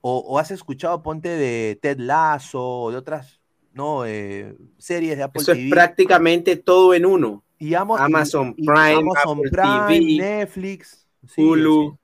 o, 0.00 0.18
o 0.18 0.38
has 0.38 0.50
escuchado, 0.50 1.02
ponte 1.02 1.28
de 1.28 1.78
Ted 1.80 1.98
Lasso 2.00 2.60
o 2.60 2.90
de 2.90 2.96
otras 2.96 3.40
no 3.72 4.04
Eh, 4.04 4.56
series 4.78 5.16
de 5.16 5.22
Apple 5.22 5.42
Eso 5.42 5.52
TV. 5.52 5.66
es 5.66 5.70
prácticamente 5.70 6.56
todo 6.56 6.94
en 6.94 7.06
uno. 7.06 7.44
y 7.60 7.74
Amazon 7.74 8.54
y 8.56 8.66
Prime, 8.66 8.94
Amazon 8.94 9.38
Apple 9.38 9.50
Prime, 9.50 10.00
TV, 10.00 10.16
Netflix, 10.16 11.06
Hulu. 11.36 11.99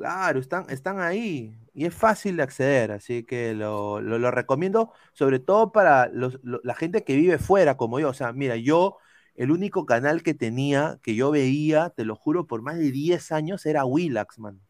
Claro, 0.00 0.40
están, 0.40 0.64
están 0.70 0.98
ahí 0.98 1.54
y 1.74 1.84
es 1.84 1.94
fácil 1.94 2.38
de 2.38 2.42
acceder, 2.42 2.90
así 2.90 3.22
que 3.22 3.52
lo, 3.52 4.00
lo- 4.00 4.18
lo 4.18 4.30
recomiendo, 4.30 4.92
sobre 5.12 5.40
todo 5.40 5.72
para 5.72 6.08
los- 6.08 6.38
lo- 6.42 6.58
la 6.64 6.74
gente 6.74 7.04
que 7.04 7.16
vive 7.16 7.36
fuera 7.36 7.76
como 7.76 8.00
yo. 8.00 8.08
O 8.08 8.14
sea, 8.14 8.32
mira, 8.32 8.56
yo, 8.56 8.96
el 9.34 9.50
único 9.50 9.84
canal 9.84 10.22
que 10.22 10.32
tenía, 10.32 10.98
que 11.02 11.14
yo 11.14 11.30
veía, 11.30 11.90
te 11.90 12.06
lo 12.06 12.16
juro, 12.16 12.46
por 12.46 12.62
más 12.62 12.78
de 12.78 12.90
10 12.90 13.30
años 13.30 13.66
era 13.66 13.84
Willax, 13.84 14.38
man. 14.38 14.62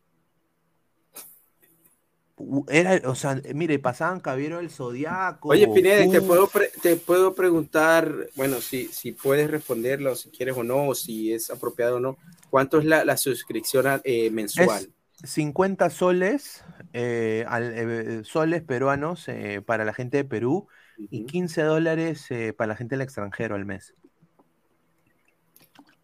Era, 2.68 3.00
o 3.08 3.14
sea, 3.14 3.40
mire, 3.54 3.78
pasaban 3.78 4.18
Caballero 4.18 4.56
del 4.56 4.70
Zodiaco. 4.70 5.50
Oye, 5.50 5.68
Pineda, 5.68 6.10
te 6.10 6.22
puedo, 6.22 6.50
te 6.82 6.96
puedo 6.96 7.34
preguntar, 7.36 8.12
bueno, 8.34 8.60
si, 8.60 8.86
si 8.88 9.12
puedes 9.12 9.48
responderlo, 9.48 10.16
si 10.16 10.30
quieres 10.30 10.56
o 10.56 10.64
no, 10.64 10.88
o 10.88 10.94
si 10.96 11.32
es 11.32 11.50
apropiado 11.50 11.98
o 11.98 12.00
no. 12.00 12.16
¿Cuánto 12.50 12.78
es 12.80 12.84
la, 12.84 13.04
la 13.04 13.16
suscripción 13.16 14.00
eh, 14.02 14.28
mensual? 14.30 14.84
Es 14.84 14.88
50 15.24 15.90
soles, 15.90 16.64
eh, 16.92 17.44
al- 17.48 17.72
eh, 17.74 18.24
soles 18.24 18.62
peruanos 18.62 19.28
eh, 19.28 19.62
para 19.64 19.84
la 19.84 19.92
gente 19.94 20.18
de 20.18 20.24
Perú 20.24 20.68
y 21.10 21.24
15 21.26 21.62
dólares 21.62 22.30
eh, 22.30 22.52
para 22.52 22.68
la 22.68 22.76
gente 22.76 22.94
del 22.96 23.02
extranjero 23.02 23.54
al 23.54 23.66
mes. 23.66 23.94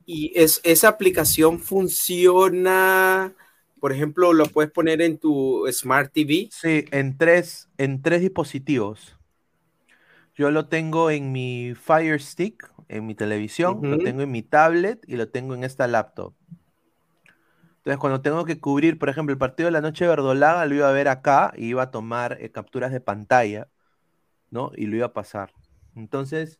Y 0.04 0.32
es, 0.36 0.60
esa 0.62 0.88
aplicación 0.88 1.58
funciona, 1.58 3.34
por 3.80 3.92
ejemplo, 3.92 4.32
lo 4.32 4.46
puedes 4.46 4.70
poner 4.70 5.02
en 5.02 5.18
tu 5.18 5.64
Smart 5.72 6.12
TV. 6.12 6.48
Sí, 6.50 6.84
en 6.92 7.18
tres, 7.18 7.68
en 7.76 8.02
tres 8.02 8.20
dispositivos. 8.20 9.16
Yo 10.34 10.50
lo 10.50 10.68
tengo 10.68 11.10
en 11.10 11.32
mi 11.32 11.74
Fire 11.74 12.20
Stick, 12.20 12.70
en 12.88 13.06
mi 13.06 13.14
televisión, 13.14 13.80
lo 13.88 13.98
tengo 13.98 14.22
en 14.22 14.30
mi 14.30 14.42
tablet 14.42 15.02
y 15.08 15.16
lo 15.16 15.28
tengo 15.30 15.54
en 15.54 15.64
esta 15.64 15.86
laptop. 15.88 16.34
Entonces, 17.86 18.00
cuando 18.00 18.20
tengo 18.20 18.44
que 18.44 18.58
cubrir, 18.58 18.98
por 18.98 19.08
ejemplo, 19.08 19.32
el 19.32 19.38
partido 19.38 19.68
de 19.68 19.70
la 19.70 19.80
noche 19.80 20.04
de 20.04 20.08
verdolaga, 20.08 20.66
lo 20.66 20.74
iba 20.74 20.88
a 20.88 20.92
ver 20.92 21.06
acá 21.06 21.52
y 21.56 21.66
iba 21.66 21.84
a 21.84 21.92
tomar 21.92 22.36
eh, 22.40 22.50
capturas 22.50 22.90
de 22.90 23.00
pantalla, 23.00 23.68
¿no? 24.50 24.72
Y 24.74 24.86
lo 24.86 24.96
iba 24.96 25.06
a 25.06 25.12
pasar. 25.12 25.52
Entonces, 25.94 26.58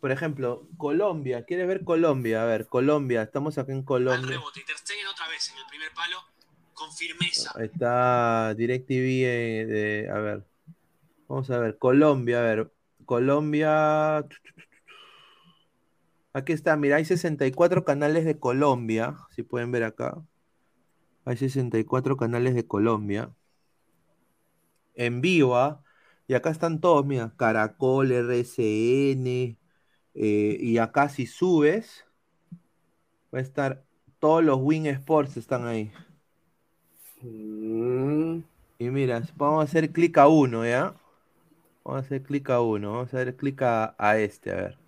por 0.00 0.10
ejemplo, 0.10 0.66
Colombia, 0.76 1.44
¿quieres 1.44 1.68
ver 1.68 1.84
Colombia? 1.84 2.42
A 2.42 2.46
ver, 2.46 2.66
Colombia, 2.66 3.22
estamos 3.22 3.56
acá 3.56 3.70
en 3.70 3.84
Colombia. 3.84 4.36
otra 4.36 5.28
vez 5.28 5.48
en 5.52 5.58
el 5.58 5.66
primer 5.68 5.92
palo 5.94 6.16
con 6.72 6.92
firmeza. 6.92 7.52
Ahí 7.54 7.66
está 7.66 8.52
DirecTV 8.56 9.26
eh, 9.26 9.66
de, 9.66 10.10
a 10.10 10.18
ver. 10.18 10.44
Vamos 11.28 11.48
a 11.50 11.58
ver, 11.60 11.78
Colombia, 11.78 12.40
a 12.40 12.42
ver. 12.42 12.72
Colombia. 13.04 14.26
Aquí 16.32 16.52
está, 16.52 16.76
mira, 16.76 16.96
hay 16.96 17.04
64 17.04 17.84
canales 17.84 18.24
de 18.24 18.40
Colombia, 18.40 19.14
si 19.30 19.44
pueden 19.44 19.70
ver 19.70 19.84
acá. 19.84 20.20
Hay 21.24 21.36
64 21.36 22.16
canales 22.16 22.54
de 22.54 22.66
Colombia. 22.66 23.34
En 24.94 25.20
vivo, 25.20 25.56
¿ah? 25.56 25.82
Y 26.26 26.34
acá 26.34 26.50
están 26.50 26.80
todos, 26.80 27.04
mira, 27.06 27.34
Caracol, 27.36 28.12
RCN. 28.12 29.58
eh, 30.14 30.56
y 30.60 30.78
acá 30.78 31.08
si 31.08 31.26
subes, 31.26 32.04
va 33.34 33.38
a 33.38 33.42
estar, 33.42 33.84
todos 34.18 34.42
los 34.42 34.58
Win 34.62 34.86
Sports 34.86 35.36
están 35.36 35.66
ahí. 35.66 35.92
Mm, 37.22 38.42
Y 38.78 38.90
mira, 38.90 39.22
vamos 39.36 39.60
a 39.60 39.64
hacer 39.64 39.90
clic 39.92 40.16
a 40.18 40.28
uno, 40.28 40.64
¿ya? 40.64 40.94
Vamos 41.84 42.02
a 42.02 42.06
hacer 42.06 42.22
clic 42.24 42.50
a 42.50 42.60
uno, 42.62 42.92
vamos 42.92 43.14
a 43.14 43.18
hacer 43.18 43.36
clic 43.36 43.62
a, 43.62 43.94
a 43.98 44.18
este, 44.18 44.52
a 44.52 44.56
ver. 44.56 44.78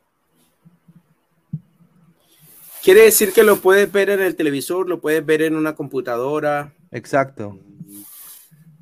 Quiere 2.87 3.01
decir 3.03 3.33
que 3.33 3.43
lo 3.43 3.57
puedes 3.57 3.91
ver 3.91 4.11
en 4.11 4.21
el 4.21 4.37
televisor, 4.37 4.89
lo 4.89 5.01
puedes 5.01 5.27
ver 5.27 5.43
en 5.43 5.57
una 5.57 5.75
computadora. 5.75 6.73
Exacto. 6.93 7.59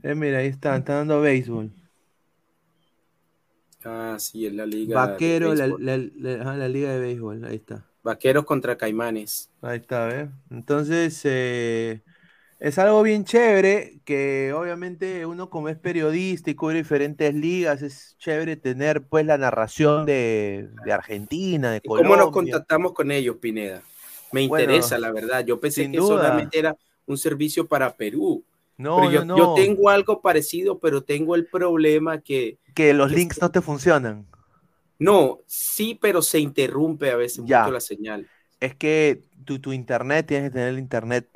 Eh, 0.03 0.15
mira, 0.15 0.41
ahí 0.41 0.49
está, 0.49 0.77
está 0.77 0.97
dando 0.97 1.23
béisbol. 1.23 1.71
Ah, 3.83 4.17
sí, 4.19 4.45
es 4.45 4.53
la 4.53 4.67
liga. 4.67 5.07
de 5.07 5.13
Vaquero, 5.13 5.55
la, 5.55 5.65
béisbol. 5.69 5.87
la- 5.87 5.97
la- 6.37 6.43
ajá, 6.43 6.57
la 6.59 6.69
liga 6.69 6.93
de 6.93 7.01
béisbol, 7.01 7.47
ahí 7.47 7.57
está. 7.57 7.87
Vaqueros 8.03 8.45
contra 8.45 8.77
Caimanes. 8.77 9.49
Ahí 9.63 9.79
está, 9.79 10.05
¿ves? 10.09 10.29
Entonces, 10.51 11.19
eh, 11.25 12.03
es 12.61 12.79
algo 12.79 13.03
bien 13.03 13.25
chévere 13.25 14.01
que 14.05 14.53
obviamente 14.53 15.25
uno 15.25 15.49
como 15.49 15.71
es 15.71 15.79
periodista 15.79 16.51
y 16.51 16.55
cubre 16.55 16.77
diferentes 16.77 17.35
ligas, 17.35 17.81
es 17.81 18.17
chévere 18.19 18.57
tener 18.57 19.01
pues 19.09 19.25
la 19.25 19.39
narración 19.39 20.05
de, 20.05 20.69
de 20.85 20.93
Argentina, 20.93 21.71
de 21.73 21.81
¿Cómo 21.81 22.17
nos 22.17 22.27
Colombia. 22.27 22.33
contactamos 22.33 22.93
con 22.93 23.11
ellos, 23.11 23.37
Pineda? 23.37 23.83
Me 24.31 24.43
Bueno, 24.43 24.89
interesa, 24.89 24.99
la 24.99 25.13
verdad. 25.13 25.45
Yo 25.47 25.61
pensé 25.61 25.89
que 25.89 26.01
duda. 26.01 26.03
solamente 26.03 26.59
era 26.59 26.77
un 27.07 27.19
servicio 27.19 27.67
para 27.69 27.97
Perú. 27.97 28.45
No, 28.79 28.95
Pero 28.95 29.07
yo, 29.07 29.25
no, 29.25 29.25
yo 29.33 29.51
tengo 29.53 29.91
algo 29.91 30.21
parecido, 30.23 30.79
pero 30.79 31.03
tengo 31.05 31.35
el 31.35 31.47
problema 31.47 32.21
que 32.21 32.59
Que 32.75 32.93
los 32.95 33.11
links 33.11 33.41
no 33.41 33.51
te 33.51 33.63
funcionan. 33.63 34.27
no, 34.99 35.41
sí, 35.47 35.99
pero 36.01 36.23
se 36.23 36.39
interrumpe 36.41 37.11
a 37.11 37.17
veces 37.17 37.45
Ya. 37.45 37.45
mucho 37.45 37.71
la 37.71 37.81
señal. 37.81 38.29
Es 38.61 38.75
que 38.77 39.25
tu, 39.45 39.61
tu 39.61 39.73
internet, 39.73 40.27
tienes 40.27 40.51
que 40.51 40.55
tener 40.55 40.69
el 40.71 40.79
internet, 40.81 41.31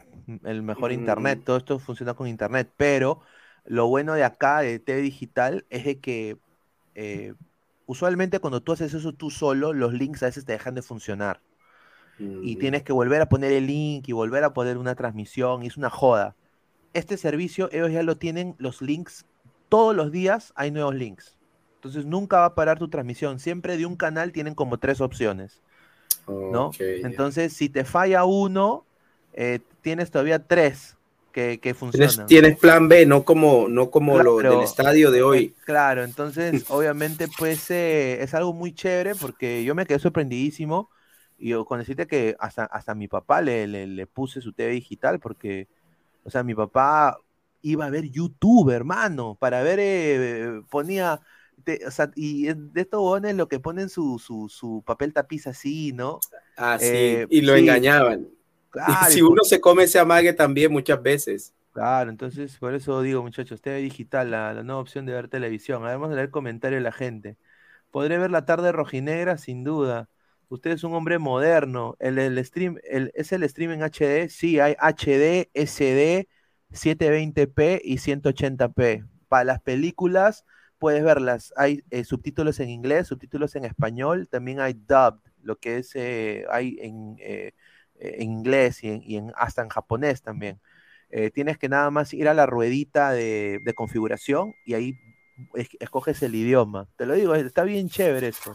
el 0.44 0.62
mejor 0.62 0.92
internet, 0.92 1.40
Mm. 1.40 1.44
todo 1.44 1.56
esto 1.58 1.78
funciona 1.78 2.14
con 2.14 2.28
internet, 2.28 2.72
pero 2.76 3.22
lo 3.64 3.88
bueno 3.88 4.14
de 4.14 4.24
acá, 4.24 4.60
de 4.60 4.78
TV 4.80 5.02
Digital, 5.02 5.66
es 5.70 5.84
de 5.86 6.00
que 6.00 6.38
eh, 6.94 7.34
usualmente 7.86 8.40
cuando 8.40 8.62
tú 8.62 8.72
haces 8.72 8.94
eso 8.94 9.14
tú 9.14 9.30
solo, 9.30 9.72
los 9.74 9.94
links 9.94 10.22
a 10.24 10.26
veces 10.26 10.44
te 10.46 10.52
dejan 10.52 10.74
de 10.76 10.82
funcionar. 10.82 11.42
Y 12.18 12.56
Mm. 12.56 12.58
tienes 12.60 12.82
que 12.82 12.92
volver 12.92 13.20
a 13.22 13.28
poner 13.28 13.52
el 13.52 13.66
link 13.66 14.08
y 14.08 14.12
volver 14.12 14.44
a 14.44 14.52
poner 14.52 14.78
una 14.78 14.94
transmisión, 14.94 15.62
y 15.62 15.66
es 15.68 15.76
una 15.76 15.90
joda. 15.90 16.36
Este 16.94 17.16
servicio, 17.16 17.68
ellos 17.72 17.92
ya 17.92 18.02
lo 18.02 18.16
tienen, 18.16 18.54
los 18.58 18.82
links, 18.82 19.26
todos 19.68 19.94
los 19.94 20.10
días 20.12 20.52
hay 20.56 20.70
nuevos 20.70 20.94
links. 20.94 21.36
Entonces 21.76 22.06
nunca 22.06 22.38
va 22.40 22.46
a 22.46 22.54
parar 22.54 22.78
tu 22.78 22.88
transmisión. 22.88 23.38
Siempre 23.38 23.76
de 23.76 23.86
un 23.86 23.96
canal 23.96 24.32
tienen 24.32 24.54
como 24.54 24.78
tres 24.78 25.00
opciones. 25.00 25.60
¿no? 26.26 26.72
Entonces, 26.80 27.52
si 27.52 27.68
te 27.68 27.84
falla 27.84 28.24
uno, 28.24 28.84
eh, 29.34 29.60
tienes 29.82 30.10
todavía 30.10 30.38
tres 30.38 30.96
que, 31.32 31.60
que 31.60 31.74
funcionan. 31.74 32.26
tienes 32.26 32.58
plan 32.58 32.88
B, 32.88 33.06
no 33.06 33.24
como, 33.24 33.68
no 33.68 33.90
como 33.90 34.18
lo 34.18 34.38
Claro. 34.38 34.50
del 34.50 34.62
estadio 34.62 35.10
de 35.10 35.22
hoy. 35.22 35.54
Claro, 35.64 36.02
entonces, 36.04 36.64
obviamente, 36.70 37.28
pues 37.38 37.70
eh, 37.70 38.22
es 38.22 38.34
algo 38.34 38.52
muy 38.52 38.72
chévere 38.72 39.14
porque 39.14 39.62
yo 39.64 39.74
me 39.74 39.84
quedé 39.86 39.98
sorprendidísimo 39.98 40.88
y 41.38 41.50
yo 41.50 41.64
con 41.64 41.78
decirte 41.80 42.06
que 42.06 42.36
hasta, 42.40 42.64
hasta 42.66 42.94
mi 42.94 43.08
papá 43.08 43.42
le, 43.42 43.66
le, 43.66 43.86
le 43.86 44.06
puse 44.06 44.40
su 44.40 44.52
TV 44.52 44.72
digital 44.72 45.20
porque, 45.20 45.68
o 46.24 46.30
sea, 46.30 46.42
mi 46.44 46.54
papá 46.54 47.18
iba 47.62 47.86
a 47.86 47.90
ver 47.90 48.10
YouTube, 48.10 48.70
hermano, 48.70 49.36
para 49.40 49.62
ver, 49.62 49.78
eh, 49.80 50.62
ponía, 50.70 51.20
te- 51.64 51.86
o 51.86 51.90
sea, 51.90 52.10
y 52.16 52.46
de 52.54 52.80
estos 52.82 53.00
huevones 53.00 53.36
lo 53.36 53.48
que 53.48 53.60
ponen 53.60 53.88
su, 53.88 54.18
su, 54.18 54.48
su 54.48 54.82
papel 54.86 55.12
tapiz 55.12 55.46
así, 55.46 55.92
¿no? 55.92 56.24
Ah, 56.56 56.78
sí, 56.78 57.22
Eh, 57.22 57.28
y 57.28 57.40
lo 57.42 57.54
sí. 57.54 57.56
engañaban. 57.56 58.28
Claro, 58.70 58.96
si 59.08 59.22
por- 59.22 59.32
uno 59.32 59.44
se 59.44 59.60
come 59.60 59.84
ese 59.84 59.98
amague 59.98 60.32
también 60.32 60.72
muchas 60.72 61.02
veces. 61.02 61.54
Claro, 61.72 62.10
entonces 62.10 62.56
por 62.58 62.74
eso 62.74 63.02
digo, 63.02 63.22
muchachos, 63.22 63.60
TV 63.62 63.76
digital, 63.78 64.30
la, 64.32 64.52
la 64.52 64.62
nueva 64.64 64.80
opción 64.80 65.06
de 65.06 65.12
ver 65.12 65.28
televisión. 65.28 65.84
A 65.84 65.88
ver, 65.90 65.98
vamos 65.98 66.12
a 66.12 66.16
leer 66.16 66.30
comentarios 66.30 66.78
de 66.80 66.82
la 66.82 66.90
gente. 66.92 67.38
Podré 67.90 68.18
ver 68.18 68.30
la 68.30 68.44
tarde 68.46 68.72
rojinegra, 68.72 69.38
sin 69.38 69.64
duda. 69.64 70.08
Usted 70.48 70.70
es 70.72 70.84
un 70.84 70.94
hombre 70.94 71.18
moderno. 71.18 71.96
El, 71.98 72.18
el 72.18 72.42
stream, 72.44 72.78
el, 72.84 73.12
¿es 73.14 73.32
el 73.32 73.48
stream 73.48 73.72
en 73.72 73.82
HD? 73.82 74.28
Sí, 74.28 74.60
hay 74.60 74.74
HD, 74.78 75.50
SD, 75.54 76.28
720p 76.72 77.80
y 77.84 77.98
180p. 77.98 79.04
Para 79.28 79.44
las 79.44 79.60
películas, 79.60 80.44
puedes 80.78 81.02
verlas. 81.04 81.52
Hay 81.56 81.82
eh, 81.90 82.04
subtítulos 82.04 82.60
en 82.60 82.70
inglés, 82.70 83.08
subtítulos 83.08 83.56
en 83.56 83.64
español, 83.66 84.28
también 84.28 84.60
hay 84.60 84.72
dubbed, 84.74 85.20
lo 85.42 85.56
que 85.58 85.78
es, 85.78 85.92
eh, 85.94 86.46
hay 86.50 86.78
en, 86.80 87.16
eh, 87.20 87.52
en 87.96 88.22
inglés 88.22 88.82
y, 88.84 88.88
en- 88.90 89.02
y 89.02 89.16
en- 89.16 89.32
hasta 89.36 89.62
en 89.62 89.68
japonés 89.68 90.22
también. 90.22 90.60
Eh, 91.10 91.30
tienes 91.30 91.58
que 91.58 91.68
nada 91.68 91.90
más 91.90 92.12
ir 92.14 92.28
a 92.28 92.34
la 92.34 92.46
ruedita 92.46 93.12
de, 93.12 93.60
de 93.62 93.74
configuración 93.74 94.54
y 94.64 94.74
ahí 94.74 94.94
es- 95.54 95.68
escoges 95.80 96.22
el 96.22 96.34
idioma. 96.34 96.88
Te 96.96 97.06
lo 97.06 97.14
digo, 97.14 97.34
está 97.34 97.64
bien 97.64 97.88
chévere 97.88 98.28
esto. 98.28 98.52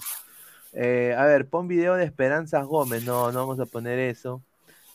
Eh, 0.74 1.16
a 1.18 1.26
ver, 1.26 1.48
pon 1.50 1.68
video 1.68 1.96
de 1.96 2.06
Esperanzas 2.06 2.66
Gómez. 2.66 3.04
No, 3.04 3.32
no 3.32 3.40
vamos 3.42 3.60
a 3.60 3.66
poner 3.66 4.00
eso. 4.00 4.44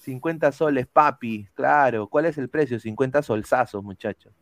50 0.01 0.53
soles, 0.53 0.87
papi. 0.87 1.49
Claro. 1.55 2.09
¿Cuál 2.09 2.27
es 2.27 2.39
el 2.39 2.49
precio? 2.49 2.81
50 2.81 3.23
solsazos, 3.23 3.83
muchachos. 3.85 4.33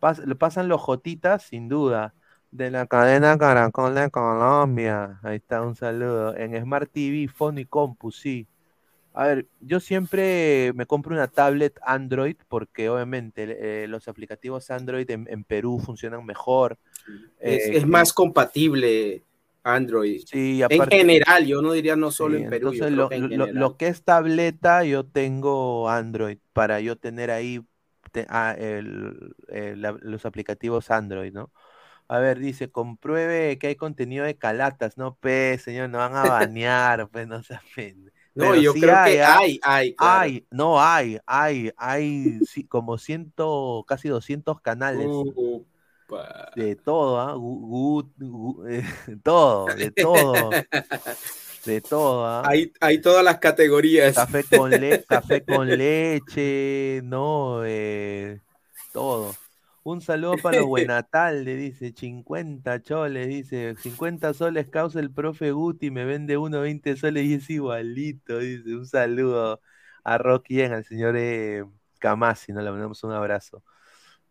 Pas- 0.00 0.22
pasan 0.38 0.68
los 0.68 0.80
Jotitas, 0.80 1.44
sin 1.44 1.68
duda. 1.68 2.14
De 2.50 2.70
la 2.70 2.86
cadena 2.86 3.36
Caracol 3.38 3.94
de 3.94 4.10
Colombia. 4.10 5.18
Ahí 5.22 5.36
está, 5.36 5.62
un 5.62 5.74
saludo. 5.76 6.36
En 6.36 6.60
Smart 6.62 6.90
TV, 6.92 7.28
Fono 7.28 7.60
y 7.60 7.66
Compu, 7.66 8.12
sí. 8.12 8.46
A 9.14 9.26
ver, 9.26 9.46
yo 9.60 9.80
siempre 9.80 10.72
me 10.74 10.86
compro 10.86 11.14
una 11.14 11.28
tablet 11.28 11.78
Android 11.82 12.36
porque 12.48 12.90
obviamente 12.90 13.84
eh, 13.84 13.88
los 13.88 14.08
aplicativos 14.08 14.70
Android 14.70 15.10
en, 15.10 15.26
en 15.30 15.42
Perú 15.42 15.80
funcionan 15.84 16.24
mejor. 16.26 16.78
Es, 17.40 17.66
Eh, 17.66 17.76
es 17.78 17.86
más 17.86 18.12
compatible 18.12 19.25
Android. 19.66 20.22
Sí, 20.24 20.62
en 20.68 20.90
general, 20.90 21.46
yo 21.46 21.62
no 21.62 21.72
diría 21.72 21.96
no 21.96 22.10
solo 22.10 22.36
Sí, 22.36 22.42
en 22.42 22.48
Perú, 22.48 22.72
entonces 22.72 22.92
lo, 22.92 23.08
que 23.08 23.16
en 23.16 23.22
lo- 23.28 23.28
general. 23.28 23.54
lo 23.54 23.76
que 23.76 23.88
es 23.88 24.02
tableta, 24.04 24.84
yo 24.84 25.04
tengo 25.06 25.88
Android 25.90 26.38
para 26.52 26.80
yo 26.80 26.96
tener 26.96 27.30
ahí 27.30 27.60
te- 28.12 28.26
ah, 28.30 28.54
el- 28.58 29.34
el- 29.48 29.82
la- 29.82 29.96
los 30.00 30.24
aplicativos 30.26 30.90
Android, 30.90 31.32
¿no? 31.32 31.52
A 32.08 32.18
ver, 32.20 32.38
dice, 32.40 32.70
compruebe 32.70 33.58
que 33.58 33.68
hay 33.68 33.76
contenido 33.76 34.24
de 34.24 34.38
calatas, 34.38 34.96
no, 34.98 35.16
pues, 35.20 35.62
señor, 35.62 35.90
no 35.90 35.98
van 35.98 36.16
a 36.16 36.24
banear, 36.50 37.08
pues, 37.10 37.26
no 37.28 37.42
se 37.42 37.54
ofende. 37.54 38.12
No, 38.34 38.44
Pero 38.44 38.56
yo 38.56 38.72
sí 38.72 38.80
creo 38.80 39.00
que 39.02 39.22
¿ah? 39.22 39.38
hay, 39.38 39.58
hay, 39.62 39.94
claro. 39.94 40.26
Hay, 40.26 40.46
no 40.50 40.82
hay, 40.82 41.18
hay, 41.26 41.72
hay 41.78 42.42
sí, 42.44 42.64
como 42.66 42.98
ciento, 42.98 43.84
casi 43.88 44.08
200 44.08 44.60
canales. 44.60 45.08
De 46.54 46.74
todo, 46.76 47.20
¿ah? 47.20 47.34
Eh, 48.68 48.82
todo, 49.22 49.74
de 49.74 49.90
todo, 49.92 50.58
de 51.64 51.80
todo, 51.80 52.24
¿ah? 52.26 52.42
Hay, 52.42 52.72
hay 52.80 53.00
todas 53.00 53.24
las 53.24 53.38
categorías. 53.38 54.14
Café 54.14 54.44
con, 54.46 54.80
le- 54.80 55.04
café 55.04 55.44
con 55.44 55.76
leche, 55.76 57.00
no, 57.04 57.62
Eh, 57.64 58.40
todo. 58.92 59.40
Un 59.82 60.00
saludo 60.00 60.40
para 60.42 60.62
Buenatal, 60.62 61.44
le 61.44 61.54
dice, 61.56 61.92
50 61.92 62.82
choles, 62.82 63.28
dice, 63.28 63.76
50 63.76 64.34
soles 64.34 64.68
causa 64.68 64.98
el 65.00 65.12
profe 65.12 65.52
Guti, 65.52 65.90
me 65.92 66.04
vende 66.04 66.36
uno 66.38 66.60
20 66.62 66.96
soles 66.96 67.24
y 67.26 67.34
es 67.34 67.50
igualito, 67.50 68.38
dice, 68.38 68.74
un 68.74 68.86
saludo 68.86 69.60
a 70.02 70.18
Rocky, 70.18 70.62
al 70.62 70.84
señor 70.84 71.14
eh, 71.16 71.64
Camasi, 72.00 72.52
¿no? 72.52 72.62
Le 72.62 72.70
mandamos 72.70 73.04
un 73.04 73.12
abrazo. 73.12 73.62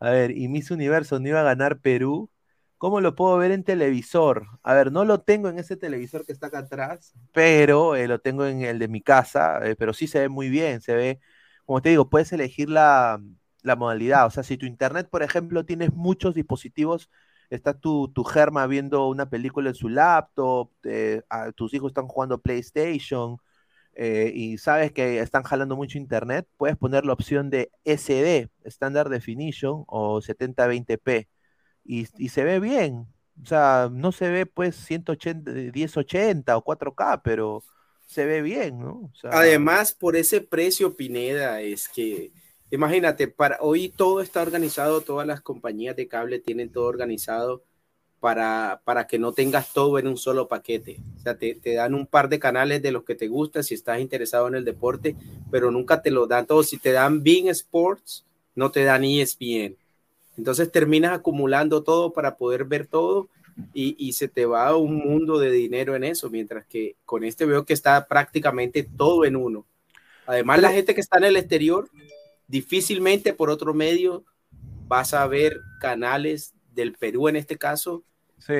A 0.05 0.11
ver, 0.11 0.31
y 0.37 0.47
Miss 0.49 0.69
Universo 0.71 1.19
no 1.19 1.27
iba 1.29 1.39
a 1.41 1.43
ganar 1.43 1.79
Perú, 1.81 2.29
¿cómo 2.77 3.01
lo 3.01 3.15
puedo 3.15 3.37
ver 3.37 3.51
en 3.51 3.63
televisor? 3.63 4.47
A 4.61 4.75
ver, 4.75 4.91
no 4.91 5.03
lo 5.03 5.21
tengo 5.21 5.49
en 5.49 5.57
ese 5.57 5.77
televisor 5.77 6.25
que 6.25 6.31
está 6.31 6.47
acá 6.47 6.59
atrás, 6.59 7.13
pero 7.33 7.95
eh, 7.95 8.07
lo 8.07 8.19
tengo 8.19 8.45
en 8.45 8.61
el 8.61 8.77
de 8.77 8.87
mi 8.87 9.01
casa, 9.01 9.65
eh, 9.67 9.75
pero 9.75 9.93
sí 9.93 10.05
se 10.07 10.19
ve 10.19 10.29
muy 10.29 10.49
bien, 10.49 10.81
se 10.81 10.93
ve, 10.95 11.19
como 11.65 11.81
te 11.81 11.89
digo, 11.89 12.09
puedes 12.09 12.31
elegir 12.33 12.69
la 12.69 13.19
modalidad. 13.77 14.27
O 14.27 14.29
sea, 14.29 14.43
si 14.43 14.57
tu 14.57 14.67
internet, 14.67 15.07
por 15.09 15.23
ejemplo, 15.23 15.65
tienes 15.65 15.91
muchos 15.93 16.35
dispositivos, 16.35 17.09
está 17.49 17.73
tu, 17.73 18.09
tu 18.13 18.23
germa 18.23 18.67
viendo 18.67 19.07
una 19.07 19.29
película 19.29 19.69
en 19.69 19.75
su 19.75 19.89
laptop, 19.89 20.71
eh, 20.83 21.23
tus 21.55 21.73
hijos 21.73 21.91
están 21.91 22.07
jugando 22.07 22.41
PlayStation 22.41 23.37
eh, 23.95 24.31
y 24.33 24.57
sabes 24.57 24.91
que 24.91 25.19
están 25.19 25.43
jalando 25.43 25.75
mucho 25.75 25.97
internet, 25.97 26.47
puedes 26.57 26.77
poner 26.77 27.05
la 27.05 27.13
opción 27.13 27.49
de 27.49 27.71
SD, 27.85 28.49
Standard 28.65 29.09
Definition 29.09 29.83
o 29.87 30.21
7020p 30.21 31.27
y, 31.83 32.07
y 32.17 32.29
se 32.29 32.43
ve 32.43 32.59
bien. 32.59 33.07
O 33.41 33.45
sea, 33.45 33.89
no 33.91 34.11
se 34.11 34.29
ve 34.29 34.45
pues 34.45 34.75
180, 34.75 35.51
1080 35.73 36.57
o 36.57 36.63
4K, 36.63 37.21
pero 37.23 37.63
se 38.07 38.25
ve 38.25 38.41
bien, 38.41 38.79
¿no? 38.79 39.11
Además, 39.23 39.93
por 39.93 40.15
ese 40.15 40.41
precio, 40.41 40.95
Pineda, 40.95 41.61
es 41.61 41.89
que 41.89 42.31
Imagínate, 42.71 43.27
para 43.27 43.57
hoy 43.61 43.89
todo 43.89 44.21
está 44.21 44.41
organizado, 44.41 45.01
todas 45.01 45.27
las 45.27 45.41
compañías 45.41 45.95
de 45.95 46.07
cable 46.07 46.39
tienen 46.39 46.71
todo 46.71 46.85
organizado 46.85 47.63
para, 48.19 48.81
para 48.83 49.07
que 49.07 49.19
no 49.19 49.33
tengas 49.33 49.73
todo 49.73 49.99
en 49.99 50.07
un 50.07 50.17
solo 50.17 50.47
paquete. 50.47 50.99
O 51.17 51.19
sea, 51.19 51.37
te, 51.37 51.59
dan 51.63 51.93
un 51.93 52.07
par 52.07 52.29
de 52.29 52.39
canales 52.39 52.81
de 52.81 52.91
los 52.91 53.03
que 53.03 53.15
te 53.15 53.27
gustan 53.27 53.63
si 53.63 53.73
estás 53.75 53.99
interesado 53.99 54.47
en 54.47 54.55
el 54.55 54.65
deporte, 54.65 55.15
pero 55.51 55.71
nunca 55.71 56.01
te 56.01 56.11
lo 56.11 56.27
dan 56.27 56.45
todos. 56.45 56.69
Si 56.69 56.77
te 56.77 56.91
dan 56.91 57.23
Bing 57.23 57.49
Sports, 57.49 58.25
no 58.55 58.71
te 58.71 58.83
dan 58.83 59.03
ESPN. 59.03 59.75
Entonces 60.37 60.71
terminas 60.71 61.13
acumulando 61.13 61.83
todo 61.83 62.13
para 62.13 62.35
poder 62.35 62.65
ver 62.65 62.87
todo 62.87 63.29
y, 63.73 63.95
y, 63.97 64.13
se 64.13 64.27
te 64.27 64.45
va 64.45 64.75
un 64.75 64.97
mundo 64.97 65.39
de 65.39 65.49
dinero 65.49 65.95
en 65.95 66.03
eso, 66.03 66.29
mientras 66.29 66.65
que 66.65 66.97
con 67.05 67.23
este 67.23 67.45
veo 67.45 67.63
que 67.63 67.73
está 67.73 68.05
prácticamente 68.05 68.83
todo 68.83 69.23
en 69.23 69.37
uno. 69.37 69.65
Además, 70.25 70.61
la 70.61 70.71
gente 70.71 70.93
que 70.93 70.99
está 70.99 71.19
en 71.19 71.25
el 71.25 71.37
exterior 71.37 71.89
difícilmente 72.47 73.33
por 73.33 73.49
otro 73.49 73.73
medio 73.73 74.23
vas 74.87 75.13
a 75.13 75.25
ver 75.27 75.61
canales 75.79 76.53
del 76.75 76.93
Perú 76.93 77.27
en 77.27 77.37
este 77.37 77.57
caso 77.57 78.03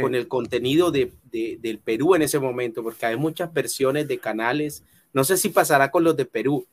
con 0.02 0.16
el 0.16 0.28
contenido 0.28 0.90
de, 0.90 1.12
del 1.32 1.80
Perú 1.80 2.16
en 2.16 2.24
ese 2.24 2.40
momento, 2.40 2.82
porque 2.82 3.06
hay 3.06 3.18
muchas 3.18 3.54
versiones 3.54 4.08
de 4.08 4.18
canales. 4.18 4.84
No 5.14 5.24
sé 5.24 5.38
si 5.38 5.50
pasará 5.50 5.92
con 5.92 6.04
los 6.04 6.16
de 6.16 6.26
Perú, 6.26 6.66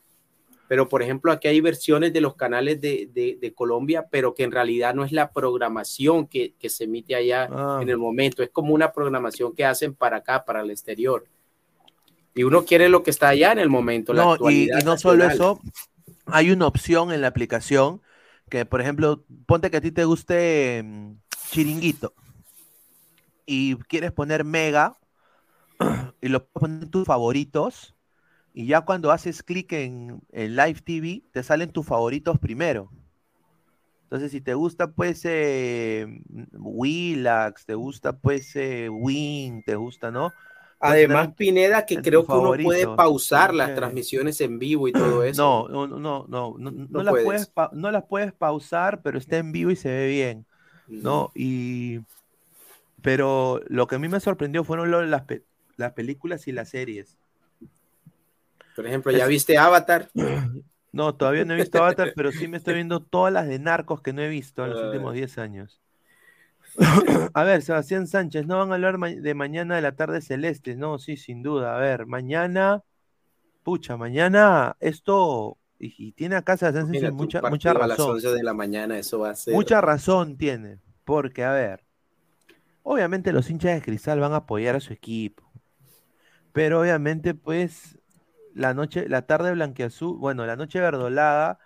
pero 0.68 0.88
por 0.88 1.02
ejemplo 1.02 1.30
aquí 1.30 1.48
hay 1.48 1.60
versiones 1.60 2.12
de 2.12 2.20
los 2.20 2.36
canales 2.36 2.80
de, 2.80 3.52
Colombia, 3.54 4.06
pero 4.10 4.34
que 4.34 4.44
en 4.44 4.52
realidad 4.52 4.94
no 4.94 5.04
es 5.04 5.12
la 5.12 5.30
programación 5.30 6.26
que, 6.26 6.54
se 6.68 6.84
emite 6.84 7.14
allá 7.14 7.48
Ah. 7.50 7.80
en 7.82 7.90
el 7.90 7.98
momento, 7.98 8.42
es 8.42 8.50
como 8.50 8.72
una 8.72 8.92
programación 8.92 9.54
que 9.54 9.64
hacen 9.64 9.94
para 9.94 10.18
acá, 10.18 10.44
para 10.44 10.62
el 10.62 10.70
exterior. 10.70 11.26
Y 12.34 12.44
uno 12.44 12.64
quiere 12.64 12.88
lo 12.88 13.02
que 13.02 13.10
está 13.10 13.28
allá 13.28 13.52
en 13.52 13.58
el 13.58 13.68
momento. 13.68 14.14
la 14.14 14.24
No, 14.24 14.50
y, 14.50 14.70
no 14.84 14.96
solo 14.96 15.26
eso, 15.26 15.60
hay 16.24 16.50
una 16.50 16.66
opción 16.66 17.12
en 17.12 17.20
la 17.20 17.26
aplicación 17.26 18.00
que, 18.48 18.64
por 18.64 18.80
ejemplo, 18.80 19.24
ponte 19.44 19.70
que 19.70 19.76
a 19.76 19.80
ti 19.82 19.92
te 19.92 20.04
guste 20.04 20.82
mm, 20.82 21.12
Chiringuito 21.52 22.14
y 23.44 23.76
quieres 23.76 24.10
poner 24.10 24.42
Mega 24.42 24.96
y 26.22 26.28
lo 26.28 26.48
en 26.62 26.90
tus 26.90 27.04
favoritos 27.04 27.94
y 28.54 28.66
ya 28.66 28.80
cuando 28.80 29.10
haces 29.10 29.42
clic 29.42 29.70
en, 29.74 30.22
en 30.32 30.56
Live 30.56 30.80
TV 30.82 31.22
te 31.30 31.42
salen 31.42 31.70
tus 31.70 31.84
favoritos 31.84 32.38
primero. 32.38 32.90
Entonces, 34.04 34.30
si 34.30 34.42
te 34.42 34.52
gusta, 34.52 34.92
pues, 34.92 35.22
eh, 35.24 36.06
Willax, 36.52 37.64
te 37.64 37.74
gusta, 37.74 38.18
pues, 38.18 38.54
eh, 38.56 38.90
Win, 38.90 39.62
te 39.64 39.74
gusta, 39.74 40.10
¿no? 40.10 40.34
Puedes 40.78 41.06
Además, 41.06 41.34
Pineda, 41.34 41.86
que 41.86 41.96
creo 42.02 42.26
que 42.26 42.32
uno 42.32 42.54
puede 42.62 42.86
pausar 42.88 43.54
las 43.54 43.74
transmisiones 43.74 44.40
en 44.42 44.58
vivo 44.58 44.86
y 44.86 44.92
todo 44.92 45.22
eso. 45.24 45.66
No, 45.70 45.86
no, 45.86 45.98
no, 45.98 46.26
no, 46.28 46.56
no, 46.58 47.02
las 47.02 47.14
puedes. 47.24 47.52
no 47.72 47.90
las 47.90 48.04
puedes 48.04 48.34
pausar, 48.34 49.00
pero 49.00 49.16
está 49.16 49.38
en 49.38 49.50
vivo 49.50 49.70
y 49.70 49.76
se 49.76 49.88
ve 49.88 50.08
bien, 50.08 50.46
¿no? 50.88 51.30
Y 51.34 52.00
pero 53.02 53.60
lo 53.66 53.86
que 53.86 53.96
a 53.96 53.98
mí 53.98 54.08
me 54.08 54.20
sorprendió 54.20 54.64
fueron 54.64 54.90
lo 54.90 55.02
las, 55.04 55.22
pe- 55.22 55.42
las 55.76 55.92
películas 55.92 56.46
y 56.48 56.52
las 56.52 56.68
series. 56.70 57.18
Por 58.76 58.86
ejemplo, 58.86 59.12
¿ya 59.12 59.24
Es- 59.24 59.28
viste 59.28 59.58
Avatar? 59.58 60.08
No, 60.94 61.14
todavía 61.14 61.46
no 61.46 61.54
he 61.54 61.56
visto 61.56 61.78
Avatar, 61.78 62.12
pero 62.14 62.32
sí 62.32 62.48
me 62.48 62.58
estoy 62.58 62.74
viendo 62.74 63.00
todas 63.00 63.32
las 63.32 63.48
de 63.48 63.58
Narcos 63.58 64.02
que 64.02 64.12
no 64.12 64.20
he 64.20 64.28
visto 64.28 64.62
en 64.62 64.70
los 64.72 64.82
últimos 64.82 65.14
10 65.14 65.38
años. 65.38 65.80
A 67.34 67.44
ver, 67.44 67.62
Sebastián 67.62 68.06
Sánchez, 68.06 68.46
no 68.46 68.58
van 68.58 68.70
a 68.72 68.74
hablar 68.74 68.98
ma- 68.98 69.08
de 69.08 69.34
mañana 69.34 69.74
de 69.76 69.80
la 69.82 69.96
tarde 69.96 70.20
celeste, 70.20 70.76
no, 70.76 70.98
sí, 70.98 71.16
sin 71.16 71.42
duda. 71.42 71.74
A 71.76 71.78
ver, 71.80 72.04
mañana, 72.04 72.82
pucha, 73.62 73.96
mañana 73.96 74.76
esto, 74.80 75.58
y, 75.82 75.94
y 75.98 76.12
tiene 76.12 76.36
acá 76.36 76.56
Sebastián 76.56 76.88
Mira, 76.90 77.10
mucha, 77.10 77.42
mucha 77.42 77.72
a 77.72 77.74
las 77.74 77.90
razón. 77.90 78.12
11 78.12 78.28
de 78.28 78.42
la 78.42 78.54
mañana, 78.54 78.98
eso 78.98 79.18
va 79.18 79.30
a 79.30 79.34
ser. 79.34 79.54
Mucha 79.54 79.80
razón 79.80 80.36
tiene, 80.38 80.78
porque, 81.04 81.44
a 81.44 81.52
ver, 81.52 81.84
obviamente 82.84 83.32
los 83.32 83.50
hinchas 83.50 83.74
de 83.74 83.82
Cristal 83.82 84.20
van 84.20 84.32
a 84.32 84.36
apoyar 84.36 84.76
a 84.76 84.80
su 84.80 84.92
equipo, 84.92 85.50
pero 86.52 86.80
obviamente, 86.80 87.34
pues, 87.34 87.98
la 88.54 88.74
noche, 88.74 89.08
la 89.08 89.22
tarde 89.22 89.52
blanqueazul, 89.52 90.18
bueno, 90.18 90.46
la 90.46 90.56
noche 90.56 90.80
verdolaga 90.80 91.58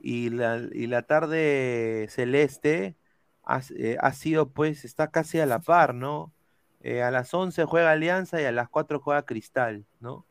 y 0.00 0.30
la, 0.30 0.62
y 0.72 0.86
la 0.86 1.02
tarde 1.02 2.06
celeste 2.10 2.96
ha, 3.44 3.60
eh, 3.76 3.96
ha 4.00 4.12
sido, 4.12 4.50
pues, 4.50 4.84
está 4.84 5.10
casi 5.10 5.40
a 5.40 5.46
la 5.46 5.58
par, 5.60 5.94
¿no? 5.94 6.32
Eh, 6.80 7.02
a 7.02 7.10
las 7.10 7.34
11 7.34 7.64
juega 7.64 7.90
Alianza 7.90 8.40
y 8.40 8.44
a 8.44 8.52
las 8.52 8.68
4 8.68 9.00
juega 9.00 9.24
Cristal, 9.26 9.84
¿no? 10.00 10.27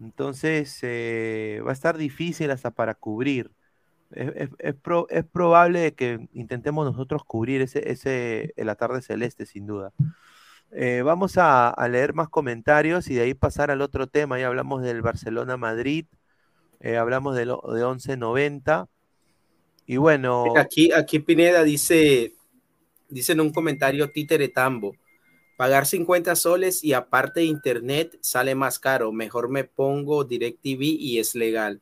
Entonces, 0.00 0.78
eh, 0.82 1.60
va 1.66 1.70
a 1.70 1.72
estar 1.74 1.96
difícil 1.96 2.50
hasta 2.50 2.70
para 2.70 2.94
cubrir. 2.94 3.50
Es, 4.10 4.50
es- 4.58 4.74
pro- 4.74 5.08
es 5.10 5.24
probable 5.24 5.94
que 5.94 6.28
intentemos 6.32 6.84
nosotros 6.86 7.24
cubrir 7.24 7.62
ese, 7.62 7.90
ese, 7.90 8.52
la 8.56 8.74
tarde 8.76 9.02
celeste, 9.02 9.46
sin 9.46 9.66
duda. 9.66 9.92
Eh, 10.72 11.02
vamos 11.02 11.34
a, 11.38 11.74
leer 11.88 12.12
más 12.14 12.28
comentarios 12.28 13.08
y 13.08 13.14
de 13.14 13.22
ahí 13.22 13.34
pasar 13.34 13.70
al 13.70 13.82
otro 13.82 14.06
tema. 14.06 14.38
Ya 14.38 14.48
hablamos 14.48 14.82
del 14.82 15.02
Barcelona-Madrid, 15.02 16.06
eh, 16.80 16.96
hablamos 16.96 17.36
de, 17.36 17.46
lo- 17.46 17.62
de 17.72 17.84
11-90. 17.84 18.88
Y 19.86 19.96
bueno, 19.98 20.52
Aquí, 20.56 20.92
aquí 20.92 21.20
Pineda 21.20 21.62
dice, 21.62 22.32
dice 23.08 23.32
en 23.32 23.40
un 23.40 23.52
comentario 23.52 24.10
Títere 24.10 24.48
Tambo, 24.48 24.94
pagar 25.56 25.86
50 25.86 26.36
soles 26.36 26.84
y 26.84 26.92
aparte 26.94 27.40
de 27.40 27.46
internet 27.46 28.18
sale 28.22 28.54
más 28.54 28.78
caro, 28.78 29.12
mejor 29.12 29.48
me 29.48 29.64
pongo 29.64 30.24
DirecTV 30.24 30.84
y 30.86 31.18
es 31.18 31.34
legal. 31.34 31.80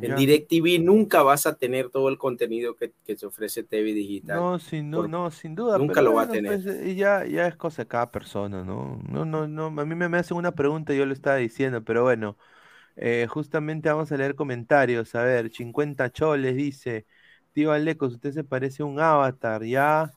En 0.00 0.14
Ya. 0.14 0.16
DirecTV 0.16 0.78
nunca 0.80 1.22
vas 1.22 1.46
a 1.46 1.56
tener 1.58 1.90
todo 1.90 2.08
el 2.10 2.18
contenido 2.18 2.76
que, 2.76 2.92
que 3.06 3.16
te 3.16 3.26
ofrece 3.26 3.64
TV 3.64 3.94
Digital. 3.94 4.46
No, 4.46 4.58
sin, 4.60 4.90
du- 4.92 5.08
no, 5.08 5.30
sin 5.32 5.54
duda. 5.56 5.84
nunca 5.84 6.00
pero 6.00 6.02
lo 6.02 6.14
va 6.14 6.22
a 6.22 6.28
bueno, 6.28 6.38
tener. 6.38 6.60
pues, 6.60 6.64
ya, 6.96 7.24
ya 7.26 7.46
es 7.48 7.56
cosa 7.56 7.82
de 7.82 7.88
cada 7.88 8.10
persona, 8.12 8.62
¿no? 8.62 9.00
No, 9.08 9.24
no, 9.24 9.48
no. 9.48 9.66
A 9.66 9.84
mí 9.84 9.94
me, 9.96 10.08
me 10.08 10.18
hacen 10.18 10.36
una 10.36 10.52
pregunta 10.54 10.94
y 10.94 10.98
yo 10.98 11.06
lo 11.06 11.12
estaba 11.12 11.36
diciendo, 11.36 11.82
pero 11.82 12.02
bueno. 12.04 12.36
eh, 12.96 13.26
justamente 13.28 13.88
vamos 13.90 14.12
a 14.12 14.16
leer 14.18 14.34
comentarios. 14.36 15.14
A 15.16 15.24
ver, 15.24 15.50
50 15.50 16.10
choles 16.12 16.56
dice, 16.56 17.06
tío 17.52 17.72
Alecos, 17.72 18.14
usted 18.14 18.32
se 18.32 18.44
parece 18.44 18.82
a 18.82 18.86
un 18.86 19.00
avatar, 19.00 19.64
¿ya? 19.64 20.10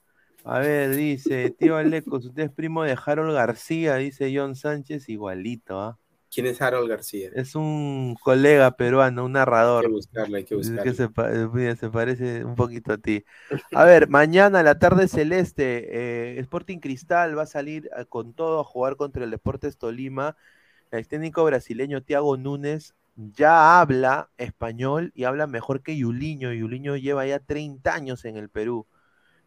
A 0.45 0.59
ver, 0.59 0.91
dice, 0.95 1.49
tío 1.49 1.75
Alecos, 1.75 2.25
usted 2.25 2.43
es 2.43 2.51
primo 2.51 2.83
de 2.83 2.95
Harold 3.03 3.33
García, 3.33 3.95
dice 3.95 4.31
John 4.35 4.55
Sánchez, 4.55 5.09
igualito, 5.09 5.79
¿ah? 5.81 5.97
¿Quién 6.31 6.47
es 6.47 6.61
Harold 6.61 6.89
García? 6.89 7.29
Es 7.33 7.55
un 7.55 8.15
colega 8.21 8.71
peruano, 8.77 9.25
un 9.25 9.31
narrador. 9.33 9.85
Hay 9.85 9.89
que 9.89 9.93
buscarlo, 9.95 10.37
hay 10.37 10.43
que 10.43 10.55
Es 10.55 10.69
que 10.69 10.75
buscarlo. 10.75 10.93
se, 10.93 11.09
pa- 11.09 11.29
mira, 11.53 11.75
se 11.75 11.89
parece 11.89 12.45
un 12.45 12.55
poquito 12.55 12.93
a 12.93 12.97
ti. 12.97 13.23
A 13.73 13.85
ver, 13.85 14.07
mañana 14.09 14.61
la 14.61 14.77
tarde 14.77 15.07
celeste, 15.07 16.35
eh, 16.37 16.39
Sporting 16.41 16.79
Cristal 16.79 17.37
va 17.37 17.43
a 17.43 17.47
salir 17.47 17.89
eh, 17.97 18.05
con 18.05 18.33
todo 18.33 18.59
a 18.59 18.63
jugar 18.63 18.97
contra 18.97 19.23
el 19.23 19.31
Deportes 19.31 19.77
Tolima. 19.77 20.35
El 20.91 21.07
técnico 21.07 21.43
brasileño 21.45 22.03
Thiago 22.03 22.37
Núñez 22.37 22.93
ya 23.15 23.79
habla 23.81 24.29
español 24.37 25.11
y 25.15 25.23
habla 25.23 25.47
mejor 25.47 25.81
que 25.83 25.97
Yuliño. 25.97 26.53
Yuliño 26.53 26.97
lleva 26.97 27.25
ya 27.25 27.39
30 27.39 27.93
años 27.95 28.25
en 28.25 28.37
el 28.37 28.49
Perú. 28.49 28.85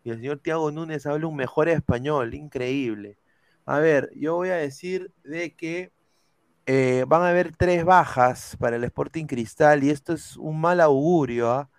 Y 0.04 0.10
el 0.10 0.16
señor 0.16 0.38
Thiago 0.38 0.70
Núñez 0.70 1.06
habla 1.06 1.26
un 1.26 1.36
mejor 1.36 1.68
español, 1.68 2.34
increíble. 2.34 3.18
A 3.66 3.78
ver, 3.80 4.10
yo 4.16 4.36
voy 4.36 4.50
a 4.50 4.56
decir 4.56 5.12
de 5.24 5.54
que 5.54 5.92
eh, 6.66 7.04
van 7.08 7.22
a 7.22 7.30
haber 7.30 7.56
tres 7.56 7.84
bajas 7.84 8.56
para 8.58 8.76
el 8.76 8.84
Sporting 8.84 9.26
Cristal 9.26 9.84
y 9.84 9.90
esto 9.90 10.12
es 10.12 10.36
un 10.36 10.60
mal 10.60 10.80
augurio. 10.80 11.50
¿ah? 11.50 11.70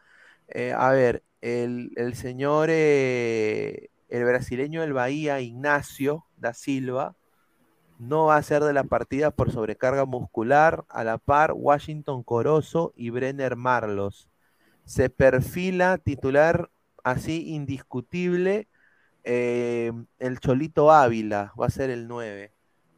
Eh, 0.47 0.73
a 0.75 0.91
ver, 0.91 1.23
el, 1.41 1.91
el 1.95 2.15
señor, 2.15 2.69
eh, 2.71 3.89
el 4.09 4.25
brasileño 4.25 4.81
del 4.81 4.93
Bahía, 4.93 5.41
Ignacio 5.41 6.25
da 6.37 6.53
Silva, 6.53 7.15
no 7.99 8.25
va 8.25 8.37
a 8.37 8.43
ser 8.43 8.63
de 8.63 8.73
la 8.73 8.83
partida 8.83 9.31
por 9.31 9.51
sobrecarga 9.51 10.05
muscular, 10.05 10.85
a 10.89 11.03
la 11.03 11.17
par 11.17 11.53
Washington 11.53 12.23
Corozo 12.23 12.93
y 12.95 13.09
Brenner 13.11 13.55
Marlos. 13.57 14.29
Se 14.85 15.09
perfila 15.09 15.97
titular 15.97 16.71
así 17.03 17.53
indiscutible 17.53 18.67
eh, 19.23 19.91
el 20.19 20.39
Cholito 20.39 20.91
Ávila, 20.91 21.53
va 21.59 21.67
a 21.67 21.69
ser 21.69 21.89
el 21.89 22.07
9. 22.07 22.53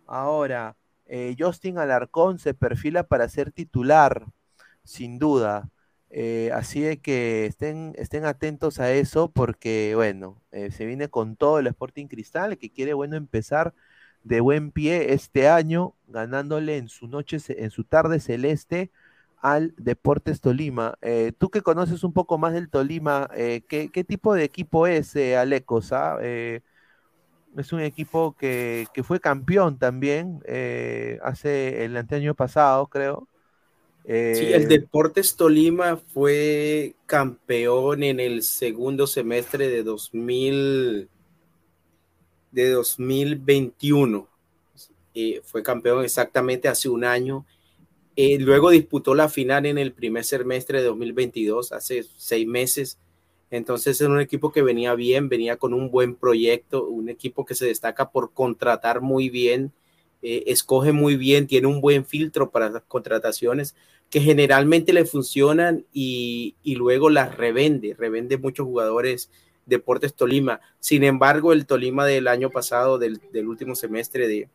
Ahora, 0.07 0.77
eh, 1.05 1.35
Justin 1.37 1.77
Alarcón 1.77 2.39
se 2.39 2.53
perfila 2.53 3.03
para 3.03 3.27
ser 3.29 3.51
titular, 3.51 4.25
sin 4.83 5.19
duda. 5.19 5.69
Eh, 6.09 6.51
así 6.53 6.81
de 6.81 6.99
que 6.99 7.45
estén, 7.45 7.93
estén 7.97 8.25
atentos 8.25 8.79
a 8.79 8.91
eso 8.91 9.31
porque, 9.31 9.93
bueno, 9.95 10.41
se 10.51 10.85
viene 10.85 11.09
con 11.09 11.35
todo 11.37 11.59
el 11.59 11.67
Sporting 11.67 12.07
Cristal 12.07 12.57
que 12.57 12.69
quiere, 12.71 12.93
bueno, 12.93 13.15
empezar 13.15 13.73
de 14.23 14.41
buen 14.41 14.71
pie 14.71 15.13
este 15.13 15.49
año, 15.49 15.95
ganándole 16.07 16.77
en 16.77 16.89
su 16.89 17.07
noche, 17.07 17.37
en 17.49 17.71
su 17.71 17.83
tarde 17.85 18.19
celeste 18.19 18.91
al 19.41 19.73
Deportes 19.77 20.41
Tolima. 20.41 20.97
Eh, 21.01 21.33
tú 21.37 21.49
que 21.49 21.61
conoces 21.61 22.03
un 22.03 22.13
poco 22.13 22.37
más 22.37 22.53
del 22.53 22.69
Tolima, 22.69 23.29
eh, 23.35 23.61
¿qué, 23.67 23.89
qué 23.89 24.03
tipo 24.03 24.33
de 24.33 24.43
equipo 24.43 24.87
es 24.87 25.15
eh, 25.15 25.35
Alecos? 25.35 25.91
ah? 25.91 26.17
Eh, 26.21 26.61
es 27.57 27.73
un 27.73 27.81
equipo 27.81 28.35
que, 28.37 28.87
que 28.93 29.03
fue 29.03 29.19
campeón 29.19 29.77
también 29.77 30.41
hace 31.21 31.83
el 31.83 31.97
anteaño 31.97 32.33
pasado, 32.33 32.87
creo. 32.87 33.27
Sí, 34.05 34.53
el 34.53 34.67
Deportes 34.67 35.35
Tolima 35.35 35.97
fue 35.97 36.95
campeón 37.05 38.03
en 38.03 38.19
el 38.19 38.41
segundo 38.41 39.05
semestre 39.05 39.67
de 39.67 39.83
2000, 39.83 41.09
de 42.51 42.69
2021. 42.69 44.27
Eh, 45.13 45.41
fue 45.43 45.61
campeón 45.61 46.03
exactamente 46.03 46.67
hace 46.67 46.89
un 46.89 47.03
año. 47.03 47.45
Eh, 48.23 48.37
luego 48.39 48.69
disputó 48.69 49.15
la 49.15 49.29
final 49.29 49.65
en 49.65 49.79
el 49.79 49.93
primer 49.93 50.23
semestre 50.23 50.77
de 50.77 50.85
2022, 50.85 51.71
hace 51.71 52.05
seis 52.17 52.45
meses. 52.45 52.99
Entonces 53.49 53.99
es 53.99 54.07
un 54.07 54.19
equipo 54.21 54.51
que 54.51 54.61
venía 54.61 54.93
bien, 54.93 55.27
venía 55.27 55.57
con 55.57 55.73
un 55.73 55.89
buen 55.89 56.13
proyecto, 56.13 56.85
un 56.85 57.09
equipo 57.09 57.45
que 57.45 57.55
se 57.55 57.65
destaca 57.65 58.11
por 58.11 58.31
contratar 58.31 59.01
muy 59.01 59.31
bien, 59.31 59.73
eh, 60.21 60.43
escoge 60.45 60.91
muy 60.91 61.15
bien, 61.15 61.47
tiene 61.47 61.65
un 61.65 61.81
buen 61.81 62.05
filtro 62.05 62.51
para 62.51 62.69
las 62.69 62.83
contrataciones 62.83 63.73
que 64.11 64.21
generalmente 64.21 64.93
le 64.93 65.05
funcionan 65.05 65.87
y, 65.91 66.55
luego 66.63 67.09
las 67.09 67.35
revende, 67.35 67.95
revende 67.95 68.37
muchos 68.37 68.67
jugadores 68.67 69.31
Deportes 69.65 70.13
Tolima. 70.13 70.61
Sin 70.79 71.03
embargo, 71.03 71.53
el 71.53 71.65
Tolima 71.65 72.05
del 72.05 72.27
año 72.27 72.51
pasado, 72.51 72.99
del 72.99 73.47
último 73.47 73.73
semestre 73.73 74.27
de, 74.27 74.47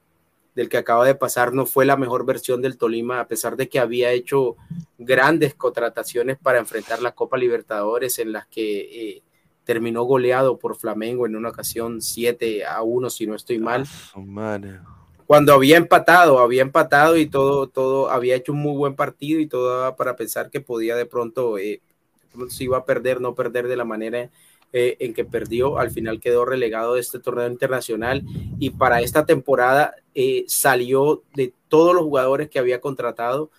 del 0.57 0.71
que 0.71 0.79
acaba 0.79 1.05
de 1.05 1.15
pasar, 1.15 1.53
no 1.53 1.67
fue 1.67 1.85
la 1.85 1.99
mejor 1.99 2.25
versión 2.25 2.63
del 2.63 2.79
Tolima, 2.79 3.21
a 3.21 3.29
pesar 3.29 3.57
de 3.57 3.69
que 3.69 3.79
había 3.79 4.11
hecho 4.13 4.57
grandes 4.97 5.55
contrataciones 5.55 6.39
para 6.39 6.59
enfrentar 6.59 7.03
la 7.03 7.13
Copa 7.13 7.37
Libertadores, 7.37 8.19
en 8.19 8.33
las 8.33 8.47
que 8.47 8.81
eh, 8.81 9.23
terminó 9.65 10.05
goleado 10.05 10.59
por 10.59 10.75
Flamengo 10.75 11.27
en 11.27 11.37
una 11.37 11.51
ocasión 11.51 12.01
7 12.01 12.65
a 12.65 12.83
1, 12.83 13.11
si 13.11 13.27
no 13.27 13.35
estoy 13.35 13.59
mal 13.59 13.85
madre. 14.17 14.81
cuando 15.27 15.53
había 15.53 15.77
empatado, 15.77 16.39
había 16.39 16.63
empatado 16.63 17.19
y 17.19 17.27
todo, 17.27 17.69
todo, 17.69 18.11
había 18.11 18.35
hecho 18.35 18.53
un 18.53 18.61
muy 18.61 18.79
buen 18.79 18.97
partido 18.97 19.41
y 19.41 19.47
todo 19.47 19.77
daba 19.79 19.95
para 19.95 20.17
pensar 20.17 20.49
que 20.49 20.63
podía 20.63 20.97
de 20.97 21.05
pronto, 21.05 21.59
eh, 21.59 21.83
de 22.23 22.29
pronto 22.33 22.55
se 22.55 22.65
iba 22.65 22.79
a 22.79 22.87
perder, 22.87 23.21
no 23.21 23.35
perder 23.35 23.69
de 23.69 23.77
la 23.77 23.85
manera 23.85 24.31
eh, 24.73 24.97
en 25.01 25.15
que 25.15 25.25
perdió. 25.25 25.79
Al 25.79 25.91
final 25.91 26.21
quedó 26.21 26.45
relegado 26.45 26.95
de 26.95 27.01
este 27.01 27.19
torneo 27.19 27.49
internacional 27.49 28.23
y 28.59 28.71
para 28.71 29.01
esta 29.01 29.25
temporada 29.27 29.95
eh, 30.15 30.45
salió 30.49 31.23
de 31.35 31.53
todos 31.69 31.95
los 31.95 32.05
jugadores 32.05 32.49
que 32.51 32.59
había 32.59 32.81
contratado, 32.81 33.51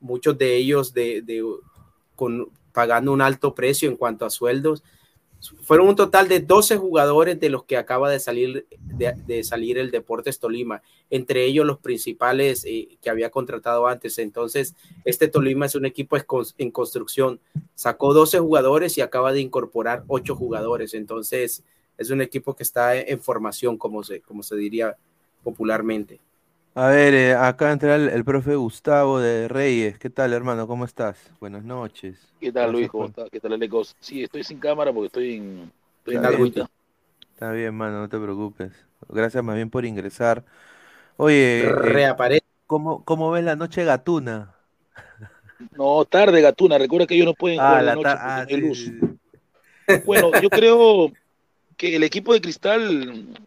muchos 0.00 0.36
de 0.38 0.56
ellos 0.56 0.92
de, 0.92 1.22
de- 1.22 1.44
con, 2.16 2.48
pagando 2.72 3.12
un 3.12 3.22
alto 3.22 3.54
precio 3.54 3.88
en 3.88 3.96
cuanto 3.96 4.24
a 4.26 4.30
sueldos. 4.30 4.82
Fueron 5.62 5.88
un 5.88 5.96
total 5.96 6.28
de 6.28 6.40
12 6.40 6.76
jugadores 6.78 7.38
de 7.38 7.48
los 7.48 7.64
que 7.64 7.76
acaba 7.76 8.10
de 8.10 8.18
salir, 8.18 8.66
de, 8.80 9.44
salir 9.44 9.78
el 9.78 9.90
Deportes 9.90 10.40
Tolima, 10.40 10.82
entre 11.10 11.44
ellos 11.44 11.64
los 11.64 11.78
principales 11.78 12.64
eh, 12.64 12.98
que 13.00 13.10
había 13.10 13.30
contratado 13.30 13.86
antes. 13.86 14.18
Entonces, 14.18 14.74
este 15.04 15.28
Tolima 15.28 15.66
es 15.66 15.74
un 15.74 15.86
equipo 15.86 16.16
en 16.58 16.70
construcción. 16.70 17.40
Sacó 17.74 18.14
12 18.14 18.40
jugadores 18.40 18.98
y 18.98 19.00
acaba 19.00 19.32
de 19.32 19.40
incorporar 19.40 20.04
8 20.08 20.34
jugadores. 20.34 20.94
Entonces, 20.94 21.62
es 21.96 22.10
un 22.10 22.20
equipo 22.20 22.56
que 22.56 22.62
está 22.62 22.96
en 22.96 23.20
formación, 23.20 23.76
como 23.76 24.02
se, 24.02 24.20
como 24.20 24.42
se 24.42 24.56
diría 24.56 24.96
popularmente. 25.44 26.20
A 26.82 26.86
ver, 26.88 27.12
eh, 27.14 27.34
acá 27.34 27.72
entra 27.72 27.96
el, 27.96 28.08
el 28.08 28.24
profe 28.24 28.54
Gustavo 28.56 29.18
de 29.18 29.48
Reyes. 29.48 29.98
¿Qué 29.98 30.10
tal, 30.10 30.32
hermano? 30.32 30.66
¿Cómo 30.68 30.84
estás? 30.84 31.18
Buenas 31.40 31.64
noches. 31.64 32.16
¿Qué 32.40 32.52
tal, 32.52 32.72
Luis? 32.72 32.88
¿Cómo 32.90 33.06
por- 33.06 33.08
está? 33.08 33.28
¿Qué 33.30 33.40
tal, 33.40 33.52
Alecos? 33.52 33.94
Sí, 34.00 34.22
estoy 34.22 34.44
sin 34.44 34.58
cámara 34.58 34.92
porque 34.92 35.06
estoy 35.06 35.34
en, 35.36 35.72
estoy 35.98 36.16
en 36.16 36.24
Está 36.24 36.30
bien. 36.30 36.32
agüita. 36.34 36.68
Está 37.34 37.52
bien, 37.52 37.74
mano, 37.76 38.00
no 38.00 38.08
te 38.08 38.18
preocupes. 38.20 38.72
Gracias 39.08 39.44
más 39.44 39.56
bien 39.56 39.70
por 39.70 39.84
ingresar. 39.86 40.44
Oye, 41.16 41.98
eh, 41.98 42.04
Reaparece. 42.04 42.46
¿cómo, 42.66 43.04
cómo 43.04 43.30
ves 43.32 43.44
la 43.44 43.56
noche 43.56 43.84
gatuna? 43.84 44.56
No, 45.76 46.04
tarde, 46.04 46.40
Gatuna. 46.40 46.78
Recuerda 46.78 47.06
que 47.06 47.14
ellos 47.14 47.26
no 47.26 47.34
pueden 47.34 47.60
Ah, 47.60 47.62
jugar 47.62 47.84
de 47.84 47.92
la 47.92 47.92
noche 47.92 48.18
ta- 48.18 48.38
ah, 48.38 48.46
no 48.46 48.48
hay 48.48 48.56
sí, 48.56 48.62
luz. 48.62 48.78
sí, 48.84 49.00
sí. 49.00 49.18
Bueno, 50.02 50.34
yo 50.34 50.50
creo 50.50 51.12
que 51.76 51.96
el 51.96 52.04
equipo 52.04 52.32
de 52.34 52.40
Cristal 52.40 53.38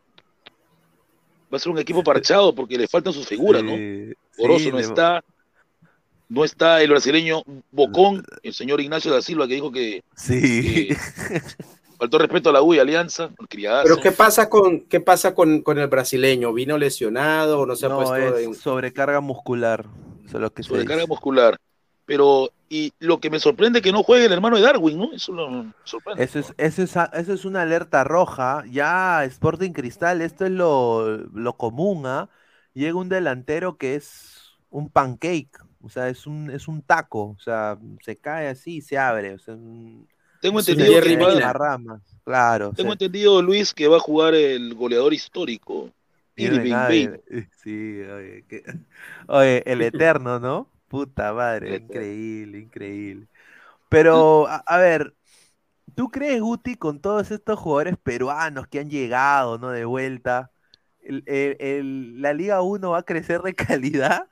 va 1.52 1.58
a 1.58 1.60
ser 1.60 1.72
un 1.72 1.80
equipo 1.80 2.04
parchado 2.04 2.54
porque 2.56 2.78
le 2.78 2.88
faltan 2.88 3.14
sus 3.14 3.28
figuras, 3.28 3.64
¿no? 3.64 3.76
Sí, 3.76 4.14
Orozo 4.38 4.60
sí, 4.66 4.72
no 4.72 4.78
le- 4.78 4.84
está, 4.84 5.24
no 6.30 6.46
está 6.46 6.82
el 6.82 6.90
brasileño 6.92 7.44
Bocón, 7.72 8.24
el 8.44 8.54
señor 8.54 8.80
Ignacio 8.82 9.12
da 9.12 9.22
Silva 9.22 9.48
que 9.48 9.54
dijo 9.56 9.72
que 9.72 10.02
Sí. 10.16 10.90
faltó 11.98 12.18
respeto 12.18 12.50
a 12.50 12.54
la 12.54 12.62
U 12.62 12.74
y 12.74 12.80
Alianza, 12.80 13.30
criadazo. 13.50 13.84
Pero 13.84 14.02
¿qué 14.02 14.12
pasa 14.12 14.50
con, 14.50 14.82
qué 14.82 15.00
pasa 15.02 15.36
con, 15.36 15.62
con 15.62 15.78
el 15.78 15.88
brasileño? 15.88 16.54
¿Vino 16.54 16.78
lesionado 16.78 17.60
o 17.60 17.66
no 17.66 17.76
se 17.76 17.86
ha 17.86 17.90
No, 17.90 17.98
puesto 17.98 18.38
es 18.38 18.46
en... 18.48 18.56
sobrecarga 18.56 19.20
muscular. 19.20 19.86
Eso 20.26 20.38
es 20.38 20.42
lo 20.42 20.52
que 20.54 20.64
sobrecarga 20.64 21.02
dice. 21.02 21.08
muscular. 21.10 21.58
Pero, 22.12 22.52
y 22.68 22.92
lo 23.00 23.22
que 23.22 23.30
me 23.30 23.40
sorprende 23.40 23.80
es 23.80 23.84
que 23.84 23.94
no 23.94 24.04
juegue 24.04 24.26
el 24.26 24.34
hermano 24.34 24.58
de 24.58 24.64
Darwin, 24.64 24.98
¿no? 24.98 25.14
Eso 25.14 25.32
lo 25.32 25.50
me 25.50 25.74
sorprende. 25.86 26.22
Eso 26.26 26.40
es, 26.40 26.54
eso 26.58 26.84
es, 26.84 26.98
a- 26.98 27.06
eso 27.14 27.32
es 27.32 27.46
una 27.46 27.62
alerta 27.62 28.04
roja. 28.04 28.66
Ya 28.70 29.24
Sporting 29.24 29.72
Cristal, 29.72 30.20
esto 30.22 30.46
es 30.46 30.52
lo, 30.52 31.08
lo 31.34 31.54
común, 31.56 32.06
¿ah? 32.06 32.30
Llega 32.74 32.96
un 32.98 33.08
delantero 33.08 33.78
que 33.78 33.96
es 33.96 34.58
un 34.70 34.90
pancake, 34.90 35.58
o 35.82 35.88
sea, 35.88 36.10
es 36.10 36.28
un, 36.28 36.50
es 36.52 36.68
un 36.68 36.82
taco, 36.82 37.30
o 37.30 37.40
sea, 37.40 37.78
se 38.02 38.18
cae 38.18 38.50
así 38.50 38.78
y 38.78 38.82
se 38.82 38.98
abre. 38.98 39.34
O 39.36 39.40
sea, 39.40 39.54
un- 39.54 40.06
Tengo 40.42 40.60
entendido 40.60 41.02
que 41.02 41.16
va- 41.16 41.54
ramas, 41.54 42.02
claro. 42.26 42.72
o 42.72 42.74
Tengo 42.74 42.90
sea, 42.90 42.94
entendido, 42.94 43.42
Luis, 43.42 43.74
que 43.74 43.88
va 43.88 43.96
a 43.96 44.02
jugar 44.02 44.34
el 44.36 44.74
goleador 44.76 45.14
histórico, 45.14 45.90
Irving 46.36 46.74
Irving. 46.74 47.10
Sí, 47.64 48.02
oye, 48.02 48.44
que- 48.50 48.64
oye, 49.28 49.64
el 49.66 49.82
eterno, 49.82 50.38
¿no? 50.42 50.68
Puta 50.92 51.34
madre, 51.34 51.78
increíble, 51.78 52.60
increíble. 52.60 53.28
Pero, 53.90 54.48
a, 54.48 54.58
a 54.58 54.78
ver, 54.80 55.16
¿tú 55.96 56.10
crees, 56.10 56.42
Guti, 56.42 56.76
con 56.76 57.02
todos 57.02 57.32
estos 57.32 57.60
jugadores 57.60 57.98
peruanos 58.04 58.68
que 58.68 58.80
han 58.80 58.90
llegado, 58.90 59.58
¿no? 59.60 59.72
De 59.72 59.86
vuelta, 59.86 60.52
el- 61.02 61.24
el- 61.28 61.58
el- 61.62 62.22
la 62.22 62.34
Liga 62.34 62.62
1 62.62 62.92
va 62.92 63.00
a 63.00 63.04
crecer 63.04 63.42
de 63.44 63.56
calidad? 63.56 64.30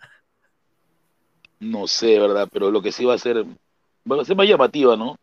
No 1.59 1.87
sé, 1.87 2.19
¿verdad? 2.19 2.47
Pero 2.51 2.71
lo 2.71 2.81
que 2.81 2.91
sí 2.91 3.05
va 3.05 3.13
a 3.15 3.17
ser, 3.17 3.43
va 4.09 4.21
a 4.21 4.25
ser 4.25 4.35
más 4.35 4.47
llamativa, 4.47 4.95
¿no? 4.95 5.15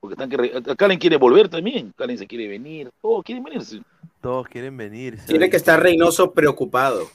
Porque 0.00 0.14
están 0.14 0.30
que 0.30 0.36
re- 0.36 0.76
Calen 0.76 0.98
quiere 0.98 1.16
volver 1.16 1.48
también, 1.48 1.92
Calen 1.96 2.18
se 2.18 2.26
quiere 2.26 2.48
venir, 2.48 2.90
todos 3.00 3.22
quieren 3.24 3.44
venirse. 3.44 3.82
Todos 4.20 4.48
quieren 4.48 4.76
venir. 4.76 5.18
Tiene 5.26 5.50
que 5.50 5.56
estar 5.56 5.80
Reynoso 5.82 6.32
preocupado. 6.32 7.08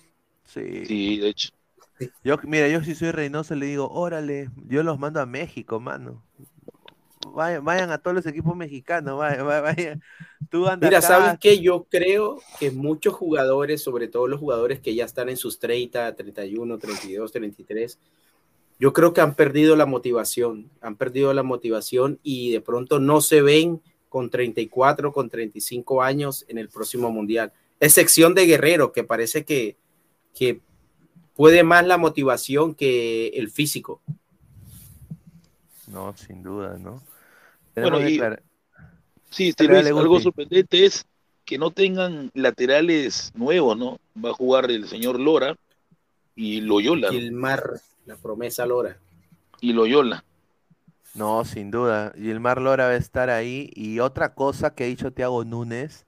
Sí. 0.45 0.85
Sí, 0.85 1.18
de 1.18 1.30
hecho. 1.30 1.49
Yo, 2.24 2.38
mira, 2.44 2.68
yo 2.68 2.84
si 2.84 2.95
soy 2.95 3.11
Reynoso 3.11 3.56
le 3.56 3.65
digo, 3.65 3.90
órale, 3.90 4.49
yo 4.68 4.84
los 4.84 4.99
mando 4.99 5.19
a 5.19 5.26
México, 5.26 5.80
mano. 5.80 6.24
Vayan, 7.34 7.64
vayan 7.64 7.91
a 7.91 7.98
todos 7.98 8.15
los 8.15 8.26
equipos 8.26 8.56
mexicanos, 8.56 9.18
vayan, 9.18 9.45
vayan, 9.45 9.64
vayan. 9.64 10.03
Tú 10.49 10.68
anda 10.68 10.88
Mira, 10.88 10.99
acá. 10.99 11.07
¿sabes 11.07 11.40
qué? 11.40 11.60
Yo 11.60 11.86
creo 11.90 12.40
que 12.60 12.72
muchos 12.72 13.14
jugadores, 13.14 13.82
sobre 13.82 14.07
todo 14.07 14.28
los 14.28 14.40
jugadores 14.40 14.80
que 14.80 14.95
ya 14.95 15.06
están 15.06 15.30
en 15.30 15.38
sus 15.38 15.60
30, 15.60 16.15
31, 16.15 16.78
32, 16.78 17.32
33, 17.32 17.99
yo 18.80 18.94
creo 18.94 19.14
que 19.14 19.22
han 19.22 19.34
perdido 19.34 19.76
la 19.76 19.86
motivación, 19.86 20.69
han 20.82 20.95
perdido 20.95 21.34
la 21.34 21.44
motivación 21.44 22.19
y 22.22 22.52
de 22.52 22.61
pronto 22.61 22.99
no 22.99 23.22
se 23.22 23.41
ven 23.41 23.82
con 24.10 24.30
34, 24.30 25.11
con 25.11 25.30
35 25.30 26.02
años 26.02 26.45
en 26.48 26.57
el 26.57 26.69
próximo 26.69 27.11
mundial. 27.11 27.52
Excepción 27.80 28.34
de 28.36 28.45
Guerrero, 28.45 28.91
que 28.91 29.03
parece 29.03 29.45
que, 29.45 29.78
que 30.34 30.61
puede 31.38 31.64
más 31.64 31.85
la 31.85 31.97
motivación 31.97 32.76
que 32.76 33.27
el 33.30 33.49
físico. 33.49 34.01
No, 35.88 36.14
sin 36.18 36.43
duda, 36.43 36.77
¿no? 36.77 37.01
Bueno, 37.76 38.01
y- 38.01 38.19
Sí, 39.30 39.53
algo 39.59 40.19
sorprendente 40.19 40.85
es 40.85 41.05
que 41.45 41.57
no 41.57 41.72
tengan 41.72 42.31
laterales 42.34 43.31
nuevos, 43.35 43.77
¿no? 43.77 43.99
Va 44.23 44.31
a 44.31 44.34
jugar 44.34 44.72
el 44.72 44.88
señor 44.88 45.19
Lora 45.19 45.55
y 46.35 46.61
Loyola. 46.61 47.07
¿no? 47.07 47.14
Gilmar, 47.14 47.64
la 48.05 48.15
promesa 48.15 48.65
Lora. 48.65 48.97
Y 49.61 49.73
Loyola. 49.73 50.23
No, 51.14 51.43
sin 51.45 51.72
duda. 51.72 52.14
Gilmar 52.15 52.61
Lora 52.61 52.85
va 52.85 52.91
a 52.91 52.97
estar 52.97 53.30
ahí. 53.30 53.72
Y 53.76 53.99
otra 53.99 54.34
cosa 54.34 54.73
que 54.73 54.84
ha 54.84 54.88
dicho 54.88 55.11
Thiago 55.11 55.43
Núñez, 55.43 56.05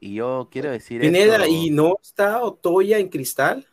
y 0.00 0.14
yo 0.14 0.48
quiero 0.50 0.70
decir 0.70 1.00
Pineda, 1.00 1.36
esto- 1.44 1.48
¿y 1.48 1.70
no 1.70 1.96
está 2.02 2.42
Otoya 2.42 2.98
en 2.98 3.08
cristal? 3.08 3.66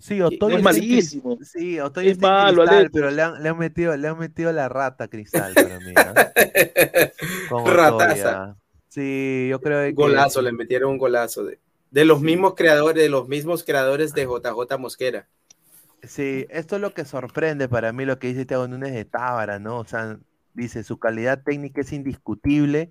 Sí, 0.00 0.20
Otoya 0.20 0.56
Es 0.56 0.62
malísimo. 0.62 1.38
Sí, 1.42 1.78
Otoya 1.78 2.10
Es 2.10 2.18
malo, 2.18 2.64
Cristal, 2.64 2.90
pero 2.90 3.10
le 3.10 3.22
han, 3.22 3.42
le 3.42 3.48
han 3.50 3.58
metido, 3.58 3.96
le 3.96 4.08
han 4.08 4.18
metido 4.18 4.50
la 4.50 4.68
rata 4.68 5.08
Cristal 5.08 5.52
para 5.54 5.78
mí. 5.78 5.92
Con 7.48 7.66
Rataza. 7.66 8.56
Sí, 8.88 9.46
yo 9.48 9.60
creo 9.60 9.84
que 9.84 9.92
Golazo, 9.92 10.42
le 10.42 10.52
metieron 10.52 10.90
un 10.90 10.98
golazo. 10.98 11.44
De, 11.44 11.60
de 11.90 12.04
los 12.04 12.20
mismos 12.22 12.54
creadores, 12.54 13.02
de 13.02 13.08
los 13.08 13.28
mismos 13.28 13.62
creadores 13.62 14.14
de 14.14 14.24
JJ 14.24 14.78
Mosquera. 14.78 15.28
Sí, 16.02 16.46
esto 16.48 16.76
es 16.76 16.82
lo 16.82 16.94
que 16.94 17.04
sorprende 17.04 17.68
para 17.68 17.92
mí 17.92 18.04
lo 18.06 18.18
que 18.18 18.28
dice 18.28 18.46
Thiago 18.46 18.66
Núñez 18.66 18.94
de 18.94 19.04
Tábara, 19.04 19.58
¿no? 19.58 19.78
O 19.78 19.84
sea, 19.84 20.18
dice, 20.54 20.82
su 20.82 20.98
calidad 20.98 21.42
técnica 21.44 21.82
es 21.82 21.92
indiscutible 21.92 22.90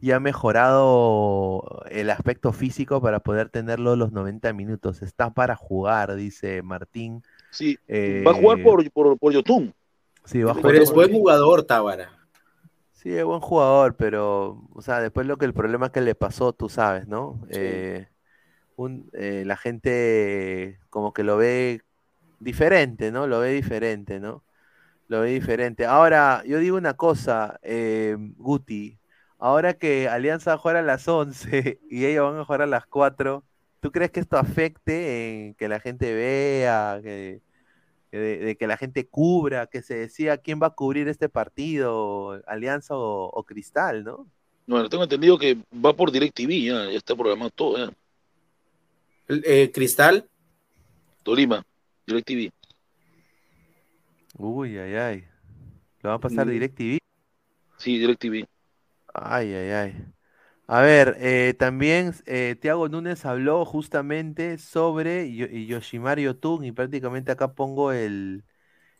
y 0.00 0.12
ha 0.12 0.20
mejorado 0.20 1.82
el 1.90 2.10
aspecto 2.10 2.52
físico 2.52 3.00
para 3.02 3.20
poder 3.20 3.48
tenerlo 3.50 3.96
los 3.96 4.12
90 4.12 4.52
minutos. 4.52 5.02
Está 5.02 5.32
para 5.34 5.56
jugar, 5.56 6.14
dice 6.16 6.62
Martín. 6.62 7.22
Sí, 7.50 7.78
Eh, 7.88 8.24
va 8.26 8.30
a 8.32 8.34
jugar 8.34 8.62
por, 8.62 8.90
por, 8.92 9.18
por 9.18 9.32
Yotun. 9.32 9.74
Sí, 10.24 10.42
va 10.42 10.52
a 10.52 10.54
jugar 10.54 10.72
Pero 10.72 10.82
es 10.82 10.88
por- 10.90 10.96
buen 10.96 11.12
jugador, 11.12 11.62
Tábara. 11.64 12.10
Sí, 12.92 13.16
es 13.16 13.24
buen 13.24 13.40
jugador, 13.40 13.96
pero, 13.96 14.62
o 14.74 14.82
sea, 14.82 15.00
después 15.00 15.26
lo 15.26 15.38
que 15.38 15.46
el 15.46 15.54
problema 15.54 15.90
que 15.90 16.02
le 16.02 16.14
pasó, 16.14 16.52
tú 16.52 16.68
sabes, 16.68 17.06
¿no? 17.08 17.40
Eh, 17.50 18.08
un- 18.76 19.10
eh, 19.14 19.44
la 19.46 19.56
gente 19.56 20.80
como 20.90 21.12
que 21.14 21.24
lo 21.24 21.36
ve 21.38 21.82
diferente, 22.40 23.12
¿no? 23.12 23.26
Lo 23.28 23.40
ve 23.40 23.52
diferente, 23.52 24.20
¿no? 24.20 24.44
Lo 25.08 25.22
ve 25.22 25.30
diferente. 25.32 25.86
Ahora, 25.86 26.44
yo 26.46 26.58
digo 26.60 26.78
una 26.78 26.94
cosa, 26.96 27.60
eh, 27.62 28.16
Guti, 28.38 28.99
ahora 29.40 29.74
que 29.74 30.08
Alianza 30.08 30.50
va 30.50 30.54
a 30.54 30.58
jugar 30.58 30.76
a 30.76 30.82
las 30.82 31.08
11 31.08 31.80
y 31.90 32.04
ellos 32.06 32.30
van 32.30 32.40
a 32.40 32.44
jugar 32.44 32.62
a 32.62 32.66
las 32.66 32.86
4, 32.86 33.42
¿tú 33.80 33.90
crees 33.90 34.10
que 34.10 34.20
esto 34.20 34.36
afecte 34.36 35.46
en 35.46 35.54
que 35.54 35.68
la 35.68 35.80
gente 35.80 36.14
vea, 36.14 37.00
que, 37.02 37.40
que 38.10 38.18
de, 38.18 38.38
de 38.38 38.56
que 38.56 38.66
la 38.66 38.76
gente 38.76 39.06
cubra, 39.06 39.66
que 39.66 39.82
se 39.82 39.94
decía 39.94 40.38
quién 40.38 40.60
va 40.62 40.68
a 40.68 40.74
cubrir 40.74 41.08
este 41.08 41.28
partido, 41.28 42.40
Alianza 42.46 42.94
o, 42.96 43.24
o 43.32 43.42
Cristal, 43.44 44.04
¿no? 44.04 44.26
Bueno, 44.66 44.88
tengo 44.88 45.02
entendido 45.02 45.36
que 45.38 45.56
va 45.84 45.94
por 45.96 46.12
DirecTV, 46.12 46.62
ya, 46.62 46.84
ya 46.90 46.96
está 46.98 47.16
programado 47.16 47.50
todo, 47.50 47.78
ya. 47.78 47.92
El- 49.26 49.42
eh, 49.46 49.70
Cristal, 49.72 50.28
Tolima, 51.24 51.64
DirecTV. 52.06 52.52
Uy, 54.38 54.78
ay, 54.78 54.94
ay. 54.94 55.24
¿Lo 56.02 56.10
va 56.10 56.16
a 56.16 56.20
pasar 56.20 56.46
Mm. 56.46 56.50
DirecTV? 56.50 56.98
Sí, 57.78 57.98
DirecTV. 57.98 58.46
Ay, 59.14 59.52
ay, 59.54 59.70
ay. 59.72 60.04
A 60.68 60.82
ver, 60.82 61.16
eh, 61.20 61.54
también 61.58 62.14
eh, 62.26 62.56
Thiago 62.60 62.88
Núñez 62.88 63.26
habló 63.26 63.64
justamente 63.66 64.58
sobre 64.58 65.34
Yo- 65.34 65.46
Yoshimar 65.48 66.18
Yotun 66.20 66.64
y 66.64 66.72
prácticamente 66.72 67.32
acá 67.32 67.54
pongo 67.54 67.92
el, 67.92 68.44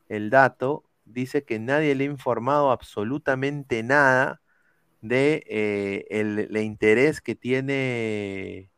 el 0.08 0.30
dato. 0.30 0.84
Dice 1.06 1.44
que 1.44 1.58
nadie 1.60 1.94
le 1.96 2.04
ha 2.04 2.08
informado 2.08 2.72
absolutamente 2.72 3.82
nada 3.84 4.42
de 5.02 5.44
eh, 5.48 6.06
el, 6.10 6.40
el 6.40 6.58
interés 6.58 7.20
que 7.22 7.36
tiene, 7.36 8.70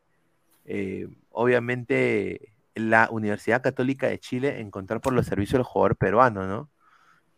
eh, 0.65 1.07
obviamente, 1.31 2.55
la 2.75 3.09
Universidad 3.11 3.63
Católica 3.63 4.07
de 4.09 4.19
Chile 4.19 4.61
en 4.61 4.71
contar 4.71 5.01
por 5.01 5.13
los 5.13 5.27
servicios 5.27 5.59
del 5.59 5.65
jugador 5.65 5.97
peruano, 5.97 6.47
¿no? 6.47 6.71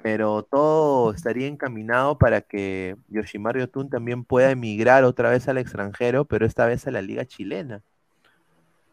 Pero 0.06 0.44
todo 0.44 1.14
estaría 1.16 1.48
encaminado 1.48 2.16
para 2.20 2.42
que 2.42 2.96
Yoshimar 3.08 3.58
Yotun 3.58 3.90
también 3.90 4.24
pueda 4.24 4.52
emigrar 4.52 5.04
otra 5.04 5.32
vez 5.32 5.48
al 5.48 5.58
extranjero, 5.58 6.26
pero 6.26 6.46
esta 6.46 6.68
vez 6.68 6.86
a 6.86 6.92
la 6.92 7.02
liga 7.02 7.26
chilena. 7.26 7.82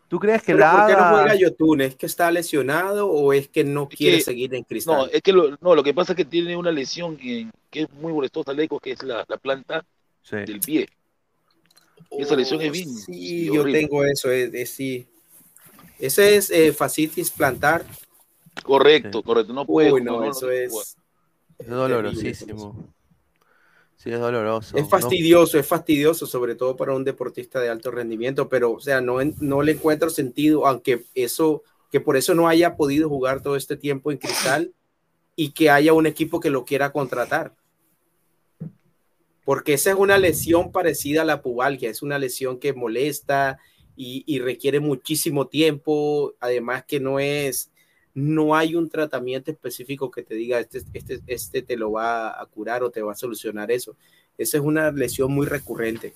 ¿Tú 0.09 0.19
crees 0.19 0.41
que 0.41 0.55
¿Pero 0.55 0.61
la 0.61 0.73
¿Por 0.73 0.87
qué 0.87 0.93
no 0.95 1.09
juega 1.11 1.35
Yotun? 1.35 1.83
¿Es 1.83 1.97
que 1.97 2.07
está 2.07 2.31
lesionado 2.31 3.11
o 3.11 3.35
es 3.35 3.47
que 3.49 3.63
no 3.63 3.91
quiere 3.91 4.17
que- 4.17 4.23
seguir 4.25 4.55
en 4.55 4.63
No, 4.63 4.67
Cristal? 4.67 5.11
es 5.13 5.21
que 5.21 5.35
lo, 5.35 5.51
no, 5.61 5.75
lo 5.75 5.83
que 5.83 5.93
pasa 5.93 6.13
es 6.13 6.17
que 6.17 6.25
tiene 6.25 6.57
una 6.57 6.71
lesión 6.71 7.19
que, 7.19 7.47
que 7.71 7.83
es 7.83 7.93
muy 7.93 8.11
molestosa, 8.15 8.55
Leco, 8.55 8.81
que 8.81 8.93
es 8.93 9.03
la, 9.03 9.23
la 9.29 9.37
planta 9.37 9.85
Sí. 10.23 10.37
del 10.37 10.61
pie. 10.61 10.89
Esa 12.11 12.37
lesión 12.37 12.63
es 12.63 12.73
bien. 12.73 12.89
Oh, 12.89 12.99
Sí, 13.05 13.13
bien 13.43 13.53
yo 13.53 13.61
horrible. 13.61 13.81
tengo 13.81 14.05
eso, 14.07 14.31
es, 14.31 14.55
es- 14.55 14.71
sí. 14.71 15.07
Ese 15.99 16.37
es 16.37 16.51
eh, 16.51 16.73
fascitis 16.73 17.31
plantar. 17.31 17.85
Correcto, 18.65 19.23
correcto. 19.23 19.53
No 19.53 19.67
puede 19.67 19.93
Uy, 19.93 20.01
no, 20.03 20.13
no, 20.13 20.21
no 20.25 20.31
eso 20.31 20.51
es. 20.51 20.97
Es 21.63 21.69
dolorosísimo. 21.69 22.93
Sí, 23.97 24.11
es 24.11 24.19
doloroso. 24.19 24.77
Es 24.77 24.83
No- 24.85 24.89
fastidioso, 24.89 25.59
es 25.59 25.67
fastidioso, 25.67 26.27
sobre 26.27 26.55
todo 26.55 26.77
para 26.77 26.95
un 26.95 27.05
deportista 27.05 27.61
de 27.61 27.69
alto 27.69 27.91
rendimiento, 27.91 28.49
pero, 28.49 28.73
o 28.73 28.81
sea, 28.81 29.01
no, 29.01 29.19
no 29.41 29.63
le 29.63 29.73
encuentro 29.73 30.11
sentido, 30.11 30.67
aunque 30.67 31.05
eso, 31.15 31.63
que 31.91 32.01
por 32.01 32.17
eso 32.17 32.35
no 32.35 32.49
haya 32.49 32.77
podido 32.77 33.09
jugar 33.09 33.43
todo 33.43 33.57
este 33.57 33.77
tiempo 33.77 34.11
en 34.11 34.19
Cristal 34.19 34.73
y 35.37 35.51
que 35.53 35.71
haya 35.71 35.93
un 35.93 36.07
equipo 36.07 36.41
que 36.41 36.51
lo 36.51 36.65
quiera 36.65 36.93
contratar. 36.93 37.55
Porque 39.45 39.75
esa 39.75 39.91
es 39.91 39.97
una 39.97 40.19
lesión 40.19 40.71
parecida 40.71 41.23
a 41.23 41.25
la 41.25 41.43
pubalgia, 41.43 41.91
es 41.91 42.03
una 42.03 42.19
lesión 42.19 42.59
que 42.59 42.73
molesta 42.75 43.59
y, 43.97 44.23
y 44.27 44.39
requiere 44.39 44.79
muchísimo 44.79 45.49
tiempo, 45.49 46.35
además 46.39 46.85
que 46.87 47.01
no 47.01 47.19
es, 47.19 47.72
no 48.15 48.55
hay 48.55 48.75
un 48.75 48.89
tratamiento 48.89 49.51
específico 49.51 50.11
que 50.11 50.23
te 50.23 50.35
diga, 50.35 50.61
este, 50.61 50.83
este, 50.93 51.21
este 51.27 51.63
te 51.63 51.77
lo 51.77 51.93
va 51.93 52.41
a 52.41 52.47
curar 52.47 52.83
o 52.83 52.91
te 52.91 53.03
va 53.03 53.13
a 53.13 53.17
solucionar 53.17 53.71
eso. 53.71 53.97
Esa 54.37 54.59
es 54.59 54.63
una 54.63 54.91
lesión 54.91 55.33
muy 55.33 55.47
recurrente. 55.47 56.15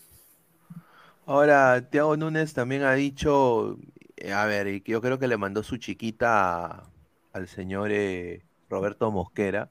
Ahora, 1.24 1.88
Thiago 1.90 2.16
Núñez 2.16 2.52
también 2.52 2.82
ha 2.82 2.94
dicho, 2.94 3.78
eh, 4.16 4.32
a 4.32 4.44
ver, 4.46 4.82
yo 4.84 5.00
creo 5.00 5.18
que 5.18 5.26
le 5.28 5.36
mandó 5.36 5.62
su 5.62 5.76
chiquita 5.76 6.84
al 7.32 7.48
señor 7.48 7.90
eh, 7.92 8.44
Roberto 8.70 9.10
Mosquera, 9.10 9.68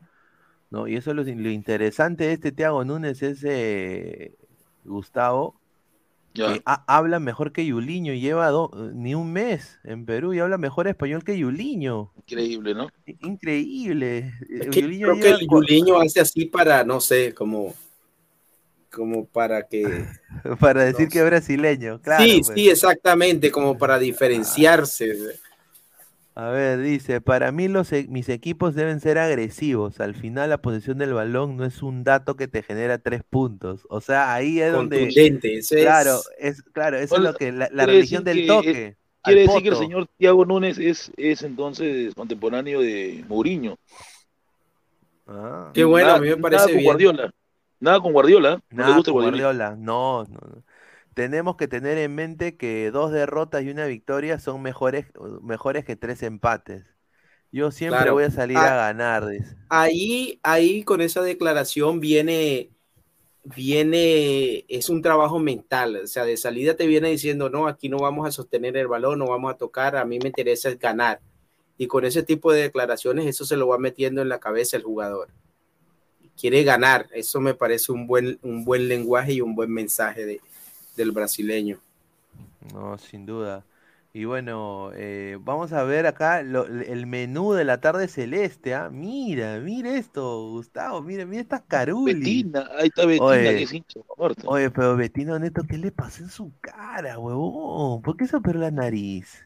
¿no? 0.70 0.88
Y 0.88 0.96
eso 0.96 1.12
es 1.12 1.16
lo, 1.16 1.24
lo 1.24 1.50
interesante 1.50 2.26
de 2.26 2.34
este 2.34 2.52
Thiago 2.52 2.84
Núñez 2.84 3.22
es, 3.24 3.44
eh, 3.46 4.36
Gustavo, 4.84 5.60
Que 6.36 6.62
ha- 6.66 6.84
habla 6.88 7.20
mejor 7.20 7.52
que 7.54 7.66
Yuliño, 7.66 8.14
lleva 8.14 8.50
do- 8.50 8.70
ni 8.94 9.16
un 9.16 9.32
mes 9.32 9.80
en 9.84 10.06
Perú 10.06 10.34
y 10.34 10.40
habla 10.40 10.58
mejor 10.58 10.88
español 10.88 11.24
que 11.24 11.38
Yuliño. 11.38 12.12
Increíble, 12.18 12.76
¿no? 12.76 12.90
Increíble. 13.22 14.34
Es 14.50 14.68
Eh, 14.68 14.70
que 14.70 14.82
Yuliño 14.82 15.08
creo 15.08 15.16
que 15.16 15.24
lleva 15.24 15.40
el 15.40 15.48
cua- 15.48 15.62
Yuliño 15.68 16.00
hace 16.00 16.20
así 16.20 16.46
para, 16.46 16.84
no 16.84 17.00
sé, 17.02 17.34
como, 17.34 17.74
como 18.92 19.26
para 19.26 19.68
que... 19.68 19.84
para 20.60 20.84
decir 20.86 21.08
que 21.10 21.20
es 21.20 21.26
brasileño, 21.26 22.02
claro. 22.02 22.24
sí, 22.24 22.42
pues. 22.46 22.52
sí, 22.56 22.70
exactamente, 22.70 23.52
como 23.52 23.78
para 23.78 23.98
diferenciarse. 24.00 25.40
A 26.38 26.50
ver, 26.50 26.80
dice, 26.82 27.22
para 27.22 27.54
mí 27.54 27.70
los, 27.70 27.94
e- 27.94 28.08
mis 28.10 28.28
equipos 28.28 28.76
deben 28.76 29.00
ser 29.00 29.18
agresivos. 29.18 30.02
Al 30.02 30.16
final 30.16 30.50
la 30.50 30.58
posesión 30.62 30.98
del 30.98 31.14
balón 31.14 31.56
no 31.56 31.64
es 31.64 31.82
un 31.82 32.04
dato 32.04 32.36
que 32.36 32.50
te 32.50 32.62
genera 32.62 32.98
tres 32.98 33.24
puntos. 33.24 33.88
O 33.90 34.02
sea, 34.02 34.34
ahí 34.34 34.60
es 34.60 34.74
donde... 34.74 35.00
Contundente, 35.06 35.60
ese 35.60 35.82
Claro, 35.82 36.20
es- 36.38 36.58
es, 36.58 36.62
claro, 36.64 36.98
eso 36.98 37.16
es 37.16 37.22
lo 37.22 37.34
que 37.36 37.54
la, 37.54 37.70
religión 37.86 38.26
del 38.26 38.42
que, 38.42 38.48
toque. 38.48 38.70
eh, 38.88 38.96
Quiere 39.24 39.42
decir 39.42 39.64
que 39.64 39.70
el 39.70 39.76
señor 39.78 40.08
Thiago 40.18 40.46
Núñez 40.46 40.78
es, 40.78 41.10
es 41.16 41.42
entonces 41.42 42.14
contemporáneo 42.14 42.82
de 42.82 43.24
Mourinho. 43.30 43.78
Ah. 45.28 45.72
Qué 45.74 45.84
bueno, 45.84 46.08
Nada- 46.08 46.18
a 46.20 46.22
mí 46.22 46.28
me 46.28 46.36
Nada 46.36 46.42
parece 46.42 46.64
con 46.66 46.74
bien. 46.74 46.84
Guardiola. 46.84 47.34
Nada 47.80 48.00
con 48.02 48.14
Guardiola. 48.14 48.50
No 48.52 48.60
le 48.70 48.76
Nada 48.84 48.96
gusta 48.98 49.12
con 49.12 49.22
Guardiola. 49.22 49.44
Guardiola, 49.48 49.76
no, 49.78 50.24
no, 50.26 50.40
no. 50.56 50.64
Tenemos 51.16 51.58
que 51.58 51.68
tener 51.70 51.98
en 52.00 52.16
mente 52.16 52.58
que 52.58 52.92
dos 52.92 53.12
derrotas 53.12 53.64
y 53.64 53.72
una 53.72 53.88
victoria 53.88 54.40
son 54.40 54.62
mejores, 54.62 55.08
mejores 55.42 55.86
que 55.86 55.96
tres 55.98 56.24
empates. 56.24 56.86
Yo 57.52 57.72
siempre 57.72 58.10
Claro. 58.10 58.12
voy 58.12 58.26
a 58.26 58.32
salir 58.32 58.66
Ah, 58.66 58.68
a 58.68 58.76
ganar, 58.78 59.28
dice. 59.28 59.58
ahí, 59.70 60.40
ahí 60.44 60.84
con 60.84 61.02
esa 61.02 61.22
declaración 61.22 62.00
viene, 62.00 62.72
viene, 63.44 64.66
es 64.70 64.90
un 64.90 65.02
trabajo 65.04 65.40
mental, 65.40 65.98
o 66.04 66.08
sea, 66.08 66.26
de 66.26 66.38
salida 66.38 66.76
te 66.76 66.88
viene 66.88 67.10
diciendo, 67.12 67.50
no, 67.50 67.68
aquí 67.68 67.90
no 67.90 68.00
vamos 68.00 68.28
a 68.28 68.32
sostener 68.32 68.78
el 68.78 68.88
balón, 68.88 69.20
no 69.20 69.28
vamos 69.28 69.54
a 69.54 69.58
tocar, 69.58 69.96
a 69.98 70.06
mí 70.06 70.20
me 70.20 70.30
interesa 70.30 70.70
es 70.70 70.80
ganar. 70.80 71.22
Y 71.78 71.88
con 71.88 72.06
ese 72.06 72.24
tipo 72.24 72.54
de 72.54 72.64
declaraciones, 72.64 73.28
eso 73.28 73.46
se 73.46 73.58
lo 73.58 73.68
va 73.70 73.78
metiendo 73.80 74.22
en 74.22 74.30
la 74.30 74.40
cabeza 74.42 74.78
el 74.78 74.84
jugador. 74.84 75.30
Quiere 76.38 76.64
ganar, 76.64 77.08
eso 77.14 77.40
me 77.40 77.54
parece 77.54 77.92
un 77.92 78.08
buen, 78.08 78.40
un 78.42 78.66
buen 78.66 78.88
lenguaje 78.90 79.34
y 79.34 79.42
un 79.42 79.56
buen 79.56 79.72
mensaje 79.72 80.26
de, 80.26 80.42
del 80.96 81.12
brasileño. 81.12 81.80
No, 82.74 82.98
sin 82.98 83.26
duda. 83.26 83.64
Y 84.14 84.24
bueno, 84.24 84.92
eh, 84.94 85.38
vamos 85.42 85.74
a 85.74 85.84
ver 85.84 86.08
acá 86.08 86.42
lo- 86.42 86.66
el 86.66 87.06
menú 87.06 87.52
de 87.52 87.66
la 87.66 87.82
tarde 87.82 88.08
celeste, 88.08 88.74
¿ah? 88.74 88.90
Mira, 88.90 89.60
mira 89.60 89.98
esto, 89.98 90.52
Gustavo, 90.52 91.02
mira, 91.02 91.26
mira 91.26 91.42
estas 91.42 91.64
carulis. 91.68 92.16
Betina, 92.20 92.70
ahí 92.78 92.88
está 92.88 93.06
Betina, 93.06 93.26
Oye, 93.26 93.58
que 93.58 93.64
es 93.64 93.74
hincha 93.74 94.00
de 94.00 94.06
muerte. 94.18 94.44
Oye, 94.46 94.72
pero 94.72 94.96
Betino 94.96 95.38
Neto, 95.38 95.64
¿qué 95.68 95.78
le 95.78 95.92
pasó 95.92 96.24
en 96.24 96.30
su 96.30 96.52
cara, 96.62 97.20
huevón? 97.20 98.02
¿Por 98.02 98.16
qué 98.16 98.26
se 98.26 98.38
operó 98.38 98.60
la 98.60 98.72
nariz? 98.72 99.44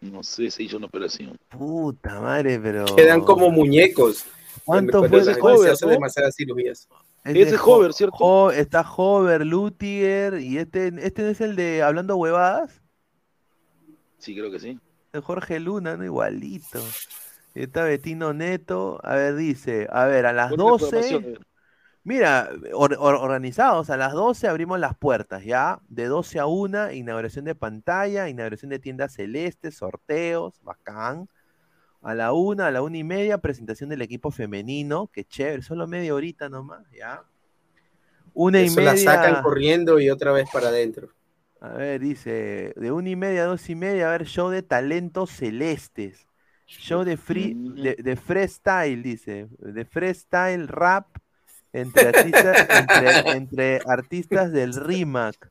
No 0.00 0.22
sé, 0.22 0.50
se 0.50 0.62
hizo 0.62 0.78
una 0.78 0.86
operación. 0.86 1.36
Puta 1.50 2.20
madre, 2.20 2.58
pero. 2.58 2.86
Quedan 2.96 3.20
como 3.20 3.50
muñecos. 3.50 4.24
¿Cuánto 4.64 5.04
fue 5.06 5.22
se 5.24 5.70
hace 5.70 5.86
demasiadas 5.86 6.34
cirugías. 6.36 6.88
De 7.24 7.56
Ho- 7.56 7.88
Ho- 8.18 8.50
está 8.50 8.80
Hover, 8.82 9.44
Lutiger, 9.46 10.40
y 10.40 10.58
este, 10.58 10.92
este 10.98 11.22
no 11.22 11.28
es 11.28 11.40
el 11.40 11.56
de 11.56 11.82
Hablando 11.82 12.16
Huevadas, 12.16 12.80
Sí, 14.18 14.34
creo 14.34 14.50
que 14.50 14.60
sí. 14.60 14.78
de 15.12 15.20
Jorge 15.20 15.60
Luna, 15.60 15.96
¿no? 15.96 16.04
Igualito. 16.04 16.80
Está 17.54 17.84
Betino 17.84 18.32
Neto, 18.32 19.00
a 19.02 19.14
ver, 19.14 19.34
dice, 19.36 19.88
a 19.90 20.04
ver, 20.06 20.26
a 20.26 20.32
las 20.32 20.50
Buena 20.50 20.64
12, 20.64 20.86
programación, 20.90 21.24
eh. 21.24 21.38
mira, 22.04 22.50
or- 22.74 22.96
or- 22.98 23.16
organizados, 23.16 23.90
a 23.90 23.96
las 23.96 24.12
12 24.12 24.46
abrimos 24.46 24.78
las 24.78 24.96
puertas, 24.96 25.44
¿ya? 25.44 25.80
De 25.88 26.06
12 26.06 26.38
a 26.38 26.46
1, 26.46 26.92
inauguración 26.92 27.44
de 27.46 27.54
pantalla, 27.54 28.28
inauguración 28.28 28.70
de 28.70 28.78
tiendas 28.78 29.14
celestes, 29.14 29.76
sorteos, 29.76 30.60
bacán. 30.62 31.28
A 32.02 32.14
la 32.14 32.32
1, 32.32 32.64
a 32.64 32.70
la 32.70 32.82
1 32.82 32.96
y 32.96 33.04
media, 33.04 33.38
presentación 33.38 33.90
del 33.90 34.02
equipo 34.02 34.30
femenino, 34.30 35.08
que 35.12 35.24
chévere, 35.24 35.62
solo 35.62 35.86
media 35.86 36.14
horita 36.14 36.48
nomás, 36.48 36.90
¿ya? 36.92 37.24
Una 38.32 38.62
y 38.62 38.66
Eso 38.66 38.80
la 38.80 38.96
sacan 38.96 39.32
media. 39.32 39.42
corriendo 39.42 40.00
y 40.00 40.08
otra 40.10 40.32
vez 40.32 40.48
para 40.50 40.68
adentro. 40.68 41.10
A 41.60 41.70
ver, 41.70 42.00
dice, 42.00 42.72
de 42.76 42.92
una 42.92 43.10
y 43.10 43.16
media 43.16 43.42
a 43.42 43.46
dos 43.46 43.68
y 43.68 43.74
media, 43.74 44.08
a 44.08 44.12
ver, 44.12 44.24
show 44.26 44.48
de 44.48 44.62
talentos 44.62 45.30
celestes. 45.30 46.26
Show 46.66 47.04
de 47.04 47.16
free, 47.16 47.54
de, 47.54 47.96
de 47.96 48.16
freestyle, 48.16 49.02
dice. 49.02 49.48
De 49.58 49.84
freestyle 49.84 50.68
rap 50.68 51.08
entre 51.72 52.08
artistas, 52.08 52.66
entre, 52.70 53.30
entre 53.32 53.80
artistas 53.86 54.52
del 54.52 54.74
RIMAC. 54.74 55.50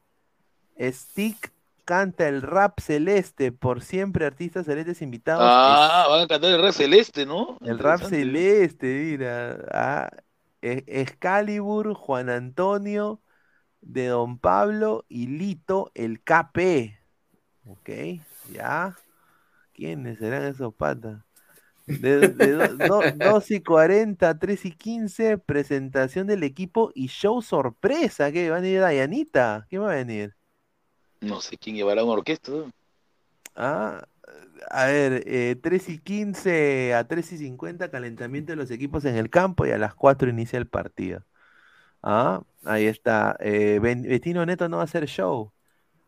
Stick 0.80 1.52
canta 1.90 2.28
el 2.30 2.42
rap 2.44 2.80
celeste, 2.80 3.52
por 3.52 3.82
siempre 3.82 4.26
artistas 4.26 4.66
celestes 4.68 5.02
invitados. 5.02 5.54
Ah, 5.56 6.06
van 6.10 6.22
a 6.24 6.28
cantar 6.28 6.52
el 6.52 6.62
rap 6.62 6.74
celeste, 6.74 7.26
¿no? 7.26 7.58
El 7.64 7.80
rap 7.80 8.02
celeste, 8.04 8.86
mira. 8.88 9.58
Ah, 9.72 10.10
Excalibur, 10.62 11.94
Juan 11.94 12.30
Antonio, 12.30 13.22
de 13.82 14.08
Don 14.08 14.40
Pablo 14.40 15.06
y 15.10 15.28
Lito, 15.28 15.92
el 15.96 16.24
KP. 16.24 17.00
Ok, 17.66 17.90
ya. 18.54 18.96
¿Quiénes 19.74 20.20
serán 20.20 20.44
esos 20.46 20.74
patas? 20.76 21.24
De, 21.88 22.34
de 22.34 22.52
do- 22.54 22.76
do- 22.78 23.10
2 23.14 23.52
y 23.52 23.62
40, 23.64 24.40
3 24.40 24.66
y 24.66 24.72
15, 24.74 25.38
presentación 25.40 26.28
del 26.28 26.44
equipo 26.44 26.92
y 26.96 27.08
show 27.10 27.42
sorpresa. 27.44 28.32
¿Qué? 28.34 28.50
¿Va 28.52 28.58
a 28.58 28.62
venir 28.62 28.82
Dayanita? 28.82 29.68
¿Quién 29.70 29.84
va 29.84 29.94
a 29.94 29.96
venir? 29.98 30.36
No 31.22 31.42
sé 31.42 31.58
quién 31.58 31.76
llevará 31.76 32.04
una 32.04 32.14
orquesta. 32.14 32.52
¿no? 32.52 32.72
Ah, 33.56 34.04
a 34.70 34.86
ver, 34.86 35.24
eh, 35.28 35.56
3 35.62 35.90
y 35.90 36.00
15 36.00 36.94
a 36.94 37.08
3 37.08 37.32
y 37.34 37.38
50, 37.38 37.90
calentamiento 37.92 38.52
de 38.52 38.56
los 38.56 38.72
equipos 38.72 39.06
en 39.06 39.16
el 39.16 39.30
campo 39.30 39.66
y 39.66 39.72
a 39.72 39.78
las 39.78 39.96
4 39.96 40.30
inicia 40.30 40.58
el 40.58 40.68
partido. 40.68 41.24
Ah, 42.04 42.44
ahí 42.66 42.86
está. 42.86 43.36
Eh, 43.40 43.80
Betino 43.82 44.46
Neto 44.46 44.70
no 44.70 44.78
va 44.78 44.84
a 44.84 44.86
hacer 44.86 45.08
show. 45.08 45.52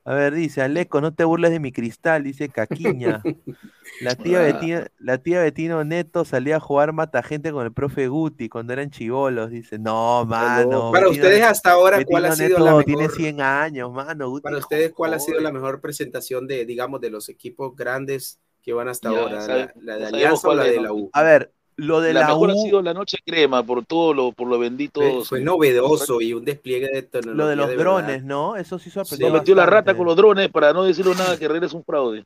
A 0.03 0.13
ver, 0.15 0.33
dice 0.33 0.61
Aleco, 0.61 0.99
no 0.99 1.13
te 1.13 1.23
burles 1.23 1.51
de 1.51 1.59
mi 1.59 1.71
cristal, 1.71 2.23
dice 2.23 2.49
Caquiña. 2.49 3.21
La 4.01 4.15
tía. 4.15 4.41
Betina- 4.41 4.87
la 4.99 5.17
tía 5.19 5.41
Betino 5.41 5.83
Neto 5.83 6.25
salía 6.25 6.55
a 6.57 6.59
jugar 6.59 6.91
mata 6.93 7.21
gente 7.21 7.51
con 7.51 7.65
el 7.65 7.73
profe 7.73 8.07
Guti 8.07 8.49
cuando 8.49 8.73
eran 8.73 8.89
chivolos. 8.89 9.51
Dice, 9.51 9.77
no, 9.77 10.25
mano. 10.25 10.91
Para 10.91 11.07
Betino- 11.07 11.11
ustedes 11.25 11.43
hasta 11.43 11.71
ahora, 11.71 12.03
¿cuál 12.05 12.25
ha 12.25 12.35
sido 12.35 12.59
la 12.59 12.83
tiene 12.83 13.03
mejor? 13.03 13.15
100 13.17 13.41
años, 13.41 13.91
mano. 13.91 14.29
Guti 14.29 14.43
Para 14.43 14.57
ustedes, 14.57 14.91
¿cuál 14.93 15.13
ha 15.13 15.19
sido 15.19 15.39
la 15.39 15.51
mejor 15.51 15.81
presentación 15.81 16.47
de, 16.47 16.65
digamos, 16.65 16.99
de 17.01 17.09
los 17.11 17.29
equipos 17.29 17.75
grandes 17.75 18.39
que 18.63 18.73
van 18.73 18.87
hasta 18.87 19.11
Ya, 19.11 19.19
ahora? 19.19 19.41
sabe- 19.41 19.71
¿La, 19.75 19.93
la 19.93 19.97
de 19.97 20.05
Alianza 20.07 20.49
o 20.49 20.53
la 20.55 20.63
de 20.63 20.81
la 20.81 20.93
U? 20.93 21.09
A 21.13 21.21
ver, 21.23 21.51
lo 21.81 21.99
de 21.99 22.13
la, 22.13 22.21
la, 22.21 22.27
mejor 22.27 22.51
ha 22.51 22.55
sido 22.55 22.81
la 22.81 22.93
noche 22.93 23.17
crema 23.25 23.63
por 23.63 23.83
todo 23.85 24.13
lo, 24.13 24.31
por 24.31 24.47
lo 24.47 24.59
bendito. 24.59 25.01
Fue, 25.01 25.25
fue 25.25 25.41
novedoso 25.41 26.21
y 26.21 26.33
un 26.33 26.45
despliegue 26.45 26.87
de 26.87 27.01
tecnología. 27.01 27.43
lo 27.43 27.47
de 27.49 27.55
los 27.55 27.75
drones, 27.75 28.23
¿no? 28.23 28.55
Eso 28.55 28.77
sí 28.77 28.89
sorprendió 28.91 29.29
Nos 29.29 29.39
metió 29.39 29.55
la 29.55 29.65
rata 29.65 29.95
con 29.97 30.05
los 30.05 30.15
drones 30.15 30.49
para 30.49 30.73
no 30.73 30.83
decirle 30.83 31.15
nada 31.15 31.37
que 31.37 31.45
es 31.45 31.73
un 31.73 31.83
fraude. 31.83 32.23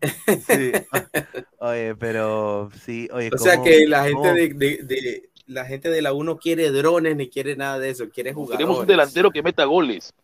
Sí. 0.00 0.72
Oye, 1.58 1.94
pero 1.96 2.70
sí, 2.84 3.06
oye, 3.12 3.30
O 3.34 3.36
sea 3.38 3.56
¿cómo- 3.56 3.64
que 3.64 3.86
la 3.86 4.04
gente 4.04 4.32
de, 4.32 4.48
de- 4.54 4.78
de- 4.82 5.30
la 5.46 5.66
gente 5.66 5.90
de 5.90 6.00
la 6.00 6.14
U 6.14 6.24
no 6.24 6.38
quiere 6.38 6.70
drones 6.70 7.16
ni 7.16 7.28
quiere 7.28 7.56
nada 7.56 7.78
de 7.78 7.90
eso, 7.90 8.08
quiere 8.08 8.32
jugadores. 8.32 8.56
Queremos 8.56 8.78
un 8.80 8.86
delantero 8.86 9.30
que 9.30 9.42
meta 9.42 9.64
goles. 9.64 10.14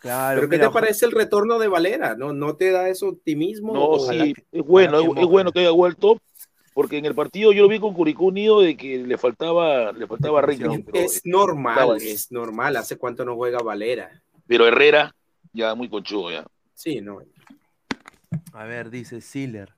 Claro, 0.00 0.40
Pero 0.40 0.48
¿qué 0.50 0.56
mira, 0.56 0.68
te 0.68 0.72
parece 0.72 1.04
el 1.04 1.12
retorno 1.12 1.58
de 1.58 1.68
Valera? 1.68 2.14
¿No, 2.16 2.32
no 2.32 2.56
te 2.56 2.70
da 2.70 2.88
ese 2.88 3.04
optimismo? 3.04 3.72
No, 3.74 3.84
Ojalá 3.84 4.24
sí, 4.24 4.34
que- 4.34 4.44
es 4.52 4.64
bueno, 4.64 4.98
es, 5.00 5.22
es 5.22 5.26
bueno 5.26 5.52
que 5.52 5.60
haya 5.60 5.70
vuelto, 5.70 6.18
porque 6.74 6.98
en 6.98 7.04
el 7.06 7.14
partido 7.14 7.52
yo 7.52 7.62
lo 7.62 7.68
vi 7.68 7.78
con 7.78 7.94
Curicó 7.94 8.24
Unido 8.26 8.60
de 8.60 8.76
que 8.76 8.98
le 8.98 9.18
faltaba, 9.18 9.92
le 9.92 10.06
faltaba 10.06 10.40
ritmo. 10.42 10.76
Es 10.92 11.22
normal, 11.24 11.74
estaba- 11.78 11.96
es 11.98 12.32
normal. 12.32 12.76
¿Hace 12.76 12.96
cuánto 12.96 13.24
no 13.24 13.34
juega 13.36 13.58
Valera? 13.58 14.22
pero 14.46 14.66
Herrera, 14.66 15.14
ya 15.52 15.74
muy 15.74 15.88
conchudo 15.88 16.30
ya. 16.30 16.44
Sí, 16.74 17.00
no. 17.00 17.20
A 18.52 18.64
ver, 18.64 18.90
dice 18.90 19.20
Siller. 19.20 19.74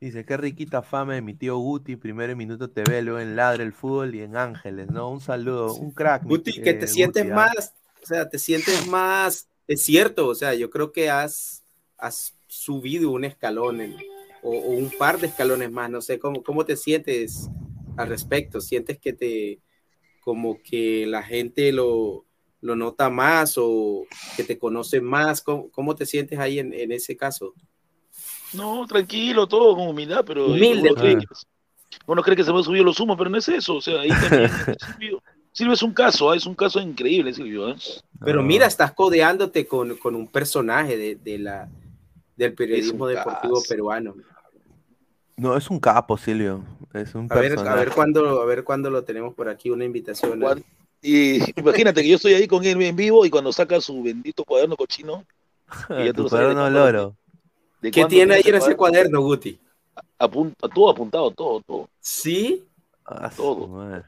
Dice, 0.00 0.24
qué 0.24 0.36
riquita 0.36 0.82
fama 0.82 1.14
de 1.14 1.22
mi 1.22 1.34
tío 1.34 1.56
Guti, 1.58 1.94
primero 1.96 2.32
en 2.32 2.38
Minuto 2.38 2.68
TV, 2.70 3.02
luego 3.02 3.20
en 3.20 3.36
Ladre 3.36 3.62
el 3.62 3.72
Fútbol 3.72 4.14
y 4.16 4.22
en 4.22 4.36
Ángeles, 4.36 4.88
¿no? 4.90 5.08
Un 5.10 5.20
saludo, 5.20 5.74
un 5.74 5.92
crack. 5.92 6.24
Guti, 6.24 6.52
ti- 6.54 6.62
que 6.62 6.70
eh, 6.70 6.74
te 6.74 6.86
sientes 6.88 7.22
Guti, 7.22 7.32
¿ah? 7.32 7.36
más, 7.36 7.74
o 8.02 8.06
sea, 8.06 8.28
te 8.28 8.38
sientes 8.38 8.86
más, 8.88 9.48
es 9.68 9.82
cierto, 9.84 10.26
o 10.26 10.34
sea, 10.34 10.54
yo 10.54 10.70
creo 10.70 10.90
que 10.90 11.08
has, 11.08 11.62
has 11.98 12.34
subido 12.48 13.10
un 13.12 13.24
escalón 13.24 13.80
en- 13.80 13.96
o, 14.42 14.50
o 14.50 14.70
un 14.70 14.90
par 14.98 15.18
de 15.18 15.28
escalones 15.28 15.70
más, 15.70 15.90
no 15.90 16.00
sé, 16.00 16.18
¿cómo, 16.18 16.42
cómo 16.42 16.64
te 16.64 16.76
sientes 16.76 17.48
al 17.96 18.08
respecto? 18.08 18.60
¿Sientes 18.60 18.98
que 18.98 19.12
te, 19.12 19.60
como 20.20 20.60
que 20.62 21.06
la 21.06 21.22
gente 21.22 21.72
lo, 21.72 22.24
lo 22.60 22.76
nota 22.76 23.10
más 23.10 23.54
o 23.56 24.04
que 24.36 24.44
te 24.44 24.58
conoce 24.58 25.00
más? 25.00 25.40
¿Cómo, 25.42 25.70
cómo 25.70 25.94
te 25.94 26.06
sientes 26.06 26.38
ahí 26.38 26.58
en, 26.58 26.72
en 26.72 26.92
ese 26.92 27.16
caso? 27.16 27.54
No, 28.52 28.86
tranquilo, 28.86 29.46
todo 29.46 29.74
con 29.74 29.88
humildad, 29.88 30.24
pero 30.26 30.46
Humilde, 30.46 30.90
uno 30.90 31.00
cree, 31.00 31.16
pues. 31.16 31.46
que, 31.90 31.98
uno 32.06 32.22
cree 32.22 32.36
que 32.36 32.44
se 32.44 32.52
va 32.52 32.60
a 32.60 32.62
subir 32.62 32.82
los 32.82 33.00
humos, 33.00 33.16
pero 33.16 33.30
no 33.30 33.38
es 33.38 33.48
eso, 33.48 33.76
o 33.76 33.80
sea, 33.80 34.00
ahí 34.00 34.10
también 34.10 34.50
Silvio, 35.52 35.74
es 35.74 35.82
un 35.82 35.92
caso, 35.92 36.30
ah, 36.30 36.36
es 36.36 36.46
un 36.46 36.54
caso 36.54 36.80
increíble, 36.80 37.34
Silvio. 37.34 37.68
¿eh? 37.68 37.76
Pero 38.24 38.42
mira, 38.42 38.66
estás 38.66 38.92
codeándote 38.92 39.66
con, 39.66 39.96
con 39.98 40.14
un 40.14 40.26
personaje 40.26 40.96
de, 40.96 41.16
de 41.16 41.38
la, 41.38 41.68
del 42.36 42.54
periodismo 42.54 43.06
deportivo 43.06 43.56
caso. 43.56 43.68
peruano. 43.68 44.14
No, 45.36 45.56
es 45.56 45.70
un 45.70 45.80
capo, 45.80 46.16
Silvio. 46.16 46.62
Es 46.92 47.14
un 47.14 47.26
A 47.30 47.34
ver, 47.36 47.58
a 47.58 47.74
ver 47.74 47.90
cuándo, 47.90 48.40
a 48.40 48.44
ver 48.44 48.64
cuándo 48.64 48.90
lo 48.90 49.02
tenemos 49.04 49.34
por 49.34 49.48
aquí, 49.48 49.70
una 49.70 49.84
invitación. 49.84 50.42
Y 51.00 51.38
imagínate 51.60 52.02
que 52.02 52.08
yo 52.08 52.16
estoy 52.16 52.34
ahí 52.34 52.46
con 52.46 52.64
él 52.64 52.80
en 52.80 52.96
vivo 52.96 53.24
y 53.26 53.30
cuando 53.30 53.52
saca 53.52 53.80
su 53.80 54.02
bendito 54.02 54.44
cuaderno 54.44 54.76
cochino, 54.76 55.24
que 55.88 56.06
ya 56.06 56.12
tú 56.12 56.28
cuaderno 56.28 56.70
loro. 56.70 57.16
de 57.80 57.90
¿Qué 57.90 58.04
tiene 58.04 58.34
ahí 58.34 58.42
en 58.44 58.54
ese 58.54 58.66
ese 58.68 58.76
cuaderno, 58.76 59.20
Guti? 59.20 59.58
Apunta, 60.18 60.68
todo 60.68 60.90
apuntado, 60.90 61.30
todo, 61.32 61.60
todo. 61.60 61.88
¿Sí? 62.00 62.64
Ah, 63.04 63.30
Todo. 63.36 64.02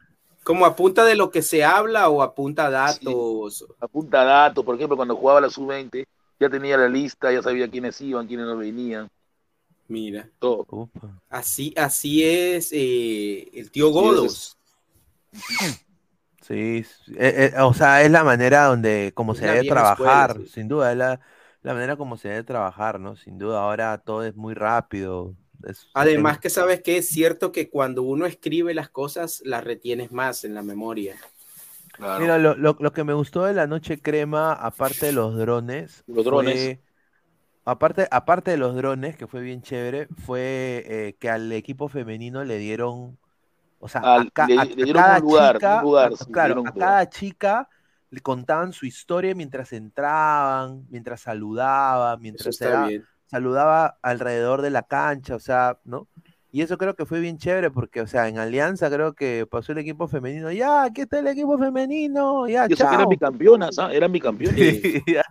¿Como 0.44 0.66
apunta 0.66 1.04
de 1.04 1.16
lo 1.16 1.30
que 1.30 1.42
se 1.42 1.64
habla 1.64 2.08
o 2.10 2.22
apunta 2.22 2.70
datos? 2.70 3.66
Apunta 3.80 4.24
datos, 4.24 4.64
por 4.64 4.76
ejemplo, 4.76 4.96
cuando 4.96 5.16
jugaba 5.16 5.40
la 5.40 5.50
sub-20, 5.50 6.06
ya 6.38 6.50
tenía 6.50 6.76
la 6.76 6.88
lista, 6.88 7.32
ya 7.32 7.42
sabía 7.42 7.68
quiénes 7.68 8.00
iban, 8.00 8.26
quiénes 8.26 8.46
no 8.46 8.56
venían. 8.56 9.08
Mira. 9.94 10.28
Todo. 10.38 10.66
Así, 11.28 11.72
así 11.76 12.24
es 12.24 12.70
eh, 12.72 13.48
el 13.54 13.70
tío 13.70 13.90
Godos. 13.90 14.56
Sí, 16.42 16.84
eh, 17.16 17.52
eh, 17.56 17.60
o 17.62 17.72
sea, 17.72 18.02
es 18.02 18.10
la 18.10 18.22
manera 18.22 18.64
donde, 18.66 19.12
como 19.14 19.32
Es 19.32 19.40
se 19.40 19.46
debe 19.46 19.64
trabajar, 19.64 20.32
escuela, 20.32 20.46
sí. 20.46 20.52
sin 20.52 20.68
duda, 20.68 20.92
es 20.92 20.98
la, 20.98 21.20
la 21.62 21.72
manera 21.74 21.96
como 21.96 22.18
se 22.18 22.28
debe 22.28 22.44
trabajar, 22.44 23.00
¿no? 23.00 23.16
Sin 23.16 23.38
duda, 23.38 23.62
ahora 23.62 23.96
todo 23.98 24.24
es 24.24 24.36
muy 24.36 24.52
rápido. 24.54 25.34
es- 25.66 25.88
Además 25.94 26.38
que 26.40 26.50
sabes 26.50 26.82
que 26.82 26.98
es 26.98 27.08
cierto 27.08 27.50
que 27.50 27.70
cuando 27.70 28.02
uno 28.02 28.26
escribe 28.26 28.74
las 28.74 28.90
cosas, 28.90 29.40
las 29.44 29.64
retienes 29.64 30.12
más 30.12 30.44
en 30.44 30.54
la 30.54 30.62
memoria. 30.62 31.16
Mira, 32.16 32.38
lo, 32.38 32.54
lo- 32.56 32.76
lo 32.78 32.92
que 32.92 33.04
me 33.04 33.12
gustó 33.14 33.44
de 33.44 33.54
la 33.54 33.66
noche 33.66 34.00
crema, 34.00 34.52
aparte 34.52 35.06
de 35.06 35.12
los 35.12 35.36
drones, 35.36 36.04
Los 36.06 36.24
drones. 36.24 36.74
fue- 36.74 36.80
aparte, 37.64 38.08
aparte 38.10 38.50
de 38.52 38.56
los 38.58 38.74
drones, 38.76 39.16
que 39.16 39.26
fue 39.26 39.40
bien 39.42 39.62
chévere, 39.62 40.08
fue 40.26 40.84
eh, 40.86 41.16
que 41.18 41.30
al 41.30 41.50
equipo 41.52 41.88
femenino 41.88 42.44
le 42.44 42.58
dieron, 42.58 43.18
o 43.80 43.88
sea, 43.88 44.10
a, 44.14 44.20
Al- 44.20 44.32
le- 44.38 44.60
a- 44.60 44.64
le 44.76 44.82
a 44.82 44.86
dieron 44.86 45.02
cada 45.02 45.20
un 45.20 45.20
lugar, 45.20 45.58
chica, 45.58 45.80
un 45.80 45.80
lugar, 45.80 46.16
a- 46.20 46.24
sí, 46.24 46.32
le 46.32 46.32
claro, 46.32 46.62
a 46.64 46.72
cada 46.72 47.08
chica 47.10 47.68
le 48.10 48.20
contaban 48.20 48.72
su 48.72 48.86
historia 48.86 49.34
mientras 49.34 49.72
entraban, 49.72 50.86
mientras 50.90 51.22
saludaban, 51.22 52.20
mientras 52.22 52.60
era- 52.60 52.94
saludaba 53.26 53.98
alrededor 54.02 54.62
de 54.62 54.70
la 54.70 54.82
cancha, 54.84 55.34
o 55.36 55.40
sea, 55.40 55.78
¿no? 55.84 56.08
Y 56.52 56.62
eso 56.62 56.78
creo 56.78 56.94
que 56.94 57.06
fue 57.06 57.18
bien 57.20 57.38
chévere 57.38 57.70
porque, 57.70 58.00
o 58.00 58.06
sea, 58.06 58.28
en 58.28 58.38
Alianza 58.38 58.88
creo 58.90 59.14
que 59.14 59.46
pasó 59.50 59.72
el 59.72 59.78
equipo 59.78 60.06
femenino. 60.08 60.52
Ya, 60.52 60.84
aquí 60.84 61.00
está 61.02 61.18
el 61.18 61.26
equipo 61.26 61.58
femenino. 61.58 62.46
Ya, 62.48 62.68
Y 62.68 62.74
eso 62.74 62.86
que 62.86 62.94
chao. 62.94 62.94
eran 62.94 63.08
bicampeonas, 63.08 63.78
¿ah? 63.78 63.92
Eran. 63.92 64.12
Sí, 64.40 65.02
ya, 65.06 65.22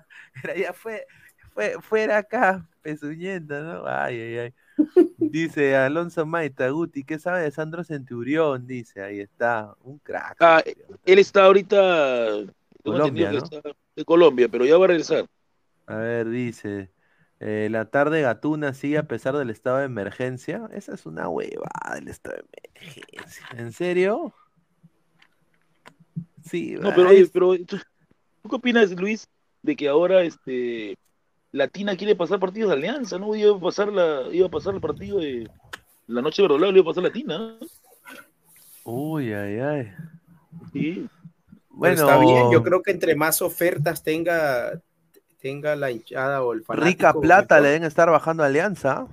era- 0.44 0.56
ya 0.56 0.74
fue, 0.74 1.06
fue, 1.54 1.76
fuera 1.82 2.18
acá, 2.18 2.68
pezuñenta, 2.82 3.62
¿no? 3.62 3.88
Ay, 3.88 4.20
ay, 4.20 4.38
ay. 4.38 4.54
Dice 5.18 5.76
Alonso 5.76 6.26
Maita, 6.26 6.70
Guti, 6.70 7.04
¿qué 7.04 7.20
sabe 7.20 7.44
de 7.44 7.52
Sandro 7.52 7.84
Centurión? 7.84 8.66
Dice, 8.66 9.02
ahí 9.02 9.20
está, 9.20 9.76
un 9.82 10.00
crack. 10.00 10.38
Ah, 10.40 10.64
él 11.06 11.20
está 11.20 11.46
ahorita 11.46 12.46
Colombia, 12.84 13.32
está 13.32 13.62
de 13.96 14.06
Colombia, 14.06 14.50
pero 14.50 14.66
ya 14.66 14.78
va 14.78 14.86
a 14.86 14.88
regresar. 14.90 15.26
A 15.86 15.96
ver, 15.98 16.30
dice, 16.30 16.90
eh, 17.40 17.68
la 17.70 17.86
tarde 17.86 18.22
gatuna 18.22 18.74
sigue 18.74 18.98
a 18.98 19.08
pesar 19.08 19.38
del 19.38 19.50
estado 19.50 19.78
de 19.78 19.86
emergencia. 19.86 20.70
Esa 20.74 20.94
es 20.94 21.06
una 21.06 21.30
huevada 21.30 21.96
del 21.96 22.08
estado 22.08 22.38
de 22.38 22.72
emergencia. 22.74 23.46
¿En 23.56 23.72
serio? 23.72 24.34
Sí, 26.44 26.76
No, 26.80 26.94
pero, 26.94 27.10
oye, 27.10 27.30
pero 27.32 27.56
¿tú, 27.66 27.78
tú 28.42 28.50
qué 28.50 28.56
opinas, 28.56 28.92
Luis, 28.92 29.30
de 29.62 29.76
que 29.76 29.88
ahora 29.88 30.24
este 30.24 30.98
Latina 31.54 31.96
quiere 31.96 32.16
pasar 32.16 32.40
partidos 32.40 32.72
de 32.72 32.76
Alianza, 32.78 33.20
¿no? 33.20 33.36
Iba 33.36 33.56
a 33.56 33.60
pasar 33.60 33.94
la, 33.94 34.24
iba 34.32 34.48
a 34.48 34.52
pasar 34.52 34.74
el 34.74 34.82
partido 34.82 35.20
de 35.20 35.50
la 36.08 36.22
noche 36.22 36.42
de 36.42 36.48
lo 36.50 36.70
iba 36.70 36.82
a 36.82 36.86
pasar 36.86 37.04
Latina. 37.04 37.58
¿eh? 37.62 37.66
Uy, 38.84 39.34
ay, 39.34 39.60
ay. 39.60 39.94
Sí. 40.74 41.10
Bueno, 41.70 41.96
está 41.96 42.18
bien, 42.18 42.52
yo 42.52 42.64
creo 42.64 42.82
que 42.82 42.92
entre 42.92 43.16
más 43.16 43.42
ofertas 43.42 44.04
tenga, 44.04 44.82
tenga 45.40 45.76
la 45.76 45.92
hinchada 45.92 46.44
o 46.44 46.54
el 46.54 46.64
fanático. 46.64 46.86
rica 46.86 47.14
plata 47.14 47.56
mejor. 47.56 47.64
le 47.64 47.70
deben 47.70 47.84
estar 47.84 48.10
bajando 48.10 48.44
a 48.44 48.48
Alianza. 48.48 49.08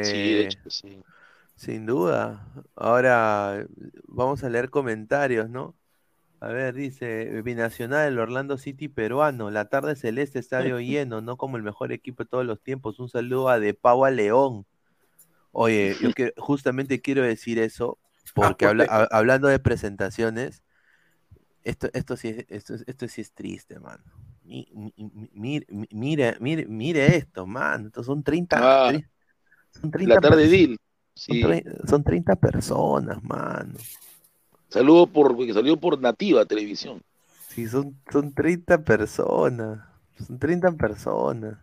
Sí, 0.00 0.32
de 0.34 0.40
Eh, 0.40 0.42
hecho, 0.42 0.70
sí. 0.70 1.04
Sin 1.56 1.86
duda. 1.86 2.46
Ahora 2.76 3.66
vamos 4.06 4.44
a 4.44 4.48
leer 4.48 4.70
comentarios, 4.70 5.50
¿no? 5.50 5.74
A 6.40 6.48
ver, 6.48 6.74
dice 6.74 7.42
Binacional, 7.42 8.12
el 8.12 8.18
Orlando 8.18 8.58
City 8.58 8.88
peruano, 8.88 9.50
la 9.50 9.64
tarde 9.68 9.96
celeste, 9.96 10.38
estadio 10.38 10.78
lleno, 10.80 11.20
no 11.20 11.36
como 11.36 11.56
el 11.56 11.62
mejor 11.62 11.92
equipo 11.92 12.22
de 12.22 12.28
todos 12.28 12.46
los 12.46 12.62
tiempos. 12.62 12.98
Un 13.00 13.08
saludo 13.08 13.48
a 13.48 13.58
De 13.58 13.74
Pau 13.74 14.04
a 14.04 14.10
León. 14.10 14.64
Oye, 15.50 15.96
yo 16.00 16.12
que- 16.12 16.32
justamente 16.36 17.00
quiero 17.00 17.22
decir 17.22 17.58
eso, 17.58 17.98
porque 18.34 18.66
habla- 18.66 18.84
bueno. 18.86 19.00
a- 19.10 19.16
hablando 19.16 19.48
de 19.48 19.58
presentaciones, 19.58 20.62
esto, 21.64 21.88
esto, 21.92 22.16
sí, 22.16 22.28
es- 22.28 22.46
esto, 22.48 22.74
es- 22.74 22.84
esto 22.86 23.08
sí 23.08 23.20
es 23.22 23.32
triste, 23.32 23.80
mano. 23.80 24.04
Mi- 24.44 24.68
mi- 24.72 24.94
mi- 24.96 25.18
Mire, 25.30 25.86
mire, 25.90 26.36
mire, 26.40 26.66
mire 26.66 27.16
esto, 27.16 27.46
man. 27.46 27.86
Estos 27.86 28.06
son 28.06 28.22
30, 28.22 28.58
Ah, 28.60 28.92
son 29.72 29.90
30 29.90 30.14
La 30.14 30.20
tarde 30.20 30.44
perso- 30.44 30.50
Deal. 30.50 30.76
son, 31.14 31.36
Sí. 31.36 31.42
tre- 31.42 31.86
son 31.88 32.04
30 32.04 32.36
personas, 32.36 33.22
mano. 33.24 33.74
Saludo 34.68 35.06
por, 35.06 35.36
que 35.36 35.52
salió 35.52 35.76
por 35.76 36.00
Nativa 36.00 36.44
Televisión. 36.44 37.00
Sí, 37.48 37.66
son, 37.66 37.96
son 38.10 38.32
30 38.34 38.84
personas. 38.84 39.80
Son 40.26 40.38
30 40.38 40.72
personas. 40.72 41.58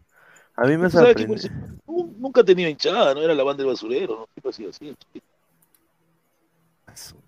A 0.56 0.66
mí 0.68 0.78
me 0.78 0.90
¿Tú 0.90 0.98
sabes 0.98 1.16
que, 1.16 1.26
sorprende. 1.26 1.50
pues, 1.50 1.52
nu- 1.88 2.16
nunca 2.18 2.44
tenido 2.44 2.70
hinchada, 2.70 3.14
¿no? 3.14 3.22
Era 3.22 3.34
la 3.34 3.44
banda 3.44 3.64
del 3.64 3.72
basurero, 3.72 4.28
¿no? 4.44 4.52
Sido 4.52 4.70
así. 4.70 4.96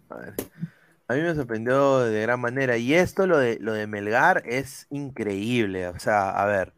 Madre. 0.09 0.33
A 1.07 1.15
mí 1.15 1.21
me 1.21 1.35
sorprendió 1.35 1.99
de 1.99 2.21
gran 2.21 2.39
manera. 2.39 2.77
Y 2.77 2.93
esto, 2.93 3.27
lo 3.27 3.37
de, 3.37 3.57
lo 3.59 3.73
de 3.73 3.87
Melgar, 3.87 4.43
es 4.45 4.87
increíble. 4.89 5.87
O 5.87 5.99
sea, 5.99 6.29
a 6.31 6.45
ver. 6.45 6.73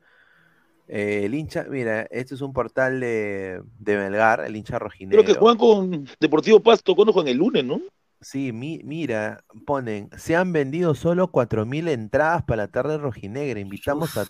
eh, 0.88 1.24
el 1.26 1.34
hincha, 1.36 1.66
mira, 1.70 2.04
este 2.12 2.36
es 2.36 2.42
un 2.42 2.54
portal 2.54 3.00
de, 3.00 3.62
de 3.80 3.98
Melgar, 3.98 4.42
el 4.42 4.56
hincha 4.56 4.80
rojinegro. 4.80 5.24
Creo 5.24 5.34
que 5.36 5.40
juegan 5.40 5.58
con 5.58 6.08
Deportivo 6.20 6.60
Pasto, 6.60 6.96
cuando 6.96 7.14
juegan 7.14 7.32
el 7.32 7.38
lunes, 7.38 7.64
¿no? 7.66 7.82
Sí, 8.22 8.52
mi- 8.52 8.82
mira, 8.84 9.44
ponen, 9.66 10.10
se 10.18 10.36
han 10.36 10.52
vendido 10.52 10.94
solo 10.94 11.32
4.000 11.32 11.88
entradas 11.88 12.44
para 12.44 12.64
la 12.64 12.68
tarde 12.68 12.98
rojinegra. 12.98 13.60
Invitamos 13.60 14.18
a, 14.18 14.28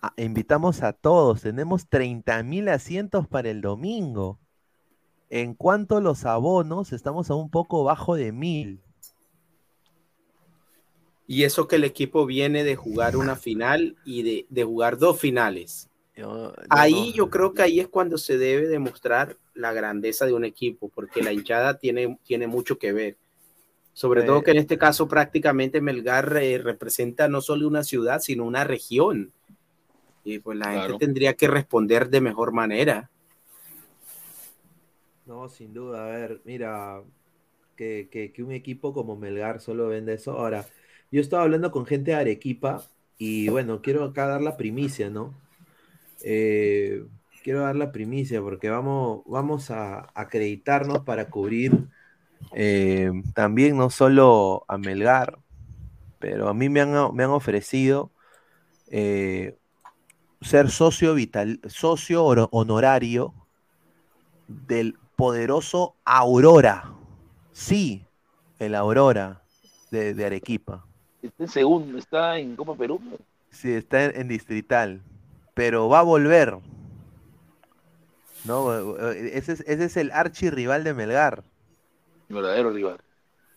a- 0.00 0.12
invitamos 0.16 0.82
a 0.82 0.92
todos. 0.92 1.42
Tenemos 1.42 1.88
30.000 1.88 2.68
asientos 2.68 3.26
para 3.26 3.50
el 3.50 3.60
domingo. 3.62 4.38
En 5.28 5.54
cuanto 5.54 5.96
a 5.96 6.00
los 6.00 6.24
abonos, 6.24 6.92
estamos 6.92 7.30
a 7.30 7.34
un 7.34 7.50
poco 7.50 7.82
bajo 7.82 8.14
de 8.14 8.32
1.000. 8.32 8.80
Y 11.26 11.42
eso 11.42 11.66
que 11.66 11.76
el 11.76 11.84
equipo 11.84 12.24
viene 12.26 12.62
de 12.62 12.76
jugar 12.76 13.16
una 13.16 13.34
final 13.34 13.96
y 14.04 14.22
de, 14.22 14.46
de 14.48 14.62
jugar 14.64 14.98
dos 14.98 15.18
finales. 15.18 15.88
Yo- 16.14 16.54
yo 16.54 16.62
Ahí 16.70 17.10
no- 17.10 17.16
yo 17.16 17.30
creo 17.30 17.52
que 17.52 17.62
ahí 17.62 17.80
es 17.80 17.88
cuando 17.88 18.16
se 18.18 18.38
debe 18.38 18.68
demostrar 18.68 19.36
la 19.56 19.72
grandeza 19.74 20.26
de 20.26 20.34
un 20.34 20.44
equipo, 20.44 20.90
porque 20.90 21.22
la 21.22 21.32
hinchada 21.32 21.78
tiene, 21.80 22.18
tiene 22.24 22.46
mucho 22.48 22.78
que 22.78 22.92
ver. 22.92 23.18
Sobre 23.94 24.24
todo 24.24 24.42
que 24.42 24.52
en 24.52 24.58
este 24.58 24.78
caso 24.78 25.08
prácticamente 25.08 25.80
Melgar 25.82 26.36
eh, 26.38 26.58
representa 26.58 27.28
no 27.28 27.40
solo 27.42 27.68
una 27.68 27.84
ciudad, 27.84 28.20
sino 28.20 28.44
una 28.46 28.64
región. 28.64 29.32
Y 30.24 30.40
pues 30.40 30.58
la 30.58 30.68
Claro. 30.68 30.82
gente 30.82 31.06
tendría 31.06 31.34
que 31.34 31.48
responder 31.48 32.10
de 32.10 32.20
mejor 32.22 32.52
manera. 32.52 33.10
No, 35.24 35.48
sin 35.48 35.72
duda, 35.72 36.04
a 36.06 36.08
ver, 36.10 36.40
mira, 36.44 37.02
que, 37.76 38.08
que- 38.10 38.32
que 38.32 38.42
un 38.44 38.52
equipo 38.52 38.92
como 38.94 39.16
Melgar 39.16 39.60
solo 39.60 39.88
vende 39.88 40.14
eso. 40.14 40.32
Ahora, 40.32 40.70
yo 41.10 41.20
estaba 41.20 41.44
hablando 41.44 41.70
con 41.72 41.86
gente 41.86 42.12
de 42.12 42.16
Arequipa 42.18 42.90
y 43.18 43.48
bueno, 43.48 43.82
quiero 43.82 44.04
acá 44.04 44.26
dar 44.26 44.42
la 44.42 44.56
primicia, 44.56 45.10
¿no? 45.10 45.42
Eh, 46.20 47.06
quiero 47.46 47.60
dar 47.60 47.76
la 47.76 47.92
primicia 47.92 48.42
porque 48.42 48.70
vamos, 48.70 49.22
vamos 49.24 49.70
a 49.70 50.08
acreditarnos 50.14 51.04
para 51.04 51.30
cubrir 51.30 51.86
eh, 52.52 53.12
también 53.36 53.76
no 53.76 53.88
solo 53.88 54.64
a 54.66 54.78
Melgar, 54.78 55.38
pero 56.18 56.48
a 56.48 56.54
mí 56.54 56.68
me 56.68 56.80
han, 56.80 57.14
me 57.14 57.22
han 57.22 57.30
ofrecido 57.30 58.10
eh, 58.88 59.56
ser 60.40 60.70
socio 60.70 61.14
vital, 61.14 61.60
socio 61.68 62.24
honorario 62.24 63.32
del 64.48 64.98
poderoso 65.14 65.94
Aurora. 66.04 66.94
Sí, 67.52 68.04
el 68.58 68.74
Aurora 68.74 69.44
de, 69.92 70.14
de 70.14 70.26
Arequipa. 70.26 70.84
Está 71.22 71.44
en 71.44 71.48
segundo, 71.48 71.96
está 71.96 72.40
en 72.40 72.56
Copa 72.56 72.74
Perú. 72.74 73.00
Sí, 73.50 73.70
está 73.70 74.06
en, 74.06 74.22
en 74.22 74.26
Distrital. 74.26 75.00
Pero 75.54 75.88
va 75.88 76.00
a 76.00 76.02
volver. 76.02 76.58
¿No? 78.46 78.96
Ese 79.10 79.52
es, 79.52 79.60
ese 79.66 79.84
es 79.84 79.96
el 79.96 80.10
archirrival 80.12 80.84
de 80.84 80.94
Melgar. 80.94 81.42
Verdadero 82.28 82.70
rival. 82.70 82.98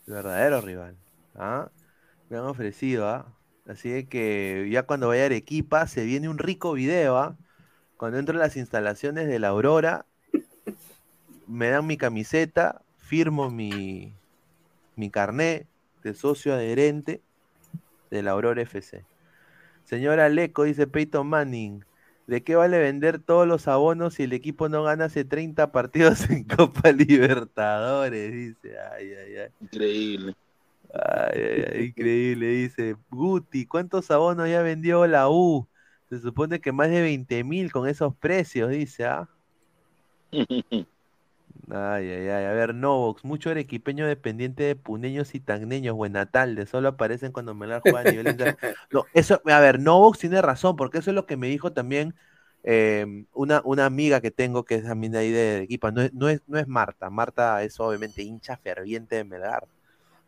El 0.07 0.14
verdadero 0.14 0.61
rival. 0.61 0.95
¿ah? 1.36 1.70
Me 2.30 2.38
han 2.38 2.45
ofrecido, 2.45 3.07
¿ah? 3.07 3.26
Así 3.68 4.06
que 4.06 4.68
ya 4.72 4.84
cuando 4.84 5.10
vaya 5.10 5.24
a 5.24 5.26
Arequipa 5.28 5.86
se 5.88 6.03
viene 6.03 6.28
un 6.28 6.40
rico 6.40 6.74
video, 6.74 7.18
¿ah? 7.18 7.36
Cuando 7.98 8.18
entro 8.18 8.36
a 8.36 8.40
las 8.40 8.57
instalaciones 8.57 9.28
de 9.28 9.40
la 9.40 9.49
Aurora, 9.49 10.06
me 11.48 11.70
dan 11.70 11.86
mi 11.86 11.98
camiseta, 11.98 12.82
firmo 12.98 13.52
mi, 13.52 14.14
mi 14.95 15.10
carné 15.10 15.68
de 16.03 16.14
socio 16.14 16.53
adherente 16.53 17.22
de 18.10 18.24
la 18.24 18.32
Aurora 18.32 18.61
FC. 18.61 19.06
Señora 19.84 20.30
Leco, 20.30 20.64
dice 20.64 20.88
Peyton 20.88 21.28
Manning, 21.28 21.84
¿de 22.30 22.43
qué 22.43 22.56
vale 22.56 22.77
vender 22.77 23.18
todos 23.19 23.47
los 23.47 23.68
abonos 23.68 24.14
si 24.14 24.23
el 24.23 24.34
equipo 24.34 24.69
no 24.69 24.84
gana 24.84 25.06
hace 25.06 25.26
30 25.26 25.72
partidos 25.72 26.30
en 26.30 26.43
Copa 26.43 26.91
Libertadores? 26.91 28.31
Dice, 28.31 28.77
ay, 28.80 29.14
ay, 29.14 29.35
ay. 29.38 29.49
Increíble. 29.60 30.35
Ay, 30.93 31.41
ay, 31.41 31.65
ay, 31.72 31.85
increíble, 31.85 32.47
dice 32.47 32.95
Guti, 33.11 33.65
¿cuántos 33.65 34.10
abonos 34.10 34.49
ya 34.49 34.61
vendió 34.61 35.06
la 35.06 35.30
U? 35.30 35.68
Se 36.10 36.19
supone 36.19 36.61
que 36.61 36.72
más 36.72 36.89
de 36.89 37.01
20 37.01 37.43
mil 37.43 37.72
con 37.72 37.88
esos 37.88 38.15
precios, 38.15 38.69
dice, 38.69 39.06
¿ah? 39.06 39.30
Ay, 41.71 42.09
ay, 42.09 42.27
ay, 42.30 42.45
a 42.45 42.53
ver, 42.53 42.73
Novox, 42.73 43.23
mucho 43.23 43.51
arequipeño 43.51 44.07
dependiente 44.07 44.63
de 44.63 44.76
puneños 44.76 45.35
y 45.35 45.39
tagneños, 45.39 45.95
Buenatalde, 45.95 46.65
solo 46.65 46.88
aparecen 46.89 47.31
cuando 47.31 47.53
Melgar 47.53 47.81
juega 47.81 48.01
a 48.01 48.05
nivel 48.05 48.27
inter- 48.27 48.57
No, 48.91 49.05
eso, 49.13 49.39
a 49.45 49.59
ver, 49.59 49.80
Novox 49.80 50.17
tiene 50.19 50.41
razón, 50.41 50.76
porque 50.76 50.97
eso 50.99 51.11
es 51.11 51.15
lo 51.15 51.27
que 51.27 51.38
me 51.38 51.47
dijo 51.47 51.71
también 51.71 52.15
eh, 52.63 53.05
una, 53.34 53.61
una 53.65 53.85
amiga 53.85 54.19
que 54.21 54.31
tengo 54.31 54.63
que 54.65 54.76
es 54.76 54.84
también 54.84 55.11
de 55.13 55.19
ahí 55.19 55.31
de 55.31 55.55
Arequipa, 55.57 55.91
no 55.91 56.01
es, 56.01 56.13
no 56.13 56.27
es, 56.30 56.41
no 56.47 56.57
es 56.57 56.67
Marta, 56.67 57.09
Marta 57.11 57.61
es 57.63 57.80
obviamente 57.80 58.23
hincha 58.23 58.57
ferviente 58.57 59.17
de 59.17 59.23
Melgar, 59.26 59.67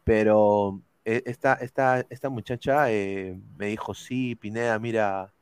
pero 0.03 0.81
eh, 1.05 1.23
esta, 1.25 1.55
esta, 1.55 2.05
esta 2.09 2.29
muchacha 2.29 2.91
eh, 2.91 3.39
me 3.57 3.67
dijo, 3.67 3.93
sí, 3.95 4.35
Pineda, 4.35 4.79
mira, 4.79 5.33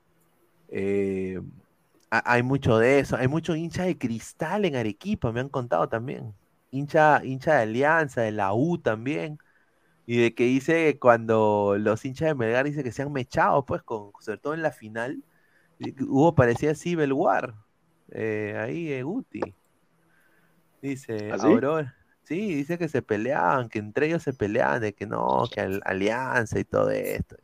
eh, 0.70 1.42
hay 2.12 2.44
mucho 2.44 2.78
de 2.78 3.00
eso, 3.00 3.16
hay 3.18 3.28
mucho 3.28 3.56
hincha 3.56 3.84
de 3.84 3.98
cristal 3.98 4.66
en 4.66 4.76
Arequipa, 4.76 5.32
me 5.32 5.40
han 5.42 5.50
contado 5.50 5.90
también, 5.90 6.34
hincha, 6.72 7.24
hincha 7.24 7.56
de 7.56 7.62
Alianza, 7.64 8.22
de 8.22 8.32
la 8.32 8.54
U 8.54 8.78
también, 8.80 9.38
y 10.06 10.18
de 10.22 10.34
que 10.36 10.46
dice 10.46 10.94
que 10.94 11.00
cuando 11.00 11.78
los 11.80 12.06
hinchas 12.06 12.30
de 12.30 12.36
Melgar 12.36 12.66
dicen 12.66 12.84
que 12.84 12.92
se 12.92 13.04
han 13.04 13.14
mechado, 13.14 13.66
pues, 13.66 13.84
con, 13.84 14.12
sobre 14.22 14.40
todo 14.40 14.54
en 14.56 14.64
la 14.64 14.72
final, 14.72 15.24
hubo, 16.02 16.36
parecía 16.36 16.76
Civil 16.76 17.14
War, 17.14 17.56
eh, 18.12 18.56
ahí 18.60 18.92
eh, 18.92 19.04
Guti. 19.04 19.42
Dice, 20.82 21.32
¿Ah, 21.32 21.38
sí? 21.40 21.48
Aurora. 21.48 21.96
Sí, 22.24 22.56
dice 22.56 22.78
que 22.78 22.88
se 22.88 23.02
peleaban, 23.02 23.70
que 23.70 23.80
entre 23.80 24.08
ellos 24.08 24.24
se 24.24 24.34
peleaban, 24.34 24.82
de 24.82 24.94
que 24.94 25.08
no, 25.08 25.44
que 25.52 25.62
al- 25.62 25.82
alianza 25.84 26.60
y 26.60 26.64
todo 26.64 26.92
esto. 26.92 27.36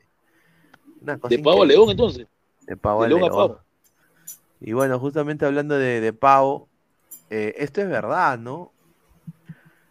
Una 1.01 1.17
cosa 1.19 1.35
De 1.35 1.43
pavo 1.43 1.65
león, 1.65 1.89
entonces. 1.89 2.27
De 2.67 2.77
pavo 2.77 3.03
De 3.03 3.09
león 3.09 3.23
a 3.23 3.25
león. 3.27 3.35
pavo. 3.35 3.64
Y 4.67 4.73
bueno, 4.73 4.97
justamente 4.99 5.45
hablando 5.45 5.77
de, 5.77 6.01
de 6.01 6.11
pavo, 6.11 6.67
eh, 7.29 7.53
esto 7.57 7.81
es 7.81 7.87
verdad, 7.87 8.39
¿no? 8.39 8.55
O 8.55 8.71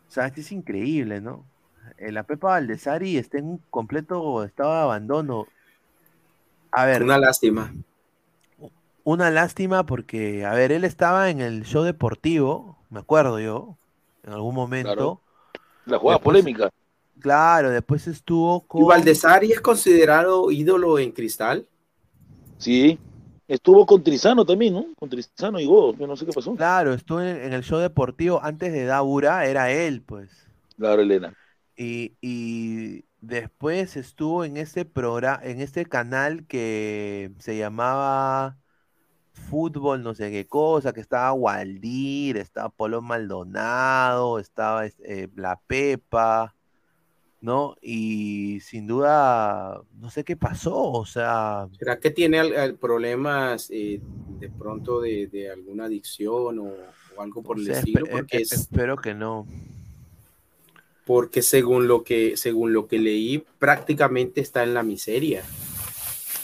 sea, 0.09 0.26
esto 0.26 0.40
es 0.40 0.51
increíble, 0.51 1.20
¿no? 1.20 1.44
Eh, 1.96 2.10
la 2.10 2.24
Pepa 2.24 2.48
Valdesari 2.48 3.16
está 3.16 3.38
en 3.38 3.44
un 3.44 3.59
completo 3.70 4.42
estado 4.42 4.72
de 4.74 4.80
abandono. 4.80 5.46
A 6.72 6.86
ver, 6.86 7.05
Una 7.05 7.18
lástima. 7.18 7.72
una 9.05 9.30
lástima 9.30 9.86
porque, 9.86 10.44
a 10.44 10.55
ver, 10.55 10.72
él 10.72 10.82
estaba 10.82 11.30
en 11.30 11.40
el 11.40 11.62
show 11.64 11.84
deportivo, 11.84 12.76
me 12.90 12.98
acuerdo 12.98 13.38
yo, 13.38 13.76
en 14.24 14.32
algún 14.32 14.56
momento. 14.56 14.92
Claro. 14.92 15.20
La 15.86 15.98
jugada 15.98 16.18
Después- 16.18 16.42
polémica. 16.42 16.70
Claro, 17.20 17.70
después 17.70 18.09
estuvo 18.09 18.62
con... 18.66 18.82
¿Y 18.82 18.86
Valdesari 18.86 19.52
es 19.52 19.60
considerado 19.60 20.51
ídolo 20.51 20.98
en 20.98 21.12
cristal? 21.12 21.66
Sí. 22.59 22.98
Estuvo 23.46 23.84
con 23.84 24.02
Trizano 24.02 24.44
también, 24.44 24.74
¿no? 24.74 24.86
Con 24.98 25.08
Trizano 25.10 25.60
y 25.60 25.66
Godo, 25.66 25.94
yo 25.96 26.06
no 26.06 26.16
sé 26.16 26.24
qué 26.26 26.32
pasó. 26.32 26.54
Claro, 26.54 26.94
estuvo 26.94 27.20
en, 27.20 27.36
en 27.36 27.52
el 27.52 27.62
show 27.62 27.78
deportivo 27.78 28.40
antes 28.42 28.72
de 28.72 28.84
Daura, 28.84 29.46
era 29.46 29.70
él, 29.70 30.02
pues. 30.02 30.46
Claro, 30.76 31.02
Elena. 31.02 31.34
Y, 31.76 32.14
y 32.20 33.04
después 33.20 33.96
estuvo 33.96 34.44
en 34.44 34.56
este 34.56 34.84
programa, 34.84 35.40
en 35.42 35.60
este 35.60 35.86
canal 35.86 36.46
que 36.46 37.32
se 37.38 37.58
llamaba 37.58 38.56
Fútbol, 39.32 40.02
no 40.02 40.14
sé 40.14 40.30
qué 40.30 40.46
cosa, 40.46 40.92
que 40.92 41.00
estaba 41.00 41.32
Waldir, 41.32 42.36
estaba 42.36 42.68
Polo 42.68 43.02
Maldonado, 43.02 44.38
estaba 44.38 44.86
este, 44.86 45.24
eh, 45.24 45.28
La 45.34 45.60
Pepa, 45.66 46.54
¿no? 47.44 47.76
Y 47.82 48.60
sin 48.60 48.86
duda, 48.86 49.82
no 50.00 50.10
sé 50.10 50.24
qué 50.24 50.36
pasó, 50.36 50.76
o 50.92 51.06
sea, 51.06 51.68
¿Será 51.78 51.98
que 51.98 52.10
tiene 52.10 52.72
problemas 52.74 53.68
eh, 53.70 54.00
de 54.40 54.48
pronto 54.50 55.00
de, 55.00 55.26
de 55.26 55.50
alguna 55.50 55.84
adicción 55.84 56.58
o, 56.58 56.64
o 57.16 57.20
algo 57.22 57.42
por 57.42 57.58
el 57.58 57.68
estilo? 57.68 58.06
espe- 58.06 58.10
Porque, 58.10 58.38
eh, 58.38 58.42
es, 58.42 58.52
espero 58.52 58.96
que 58.96 59.14
no. 59.14 59.46
porque 61.04 61.42
según, 61.42 61.86
lo 61.86 62.02
que, 62.02 62.36
según 62.36 62.72
lo 62.72 62.86
que 62.86 62.98
leí, 62.98 63.44
prácticamente 63.58 64.40
está 64.40 64.62
en 64.62 64.74
la 64.74 64.82
miseria. 64.82 65.42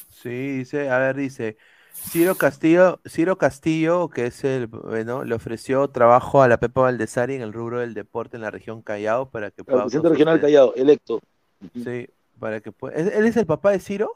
Sí, 0.09 0.29
dice, 0.59 0.91
a 0.91 0.99
ver, 0.99 1.17
dice, 1.17 1.57
Ciro 2.09 2.35
Castillo, 2.35 2.99
Ciro 3.09 3.37
Castillo, 3.39 4.09
que 4.09 4.27
es 4.27 4.43
el, 4.45 4.67
bueno, 4.67 5.23
le 5.25 5.35
ofreció 5.35 5.89
trabajo 5.89 6.43
a 6.43 6.49
la 6.49 6.59
Pepa 6.59 6.81
Valdesari 6.83 7.35
en 7.35 7.43
el 7.43 7.53
rubro 7.53 7.81
del 7.81 7.95
deporte 7.95 8.37
en 8.37 8.43
la 8.43 8.51
región 8.51 8.83
Callao 8.83 9.31
para 9.31 9.51
que 9.51 9.61
El 9.63 9.67
pueda 9.67 9.83
presidente 9.83 10.09
regional 10.09 10.39
autosusten- 10.39 10.41
Callao, 10.41 10.75
electo. 10.75 11.21
Sí, 11.75 12.09
para 12.39 12.61
que 12.61 12.73
pueda. 12.73 12.97
¿Él 12.97 13.27
es 13.27 13.37
el 13.37 13.47
papá 13.47 13.71
de 13.71 13.79
Ciro? 13.81 14.11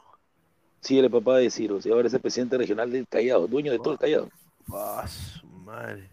Sí, 0.81 0.99
el 0.99 1.09
papá 1.09 1.37
de 1.37 1.49
Ciro. 1.49 1.81
Sí, 1.81 1.89
ahora 1.89 2.07
es 2.07 2.13
el 2.13 2.19
presidente 2.19 2.57
regional 2.57 2.91
del 2.91 3.07
Callao, 3.07 3.47
dueño 3.47 3.71
de 3.71 3.77
todo 3.79 3.93
el 3.93 3.99
Callao. 3.99 4.29
Ah, 4.73 5.05
su 5.07 5.45
madre. 5.47 6.09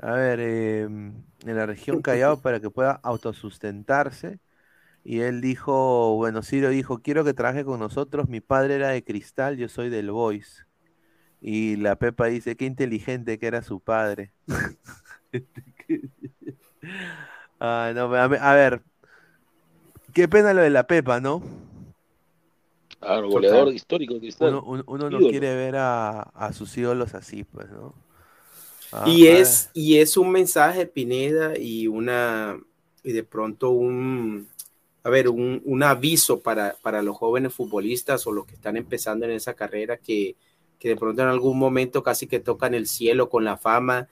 A 0.00 0.12
ver, 0.12 0.40
eh, 0.40 0.80
en 0.82 1.24
la 1.44 1.66
región 1.66 2.02
Callao 2.02 2.36
para 2.42 2.58
que 2.58 2.68
pueda 2.70 2.98
autosustentarse. 3.02 4.38
Y 5.04 5.20
él 5.20 5.40
dijo, 5.40 6.16
bueno, 6.16 6.42
Ciro 6.42 6.68
dijo, 6.70 6.98
quiero 6.98 7.24
que 7.24 7.32
trabaje 7.32 7.64
con 7.64 7.78
nosotros. 7.78 8.28
Mi 8.28 8.40
padre 8.40 8.74
era 8.74 8.88
de 8.88 9.04
Cristal, 9.04 9.56
yo 9.56 9.68
soy 9.68 9.88
del 9.88 10.10
Boys. 10.10 10.65
Y 11.40 11.76
la 11.76 11.96
Pepa 11.96 12.26
dice, 12.26 12.56
qué 12.56 12.64
inteligente 12.66 13.38
que 13.38 13.46
era 13.46 13.62
su 13.62 13.80
padre. 13.80 14.32
Ah, 17.60 17.92
no, 17.94 18.14
a 18.14 18.28
ver, 18.28 18.40
a 18.42 18.54
ver, 18.54 18.82
qué 20.14 20.28
pena 20.28 20.54
lo 20.54 20.62
de 20.62 20.70
la 20.70 20.86
Pepa, 20.86 21.20
¿no? 21.20 21.42
Claro, 23.00 23.28
goleador 23.28 23.72
histórico. 23.74 24.14
Uno, 24.38 24.62
uno- 24.66 24.84
uno 24.86 25.10
no 25.10 25.22
quiere 25.22 25.54
ver 25.54 25.76
a, 25.76 26.20
a 26.22 26.52
sus 26.52 26.76
ídolos 26.76 27.14
así, 27.14 27.44
pues, 27.44 27.70
¿no? 27.70 27.94
Ah, 28.92 29.14
y, 29.14 29.26
es, 29.26 29.70
y 29.74 29.98
es 29.98 30.16
un 30.16 30.30
mensaje, 30.30 30.86
Pineda, 30.86 31.58
y 31.58 31.86
una 31.86 32.58
y 33.02 33.12
de 33.12 33.22
pronto 33.22 33.70
un, 33.70 34.48
a 35.04 35.10
ver, 35.10 35.28
un, 35.28 35.62
un 35.64 35.82
aviso 35.84 36.40
para, 36.40 36.76
para 36.82 37.02
los 37.02 37.16
jóvenes 37.16 37.54
futbolistas 37.54 38.26
o 38.26 38.32
los 38.32 38.46
que 38.46 38.54
están 38.54 38.76
empezando 38.76 39.26
en 39.26 39.32
esa 39.32 39.54
carrera 39.54 39.96
que, 39.98 40.34
que 40.78 40.88
de 40.88 40.96
pronto 40.96 41.22
en 41.22 41.28
algún 41.28 41.58
momento 41.58 42.02
casi 42.02 42.26
que 42.26 42.40
tocan 42.40 42.74
el 42.74 42.86
cielo 42.86 43.28
con 43.28 43.44
la 43.44 43.56
fama 43.56 44.08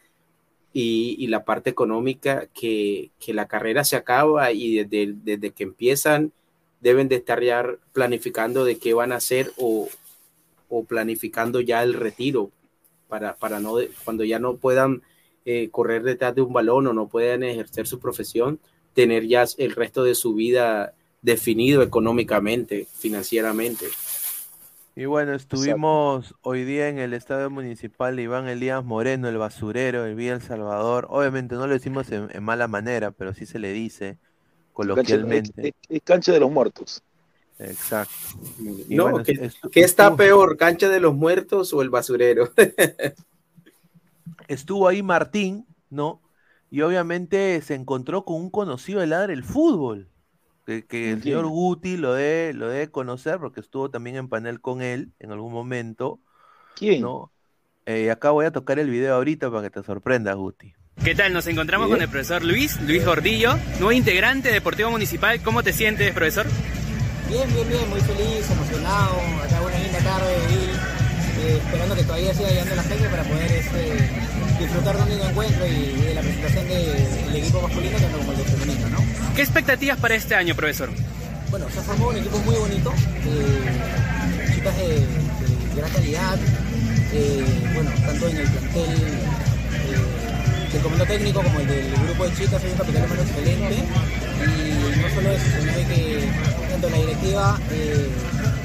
y, 0.73 1.27
la 1.28 1.45
parte 1.45 1.70
económica, 1.70 2.49
que, 2.53 3.11
la 3.28 3.47
carrera 3.47 3.85
se 3.85 3.97
acaba 3.97 4.51
y 4.53 4.85
desde, 4.85 5.53
que 5.53 5.62
empiezan 5.62 6.32
deben 6.81 7.09
de 7.09 7.16
estar 7.16 7.43
ya 7.43 7.65
planificando 7.93 8.65
de 8.65 8.78
qué 8.78 8.93
van 8.93 9.12
a 9.12 9.16
hacer 9.16 9.53
o, 9.57 9.89
planificando 10.89 11.61
ya 11.61 11.82
el 11.85 11.95
retiro 11.95 12.51
para, 13.09 13.36
para 13.36 13.61
no, 13.61 13.77
cuando 14.05 14.24
ya 14.24 14.41
no 14.41 14.57
puedan 14.57 15.03
eh, 15.45 15.69
correr 15.70 16.03
detrás 16.03 16.35
de 16.35 16.43
un 16.43 16.53
balón 16.53 16.86
o 16.89 16.93
no 16.93 17.07
puedan 17.07 17.45
ejercer 17.45 17.86
su 17.86 18.01
profesión, 18.01 18.59
tener 18.95 19.27
ya 19.27 19.45
el 19.59 19.73
resto 19.73 20.03
de 20.03 20.15
su 20.15 20.35
vida 20.35 20.95
definido 21.23 21.82
económicamente, 21.82 22.86
financieramente. 22.99 23.86
Y 24.97 25.07
bueno, 25.07 25.35
estuvimos 25.35 26.35
hoy 26.43 26.65
día 26.65 26.89
en 26.89 26.99
el 26.99 27.15
estadio 27.15 27.51
municipal 27.51 28.15
de 28.15 28.23
Iván 28.23 28.47
Elías 28.49 28.85
Moreno, 28.85 29.29
el 29.29 29.39
basurero, 29.39 30.05
el 30.05 30.15
Villa 30.15 30.35
El 30.35 30.43
Salvador. 30.43 31.07
Obviamente 31.11 31.57
no 31.57 31.66
lo 31.66 31.73
decimos 31.75 32.11
en, 32.12 32.29
en 32.33 32.43
mala 32.45 32.69
manera, 32.69 33.11
pero 33.11 33.35
sí 33.35 33.45
se 33.47 33.59
le 33.59 33.73
dice 33.73 34.19
Cancha- 34.93 35.19
coloquialmente. 35.21 35.69
es, 35.69 35.75
es 35.89 36.03
cancha 36.03 36.33
de 36.33 36.41
los 36.41 36.51
muertos. 36.51 37.03
Exacto. 37.59 38.15
Y 38.89 38.97
No, 38.97 39.11
bueno, 39.11 39.25
¿qué, 39.25 39.81
está 39.81 40.16
peor, 40.16 40.57
cancha 40.57 40.89
de 40.89 41.01
los 41.01 41.15
muertos 41.15 41.73
o 41.73 41.83
el 41.83 41.91
basurero? 41.91 42.51
estuvo 44.49 44.89
ahí 44.89 45.03
Martín, 45.03 45.66
¿no? 45.91 46.21
Y 46.71 46.83
obviamente 46.83 47.61
se 47.62 47.75
encontró 47.75 48.25
con 48.25 48.37
un 48.41 48.51
conocido 48.51 49.01
de 49.01 49.07
ladre 49.07 49.33
el 49.35 49.45
fútbol, 49.45 50.11
que, 50.66 50.85
que 50.86 51.12
el 51.12 51.23
señor. 51.23 51.47
Guti 51.47 51.97
lo 51.97 52.15
debe, 52.15 52.55
lo 52.55 52.69
debe 52.69 52.91
conocer 52.91 53.39
porque 53.39 53.61
estuvo 53.61 53.91
también 53.91 54.16
en 54.16 54.28
panel 54.28 54.61
con 54.61 54.82
él 54.82 55.12
en 55.19 55.31
algún 55.32 55.53
momento, 55.53 56.20
¿Quién? 56.77 57.03
¿no? 57.03 57.31
Eh, 57.86 58.11
acá 58.11 58.31
voy 58.31 58.47
a 58.47 58.51
tocar 58.51 58.78
el 58.78 58.89
video 58.89 59.15
ahorita 59.15 59.51
para 59.51 59.62
que 59.62 59.70
te 59.70 59.82
sorprendas, 59.82 60.36
Guti. 60.36 60.73
¿Qué 61.05 61.15
tal? 61.15 61.32
Nos 61.32 61.47
encontramos 61.49 61.89
con 61.89 62.01
el 62.01 62.09
profesor 62.09 62.43
Luis, 62.45 62.81
Luis 62.82 63.05
Gordillo, 63.05 63.57
nuevo 63.78 63.93
integrante 63.93 64.49
de 64.49 64.55
Deportivo 64.55 64.91
Municipal. 64.91 65.43
¿Cómo 65.43 65.62
te 65.62 65.73
sientes, 65.73 66.12
profesor? 66.15 66.47
Bien, 67.28 67.47
bien, 67.53 67.69
bien, 67.69 67.91
muy 67.91 68.01
feliz, 68.01 68.49
emocionado, 68.51 69.16
acá 69.43 69.61
una 69.61 69.78
linda 69.78 69.99
tarde 69.99 70.32
eh, 71.41 71.57
esperando 71.59 71.95
que 71.97 72.03
todavía 72.05 72.32
siga 72.32 72.49
llegando 72.51 72.74
la 72.77 72.82
gente 72.85 73.09
para 73.09 73.23
poder 73.24 73.51
este, 73.53 74.61
disfrutar 74.61 74.97
de 74.97 75.03
un 75.03 75.09
lindo 75.09 75.28
encuentro 75.28 75.66
y 75.66 76.01
de 76.05 76.15
la 76.15 76.20
presentación 76.20 76.69
de- 76.69 77.24
del 77.27 77.36
equipo 77.36 77.61
masculino 77.62 77.99
tanto 77.99 78.19
como 78.19 78.32
el 78.32 78.39
de. 78.39 78.45
¿Qué 79.35 79.43
expectativas 79.43 79.98
para 79.98 80.15
este 80.15 80.35
año, 80.36 80.55
profesor? 80.55 80.90
Bueno, 81.51 81.66
se 81.73 81.81
ha 81.81 81.82
formado 81.82 82.11
un 82.11 82.16
equipo 82.19 82.39
muy 82.39 82.55
bonito, 82.55 82.93
eh, 82.93 84.55
chicas 84.55 84.77
de, 84.77 84.89
de 84.89 85.77
gran 85.77 85.90
calidad, 85.90 86.39
eh, 87.12 87.44
bueno, 87.74 87.90
tanto 88.06 88.28
en 88.28 88.36
el 88.36 88.48
plantel 88.48 88.90
eh, 88.94 90.73
del 90.73 90.82
comando 90.82 91.06
técnico 91.06 91.43
como 91.43 91.61
el 91.61 91.66
del 91.66 91.93
grupo 92.06 92.27
de 92.27 92.36
chicas, 92.36 92.62
hay 92.62 92.70
un 92.70 92.77
capital 92.78 93.05
humano 93.05 93.23
excelente 93.23 93.74
y 93.74 95.01
no 95.01 95.15
solo 95.15 95.31
eso, 95.32 95.44
sino 95.59 95.73
de 95.73 95.85
que 95.85 96.28
tanto 96.70 96.90
la 96.90 96.97
directiva 96.97 97.61
eh, 97.73 98.09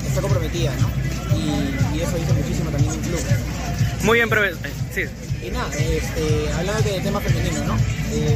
está 0.08 0.22
comprometida, 0.22 0.72
¿no? 0.80 0.90
Y, 1.36 1.98
y 1.98 2.02
eso 2.02 2.16
dice 2.16 2.34
muchísimo 2.34 2.70
también 2.70 2.92
del 2.92 3.02
club. 3.02 3.22
Muy 4.04 4.18
bien, 4.18 4.30
profesor. 4.30 4.60
Sí. 4.94 5.02
Y 5.46 5.52
nada, 5.52 5.70
este, 5.78 6.52
hablando 6.58 6.82
del 6.90 7.04
tema 7.04 7.20
femenino, 7.22 7.64
¿no? 7.66 7.78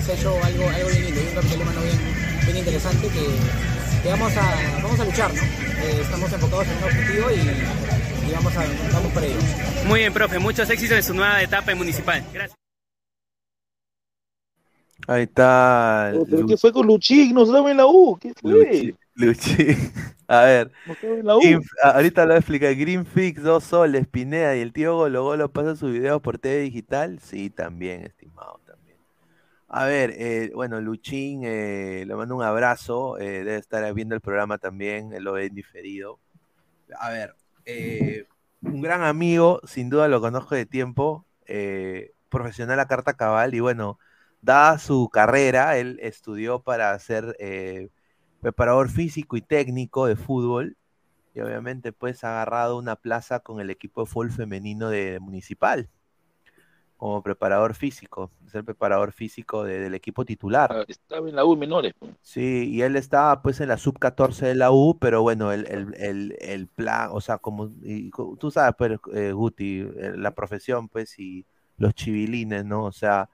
Se 0.05 0.11
ha 0.11 0.15
hecho 0.15 0.37
algo, 0.43 0.69
algo 0.69 0.89
bien 0.89 1.05
lindo, 1.05 1.19
hay 1.19 1.27
un 1.27 1.33
capital 1.35 1.61
humano 1.61 1.81
bien, 1.81 1.99
bien 2.45 2.57
interesante 2.57 3.07
que, 3.07 4.01
que 4.03 4.09
vamos, 4.09 4.31
a, 4.37 4.81
vamos 4.81 4.99
a 4.99 5.05
luchar, 5.05 5.33
¿no? 5.33 5.41
Eh, 5.41 5.99
estamos 6.01 6.31
enfocados 6.31 6.67
en 6.67 6.77
un 6.77 6.83
objetivo 6.83 7.31
y, 7.31 8.29
y 8.29 8.33
vamos, 8.33 8.55
a, 8.55 8.63
vamos 8.93 9.11
por 9.13 9.23
ello. 9.23 9.39
Muy 9.87 9.99
bien, 10.01 10.13
profe. 10.13 10.39
Muchos 10.39 10.69
éxitos 10.69 10.97
en 10.97 11.03
su 11.03 11.13
nueva 11.13 11.41
etapa 11.41 11.71
en 11.71 11.77
Municipal. 11.77 12.23
Gracias. 12.33 12.57
Ahí 15.07 15.23
está. 15.23 16.13
¿Pero 16.29 16.45
qué 16.47 16.57
fue 16.57 16.71
con 16.71 16.87
Luchín? 16.87 17.33
¿No 17.33 17.43
estaba 17.43 17.69
en 17.69 17.77
la 17.77 17.85
U? 17.85 18.17
¿Qué 18.21 18.33
fue? 18.39 18.51
Luchi, 18.51 18.95
Luchi. 19.15 19.67
A 20.27 20.43
ver, 20.43 20.71
¿No 20.87 20.93
estaba 20.93 21.13
en 21.15 21.25
la 21.25 21.35
U? 21.35 21.41
Green- 21.41 21.61
a- 21.83 21.89
ahorita 21.91 22.21
lo 22.21 22.27
voy 22.29 22.35
a 22.35 22.39
explicar. 22.39 22.75
Green 22.75 23.05
Fix, 23.05 23.43
dos 23.43 23.65
soles, 23.65 24.07
Pineda 24.07 24.55
y 24.55 24.61
el 24.61 24.71
tío 24.71 24.95
Golo 24.95 25.23
Golo 25.23 25.51
pasa 25.51 25.75
sus 25.75 25.91
videos 25.91 26.21
por 26.21 26.39
TV 26.39 26.61
digital. 26.61 27.19
Sí, 27.19 27.49
también, 27.49 28.03
estimado. 28.05 28.61
A 29.75 29.85
ver, 29.85 30.13
eh, 30.17 30.51
bueno, 30.53 30.79
Luchín, 30.81 31.41
eh, 31.43 32.03
le 32.05 32.15
mando 32.15 32.35
un 32.35 32.43
abrazo. 32.43 33.17
eh, 33.17 33.43
debe 33.43 33.55
estar 33.57 33.91
viendo 33.95 34.13
el 34.13 34.21
programa 34.21 34.59
también, 34.59 35.13
él 35.13 35.23
lo 35.23 35.35
en 35.37 35.55
diferido. 35.55 36.19
A 36.99 37.09
ver, 37.09 37.35
eh, 37.65 38.27
un 38.61 38.81
gran 38.81 39.01
amigo, 39.03 39.61
sin 39.65 39.89
duda 39.89 40.07
lo 40.07 40.21
conozco 40.21 40.55
de 40.55 40.65
tiempo. 40.65 41.25
eh, 41.47 42.11
profesional 42.29 42.79
a 42.79 42.87
carta 42.87 43.13
cabal 43.15 43.53
y 43.55 43.59
bueno, 43.59 43.99
dada 44.41 44.79
su 44.79 45.09
carrera, 45.11 45.77
él 45.77 45.99
estudió 46.01 46.61
para 46.61 46.97
ser 46.99 47.35
eh, 47.39 47.89
preparador 48.41 48.89
físico 48.89 49.37
y 49.37 49.41
técnico 49.41 50.07
de 50.07 50.15
fútbol 50.15 50.77
y 51.35 51.41
obviamente 51.41 51.93
pues 51.93 52.23
ha 52.23 52.31
agarrado 52.41 52.77
una 52.77 52.95
plaza 52.97 53.39
con 53.41 53.59
el 53.61 53.69
equipo 53.71 54.01
de 54.01 54.07
fútbol 54.07 54.31
femenino 54.31 54.89
de 54.89 55.19
Municipal 55.19 55.89
como 57.03 57.21
preparador 57.21 57.75
físico, 57.75 58.31
es 58.47 58.55
el 58.55 58.63
preparador 58.63 59.11
físico 59.11 59.65
de- 59.65 59.77
del 59.77 59.93
equipo 59.93 60.23
titular. 60.23 60.71
Ah, 60.71 60.85
Estaba 60.87 61.27
en 61.27 61.35
la 61.35 61.43
U 61.43 61.57
menores. 61.57 61.93
pues. 61.99 62.13
Sí, 62.21 62.69
y 62.71 62.81
él 62.81 62.95
estaba 62.95 63.41
pues 63.41 63.59
en 63.59 63.67
la 63.67 63.77
sub 63.77 63.99
14 63.99 64.45
de 64.45 64.55
la 64.55 64.71
U, 64.71 64.97
pero 64.97 65.21
bueno, 65.21 65.51
el, 65.51 65.67
el, 65.67 65.93
el, 65.97 66.37
el 66.39 66.67
plan, 66.67 67.09
o 67.11 67.19
sea, 67.19 67.39
como 67.39 67.69
y 67.83 68.09
tú 68.39 68.49
sabes, 68.51 68.73
pues, 68.77 68.97
eh, 69.13 69.33
Guti, 69.33 69.79
eh, 69.81 70.13
la 70.15 70.31
profesión, 70.31 70.87
pues, 70.87 71.19
y 71.19 71.45
los 71.77 71.93
chivilines, 71.93 72.63
¿no? 72.63 72.85
O 72.85 72.93
sea, 72.93 73.29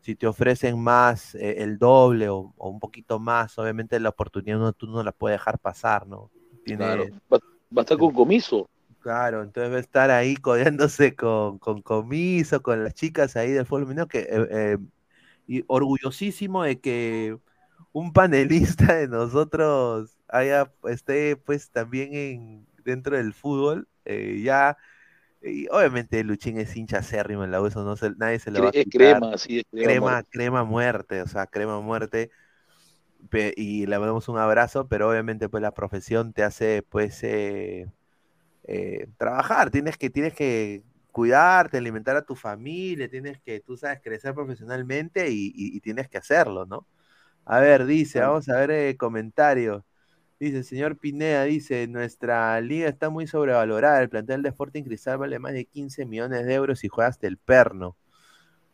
si 0.00 0.16
te 0.16 0.26
ofrecen 0.26 0.80
más, 0.80 1.36
eh, 1.36 1.62
el 1.62 1.78
doble 1.78 2.28
o, 2.28 2.52
o 2.56 2.68
un 2.70 2.80
poquito 2.80 3.20
más, 3.20 3.56
obviamente 3.58 4.00
la 4.00 4.08
oportunidad 4.08 4.58
no, 4.58 4.72
tú 4.72 4.88
no 4.88 5.04
la 5.04 5.12
puedes 5.12 5.38
dejar 5.38 5.60
pasar, 5.60 6.08
¿no? 6.08 6.28
Tiene- 6.64 6.78
Claro. 6.84 7.04
Va, 7.32 7.38
va 7.38 7.78
a 7.78 7.80
estar 7.82 7.96
con 7.98 8.12
comiso. 8.12 8.68
Claro, 9.02 9.42
entonces 9.42 9.72
va 9.72 9.76
a 9.78 9.80
estar 9.80 10.10
ahí 10.12 10.36
codeándose 10.36 11.16
con, 11.16 11.58
con 11.58 11.82
Comiso, 11.82 12.62
con 12.62 12.84
las 12.84 12.94
chicas 12.94 13.34
ahí 13.36 13.50
del 13.50 13.66
fútbol 13.66 13.82
femenino, 13.84 14.06
que 14.06 14.20
eh, 14.20 14.46
eh, 14.50 14.78
y 15.46 15.64
orgullosísimo 15.68 16.64
de 16.64 16.80
que 16.80 17.38
un 17.92 18.12
panelista 18.12 18.94
de 18.96 19.08
nosotros 19.08 20.18
haya 20.28 20.72
esté 20.84 21.36
pues 21.36 21.70
también 21.70 22.14
en 22.14 22.68
dentro 22.84 23.16
del 23.16 23.34
fútbol, 23.34 23.88
eh, 24.06 24.40
ya 24.44 24.78
y 25.42 25.68
obviamente 25.70 26.24
Luchín 26.24 26.58
es 26.58 26.76
hincha 26.76 26.98
acérrimo 26.98 27.44
en 27.44 27.52
la 27.52 27.62
U, 27.62 27.66
eso 27.68 27.84
no 27.84 27.96
se, 27.96 28.10
nadie 28.16 28.38
se 28.40 28.50
lo 28.52 28.62
va 28.62 28.70
a 28.70 28.72
Es 28.72 28.84
quitar. 28.84 28.90
crema, 28.90 29.36
sí, 29.36 29.58
es 29.58 29.64
crema. 29.70 29.94
crema, 29.94 30.22
muerte. 30.22 30.24
crema 30.24 30.64
muerte, 30.64 31.22
o 31.22 31.26
sea, 31.28 31.46
crema 31.48 31.80
muerte. 31.80 32.30
Pe- 33.30 33.54
y 33.56 33.86
le 33.86 33.98
mandamos 33.98 34.28
un 34.28 34.38
abrazo, 34.38 34.88
pero 34.88 35.08
obviamente 35.10 35.48
pues 35.48 35.62
la 35.62 35.72
profesión 35.72 36.32
te 36.32 36.42
hace 36.42 36.82
pues 36.82 37.22
eh, 37.22 37.90
eh, 38.64 39.08
trabajar, 39.18 39.70
tienes 39.70 39.96
que, 39.98 40.10
tienes 40.10 40.34
que 40.34 40.82
cuidarte, 41.12 41.78
alimentar 41.78 42.16
a 42.16 42.22
tu 42.24 42.36
familia, 42.36 43.08
tienes 43.08 43.40
que, 43.40 43.60
tú 43.60 43.76
sabes, 43.76 44.00
crecer 44.02 44.34
profesionalmente 44.34 45.30
y, 45.30 45.48
y- 45.54 45.76
y 45.76 45.80
tienes 45.80 46.08
que 46.08 46.18
hacerlo, 46.18 46.66
¿no? 46.66 46.86
A 47.44 47.60
ver, 47.60 47.86
dice, 47.86 48.20
vamos 48.20 48.48
a 48.48 48.56
ver 48.60 48.70
eh, 48.72 48.96
comentarios. 48.96 49.84
Dice, 50.40 50.64
señor 50.64 50.98
Pineda, 50.98 51.44
dice, 51.44 51.86
nuestra 51.88 52.60
liga 52.60 52.88
está 52.88 53.10
muy 53.10 53.26
sobrevalorada, 53.28 54.02
el 54.02 54.10
plantel 54.10 54.42
de 54.42 54.50
Sporting 54.50 54.84
Cristal 54.84 55.18
vale 55.18 55.38
más 55.38 55.52
de 55.54 55.66
15 55.66 56.06
millones 56.06 56.46
de 56.46 56.54
euros 56.54 56.84
y 56.84 56.88
juega 56.88 57.10
hasta 57.10 57.26
el 57.28 57.38
perno. 57.38 57.96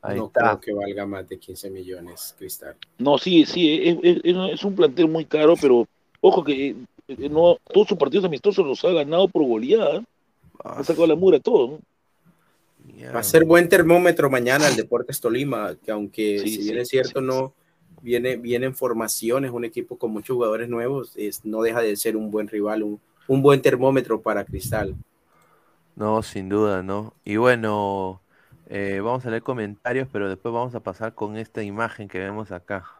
Ahí 0.02 0.19
no 0.19 0.20
está. 0.20 0.59
creo 0.59 0.60
que 0.60 0.73
valga 0.73 1.06
más 1.06 1.28
de 1.28 1.39
15 1.39 1.70
millones, 1.70 2.35
Cristal. 2.39 2.77
No, 2.98 3.19
sí, 3.19 3.44
sí, 3.44 3.81
es, 4.02 4.20
es- 4.24 4.65
un 4.65 4.74
plantel 4.74 5.09
muy 5.09 5.24
caro, 5.24 5.55
pero 5.60 5.86
ojo 6.20 6.43
que 6.44 6.74
no 7.16 7.56
todos 7.72 7.89
sus 7.89 7.98
partidos 7.98 8.24
amistosos 8.26 8.66
los 8.66 8.85
ha 8.85 8.90
ganado 8.90 9.28
por 9.28 9.44
goleada. 9.44 10.02
Ha 10.62 10.85
sacado 10.85 11.06
la 11.06 11.14
mura 11.14 11.39
todo. 11.40 11.80
Va 13.14 13.20
a 13.20 13.22
ser 13.22 13.44
buen 13.44 13.68
termómetro 13.68 14.28
mañana 14.30 14.66
el 14.68 14.76
Deportes 14.76 15.20
Tolima, 15.20 15.76
que 15.85 15.90
aunque 15.90 16.40
Sí, 16.40 16.48
si 16.48 16.56
sí, 16.56 16.62
bien 16.64 16.78
es 16.78 16.89
cierto, 16.89 17.20
no 17.20 17.55
viene, 18.02 18.36
viene 18.36 18.66
en 18.66 18.74
formación, 18.74 19.44
es 19.44 19.51
un 19.51 19.64
equipo 19.64 19.97
con 19.97 20.10
muchos 20.10 20.35
jugadores 20.35 20.68
nuevos, 20.68 21.12
es, 21.16 21.44
no 21.44 21.62
deja 21.62 21.80
de 21.80 21.97
ser 21.97 22.16
un 22.16 22.30
buen 22.30 22.48
rival, 22.48 22.82
un, 22.82 23.01
un 23.26 23.43
buen 23.43 23.62
termómetro 23.62 24.20
para 24.20 24.44
Cristal. 24.44 24.97
No, 25.97 26.22
sin 26.22 26.48
duda, 26.48 26.82
¿no? 26.82 27.14
Y 27.24 27.36
bueno, 27.36 28.22
eh, 28.66 29.01
vamos 29.02 29.26
a 29.26 29.30
leer 29.30 29.43
comentarios, 29.43 30.09
pero 30.12 30.28
después 30.28 30.52
vamos 30.52 30.74
a 30.74 30.80
pasar 30.80 31.14
con 31.14 31.36
esta 31.36 31.62
imagen 31.62 32.09
que 32.09 32.18
vemos 32.18 32.52
acá. 32.52 32.97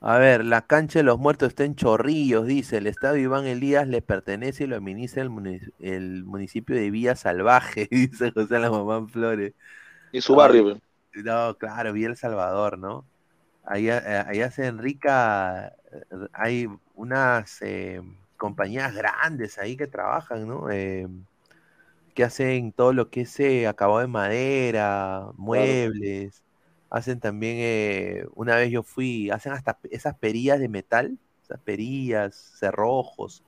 A 0.00 0.18
ver, 0.18 0.44
la 0.44 0.62
cancha 0.66 1.00
de 1.00 1.02
los 1.02 1.18
muertos 1.18 1.48
está 1.48 1.64
en 1.64 1.74
Chorrillos, 1.74 2.46
dice. 2.46 2.76
El 2.78 2.86
estadio 2.86 3.20
Iván 3.22 3.46
Elías 3.46 3.88
le 3.88 4.00
pertenece 4.00 4.64
y 4.64 4.66
lo 4.68 4.76
administra 4.76 5.22
el, 5.22 5.30
munic- 5.30 5.72
el 5.80 6.24
municipio 6.24 6.76
de 6.76 6.90
Villa 6.90 7.16
Salvaje, 7.16 7.88
dice 7.90 8.30
José 8.32 8.58
La 8.60 8.70
Mamán 8.70 9.08
Flores. 9.08 9.54
Es 10.12 10.24
su 10.26 10.34
barrio. 10.34 10.78
No, 11.14 11.56
claro, 11.58 11.92
Villa 11.92 12.08
El 12.08 12.16
Salvador, 12.16 12.78
¿no? 12.78 13.08
Allá, 13.64 14.26
allá 14.28 14.50
se 14.50 14.66
enrica, 14.66 15.68
eh, 15.92 16.02
hay 16.32 16.68
unas 16.94 17.62
eh, 17.62 18.02
compañías 18.36 18.94
grandes 18.94 19.58
ahí 19.58 19.76
que 19.76 19.86
trabajan, 19.88 20.48
¿no? 20.48 20.70
Eh, 20.70 21.08
que 22.14 22.24
hacen 22.24 22.72
todo 22.72 22.92
lo 22.92 23.10
que 23.10 23.22
es 23.22 23.38
eh, 23.40 23.66
acabado 23.68 24.00
de 24.00 24.06
madera, 24.08 25.30
muebles, 25.36 26.42
hacen 26.90 27.20
también, 27.20 27.56
eh, 27.58 28.26
una 28.34 28.56
vez 28.56 28.70
yo 28.70 28.82
fui, 28.82 29.30
hacen 29.30 29.52
hasta 29.52 29.78
esas 29.90 30.16
perillas 30.16 30.60
de 30.60 30.68
metal, 30.68 31.18
esas 31.42 31.60
perillas, 31.60 32.34
cerrojos, 32.58 33.44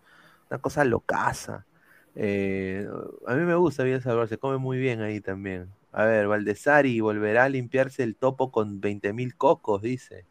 una 0.51 0.61
cosa 0.61 0.85
locaza. 0.85 1.67
Eh, 2.15 2.89
a 3.27 3.35
mí 3.35 3.43
me 3.45 3.55
gusta 3.55 3.85
El 3.85 4.03
Salvador, 4.03 4.29
se 4.29 4.39
come 4.39 4.59
muy 4.59 4.79
bien 4.79 5.01
ahí 5.01 5.21
también. 5.21 5.69
A 5.93 6.05
ver, 6.05 6.29
Valdesari 6.29 7.01
volverá 7.01 7.45
a 7.45 7.49
limpiarse 7.49 8.03
el 8.03 8.17
topo 8.17 8.51
con 8.53 8.81
20 8.81 9.12
mil 9.12 9.37
cocos, 9.37 9.83
dice. 9.83 10.27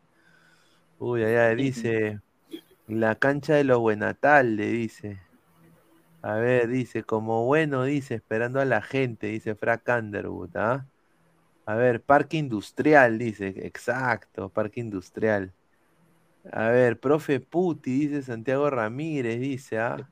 Uy, 0.99 1.23
allá 1.23 1.56
dice. 1.56 2.19
La 2.88 3.15
cancha 3.15 3.56
de 3.56 3.64
los 3.64 3.80
Buenatal, 3.80 4.56
le 4.56 4.68
dice. 4.68 5.19
A 6.22 6.36
ver, 6.36 6.68
dice, 6.68 7.03
como 7.03 7.45
bueno, 7.45 7.84
dice, 7.84 8.15
esperando 8.15 8.60
a 8.60 8.65
la 8.65 8.81
gente, 8.81 9.27
dice 9.27 9.56
Frank 9.56 9.84
Underwood, 9.88 10.56
¿ah? 10.57 10.86
A 11.70 11.76
ver, 11.76 12.02
parque 12.02 12.38
industrial, 12.38 13.20
dice, 13.20 13.54
exacto, 13.68 14.50
parque 14.50 14.80
industrial. 14.80 15.54
A 16.52 16.70
ver, 16.70 17.00
profe 17.00 17.40
Puti, 17.40 18.08
dice 18.08 18.24
Santiago 18.24 18.72
Ramírez, 18.72 19.40
dice, 19.40 19.78
¿ah? 19.78 20.10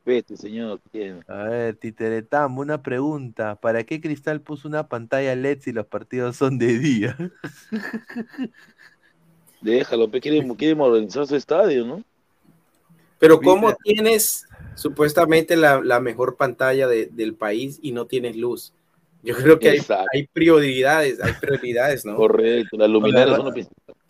A 1.27 1.43
ver, 1.45 1.75
Titeretam, 1.75 2.59
una 2.59 2.83
pregunta. 2.83 3.55
¿Para 3.55 3.83
qué 3.85 3.99
Cristal 3.99 4.41
puso 4.41 4.67
una 4.67 4.87
pantalla 4.87 5.33
LED 5.33 5.61
si 5.61 5.71
los 5.71 5.87
partidos 5.87 6.35
son 6.35 6.59
de 6.59 6.77
día? 6.77 7.17
Déjalo, 9.61 10.11
pe, 10.11 10.21
quiere, 10.21 10.47
quiere 10.55 10.75
modernizar 10.75 11.25
su 11.25 11.35
estadio, 11.35 11.85
¿no? 11.85 12.03
Pero 13.19 13.41
¿cómo 13.41 13.73
tienes 13.73 14.45
supuestamente 14.75 15.55
la, 15.55 15.81
la 15.81 15.99
mejor 15.99 16.35
pantalla 16.37 16.87
de- 16.87 17.07
del 17.07 17.33
país 17.33 17.79
y 17.81 17.93
no 17.93 18.05
tienes 18.05 18.35
luz? 18.35 18.73
Yo 19.23 19.35
creo 19.35 19.59
que 19.59 19.81
hay, 20.13 20.27
prioridades, 20.27 21.21
hay 21.21 21.33
prioridades, 21.33 22.05
¿no? 22.05 22.15
Correcto, 22.15 22.77
las 22.77 22.89
luminarias 22.89 23.37
son. 23.37 23.53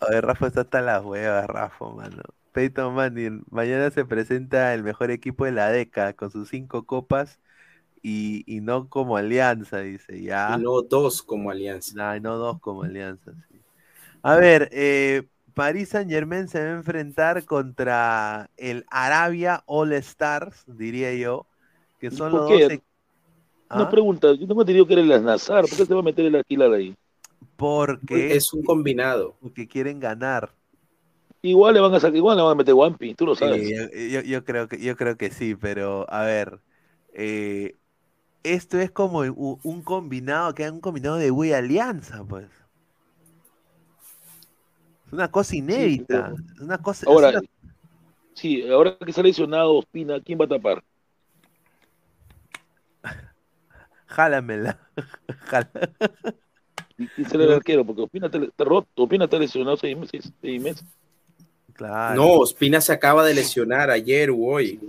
A 0.00 0.10
ver, 0.10 0.24
Rafa 0.24 0.46
está 0.46 0.60
hasta 0.62 0.80
las 0.80 1.04
huevas, 1.04 1.46
Rafa, 1.46 1.88
mano. 1.90 2.22
Peyton 2.52 2.94
Manning, 2.94 3.44
mañana 3.50 3.90
se 3.90 4.04
presenta 4.04 4.74
el 4.74 4.82
mejor 4.82 5.10
equipo 5.10 5.44
de 5.44 5.52
la 5.52 5.70
década 5.70 6.12
con 6.12 6.30
sus 6.30 6.48
cinco 6.48 6.84
copas 6.84 7.38
y, 8.02 8.44
y 8.46 8.60
no 8.60 8.88
como 8.88 9.16
alianza, 9.16 9.80
dice, 9.80 10.22
ya. 10.22 10.56
Y 10.58 10.62
no 10.62 10.82
dos 10.82 11.22
como 11.22 11.50
alianza. 11.50 11.92
No, 11.94 12.16
y 12.16 12.20
no 12.20 12.36
dos 12.36 12.60
como 12.60 12.82
alianza, 12.82 13.32
sí. 13.50 13.58
A 14.22 14.36
ver, 14.36 14.68
eh, 14.72 15.28
Paris 15.54 15.90
Saint 15.90 16.10
Germain 16.10 16.48
se 16.48 16.60
va 16.64 16.70
a 16.70 16.76
enfrentar 16.76 17.44
contra 17.44 18.50
el 18.56 18.84
Arabia 18.90 19.62
All 19.66 19.92
Stars, 19.92 20.64
diría 20.66 21.14
yo, 21.14 21.46
que 22.00 22.10
son 22.10 22.32
¿Por 22.32 22.40
los 22.40 22.48
qué? 22.48 22.64
dos 22.64 22.72
e- 23.70 23.74
Una 23.74 23.86
¿Ah? 23.86 23.88
pregunta, 23.88 24.32
yo 24.34 24.46
tengo 24.46 24.62
entendido 24.62 24.86
que 24.86 24.94
era 24.94 25.02
el 25.02 25.24
Nazar, 25.24 25.68
¿por 25.68 25.78
qué 25.78 25.86
se 25.86 25.94
va 25.94 26.00
a 26.00 26.02
meter 26.02 26.24
el 26.26 26.36
Aquilar 26.36 26.72
ahí? 26.72 26.94
porque, 27.56 28.20
Es 28.28 28.52
un 28.52 28.62
combinado. 28.62 29.36
porque 29.40 29.68
quieren 29.68 30.00
ganar. 30.00 30.54
Igual 31.42 31.74
le 31.74 31.80
van 31.80 31.94
a 31.94 31.98
sacar, 32.00 32.16
igual 32.16 32.36
le 32.36 32.42
van 32.44 32.52
a 32.52 32.54
meter 32.54 32.74
Wampi, 32.74 33.14
tú 33.14 33.26
lo 33.26 33.34
sabes. 33.34 33.60
Sí, 33.60 33.74
yo, 33.74 33.88
yo- 33.90 34.20
yo 34.22 34.44
creo 34.44 34.68
que, 34.68 34.80
yo 34.80 34.96
creo 34.96 35.16
que 35.16 35.30
sí, 35.30 35.54
pero 35.54 36.06
a 36.12 36.22
ver, 36.24 36.60
eh, 37.12 37.78
esto 38.44 38.78
es 38.80 38.90
como 38.92 39.20
un 39.20 39.82
combinado, 39.84 40.54
que 40.54 40.64
es 40.64 40.70
un 40.72 40.80
combinado 40.80 41.16
de 41.18 41.30
Wii 41.32 41.52
Alianza, 41.54 42.24
pues. 42.24 42.50
Es 45.06 45.12
una 45.12 45.30
cosa 45.30 45.56
inédita, 45.56 46.34
es 46.54 46.60
una 46.60 46.78
cosa, 46.78 47.06
Ahora, 47.06 47.34
una- 47.34 47.40
sí, 48.34 48.68
ahora 48.70 48.96
que 48.98 49.10
está 49.10 49.22
lesionado 49.22 49.76
Ospina, 49.76 50.20
¿quién 50.22 50.38
va 50.40 50.44
a 50.46 50.48
tapar? 50.48 50.82
Jálamela. 54.08 54.78
Jala- 55.46 55.70
¿Y 56.96 57.06
¿Quién 57.06 57.28
será 57.28 57.44
el 57.44 57.52
arquero? 57.52 57.84
Porque 57.84 58.02
Ospina 58.02 58.26
está, 58.26 58.38
está 58.38 58.64
roto, 58.64 58.88
Ospina 59.04 59.24
está 59.24 59.38
lesionado 59.38 59.76
seis 59.76 59.96
meses. 59.96 60.32
Seis 60.42 60.60
meses. 60.60 60.84
Claro. 61.74 62.16
No, 62.20 62.32
Ospina 62.32 62.80
se 62.80 62.92
acaba 62.92 63.24
de 63.24 63.34
lesionar 63.34 63.90
ayer 63.90 64.30
o 64.30 64.38
hoy. 64.38 64.80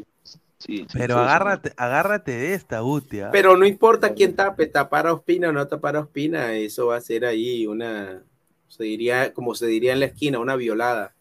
Sí, 0.58 0.80
sí, 0.80 0.86
Pero 0.92 1.16
sí, 1.16 1.20
agárrate, 1.22 1.74
agárrate 1.78 2.32
de 2.32 2.54
esta, 2.54 2.82
Butia. 2.82 3.30
Pero 3.32 3.56
no 3.56 3.66
importa 3.66 4.14
quién 4.14 4.36
tape, 4.36 4.66
tapar 4.68 5.08
a 5.08 5.14
Ospina 5.14 5.50
o 5.50 5.52
no 5.52 5.68
tapar 5.68 5.96
a 5.96 6.02
Ospina, 6.02 6.54
eso 6.56 6.88
va 6.88 6.98
a 6.98 7.02
ser 7.02 7.26
ahí 7.26 7.66
una, 7.68 8.24
se 8.68 8.84
diría, 8.84 9.32
como 9.34 9.56
se 9.56 9.68
diría 9.68 9.94
en 9.94 10.00
la 10.02 10.08
esquina, 10.08 10.40
una 10.40 10.56
violada. 10.56 11.14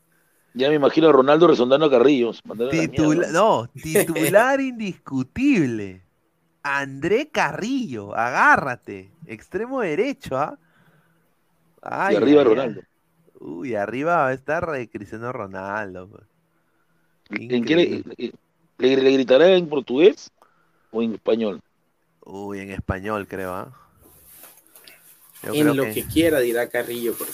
Ya 0.55 0.71
me 0.71 0.75
imagino 0.75 1.09
a 1.09 1.13
Ronaldo 1.13 1.47
resondando 1.47 1.87
a 1.87 1.91
Carrillos. 1.91 2.41
Titula- 2.71 3.31
no, 3.31 3.69
titular 3.69 4.61
indiscutible. 4.61 6.03
André 6.77 7.29
Carrillo, 7.31 8.15
agárrate. 8.15 9.11
Extremo 9.27 9.81
derecho, 9.81 10.37
¿ah? 10.37 10.59
Ay, 11.83 12.17
arriba 12.17 12.41
ay. 12.43 12.49
Ronaldo. 12.49 12.83
Uy, 13.41 13.75
arriba 13.75 14.17
va 14.17 14.29
a 14.29 14.33
estar 14.35 14.69
Cristiano 14.91 15.33
Ronaldo. 15.33 16.09
pues. 16.09 16.23
¿En 17.31 17.65
qué 17.65 17.77
le, 17.77 18.05
le- 18.79 18.97
le 18.97 19.13
gritará 19.13 19.49
en 19.55 19.69
portugués 19.69 20.31
o 20.91 21.03
en 21.03 21.15
español? 21.15 21.61
Uy, 22.25 22.61
en 22.61 22.71
español 22.71 23.27
creo, 23.27 23.53
¿ah? 23.55 23.73
Yo 25.45 25.55
en 25.55 25.77
lo 25.77 25.85
que... 25.85 26.05
quiera 26.05 26.41
dirá 26.41 26.69
Carrillo. 26.69 27.15
Porque 27.17 27.33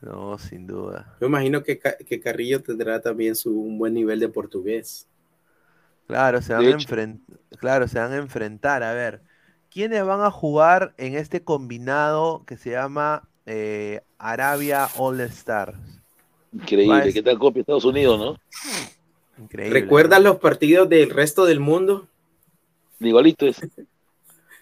No, 0.00 0.36
sin 0.38 0.66
duda. 0.66 1.16
yo 1.20 1.26
imagino 1.26 1.62
que, 1.62 1.78
que 1.78 2.20
Carrillo 2.20 2.62
tendrá 2.62 3.00
también 3.00 3.36
su, 3.36 3.52
un 3.58 3.78
buen 3.78 3.94
nivel 3.94 4.20
de 4.20 4.28
portugués. 4.28 5.06
Claro, 6.08 6.42
se 6.42 6.54
van 6.54 6.64
a 6.64 6.70
hecho. 6.70 6.88
enfren- 6.88 7.20
claro, 7.58 7.86
se 7.86 7.98
van 7.98 8.12
a 8.12 8.16
enfrentar. 8.16 8.82
A 8.82 8.92
ver, 8.94 9.20
¿quiénes 9.70 10.04
van 10.04 10.22
a 10.22 10.30
jugar 10.30 10.94
en 10.96 11.14
este 11.14 11.44
combinado 11.44 12.44
que 12.46 12.56
se 12.56 12.70
llama 12.70 13.28
eh, 13.46 14.00
Arabia 14.18 14.88
All 14.96 15.20
Stars? 15.20 15.76
Increíble, 16.52 17.12
¿qué 17.12 17.22
tal 17.22 17.38
copia 17.38 17.60
Estados 17.60 17.84
Unidos, 17.84 18.18
no? 18.18 18.36
Increíble. 19.38 19.80
¿Recuerdas 19.80 20.22
los 20.22 20.38
partidos 20.38 20.88
del 20.88 21.10
resto 21.10 21.44
del 21.44 21.60
mundo? 21.60 22.08
Igualito 23.00 23.46
es. 23.46 23.60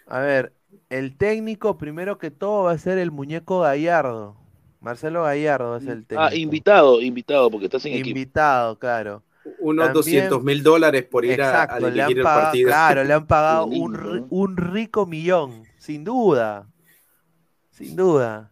A 0.08 0.20
ver, 0.20 0.52
el 0.90 1.16
técnico 1.16 1.78
primero 1.78 2.18
que 2.18 2.30
todo 2.30 2.64
va 2.64 2.72
a 2.72 2.78
ser 2.78 2.98
el 2.98 3.10
muñeco 3.10 3.60
Gallardo. 3.60 4.36
Marcelo 4.80 5.22
Gallardo 5.22 5.80
ser 5.80 5.90
el 5.98 6.06
técnico. 6.06 6.30
Ah, 6.30 6.34
invitado, 6.34 7.00
invitado, 7.00 7.50
porque 7.50 7.66
estás 7.66 7.84
en 7.86 7.94
equipo. 7.94 8.08
Invitado, 8.08 8.78
claro. 8.78 9.22
Unos 9.60 9.86
También- 9.86 9.94
200 10.28 10.42
mil 10.44 10.62
dólares 10.62 11.04
por 11.04 11.24
ir 11.24 11.40
a- 11.42 11.62
a, 11.64 11.78
le 11.80 11.86
dirigir 11.86 12.02
han 12.02 12.10
el 12.18 12.22
pagado, 12.22 12.42
partido. 12.42 12.66
claro, 12.68 13.04
le 13.04 13.12
han 13.14 13.26
pagado 13.26 13.66
un, 13.66 14.26
un 14.30 14.56
rico 14.56 15.06
millón, 15.06 15.62
sin 15.78 16.04
duda. 16.04 16.66
Sin 17.70 17.94
duda. 17.96 18.50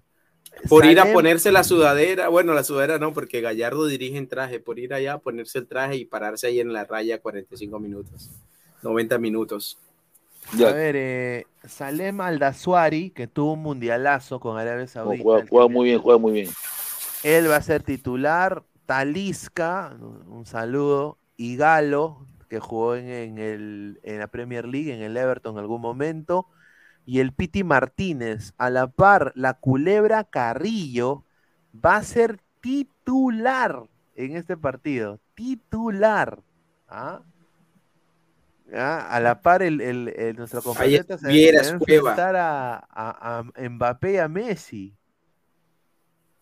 Por 0.69 0.85
ir 0.87 1.01
a 1.01 1.13
ponerse 1.13 1.51
la 1.51 1.65
sudadera, 1.65 2.29
bueno, 2.29 2.55
la 2.55 2.63
sudadera 2.63 2.99
no, 2.99 3.13
porque 3.13 3.41
Gallardo 3.41 3.87
dirige 3.87 4.19
en 4.19 4.29
traje, 4.29 4.61
por 4.61 4.79
ir 4.79 4.95
allá, 4.95 5.19
ponerse 5.19 5.59
el 5.59 5.67
traje 5.67 5.97
y 5.97 6.05
pararse 6.05 6.47
ahí 6.47 6.61
en 6.61 6.73
la 6.73 6.85
raya 6.85 7.21
45 7.21 7.81
minutos, 7.81 8.31
90 8.83 9.19
minutos. 9.19 9.79
A 10.53 10.57
ver, 10.73 10.95
eh, 10.97 11.47
Salem 11.67 12.21
Aldasuari, 12.21 13.11
que 13.11 13.27
tuvo 13.27 13.55
un 13.55 13.63
mundialazo 13.63 14.39
con 14.39 14.59
Arabia 14.59 14.83
No, 14.83 14.89
Saudita. 14.89 15.23
juega, 15.23 15.41
el 15.43 15.49
juega 15.49 15.69
muy 15.69 15.87
bien, 15.87 15.99
juega 15.99 16.19
muy 16.19 16.33
bien. 16.33 16.51
Él 17.25 17.51
va 17.51 17.57
a 17.57 17.63
ser 17.63 17.83
titular. 17.83 18.63
Talisca, 18.87 19.97
un 20.01 20.47
saludo. 20.47 21.19
Y 21.37 21.57
Galo, 21.57 22.27
que 22.49 22.61
jugó 22.61 22.95
en, 22.95 23.09
en 23.09 23.39
el, 23.39 24.01
en 24.03 24.19
la 24.21 24.29
Premier 24.29 24.67
League, 24.67 24.95
en 24.95 25.03
el 25.03 25.17
Everton 25.17 25.55
en 25.55 25.61
algún 25.61 25.81
momento. 25.81 26.47
Y 27.07 27.21
el 27.21 27.33
Piti 27.33 27.65
Martínez, 27.65 28.55
a 28.57 28.71
la 28.71 28.87
par, 28.87 29.33
la 29.35 29.55
culebra 29.55 30.25
Carrillo 30.25 31.25
va 31.85 31.97
a 31.97 32.03
ser 32.03 32.41
titular 32.61 33.83
en 34.15 34.37
este 34.37 34.57
partido. 34.57 35.19
Titular. 35.35 36.39
¿Ah? 36.89 37.21
Ah, 38.73 39.09
A 39.11 39.21
la 39.21 39.41
par, 39.43 39.63
el, 39.63 39.81
el- 39.81 40.09
el- 40.17 40.37
nuestro 40.37 40.63
compatriota 40.63 41.19
se, 41.19 41.27
va 41.27 42.13
a 42.13 42.77
a, 42.91 43.39
a- 43.39 43.39
a 43.39 43.69
Mbappé 43.69 44.15
y 44.15 44.17
a 44.17 44.29
Messi. 44.29 44.95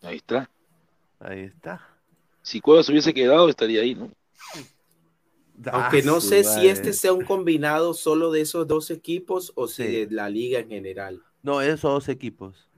Ahí 0.02 0.16
está. 0.16 0.48
Ahí 1.20 1.40
está. 1.40 1.80
Si 2.42 2.60
Cuevas 2.60 2.88
hubiese 2.88 3.14
quedado, 3.14 3.48
estaría 3.48 3.82
ahí, 3.82 3.94
¿no? 3.94 4.10
Aunque 5.70 6.02
no 6.02 6.16
Ah, 6.16 6.20
sé 6.20 6.42
si 6.44 6.66
este 6.68 6.92
sea 6.92 7.12
un 7.12 7.24
combinado 7.24 7.94
solo 7.94 8.32
de 8.32 8.40
esos 8.40 8.66
dos 8.66 8.90
equipos 8.90 9.52
o 9.54 9.68
si 9.68 9.84
Sí. 9.84 9.92
de 9.92 10.08
la 10.10 10.28
liga 10.28 10.58
en 10.60 10.68
general. 10.68 11.22
No, 11.42 11.60
esos 11.60 11.82
dos 11.82 12.08
equipos. 12.08 12.68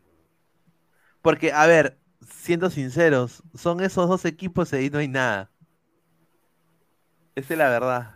Porque, 1.23 1.53
a 1.53 1.67
ver, 1.67 1.99
siendo 2.29 2.69
sinceros, 2.71 3.43
son 3.55 3.81
esos 3.81 4.09
dos 4.09 4.25
equipos 4.25 4.73
y 4.73 4.77
ahí 4.77 4.91
no 4.91 4.99
hay 4.99 5.09
nada. 5.09 5.51
Esa 7.35 7.55
es 7.55 7.59
la 7.59 7.69
verdad. 7.71 8.15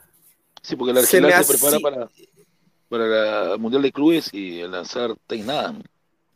Sí, 0.63 0.77
porque 0.77 0.93
la 0.93 1.03
Se 1.03 1.21
me 1.21 1.33
Arsenal 1.33 1.45
se, 1.45 1.53
prepara 1.59 1.81
para, 1.81 2.11
para 2.89 3.07
la 3.51 3.57
Mundial 3.59 3.83
de 3.83 3.93
Clubes 3.93 4.33
y 4.33 4.61
el 4.61 4.71
lanzar 4.73 5.15
ten 5.27 5.47
nada. 5.47 5.75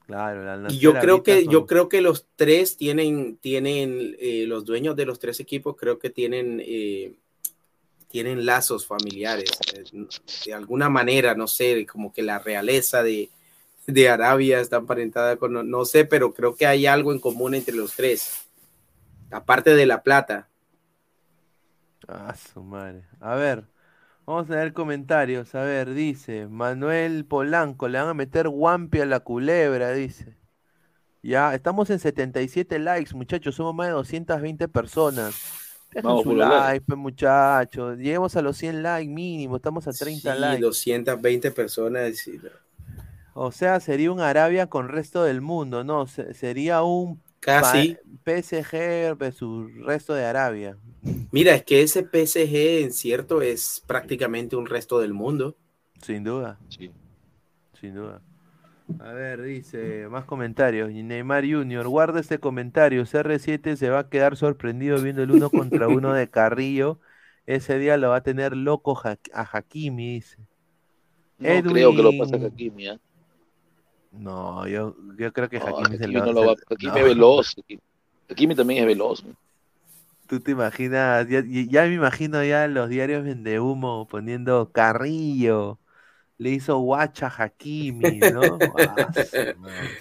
Claro, 0.07 0.45
la 0.45 0.70
Y 0.70 0.79
yo 0.79 0.93
creo 0.95 1.23
que 1.23 1.43
son- 1.43 1.53
yo 1.53 1.66
creo 1.66 1.89
que 1.89 2.01
los 2.01 2.27
tres 2.37 2.77
tienen 2.77 3.37
tienen 3.37 4.16
eh, 4.19 4.45
los 4.47 4.65
dueños 4.65 4.97
de 4.97 5.07
los 5.07 5.19
tres 5.19 5.41
equipos 5.41 5.77
creo 5.77 5.99
que 5.99 6.11
tienen 6.11 6.61
eh, 6.65 7.15
tienen 8.09 8.45
lazos 8.45 8.87
familiares 8.87 9.51
eh, 9.74 9.85
de 10.45 10.55
alguna 10.55 10.89
manera 10.89 11.35
no 11.35 11.47
sé 11.47 11.87
como 11.87 12.12
que 12.12 12.23
la 12.23 12.39
realeza 12.39 13.03
de, 13.03 13.31
de 13.87 14.09
Arabia 14.09 14.61
está 14.61 14.77
emparentada 14.77 15.37
con 15.37 15.53
no, 15.53 15.62
no 15.62 15.85
sé 15.85 16.05
pero 16.05 16.35
creo 16.35 16.55
que 16.57 16.66
hay 16.66 16.87
algo 16.87 17.12
en 17.12 17.20
común 17.20 17.55
entre 17.55 17.74
los 17.74 17.95
tres 17.95 18.47
aparte 19.31 19.74
de 19.74 19.87
la 19.87 20.03
plata 20.03 20.49
Ah, 22.09 22.35
su 22.35 22.62
madre. 22.62 23.05
A 23.20 23.35
ver, 23.37 23.65
vamos 24.27 24.51
a 24.51 24.57
ver 24.57 24.73
comentarios. 24.73 25.55
A 25.55 25.62
ver, 25.62 25.93
dice 25.94 26.47
Manuel 26.49 27.24
Polanco, 27.24 27.89
le 27.89 27.99
van 27.99 28.09
a 28.09 28.15
meter 28.15 28.49
guampi 28.49 29.01
a 29.01 29.07
la 29.07 29.20
culebra, 29.20 29.93
dice. 29.93 30.36
Ya, 31.23 31.55
estamos 31.55 31.89
en 31.90 31.99
77 32.01 32.78
likes, 32.81 33.15
muchachos, 33.15 33.55
somos 33.55 33.74
más 33.74 33.86
de 33.89 33.93
220 33.93 34.66
personas. 34.69 35.35
Dejen 35.93 36.09
Vamos 36.09 36.24
su 36.24 36.35
like, 36.35 36.85
pues, 36.86 36.99
muchachos. 36.99 37.99
Lleguemos 37.99 38.35
a 38.35 38.43
los 38.43 38.57
100 38.57 38.82
likes 38.82 39.12
mínimo, 39.12 39.57
estamos 39.57 39.86
a 39.86 39.93
30 39.93 40.35
Sí, 40.35 40.40
likes. 40.40 40.62
220 40.62 41.51
personas 41.51 42.27
y- 42.27 42.40
O 43.35 43.53
sea, 43.53 43.78
sería 43.81 44.11
un 44.11 44.20
Arabia 44.20 44.66
con 44.69 44.89
resto 44.89 45.23
del 45.24 45.40
mundo, 45.43 45.85
¿no? 45.85 46.07
Se- 46.07 46.35
sería 46.35 46.82
un 46.82 47.20
Casi. 47.43 47.97
PSG 48.24 49.16
versus 49.19 49.74
resto 49.85 50.14
de 50.14 50.24
Arabia. 50.24 50.77
mira 51.32 51.55
es 51.56 51.64
que 51.64 51.82
ese 51.82 52.05
PSG 52.05 52.85
en 52.85 52.93
cierto 52.93 53.43
es 53.43 53.82
prácticamente 53.86 54.55
un 54.55 54.66
resto 54.66 55.01
del 55.01 55.12
mundo 55.12 55.56
Sin 56.01 56.23
duda. 56.23 56.59
Sí. 56.69 56.93
Sin 57.81 57.94
duda. 57.97 58.23
A 59.01 59.12
ver, 59.12 59.43
dice, 59.43 60.06
más 60.09 60.24
comentarios. 60.24 60.90
Neymar 60.93 61.44
Junior, 61.44 61.89
guarda 61.89 62.20
este 62.20 62.39
comentario. 62.39 63.05
CR7 63.05 63.77
se 63.77 63.90
va 63.90 64.01
a 64.01 64.09
quedar 64.09 64.36
sorprendido 64.36 65.01
viendo 65.02 65.23
el 65.23 65.32
uno 65.32 65.51
contra 65.51 65.89
uno 65.89 66.12
de 66.12 66.31
Carrillo. 66.31 67.01
Ese 67.47 67.78
día 67.78 67.97
lo 67.97 68.10
va 68.10 68.16
a 68.16 68.23
tener 68.23 68.56
loco 68.56 69.01
a 69.05 69.19
Hakimi, 69.52 70.14
dice. 70.14 70.39
No 71.39 71.62
creo 71.62 71.90
que 71.97 72.02
lo 72.02 72.12
pase 72.19 72.36
Edwin- 72.36 72.47
Hakimi, 72.47 72.86
¿ah? 72.89 73.01
No, 74.13 74.67
yo, 74.67 74.95
yo 75.19 75.33
creo 75.33 75.49
que 75.49 75.57
Hakimi 75.57 75.97
se 75.99 76.09
no 76.09 76.33
lo 76.33 76.45
va- 76.47 76.57
Hakimi 76.71 76.99
es 76.99 77.05
veloz. 77.05 77.55
Hakimi- 78.29 78.57
también 78.57 78.81
es 78.83 78.87
veloz. 78.87 79.25
Tú 80.27 80.41
te 80.41 80.53
imaginas, 80.53 81.29
ya, 81.29 81.43
ya- 81.47 81.83
me 81.85 81.95
imagino 81.95 82.43
ya 82.43 82.67
los 82.69 82.89
diarios 82.89 83.25
vende 83.25 83.61
humo 83.61 84.07
poniendo 84.09 84.71
Carrillo. 84.73 85.79
Le 86.39 86.51
hizo 86.51 86.79
guacha 86.79 87.27
a 87.29 87.45
Hakimi, 87.45 88.21
¿no? 88.21 88.59
Ah, 88.77 89.13
su 89.15 89.59
madre. 89.59 89.99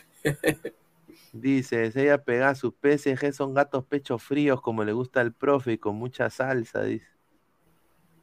Dice, 1.33 1.91
ella 1.95 2.23
pega 2.23 2.55
sus 2.55 2.73
PSG 2.73 3.33
son 3.33 3.53
gatos 3.53 3.85
pechos 3.85 4.21
fríos 4.21 4.61
como 4.61 4.83
le 4.83 4.93
gusta 4.93 5.21
al 5.21 5.33
profe 5.33 5.73
y 5.73 5.77
con 5.77 5.95
mucha 5.95 6.29
salsa, 6.29 6.83
dice. 6.83 7.07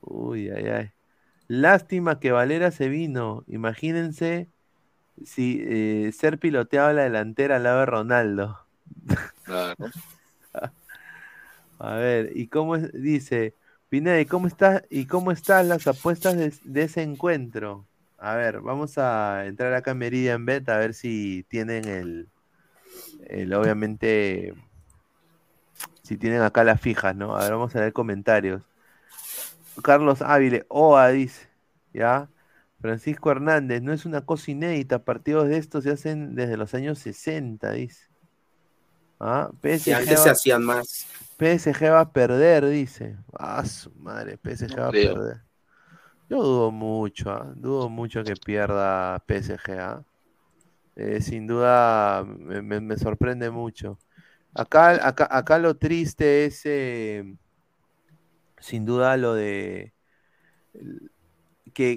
Uy, 0.01 0.51
ay, 0.51 0.67
ay. 0.67 0.91
Lástima 1.49 2.21
que 2.21 2.33
Valera 2.33 2.71
se 2.71 2.89
vino. 2.89 3.45
Imagínense 3.47 4.51
si 5.25 5.63
eh, 5.63 6.13
ser 6.13 6.39
piloteado 6.39 6.89
a 6.89 6.93
la 6.93 7.03
delantera 7.03 7.57
al 7.57 7.63
lado 7.65 7.81
de 7.81 7.87
Ronaldo. 7.87 8.59
Claro. 9.45 9.77
A 11.81 11.95
ver, 11.95 12.37
¿y 12.37 12.49
cómo 12.49 12.75
es? 12.75 12.93
Dice, 12.93 13.55
Pineda, 13.89 14.21
¿y 14.21 14.27
cómo 14.27 14.49
estás? 14.49 14.83
¿Y 14.91 15.07
cómo 15.07 15.31
están 15.31 15.69
las 15.69 15.87
apuestas 15.87 16.37
de, 16.37 16.53
de 16.65 16.83
ese 16.83 17.03
encuentro? 17.03 17.87
A 18.19 18.35
ver, 18.35 18.61
vamos 18.61 18.99
a 18.99 19.47
entrar 19.47 19.73
acá 19.75 19.93
en 19.93 19.99
Meridian 19.99 20.45
Bet 20.45 20.69
a 20.69 20.77
ver 20.79 20.93
si 20.93 21.45
tienen 21.49 21.87
el, 21.87 22.29
el 23.29 23.55
obviamente, 23.55 24.55
si 26.03 26.17
tienen 26.17 26.43
acá 26.43 26.65
las 26.65 26.81
fijas, 26.81 27.15
¿no? 27.15 27.37
A 27.37 27.45
ver, 27.45 27.53
vamos 27.53 27.77
a 27.77 27.81
leer 27.81 27.93
comentarios. 27.93 28.63
Carlos 29.83 30.21
Ávile, 30.23 30.67
OA 30.69 31.09
dice, 31.11 31.49
¿ya? 31.93 32.29
Francisco 32.81 33.31
Hernández, 33.31 33.83
no 33.83 33.93
es 33.93 34.05
una 34.07 34.23
cosa 34.25 34.51
inédita, 34.51 35.05
partidos 35.05 35.49
de 35.49 35.59
estos 35.59 35.85
se 35.85 35.91
hacen 35.91 36.35
desde 36.35 36.57
los 36.57 36.75
años 36.75 36.99
60, 36.99 37.73
dice. 37.73 38.07
¿Ah? 39.21 39.51
PSG 39.61 39.95
antes 39.95 40.21
va- 40.21 40.25
se 40.25 40.31
hacían 40.31 40.65
más 40.65 41.07
PSG 41.39 41.91
va 41.91 42.01
a 42.01 42.13
perder, 42.13 42.67
dice. 42.69 43.17
Ah, 43.39 43.65
su 43.65 43.93
madre, 43.97 44.39
PSG 44.39 44.71
No 44.71 44.77
va 44.83 44.89
creo. 44.91 45.13
a 45.13 45.15
perder. 45.15 45.43
Yo 46.31 46.43
dudo 46.43 46.71
mucho, 46.73 47.31
¿ah? 47.31 47.53
dudo 47.57 47.89
mucho 47.89 48.25
que 48.25 48.37
pierda 48.37 49.19
PSG. 49.27 49.79
¿ah? 49.81 50.05
Eh, 50.97 51.21
sin 51.23 51.47
duda 51.47 52.25
me, 52.25 52.63
me- 52.63 52.81
me 52.81 52.97
sorprende 52.99 53.51
mucho. 53.51 53.99
Acá, 54.55 55.07
acá, 55.09 55.29
acá 55.31 55.59
lo 55.59 55.77
triste 55.79 56.47
es, 56.47 56.63
eh, 56.67 57.25
sin 58.59 58.85
duda, 58.85 59.17
lo 59.17 59.35
de 59.35 59.93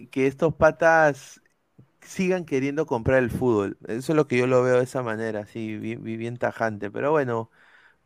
que, 0.09 0.27
estos 0.27 0.53
patas 0.55 1.41
sigan 2.01 2.45
queriendo 2.45 2.85
comprar 2.87 3.19
el 3.23 3.31
fútbol. 3.31 3.77
Eso 3.87 4.13
es 4.13 4.15
lo 4.17 4.27
que 4.27 4.37
yo 4.37 4.47
lo 4.47 4.63
veo 4.63 4.77
de 4.77 4.83
esa 4.85 5.03
manera, 5.03 5.41
así, 5.41 5.77
bien, 5.77 6.03
bien- 6.03 6.37
tajante. 6.37 6.91
Pero 6.91 7.11
bueno, 7.11 7.51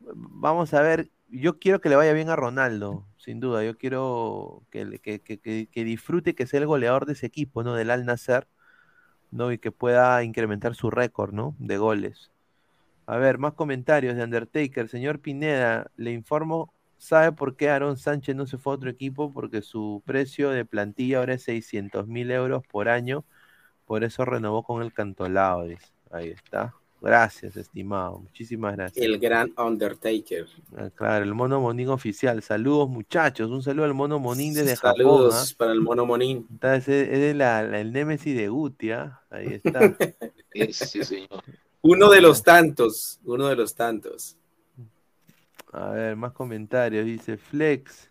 vamos 0.01 0.73
a 0.75 0.81
ver. 0.81 1.11
Yo 1.29 1.59
quiero 1.59 1.81
que 1.81 1.89
le 1.89 1.95
vaya 1.97 2.13
bien 2.13 2.29
a 2.29 2.35
Ronaldo, 2.37 3.07
sin 3.17 3.39
duda. 3.41 3.63
Yo 3.65 3.77
quiero 3.77 4.63
que, 4.71 4.99
que, 5.01 5.21
que, 5.21 5.39
que- 5.69 5.85
disfrute, 5.85 6.35
que 6.35 6.47
sea 6.47 6.59
el 6.61 6.67
goleador 6.67 7.05
de 7.07 7.13
ese 7.13 7.27
equipo, 7.27 7.63
¿no? 7.63 7.75
Del 7.75 7.91
Al 7.91 8.05
Nassr, 8.05 8.47
¿no? 9.31 9.51
Y 9.51 9.59
que 9.59 9.71
pueda 9.71 10.23
incrementar 10.23 10.75
su 10.75 10.91
récord, 10.91 11.33
¿no? 11.33 11.55
De 11.59 11.77
goles. 11.77 12.31
A 13.07 13.17
ver, 13.17 13.39
más 13.39 13.53
comentarios 13.55 14.17
de 14.17 14.23
Undertaker. 14.25 14.89
Señor 14.89 15.21
Pineda, 15.21 15.91
le 15.97 16.13
informo, 16.13 16.74
¿sabe 17.05 17.31
por 17.31 17.55
qué 17.55 17.69
Aaron 17.69 17.97
Sánchez 17.97 18.35
no 18.35 18.45
se 18.45 18.57
fue 18.57 18.73
a 18.73 18.75
otro 18.75 18.89
equipo? 18.89 19.31
Porque 19.31 19.61
su 19.61 20.01
precio 20.05 20.49
de 20.49 20.65
plantilla 20.65 21.19
ahora 21.19 21.35
es 21.35 21.43
600 21.43 22.07
mil 22.07 22.31
euros 22.31 22.63
por 22.67 22.89
año. 22.89 23.23
Por 23.85 24.03
eso 24.03 24.25
renovó 24.25 24.63
con 24.63 24.81
el 24.81 24.91
Cantolao. 24.93 25.67
Ahí 26.11 26.29
está. 26.29 26.73
Gracias, 27.01 27.55
estimado. 27.55 28.19
Muchísimas 28.19 28.75
gracias. 28.75 29.05
El 29.05 29.19
gran 29.19 29.53
Undertaker. 29.57 30.47
Ah, 30.75 30.89
Claro, 30.95 31.23
el 31.23 31.35
mono 31.35 31.61
monín 31.61 31.89
oficial. 31.89 32.41
Saludos, 32.41 32.89
muchachos. 32.89 33.51
Un 33.51 33.61
saludo 33.61 33.85
al 33.85 33.93
mono 33.93 34.17
monín 34.17 34.55
desde 34.55 34.75
Saludos 34.75 35.33
Japón. 35.33 35.47
¿ah? 35.51 35.55
para 35.57 35.71
el 35.73 35.81
mono 35.81 36.05
Monín. 36.07 36.47
Es 36.61 36.85
de 36.87 37.33
la, 37.35 37.61
la- 37.61 37.79
el 37.79 37.91
Némesis 37.93 38.35
de 38.35 38.47
Guti, 38.47 38.91
¿ah? 38.91 39.21
Ahí 39.29 39.59
está. 39.63 39.79
Sí, 40.71 41.03
señor. 41.03 41.43
Uno 41.81 42.09
de 42.09 42.21
los 42.21 42.41
tantos, 42.41 43.19
uno 43.25 43.47
de 43.49 43.55
los 43.57 43.75
tantos. 43.75 44.37
A 45.75 45.89
ver, 45.89 46.15
más 46.15 46.31
comentarios. 46.31 47.05
Dice 47.05 47.35
Flex. 47.35 48.09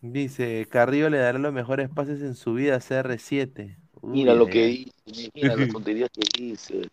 Dice, 0.00 0.66
Carrillo 0.70 1.10
le 1.10 1.18
dará 1.18 1.38
los 1.38 1.52
mejores 1.52 1.88
pases 1.88 2.22
en 2.22 2.36
su 2.36 2.54
vida 2.54 2.76
a 2.76 2.80
CR7. 2.80 3.76
Uy, 4.00 4.12
Mira 4.12 4.34
lo 4.34 4.46
que 4.46 4.66
dice, 4.66 4.92
mira 5.34 5.56
las 5.56 5.68
tonterías 5.70 6.10
que 6.10 6.22
dice. 6.40 6.88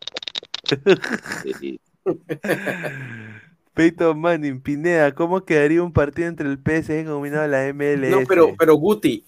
Peyton 3.76 4.20
Manning, 4.20 4.60
Pineda, 4.62 5.14
¿cómo 5.14 5.46
quedaría 5.46 5.84
un 5.84 5.94
partido 5.94 6.28
entre 6.28 6.50
el 6.50 6.58
PSG 6.58 7.06
combinado 7.06 7.44
a 7.44 7.48
la 7.48 7.68
MLS? 7.68 8.10
No, 8.10 8.24
pero, 8.28 8.56
pero 8.58 8.74
Guti, 8.76 9.24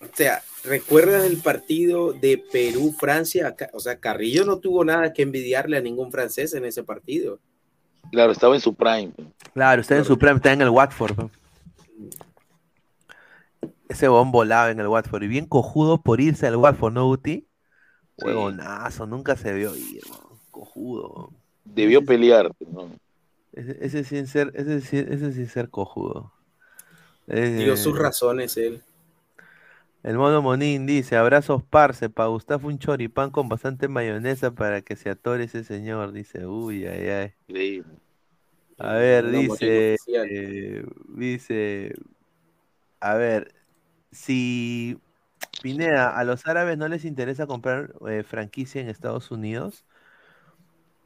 o 0.00 0.06
sea, 0.14 0.42
¿recuerdas 0.64 1.24
el 1.24 1.38
partido 1.38 2.12
de 2.12 2.36
Perú-Francia? 2.36 3.56
O 3.72 3.80
sea, 3.80 3.98
Carrillo 3.98 4.44
no 4.44 4.58
tuvo 4.58 4.84
nada 4.84 5.14
que 5.14 5.22
envidiarle 5.22 5.78
a 5.78 5.80
ningún 5.80 6.12
francés 6.12 6.52
en 6.52 6.66
ese 6.66 6.84
partido. 6.84 7.40
Claro, 8.10 8.32
estaba 8.32 8.54
en 8.54 8.60
su 8.60 8.74
prime. 8.74 9.12
Claro, 9.54 9.80
está 9.82 9.96
en 9.96 10.04
su 10.04 10.18
prime, 10.18 10.36
está 10.36 10.52
en 10.52 10.62
el 10.62 10.68
Watford. 10.70 11.30
Ese 13.88 14.08
bon 14.08 14.30
volaba 14.30 14.70
en 14.70 14.80
el 14.80 14.88
Watford. 14.88 15.22
Y 15.24 15.28
bien 15.28 15.46
cojudo 15.46 16.00
por 16.00 16.20
irse 16.20 16.46
al 16.46 16.56
Watford, 16.56 16.92
¿no, 16.92 17.06
Guti? 17.06 17.46
Huevonazo, 18.16 19.06
nunca 19.06 19.36
se 19.36 19.52
vio 19.52 19.74
ir, 19.74 20.02
cojudo. 20.50 21.30
Debió 21.64 22.04
pelear. 22.04 22.52
¿no? 22.70 22.90
Ese, 23.52 23.78
ese 23.80 24.04
sin 24.04 24.26
ser, 24.26 24.52
ese, 24.54 24.80
sin- 24.80 25.12
ese 25.12 25.32
sin 25.32 25.48
ser 25.48 25.70
cojudo. 25.70 26.32
Dio 27.26 27.74
Eh, 27.74 27.76
sus 27.76 27.98
razones 27.98 28.56
él. 28.56 28.82
El 30.02 30.16
mono 30.16 30.40
Monín 30.40 30.86
dice, 30.86 31.16
abrazos 31.16 31.62
parce, 31.62 32.08
pa 32.08 32.26
Gustavo 32.26 32.68
un 32.68 32.78
choripán 32.78 33.30
con 33.30 33.48
bastante 33.48 33.86
mayonesa 33.86 34.50
para 34.50 34.80
que 34.80 34.96
se 34.96 35.10
atore 35.10 35.44
ese 35.44 35.62
señor. 35.62 36.12
Dice, 36.12 36.46
uy, 36.46 36.86
ay, 36.86 37.08
ay. 37.08 37.32
Increíble. 37.48 37.92
A 38.78 38.94
ver, 38.94 39.30
dice, 39.30 39.96
eh, 40.06 40.86
dice, 41.08 41.94
a 42.98 43.14
ver, 43.14 43.52
si 44.10 44.98
Pineda, 45.62 46.16
a 46.16 46.24
los 46.24 46.46
árabes 46.46 46.78
no 46.78 46.88
les 46.88 47.04
interesa 47.04 47.46
comprar 47.46 47.92
eh, 48.08 48.22
franquicia 48.22 48.80
en 48.80 48.88
Estados 48.88 49.30
Unidos, 49.30 49.84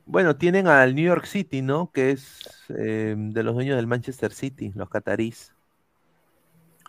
bueno, 0.07 0.37
tienen 0.37 0.69
al 0.69 0.95
New 0.95 1.05
York 1.05 1.25
City, 1.25 1.63
¿no? 1.63 1.91
Que 1.91 2.13
es 2.13 2.65
eh, 2.69 3.17
de 3.17 3.43
los 3.43 3.55
dueños 3.55 3.77
del 3.77 3.89
Manchester 3.89 4.33
City, 4.33 4.71
los 4.77 4.89
catarís. 4.89 5.53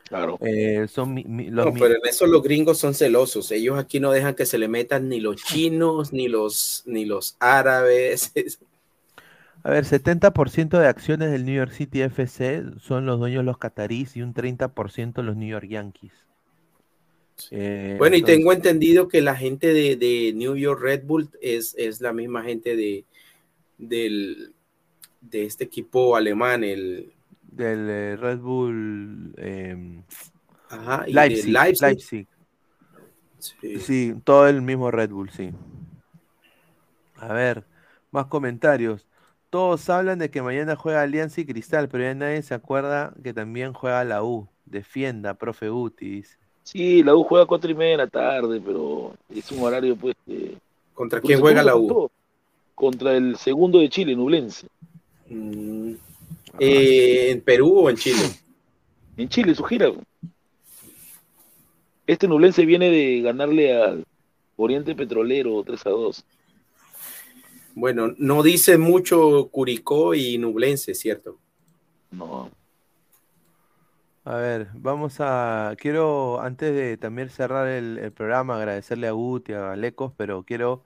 Claro. 0.07 0.38
Eh, 0.41 0.88
son 0.88 1.14
mi- 1.14 1.23
mi- 1.23 1.49
los 1.49 1.65
No, 1.65 1.73
pero 1.73 1.95
en 1.95 2.02
eso 2.07 2.27
los 2.27 2.44
gringos 2.44 2.77
son 2.77 2.94
celosos. 2.94 3.52
Ellos 3.52 3.77
aquí 3.77 3.99
no 3.99 4.11
dejan 4.11 4.36
que 4.36 4.45
se 4.45 4.57
le 4.57 4.68
metan 4.68 5.10
ni 5.10 5.19
los 5.19 5.36
chinos, 5.44 6.14
ni 6.14 6.27
los, 6.27 6.84
ni 6.86 7.06
los 7.06 7.36
árabes. 7.40 8.32
A 9.64 9.72
ver, 9.72 9.84
70% 9.84 10.77
de 10.77 10.88
acciones 10.88 11.32
del 11.32 11.44
New 11.44 11.56
York 11.56 11.72
City 11.72 12.02
FC 12.02 12.64
son 12.80 13.07
los 13.07 13.19
dueños 13.19 13.44
los 13.44 13.57
catarís 13.57 14.15
y 14.15 14.22
un 14.22 14.36
30% 14.36 15.23
los 15.23 15.36
New 15.36 15.49
York 15.49 15.65
Yankees. 15.68 16.11
Eh, 17.49 17.95
Bueno, 17.98 18.15
y 18.15 18.22
tengo 18.22 18.53
entendido 18.53 19.07
que 19.07 19.22
la 19.22 19.36
gente 19.36 19.73
de, 19.73 19.95
de 19.95 20.34
New 20.36 20.56
York 20.56 20.80
Red 20.80 21.06
Bull 21.06 21.30
es, 21.41 21.73
es 21.80 21.99
la 21.99 22.14
misma 22.14 22.44
gente 22.44 22.76
de, 22.76 23.06
del, 23.80 24.53
de 25.22 25.45
este 25.45 25.64
equipo 25.64 26.15
alemán, 26.15 26.64
el 26.64 27.11
del 27.56 27.90
eh, 27.90 28.15
Red 28.18 28.40
Bull 28.40 29.34
Ajá, 30.69 31.06
y 31.07 31.14
Leipzig, 31.14 31.52
Leipzig. 31.53 31.82
Leipzig. 31.88 32.27
Sí. 33.40 33.80
Sí, 33.80 34.15
todo 34.23 34.48
el 34.48 34.61
mismo 34.61 34.90
Red 34.91 35.11
Bull, 35.11 35.30
sí. 35.30 35.52
A 37.18 37.34
ver, 37.34 37.64
más 38.11 38.26
comentarios. 38.26 39.07
Todos 39.49 39.90
hablan 39.90 40.19
de 40.19 40.30
que 40.30 40.41
mañana 40.41 40.76
juega 40.76 41.02
Alianza 41.02 41.41
y 41.41 41.45
Cristal, 41.45 41.88
pero 41.88 42.03
ya 42.03 42.14
nadie 42.15 42.41
se 42.41 42.53
acuerda 42.53 43.14
que 43.23 43.34
también 43.34 43.73
juega 43.73 44.03
la 44.03 44.23
U. 44.23 44.48
Defienda, 44.65 45.36
profe 45.36 45.69
Uti, 45.69 46.10
dice. 46.10 46.38
Sí, 46.64 47.03
la 47.03 47.15
U 47.15 47.23
juega 47.23 47.44
a 47.44 47.48
cuatro 47.48 47.69
y 47.69 47.76
media 47.76 47.91
de 47.91 47.98
la 47.98 48.07
tarde, 48.07 48.60
pero 48.60 49.14
es 49.30 49.52
un 49.52 49.61
horario, 49.64 49.95
pues. 49.95 50.15
que- 50.26 50.57
¿Contra 50.94 51.19
Porque 51.19 51.34
quién 51.34 51.41
juega 51.41 51.61
la 51.64 51.76
U? 51.76 52.10
Contra 52.73 53.15
el 53.15 53.38
segundo 53.38 53.80
de 53.80 53.90
Chile, 53.90 54.15
Nublense. 54.15 54.68
Mm, 55.30 55.94
eh, 56.60 57.32
¿En 57.32 57.41
Perú 57.41 57.80
o 57.80 57.90
en 57.90 57.98
Chile? 57.98 58.23
En 59.18 59.30
Chile, 59.30 59.56
su 59.56 59.64
gira. 59.64 59.91
Este 62.07 62.27
Nublense 62.27 62.65
viene 62.65 62.90
de 62.90 63.22
ganarle 63.22 63.82
al 63.82 64.06
Oriente 64.57 64.95
Petrolero 64.95 65.64
3 65.64 65.86
a 65.86 65.90
2. 65.90 66.26
Bueno, 67.76 68.14
no 68.18 68.44
dice 68.44 68.77
mucho 68.77 69.49
Curicó 69.52 70.14
y 70.14 70.38
Nublense, 70.38 70.94
¿cierto? 70.94 71.38
No. 72.11 72.49
A 74.23 74.36
ver, 74.38 74.69
vamos 74.73 75.18
a. 75.19 75.76
Quiero, 75.77 76.41
antes 76.41 76.73
de 76.73 76.98
también 76.98 77.30
cerrar 77.30 77.68
el, 77.68 77.98
el 77.98 78.11
programa, 78.11 78.57
agradecerle 78.57 79.07
a 79.07 79.11
Guti, 79.11 79.53
a 79.53 79.60
Galecos, 79.60 80.14
pero 80.15 80.44
quiero 80.44 80.84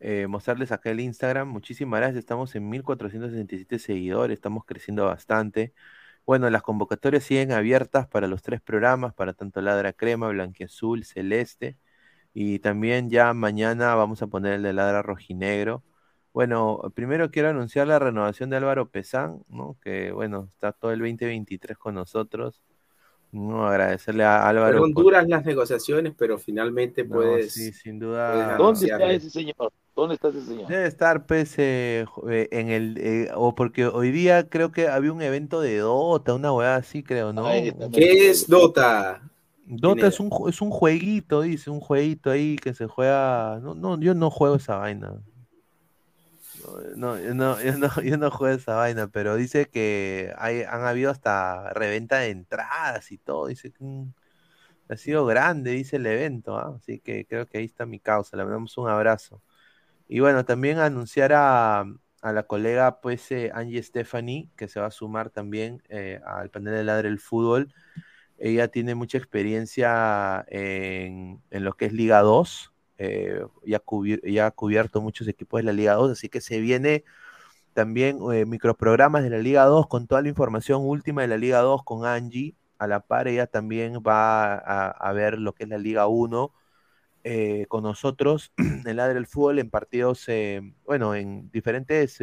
eh, 0.00 0.26
mostrarles 0.28 0.72
acá 0.72 0.90
el 0.90 1.00
Instagram. 1.00 1.48
Muchísimas 1.48 2.00
gracias. 2.00 2.18
Estamos 2.18 2.54
en 2.54 2.68
1467 2.68 3.78
seguidores, 3.78 4.34
estamos 4.36 4.64
creciendo 4.64 5.04
bastante. 5.06 5.74
Bueno, 6.26 6.48
las 6.50 6.62
convocatorias 6.62 7.24
siguen 7.24 7.52
abiertas 7.52 8.08
para 8.08 8.26
los 8.28 8.42
tres 8.42 8.60
programas, 8.62 9.14
para 9.14 9.34
tanto 9.34 9.60
Ladra 9.60 9.92
Crema, 9.92 10.28
Blanquiazul, 10.28 11.04
Celeste. 11.04 11.78
Y 12.34 12.60
también 12.60 13.10
ya 13.10 13.34
mañana 13.34 13.94
vamos 13.94 14.22
a 14.22 14.26
poner 14.28 14.54
el 14.54 14.62
de 14.64 14.72
Ladra 14.72 15.02
Rojinegro. 15.02 15.84
Bueno, 16.32 16.80
primero 16.94 17.30
quiero 17.30 17.50
anunciar 17.50 17.86
la 17.88 17.98
renovación 17.98 18.50
de 18.50 18.56
Álvaro 18.56 18.90
Pesán. 18.90 19.44
Que 19.82 20.12
bueno, 20.12 20.48
está 20.50 20.72
todo 20.72 20.92
el 20.92 21.00
2023 21.00 21.78
con 21.78 21.94
nosotros. 21.94 22.62
No, 23.34 23.66
agradecerle 23.66 24.22
a 24.22 24.48
Álvaro. 24.48 24.78
Fueron 24.78 24.94
por- 24.94 25.02
duras 25.02 25.26
las 25.26 25.44
negociaciones, 25.44 26.14
pero 26.16 26.38
finalmente 26.38 27.02
No, 27.02 27.16
puedes. 27.16 27.52
sí, 27.52 27.72
sin 27.72 27.98
duda. 27.98 28.56
¿Dónde 28.56 28.86
está 28.86 29.10
ese 29.12 29.28
señor? 29.28 29.72
¿Dónde 29.96 30.14
está 30.14 30.28
ese 30.28 30.42
señor? 30.42 30.68
Debe 30.68 30.86
estar, 30.86 31.26
pues, 31.26 31.52
eh, 31.58 32.04
eh, 32.30 32.48
en 32.52 32.68
el. 32.68 32.96
eh, 32.96 33.30
o 33.34 33.52
porque 33.56 33.86
hoy 33.86 34.12
día 34.12 34.48
creo 34.48 34.70
que 34.70 34.86
había 34.86 35.12
un 35.12 35.20
evento 35.20 35.60
de 35.60 35.78
Dota, 35.78 36.32
una 36.34 36.52
weá 36.52 36.76
así, 36.76 37.02
creo, 37.02 37.32
¿no? 37.32 37.44
¿Qué 37.92 38.30
es 38.30 38.46
Dota? 38.46 39.20
Dota 39.66 40.06
es 40.06 40.20
un, 40.20 40.30
es 40.48 40.60
un 40.60 40.70
jueguito, 40.70 41.40
dice, 41.40 41.70
un 41.70 41.80
jueguito 41.80 42.30
ahí 42.30 42.54
que 42.54 42.72
se 42.72 42.86
juega. 42.86 43.58
No, 43.60 43.74
no, 43.74 43.98
yo 43.98 44.14
no 44.14 44.30
juego 44.30 44.54
esa 44.56 44.76
vaina. 44.76 45.14
No, 46.94 47.18
yo 47.20 47.34
no, 47.34 47.60
yo 47.62 47.76
no, 47.78 47.88
yo 48.02 48.16
no 48.18 48.30
juego 48.30 48.56
esa 48.56 48.74
vaina, 48.76 49.08
pero 49.08 49.36
dice 49.36 49.66
que 49.68 50.32
hay, 50.38 50.62
han 50.62 50.82
habido 50.84 51.10
hasta 51.10 51.70
reventa 51.74 52.18
de 52.18 52.30
entradas 52.30 53.10
y 53.12 53.18
todo. 53.18 53.46
Dice 53.48 53.72
que 53.72 53.84
ha 54.88 54.96
sido 54.96 55.26
grande, 55.26 55.72
dice 55.72 55.96
el 55.96 56.06
evento, 56.06 56.58
¿ah? 56.58 56.74
Así 56.76 57.00
que 57.00 57.26
creo 57.26 57.46
que 57.46 57.58
ahí 57.58 57.64
está 57.66 57.86
mi 57.86 58.00
causa. 58.00 58.36
Le 58.36 58.44
mandamos 58.44 58.76
un 58.78 58.88
abrazo. 58.90 59.42
Y 60.08 60.20
bueno, 60.20 60.44
también 60.46 60.78
anunciar 60.80 61.32
a, 61.34 61.82
a 62.22 62.32
la 62.32 62.44
colega, 62.44 63.00
pues, 63.02 63.30
eh, 63.32 63.52
Angie 63.54 63.82
Stephanie, 63.82 64.50
que 64.56 64.68
se 64.68 64.80
va 64.80 64.88
a 64.88 64.92
sumar 64.92 65.30
también 65.30 65.82
eh, 65.90 66.20
al 66.26 66.50
panel 66.50 66.74
de 66.76 66.84
Ladre 66.84 67.08
el 67.10 67.20
Fútbol. 67.20 67.74
Ella 68.38 68.68
tiene 68.68 68.94
mucha 68.96 69.18
experiencia 69.18 70.44
en, 70.48 71.42
en 71.50 71.64
lo 71.64 71.74
que 71.74 71.86
es 71.86 71.94
Liga 71.94 72.20
2. 72.22 72.73
Eh, 72.98 73.44
ya, 73.64 73.82
ya 74.24 74.46
ha 74.46 74.50
cubierto 74.52 75.00
muchos 75.00 75.26
equipos 75.28 75.58
de 75.58 75.64
la 75.64 75.72
Liga 75.72 75.94
2, 75.94 76.12
así 76.12 76.28
que 76.28 76.40
se 76.40 76.60
viene 76.60 77.04
también 77.74 78.18
eh, 78.32 78.46
microprogramas 78.46 79.22
de 79.24 79.30
la 79.30 79.38
Liga 79.38 79.64
2 79.64 79.88
con 79.88 80.06
toda 80.06 80.22
la 80.22 80.28
información 80.28 80.82
última 80.86 81.22
de 81.22 81.28
la 81.28 81.38
Liga 81.38 81.60
2 81.60 81.82
con 81.84 82.06
Angie. 82.06 82.56
A 82.78 82.86
la 82.86 83.00
par, 83.00 83.28
ella 83.28 83.46
también 83.46 84.02
va 84.06 84.54
a, 84.56 85.12
ver 85.12 85.38
lo 85.38 85.54
que 85.54 85.64
es 85.64 85.70
la 85.70 85.78
Liga 85.78 86.06
1 86.08 86.52
eh, 87.24 87.66
con 87.68 87.82
nosotros 87.82 88.52
en 88.58 88.96
Ladre 88.96 89.14
del 89.14 89.26
Fútbol 89.26 89.58
en 89.58 89.70
partidos, 89.70 90.26
bueno, 90.84 91.14
en 91.14 91.50
diferentes 91.50 92.18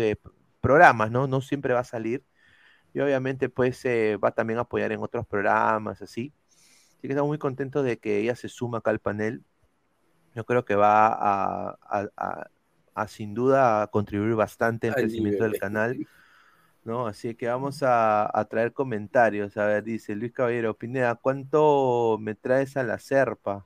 programas, 0.62 1.12
¿no? 1.12 1.28
No 1.28 1.42
siempre 1.42 1.74
va 1.74 1.82
a 1.82 1.84
salir. 1.84 2.24
Y 2.94 3.00
obviamente, 3.00 3.50
pues, 3.50 3.84
va 3.86 4.32
también 4.32 4.60
a 4.60 4.64
apoyar 4.64 4.92
en 4.92 5.02
otros 5.02 5.26
programas, 5.28 6.02
así. 6.02 6.34
Así 7.02 7.08
que 7.08 7.14
estamos 7.14 7.30
muy 7.30 7.40
contentos 7.40 7.84
de 7.86 7.98
que 8.00 8.20
ella 8.20 8.36
se 8.36 8.50
suma 8.50 8.80
acá 8.80 8.92
al 8.92 9.00
panel. 9.00 9.44
Yo 10.36 10.46
creo 10.46 10.66
que 10.66 10.76
va 10.76 11.08
a, 11.08 11.78
a- 11.82 12.10
a- 12.18 12.48
a, 12.96 13.08
sin 13.08 13.34
duda 13.34 13.82
a 13.84 13.88
contribuir 13.88 14.36
bastante 14.36 14.88
al 14.88 14.96
crecimiento 14.96 15.44
del 15.44 15.58
canal. 15.58 16.08
¿no? 16.84 17.08
Así 17.08 17.36
que 17.36 17.48
vamos 17.48 17.84
a, 17.84 18.30
a 18.38 18.46
traer 18.46 18.74
comentarios. 18.74 19.58
A 19.58 19.66
ver, 19.66 19.84
dice 19.84 20.16
Luis 20.16 20.34
Caballero, 20.34 20.78
Pineda, 20.78 21.16
¿cuánto 21.16 22.18
me 22.20 22.36
traes 22.36 22.78
a 22.78 22.84
la 22.84 23.00
serpa? 23.00 23.66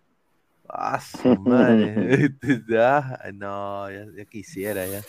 Ah, 0.68 1.00
su 1.00 1.28
madre. 1.40 2.32
Ah, 2.78 3.20
no, 3.34 3.90
ya, 3.92 4.06
ya 4.16 4.26
quisiera, 4.26 4.86
ya. 4.88 5.02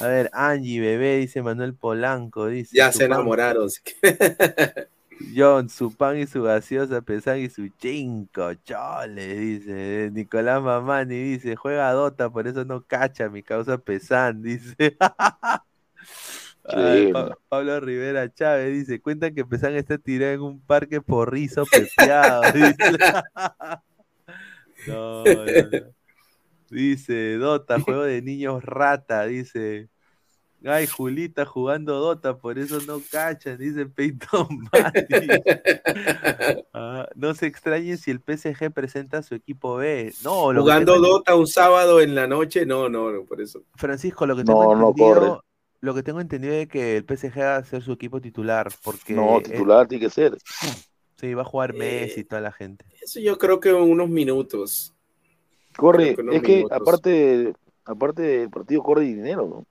A 0.00 0.06
ver, 0.06 0.30
Angie, 0.32 0.80
bebé, 0.80 1.18
dice 1.18 1.42
Manuel 1.42 1.74
Polanco, 1.74 2.46
dice. 2.46 2.76
Ya 2.76 2.92
se 2.92 3.04
enamoraron. 3.04 3.68
John, 5.34 5.68
su 5.68 5.94
pan 5.94 6.18
y 6.18 6.26
su 6.26 6.42
gaseosa, 6.42 7.00
pesan 7.02 7.38
y 7.40 7.48
su 7.50 7.68
chinco, 7.68 8.54
chole, 8.64 9.34
dice. 9.36 10.10
Nicolás 10.12 10.62
Mamani 10.62 11.14
dice, 11.22 11.56
juega 11.56 11.92
Dota, 11.92 12.30
por 12.30 12.46
eso 12.46 12.64
no 12.64 12.82
cacha 12.82 13.28
mi 13.28 13.42
causa 13.42 13.78
pesan, 13.78 14.42
dice. 14.42 14.96
Ay, 16.64 17.12
Pa- 17.12 17.22
Bueno. 17.22 17.36
Pablo 17.48 17.80
Rivera 17.80 18.32
Chávez 18.32 18.72
dice, 18.74 19.00
cuenta 19.00 19.30
que 19.30 19.44
Pesan 19.44 19.74
está 19.76 19.96
tirado 19.98 20.32
en 20.34 20.40
un 20.42 20.60
parque 20.60 21.00
porrizo 21.00 21.64
pepeado. 21.66 22.42
No, 24.86 25.24
no, 25.34 25.68
no. 25.70 25.94
Dice, 26.70 27.36
Dota, 27.38 27.80
juego 27.80 28.02
de 28.04 28.22
niños 28.22 28.62
rata, 28.62 29.24
dice. 29.26 29.88
Ay, 30.64 30.86
Julita 30.88 31.44
jugando 31.46 31.94
Dota, 32.00 32.36
por 32.36 32.58
eso 32.58 32.80
no 32.86 33.00
cachan, 33.10 33.58
dice 33.58 33.86
Peyton. 33.86 34.48
Ah, 36.72 37.08
no 37.14 37.34
se 37.34 37.46
extrañen 37.46 37.98
si 37.98 38.10
el 38.10 38.20
PSG 38.20 38.70
presenta 38.72 39.18
a 39.18 39.22
su 39.22 39.34
equipo 39.34 39.76
B. 39.76 40.12
No, 40.22 40.52
lo 40.52 40.60
Jugando 40.62 40.98
Dota 41.00 41.34
un 41.34 41.46
sábado 41.46 42.00
en 42.00 42.14
la 42.14 42.26
noche, 42.26 42.66
no, 42.66 42.88
no, 42.88 43.10
no, 43.10 43.24
por 43.24 43.40
eso. 43.40 43.62
Francisco, 43.74 44.26
lo 44.26 44.36
que 44.36 44.44
tengo 44.44 44.62
No, 44.74 44.88
entendido, 44.90 45.14
corre. 45.14 45.40
lo 45.80 45.94
que 45.94 46.02
tengo 46.02 46.20
entendido 46.20 46.54
es 46.54 46.68
que 46.68 46.96
el 46.98 47.04
PSG 47.04 47.38
va 47.40 47.56
a 47.56 47.64
ser 47.64 47.82
su 47.82 47.92
equipo 47.92 48.20
titular, 48.20 48.68
porque 48.84 49.14
No, 49.14 49.38
eh, 49.38 49.42
titular 49.42 49.88
tiene 49.88 50.04
que 50.04 50.10
ser. 50.10 50.36
sí, 51.16 51.34
va 51.34 51.42
a 51.42 51.46
jugar 51.46 51.74
Eh, 51.74 51.78
Messi 51.78 52.20
y 52.20 52.24
toda 52.24 52.42
la 52.42 52.52
gente. 52.52 52.84
Eso 53.02 53.18
yo 53.20 53.38
creo 53.38 53.58
que 53.60 53.70
en 53.70 53.76
unos 53.76 54.08
minutos. 54.08 54.94
Corre, 55.76 56.14
creo 56.14 56.16
que 56.16 56.22
unos 56.22 56.34
es 56.36 56.42
que 56.42 56.64
aparte, 56.70 57.52
aparte 57.84 58.22
del 58.22 58.50
partido 58.50 58.82
corre 58.82 59.02
dinero, 59.02 59.46
¿no? 59.48 59.66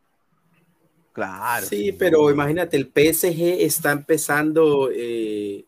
Claro. 1.17 1.65
Sí, 1.65 1.91
pero 1.93 2.29
imagínate, 2.29 2.77
el 2.77 2.89
PSG 2.89 3.63
está 3.63 3.91
empezando, 3.91 4.91
eh, 4.93 5.65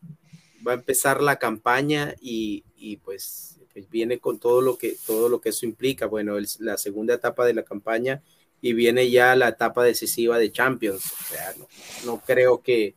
va 0.64 0.72
a 0.72 0.74
empezar 0.76 1.20
la 1.20 1.40
campaña 1.40 2.14
y, 2.20 2.62
y, 2.76 2.98
pues, 2.98 3.58
pues 3.72 3.90
viene 3.90 4.20
con 4.20 4.38
todo 4.38 4.60
lo 4.60 4.78
que 4.78 4.96
todo 5.04 5.28
lo 5.28 5.40
que 5.40 5.48
eso 5.48 5.66
implica. 5.66 6.06
Bueno, 6.06 6.36
el- 6.36 6.46
la 6.60 6.76
segunda 6.76 7.14
etapa 7.14 7.44
de 7.44 7.54
la 7.54 7.64
campaña 7.64 8.22
y 8.60 8.74
viene 8.74 9.10
ya 9.10 9.34
la 9.34 9.48
etapa 9.48 9.82
decisiva 9.82 10.38
de 10.38 10.52
Champions. 10.52 11.04
O 11.04 11.34
sea, 11.34 11.52
no, 11.58 11.66
no 12.06 12.20
creo 12.24 12.62
que 12.62 12.94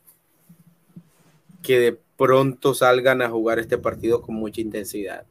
que 1.61 1.79
de 1.79 1.99
pronto 2.17 2.73
salgan 2.73 3.21
a 3.21 3.29
jugar 3.29 3.59
este 3.59 3.77
partido 3.77 4.21
con 4.21 4.35
mucha 4.35 4.61
intensidad. 4.61 5.25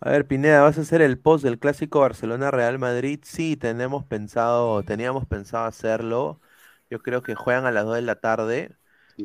A 0.00 0.10
ver, 0.10 0.26
Pineda, 0.26 0.62
¿vas 0.62 0.78
a 0.78 0.80
hacer 0.82 1.02
el 1.02 1.18
post 1.18 1.44
del 1.44 1.58
clásico 1.58 2.00
Barcelona-Real 2.00 2.78
Madrid? 2.78 3.20
Sí, 3.22 3.56
tenemos 3.56 4.04
pensado, 4.04 4.82
teníamos 4.82 5.26
pensado 5.26 5.66
hacerlo. 5.66 6.40
Yo 6.88 7.00
creo 7.02 7.22
que 7.22 7.34
juegan 7.34 7.66
a 7.66 7.70
las 7.70 7.84
2 7.84 7.96
de 7.96 8.02
la 8.02 8.16
tarde. 8.20 8.76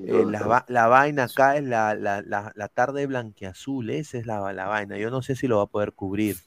Eh, 0.01 0.25
la, 0.27 0.65
la 0.67 0.87
vaina 0.87 1.23
acá 1.25 1.55
es 1.57 1.63
la, 1.63 1.95
la, 1.95 2.21
la, 2.21 2.67
tarde 2.69 3.07
blanquiazul, 3.07 3.89
esa 3.89 4.17
es 4.17 4.25
la, 4.25 4.51
la 4.53 4.67
vaina. 4.67 4.97
Yo 4.97 5.09
no 5.11 5.21
sé 5.21 5.35
si 5.35 5.47
lo 5.47 5.57
va 5.57 5.63
a 5.63 5.67
poder 5.67 5.93
cubrir, 5.93 6.43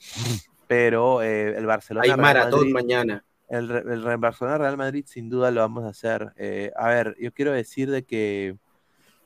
pero 0.66 1.22
eh, 1.22 1.56
el 1.58 1.66
Barcelona 1.66 2.06
Hay 2.06 2.16
maratón 2.16 2.72
Madrid- 2.72 2.72
mañana. 2.72 3.24
El, 3.48 3.70
el 3.70 4.02
Re- 4.04 4.16
Barcelona 4.16 4.58
Real 4.58 4.76
Madrid 4.76 5.04
sin 5.06 5.28
duda 5.30 5.50
lo 5.50 5.60
vamos 5.62 5.84
a 5.84 5.88
hacer. 5.88 6.32
Eh, 6.36 6.72
a 6.76 6.88
ver, 6.88 7.16
yo 7.20 7.32
quiero 7.32 7.52
decir 7.52 7.90
de 7.90 8.04
que 8.04 8.58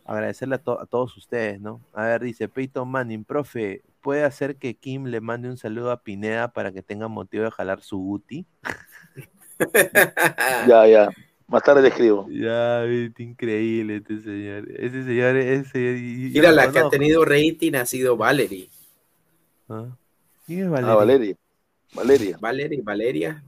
agradecerle 0.05 0.57
a, 0.57 0.59
to- 0.63 0.81
a 0.81 0.87
todos 0.87 1.17
ustedes, 1.17 1.61
¿no? 1.61 1.85
A 1.93 2.05
ver, 2.07 2.23
dice 2.23 2.49
Peyton 2.49 2.89
Manning, 2.91 3.25
profe, 3.25 3.83
¿puede 4.03 4.25
hacer 4.25 4.57
que 4.57 4.75
Kim 4.75 5.07
le 5.07 5.21
mande 5.21 5.49
un 5.49 5.57
saludo 5.57 5.91
a 5.91 6.03
Pineda 6.03 6.53
para 6.53 6.73
que 6.73 6.83
tenga 6.83 7.09
motivo 7.09 7.45
de 7.45 7.51
jalar 7.51 7.81
su 7.81 7.99
booty? 7.99 8.47
Ya, 10.67 10.87
ya. 10.89 11.09
Más 11.47 11.63
tarde 11.63 11.83
le 11.83 11.89
escribo. 11.89 12.27
Ya, 12.31 12.85
increíble 13.19 13.97
este 13.97 14.21
señor. 14.23 14.69
Ese 14.73 15.05
señor, 15.05 15.37
ese. 15.37 15.79
Mira, 16.33 16.51
la 16.51 16.73
que 16.73 16.79
ha 16.81 16.89
tenido 16.89 17.25
rating 17.25 17.75
ha 17.75 17.85
sido 17.87 18.17
Valerie. 18.17 18.69
¿Ah? 19.69 19.87
¿Quién 20.47 20.61
es 20.61 20.67
Ah, 20.67 20.71
Valeria? 20.71 20.95
Valeria. 20.97 21.37
Valeria. 21.95 22.39
Valerie, 22.41 22.83
Valeria. 22.83 23.45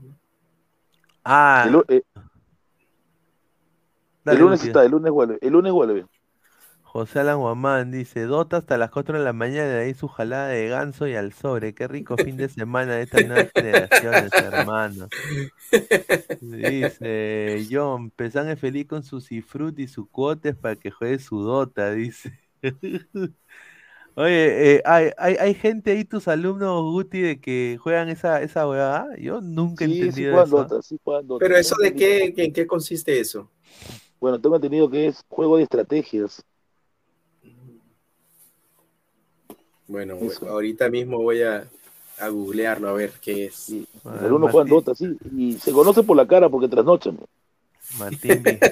Ah, 1.25 1.65
El, 1.67 1.83
eh, 1.97 2.01
dale, 4.23 4.37
el 4.37 4.43
lunes 4.43 4.63
está, 4.63 4.85
el 4.85 4.91
lunes 4.91 5.11
vuelve. 5.11 5.37
El 5.41 5.51
lunes 5.53 5.73
vuelve. 5.73 6.05
José 6.95 7.19
Alan 7.19 7.39
Guamán 7.39 7.91
dice, 7.91 8.21
Dota 8.21 8.55
hasta 8.55 8.77
las 8.77 8.89
4 8.89 9.17
de 9.17 9.25
la 9.25 9.33
mañana, 9.33 9.67
de 9.67 9.83
ahí 9.83 9.93
su 9.93 10.07
jalada 10.07 10.47
de 10.47 10.69
ganso 10.69 11.05
y 11.09 11.13
al 11.13 11.33
sobre. 11.33 11.75
Qué 11.75 11.89
rico 11.89 12.15
fin 12.15 12.37
de 12.37 12.47
semana 12.47 12.95
de 12.95 13.01
estas 13.01 13.27
nuevas 13.27 13.51
generaciones, 13.53 14.31
hermano. 14.31 15.09
Dice 16.39 17.67
John, 17.69 18.11
Pesan 18.11 18.47
es 18.47 18.61
feliz 18.61 18.87
con 18.87 19.03
su 19.03 19.19
cifrut 19.19 19.77
y 19.77 19.89
su 19.89 20.09
cuotes 20.09 20.55
para 20.55 20.77
que 20.77 20.89
juegue 20.89 21.19
su 21.19 21.41
Dota, 21.41 21.91
dice. 21.91 22.39
Oye, 24.15 24.75
eh, 24.75 24.81
hay, 24.85 25.09
hay, 25.17 25.35
hay 25.35 25.53
gente 25.53 25.91
ahí, 25.91 26.05
tus 26.05 26.29
alumnos, 26.29 26.81
Guti, 26.81 27.19
de 27.19 27.41
que 27.41 27.77
juegan 27.77 28.07
esa, 28.07 28.41
esa 28.41 28.65
huevada. 28.69 29.17
Yo 29.17 29.41
nunca 29.41 29.83
he 29.83 29.89
Sí, 29.89 29.95
sí 29.95 29.99
entendido 29.99 30.31
juegan 30.31 30.47
eso. 30.47 30.57
Dota, 30.59 30.81
sí 30.81 30.97
juegan 31.03 31.27
Dota. 31.27 31.45
Pero 31.45 31.57
eso 31.57 31.75
de 31.75 31.93
qué, 31.93 32.33
¿en 32.37 32.53
qué 32.53 32.65
consiste 32.65 33.19
eso? 33.19 33.51
Bueno, 34.21 34.39
tengo 34.39 34.55
entendido 34.55 34.89
que 34.89 35.07
es 35.07 35.25
juego 35.27 35.57
de 35.57 35.63
estrategias. 35.63 36.41
Bueno, 39.87 40.17
Eso. 40.19 40.47
ahorita 40.47 40.89
mismo 40.89 41.19
voy 41.21 41.41
a, 41.43 41.65
a 42.19 42.27
googlearlo 42.29 42.89
a 42.89 42.93
ver 42.93 43.11
qué 43.21 43.45
es. 43.45 43.55
Sí. 43.55 43.87
A 44.05 44.11
Los 44.11 44.23
ver, 44.23 44.23
alumnos 44.23 44.51
juegan 44.51 44.69
Martín, 44.69 44.69
Dota, 44.69 44.95
sí. 44.95 45.17
Y 45.35 45.53
se 45.53 45.71
conoce 45.71 46.03
por 46.03 46.17
la 46.17 46.27
cara 46.27 46.49
porque 46.49 46.67
trasnochan. 46.67 47.17
Martín, 47.89 48.63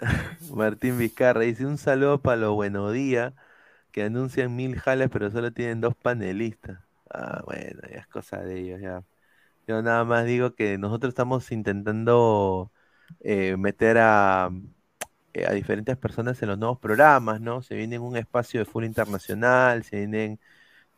Martín 0.54 0.98
Vizcarra 0.98 1.42
dice 1.42 1.66
un 1.66 1.78
saludo 1.78 2.20
para 2.22 2.36
los 2.36 2.54
buenos 2.54 2.92
días 2.92 3.34
que 3.92 4.02
anuncian 4.04 4.56
mil 4.56 4.78
jales 4.80 5.10
pero 5.12 5.30
solo 5.30 5.52
tienen 5.52 5.80
dos 5.80 5.96
panelistas. 5.96 6.80
Ah, 7.10 7.42
bueno, 7.46 7.82
ya 7.90 7.98
es 8.00 8.06
cosa 8.08 8.38
de 8.42 8.60
ellos, 8.60 8.80
ya. 8.80 9.04
Yo 9.68 9.82
nada 9.82 10.04
más 10.04 10.26
digo 10.26 10.54
que 10.54 10.78
nosotros 10.78 11.10
estamos 11.12 11.50
intentando 11.52 12.72
eh, 13.20 13.56
meter 13.58 13.98
a, 14.00 14.50
eh, 15.38 15.46
a 15.46 15.52
diferentes 15.52 15.96
personas 15.96 16.40
en 16.42 16.48
los 16.50 16.58
nuevos 16.58 16.78
programas, 16.78 17.40
¿no? 17.40 17.62
Se 17.62 17.74
viene 17.76 17.98
un 17.98 18.16
espacio 18.16 18.60
de 18.60 18.66
full 18.66 18.84
internacional, 18.84 19.84
se 19.84 19.98
vienen 19.98 20.40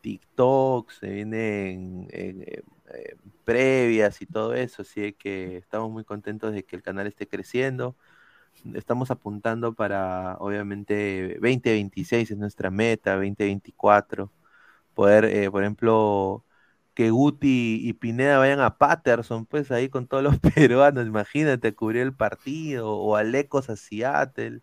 TikToks, 0.03 0.97
se 0.99 1.11
vienen 1.11 2.09
eh, 2.13 2.63
eh, 2.95 3.17
previas 3.45 4.23
y 4.23 4.27
todo 4.27 4.55
eso, 4.55 4.83
así 4.83 5.13
que 5.15 5.59
estamos 5.59 5.91
muy 5.91 6.05
contentos 6.05 6.53
de 6.55 6.65
que 6.65 6.77
el 6.77 6.83
canal 6.83 7.07
esté 7.07 7.29
creciendo. 7.29 7.97
Estamos 8.75 9.11
apuntando 9.11 9.75
para, 9.75 10.37
obviamente, 10.39 11.39
2026 11.41 12.33
es 12.33 12.39
nuestra 12.39 12.71
meta, 12.71 13.17
2024, 13.17 14.31
poder, 14.95 15.51
por 15.51 15.63
ejemplo, 15.63 16.45
que 17.01 17.11
Guti 17.11 17.81
y 17.83 17.95
Pineda 17.95 18.37
vayan 18.37 18.61
a 18.61 18.77
Patterson, 18.77 19.47
pues 19.47 19.71
ahí 19.71 19.89
con 19.89 20.07
todos 20.07 20.23
los 20.23 20.39
peruanos, 20.55 21.07
imagínate, 21.07 21.75
cubrir 21.75 22.03
el 22.03 22.13
partido, 22.13 22.91
o 22.91 23.17
a 23.17 23.23
Lecos 23.23 23.71
a 23.71 23.77
Seattle, 23.77 24.61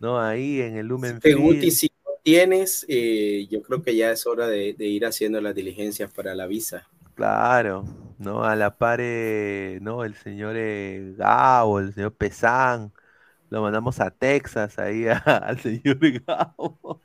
¿no? 0.00 0.20
Ahí 0.20 0.60
en 0.62 0.76
el 0.76 0.88
Lumen 0.88 1.20
Que 1.20 1.34
Guti, 1.34 1.70
si 1.70 1.92
lo 2.04 2.12
tienes, 2.24 2.84
eh, 2.88 3.46
yo 3.48 3.62
creo 3.62 3.84
que 3.84 3.94
ya 3.94 4.10
es 4.10 4.26
hora 4.26 4.48
de, 4.48 4.72
de 4.72 4.86
ir 4.86 5.06
haciendo 5.06 5.40
las 5.40 5.54
diligencias 5.54 6.12
para 6.12 6.34
la 6.34 6.48
visa. 6.48 6.88
Claro, 7.14 7.84
¿no? 8.18 8.42
A 8.42 8.56
la 8.56 8.76
par, 8.76 8.98
eh, 9.00 9.78
¿no? 9.80 10.02
El 10.02 10.16
señor 10.16 10.56
eh, 10.56 11.14
Gabo, 11.16 11.78
el 11.78 11.94
señor 11.94 12.14
Pesán, 12.14 12.92
lo 13.48 13.62
mandamos 13.62 14.00
a 14.00 14.10
Texas 14.10 14.76
ahí 14.80 15.06
a- 15.06 15.18
al 15.46 15.60
señor 15.60 15.98
Gabo. 16.26 17.00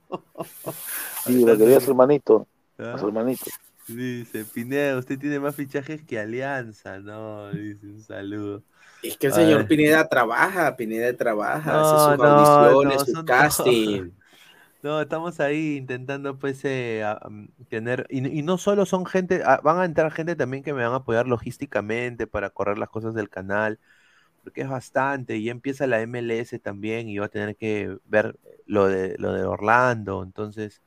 Sí, 1.28 1.46
lo 1.46 1.56
quería 1.56 1.78
a 1.78 1.82
su 1.82 1.92
hermanito. 1.92 2.48
¿Ah? 2.80 2.94
A 2.96 2.98
su 2.98 3.08
hermanito. 3.08 3.46
Dice, 3.88 4.46
Pineda, 4.46 4.98
usted 4.98 5.20
tiene 5.20 5.40
más 5.40 5.56
fichajes 5.56 6.04
que 6.04 6.20
Alianza, 6.20 7.00
¿no? 7.00 7.52
Dice, 7.54 7.86
un 7.88 8.02
saludo. 8.02 8.64
Es 9.02 9.18
que 9.18 9.28
el 9.28 9.34
señor. 9.34 9.68
Pineda 9.68 10.08
trabaja, 10.10 10.76
Pineda 10.76 11.16
trabaja, 11.16 11.76
No, 11.76 11.80
hace 11.80 11.98
sus 11.98 12.18
no, 12.18 12.22
audiciones, 12.22 12.76
no, 12.76 13.06
su 13.06 13.24
casting. 13.24 14.12
No, 14.84 15.02
estamos 15.02 15.40
ahí 15.42 15.78
intentando 15.78 16.40
pues 16.40 16.64
eh, 16.66 17.04
a- 17.04 17.20
am, 17.22 17.50
tener, 17.70 18.08
y, 18.10 18.28
y 18.40 18.44
no 18.44 18.58
solo 18.60 18.86
son 18.86 19.06
gente, 19.06 19.42
ah, 19.46 19.60
van 19.64 19.80
a 19.80 19.86
entrar 19.86 20.12
gente 20.12 20.36
también 20.36 20.64
que 20.64 20.74
me 20.74 20.84
van 20.84 20.94
a 20.94 20.98
apoyar 20.98 21.28
logísticamente 21.28 22.28
para 22.28 22.52
correr 22.52 22.78
las 22.80 22.90
cosas 22.90 23.14
del 23.16 23.30
canal, 23.30 23.80
porque 24.44 24.62
es 24.62 24.70
bastante, 24.70 25.38
y 25.38 25.46
ya 25.46 25.52
empieza 25.52 25.88
la 25.88 26.02
MLS 26.02 26.60
también 26.60 27.10
y 27.10 27.18
va 27.20 27.28
a 27.28 27.30
tener 27.30 27.56
que 27.58 27.98
ver 28.06 28.38
lo 28.68 28.88
de, 28.88 29.16
lo 29.20 29.34
de 29.34 29.46
Orlando, 29.46 30.24
entonces, 30.24 30.82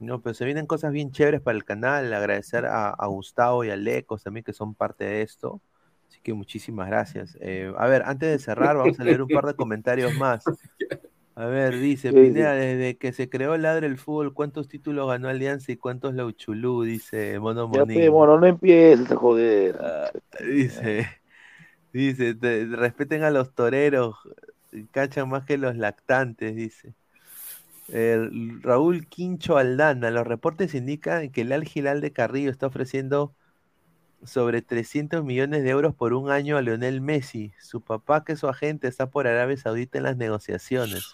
no, 0.00 0.22
pero 0.22 0.34
se 0.34 0.44
vienen 0.46 0.66
cosas 0.66 0.92
bien 0.92 1.12
chéveres 1.12 1.40
para 1.42 1.56
el 1.56 1.64
canal, 1.64 2.12
agradecer 2.12 2.66
a, 2.66 2.90
a 2.90 3.06
Gustavo 3.08 3.64
y 3.64 3.70
a 3.70 3.76
Lecos 3.76 4.22
también 4.24 4.44
que 4.44 4.52
son 4.54 4.74
parte 4.74 5.04
de 5.04 5.22
esto, 5.22 5.62
así 6.08 6.20
que 6.22 6.34
muchísimas 6.34 6.88
gracias. 6.88 7.36
Eh, 7.40 7.72
a 7.78 7.86
ver, 7.88 8.02
antes 8.06 8.30
de 8.30 8.38
cerrar, 8.38 8.76
vamos 8.76 9.00
a 9.00 9.04
leer 9.04 9.22
un 9.22 9.30
par 9.30 9.46
de 9.46 9.54
comentarios 9.54 10.14
más. 10.14 10.44
A 11.36 11.46
ver, 11.46 11.78
dice 11.78 12.12
Pineda, 12.12 12.52
desde 12.54 12.98
que 12.98 13.12
se 13.12 13.30
creó 13.30 13.56
Ladre 13.56 13.86
el 13.86 13.98
Fútbol, 13.98 14.34
¿cuántos 14.34 14.68
títulos 14.68 15.08
ganó 15.08 15.28
Alianza 15.28 15.72
y 15.72 15.76
cuántos 15.76 16.14
la 16.14 16.26
Uchulú? 16.26 16.82
Dice 16.82 17.38
Mono 17.40 17.68
Monín. 17.68 18.10
mono, 18.10 18.38
no 18.38 18.46
empieces 18.46 19.10
a 19.12 19.16
joder. 19.16 19.76
Ah, 19.80 20.10
Dice, 20.44 21.06
dice, 21.92 22.34
"Te- 22.34 22.66
respeten 22.66 23.22
a 23.24 23.30
los 23.30 23.54
toreros, 23.54 24.16
cachan 24.92 25.28
más 25.28 25.44
que 25.44 25.58
los 25.58 25.76
lactantes, 25.76 26.56
dice. 26.56 26.94
Raúl 28.62 29.06
Quincho 29.08 29.56
Aldana, 29.56 30.10
los 30.10 30.26
reportes 30.26 30.74
indican 30.74 31.30
que 31.30 31.42
el 31.42 31.52
Al 31.52 31.68
Hilal 31.72 32.00
de 32.00 32.12
Carrillo 32.12 32.50
está 32.50 32.66
ofreciendo 32.68 33.34
sobre 34.24 34.62
300 34.62 35.24
millones 35.24 35.64
de 35.64 35.70
euros 35.70 35.94
por 35.94 36.14
un 36.14 36.30
año 36.30 36.56
a 36.58 36.62
Lionel 36.62 37.00
Messi. 37.02 37.52
Su 37.60 37.82
papá, 37.82 38.24
que 38.24 38.32
es 38.34 38.40
su 38.40 38.48
agente, 38.48 38.88
está 38.88 39.10
por 39.10 39.26
Arabia 39.28 39.56
Saudita 39.56 39.98
en 39.98 40.04
las 40.04 40.16
negociaciones. 40.16 41.04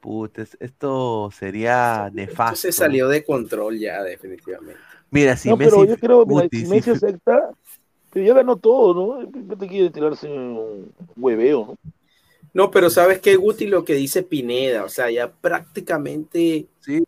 Puta, 0.00 0.42
es- 0.42 0.56
esto 0.60 1.30
sería 1.32 2.10
Esto 2.26 2.56
nefasto. 2.56 2.56
se 2.56 2.72
salió 2.72 3.08
de 3.08 3.24
control 3.24 3.78
ya, 3.78 4.02
definitivamente. 4.02 4.82
Mira, 5.10 5.36
si 5.36 5.52
no, 5.52 5.60
Messi, 5.60 5.82
pero 5.84 5.84
yo 5.84 5.98
creo, 5.98 6.26
mira, 6.26 6.48
Guti, 6.48 6.64
si 6.64 6.66
si 6.66 6.68
Messi 6.68 6.90
fi- 6.90 6.90
acepta, 6.90 7.50
pero 8.10 8.26
ya 8.26 8.34
ganó 8.34 8.56
todo, 8.58 9.20
¿no? 9.22 9.32
¿Qué 9.50 9.56
te 9.56 9.68
quiere 9.68 9.90
tirarse 9.90 10.28
un 10.30 10.92
hueveo, 11.16 11.66
no? 11.68 11.78
No, 12.54 12.70
pero 12.70 12.90
¿sabes 12.90 13.20
qué, 13.20 13.36
Guti? 13.36 13.66
Lo 13.66 13.84
que 13.84 13.94
dice 13.94 14.22
Pineda, 14.22 14.84
o 14.84 14.88
sea, 14.88 15.10
ya 15.10 15.30
prácticamente, 15.30 16.66
sí, 16.80 17.02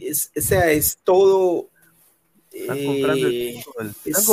es, 0.00 0.32
o 0.36 0.40
sea, 0.40 0.70
es 0.70 0.98
todo... 1.04 1.68
Están 2.50 2.84
comprando 2.86 3.26
el 3.26 3.34
eh, 3.34 3.62
fútbol. 3.62 3.94
Están, 4.04 4.24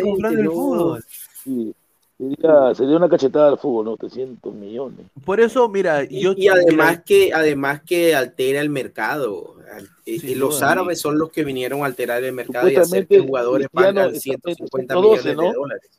comprando 0.00 0.40
el 0.40 0.44
no. 0.44 0.50
fútbol. 0.50 1.04
Sí. 1.44 1.74
Sería, 2.18 2.74
sería 2.74 2.96
una 2.96 3.08
cachetada 3.08 3.48
al 3.48 3.58
fútbol, 3.58 3.84
¿no? 3.86 3.96
300 3.96 4.52
millones. 4.52 5.06
Por 5.24 5.40
eso, 5.40 5.68
mira, 5.68 6.04
Y, 6.04 6.20
yo 6.20 6.34
y 6.36 6.48
además 6.48 7.02
que 7.06 7.32
además 7.32 7.82
que 7.82 8.14
altera 8.14 8.60
el 8.60 8.68
mercado. 8.68 9.56
Eh, 10.04 10.34
los 10.34 10.62
árabes 10.62 11.00
son 11.00 11.18
los 11.18 11.30
que 11.30 11.44
vinieron 11.44 11.82
a 11.82 11.86
alterar 11.86 12.22
el 12.24 12.32
mercado 12.32 12.68
y 12.68 12.76
hacer 12.76 13.06
que 13.06 13.20
jugadores 13.20 13.68
valgan 13.72 14.08
está 14.08 14.20
150 14.20 14.94
en 14.94 15.00
millones 15.00 15.22
112, 15.22 15.28
de 15.28 15.36
¿no? 15.36 15.52
dólares. 15.52 15.90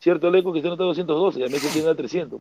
Cierto, 0.00 0.28
el 0.28 0.34
eco 0.34 0.52
que 0.52 0.58
está 0.58 0.70
en 0.70 0.78
212, 0.78 1.38
y 1.38 1.44
a 1.44 1.48
Messi 1.48 1.68
tiene 1.68 1.90
a 1.90 1.94
300. 1.94 2.40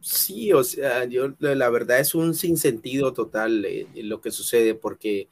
Sí, 0.00 0.52
o 0.52 0.64
sea, 0.64 1.04
yo 1.04 1.34
la 1.38 1.68
verdad 1.68 2.00
es 2.00 2.14
un 2.14 2.34
sinsentido 2.34 3.12
total 3.12 3.64
eh, 3.66 3.86
lo 3.96 4.20
que 4.20 4.30
sucede 4.30 4.74
porque 4.74 5.28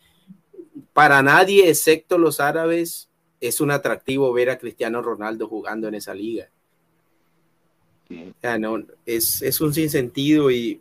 para 0.92 1.22
nadie 1.22 1.70
excepto 1.70 2.18
los 2.18 2.38
árabes 2.38 3.08
es 3.40 3.60
un 3.60 3.70
atractivo 3.70 4.32
ver 4.32 4.50
a 4.50 4.58
Cristiano 4.58 5.00
Ronaldo 5.00 5.48
jugando 5.48 5.88
en 5.88 5.94
esa 5.94 6.12
liga. 6.14 6.50
O 8.10 8.40
sea, 8.40 8.58
no, 8.58 8.82
es, 9.04 9.42
es 9.42 9.60
un 9.60 9.72
sinsentido 9.74 10.50
y, 10.50 10.80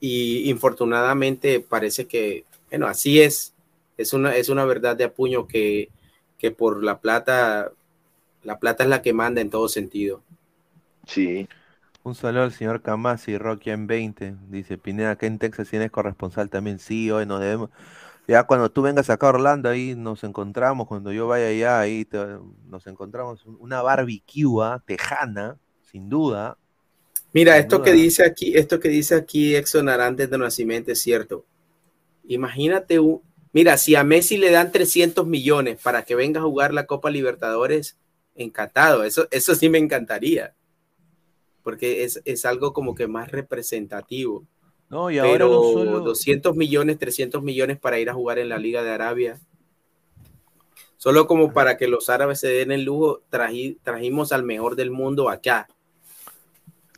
y 0.00 0.48
infortunadamente 0.48 1.60
parece 1.60 2.06
que, 2.06 2.44
bueno, 2.70 2.86
así 2.86 3.20
es. 3.20 3.52
Es 3.96 4.12
una, 4.12 4.36
es 4.36 4.48
una 4.48 4.64
verdad 4.64 4.96
de 4.96 5.04
apuño 5.04 5.48
que, 5.48 5.88
que 6.38 6.52
por 6.52 6.84
la 6.84 7.00
plata, 7.00 7.72
la 8.44 8.58
plata 8.60 8.84
es 8.84 8.90
la 8.90 9.02
que 9.02 9.12
manda 9.12 9.40
en 9.40 9.50
todo 9.50 9.68
sentido. 9.68 10.22
Sí. 11.06 11.48
Un 12.08 12.14
saludo 12.14 12.44
al 12.44 12.52
señor 12.52 12.80
Camasi, 12.80 13.36
Rocky 13.36 13.68
en 13.68 13.86
20. 13.86 14.34
Dice 14.48 14.78
Pineda, 14.78 15.16
que 15.16 15.26
en 15.26 15.38
Texas 15.38 15.68
tienes 15.68 15.90
corresponsal 15.90 16.48
también. 16.48 16.78
Sí, 16.78 17.10
hoy 17.10 17.26
nos 17.26 17.38
debemos. 17.40 17.68
Ya 18.26 18.44
cuando 18.44 18.70
tú 18.70 18.80
vengas 18.80 19.10
acá 19.10 19.26
a 19.26 19.30
Orlando, 19.30 19.68
ahí 19.68 19.94
nos 19.94 20.24
encontramos. 20.24 20.86
Cuando 20.86 21.12
yo 21.12 21.26
vaya 21.26 21.48
allá, 21.48 21.80
ahí 21.80 22.06
te- 22.06 22.38
nos 22.66 22.86
encontramos. 22.86 23.44
Una 23.58 23.82
barbecue 23.82 24.64
ah, 24.64 24.82
tejana, 24.86 25.58
sin 25.82 26.08
duda. 26.08 26.56
Mira, 27.34 27.52
Sin 27.52 27.62
esto 27.62 27.82
que 27.82 27.92
dice 27.92 28.24
aquí, 28.24 28.56
esto 28.56 28.80
que 28.80 28.88
dice 28.88 29.14
aquí 29.14 29.54
Exxon 29.54 29.90
Arantes 29.90 30.30
de 30.30 30.38
Nacimiento 30.38 30.92
es 30.92 31.02
cierto. 31.02 31.44
Imagínate, 32.26 33.00
un- 33.00 33.20
mira, 33.52 33.76
si 33.76 33.96
a 33.96 34.02
Messi 34.02 34.38
le 34.38 34.50
dan 34.50 34.72
300 34.72 35.26
millones 35.26 35.78
para 35.82 36.04
que 36.04 36.14
venga 36.14 36.40
a 36.40 36.44
jugar 36.44 36.72
la 36.72 36.86
Copa 36.86 37.10
Libertadores, 37.10 37.98
encantado. 38.34 39.04
Eso, 39.04 39.28
eso 39.30 39.54
sí 39.54 39.68
me 39.68 39.76
encantaría. 39.76 40.54
Porque 41.68 42.02
es, 42.02 42.22
es 42.24 42.46
algo 42.46 42.72
como 42.72 42.94
que 42.94 43.06
más 43.08 43.30
representativo. 43.30 44.46
No, 44.88 45.10
y 45.10 45.18
ahora 45.18 45.32
Pero 45.32 45.50
no 45.50 45.62
solo. 45.62 46.00
200 46.00 46.56
millones, 46.56 46.98
300 46.98 47.42
millones 47.42 47.78
para 47.78 47.98
ir 47.98 48.08
a 48.08 48.14
jugar 48.14 48.38
en 48.38 48.48
la 48.48 48.56
Liga 48.56 48.82
de 48.82 48.90
Arabia. 48.90 49.38
Solo 50.98 51.26
como 51.26 51.52
para 51.54 51.78
que 51.78 51.88
los 51.88 52.10
árabes 52.10 52.40
se 52.40 52.48
den 52.48 52.72
el 52.72 52.84
lujo, 52.84 53.22
traji- 53.30 53.78
trajimos 53.82 54.32
al 54.32 54.42
mejor 54.44 54.76
del 54.76 54.90
mundo 54.90 55.30
acá. 55.30 55.66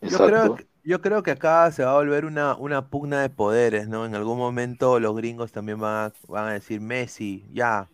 Yo 0.02 0.22
creo, 0.22 0.54
que- 0.54 0.66
yo 0.82 1.00
creo 1.00 1.22
que 1.22 1.30
acá 1.32 1.70
se 1.72 1.84
va 1.84 1.92
a 1.92 1.94
volver 1.94 2.24
una, 2.24 2.56
una 2.56 2.88
pugna 2.90 3.22
de 3.22 3.30
poderes, 3.30 3.88
¿no? 3.88 4.06
En 4.06 4.14
algún 4.14 4.38
momento 4.38 4.98
los 5.00 5.16
gringos 5.16 5.52
también 5.52 5.78
van 5.80 6.10
a, 6.10 6.12
van 6.28 6.48
a 6.48 6.52
decir 6.54 6.80
Messi, 6.80 7.46
ya. 7.52 7.88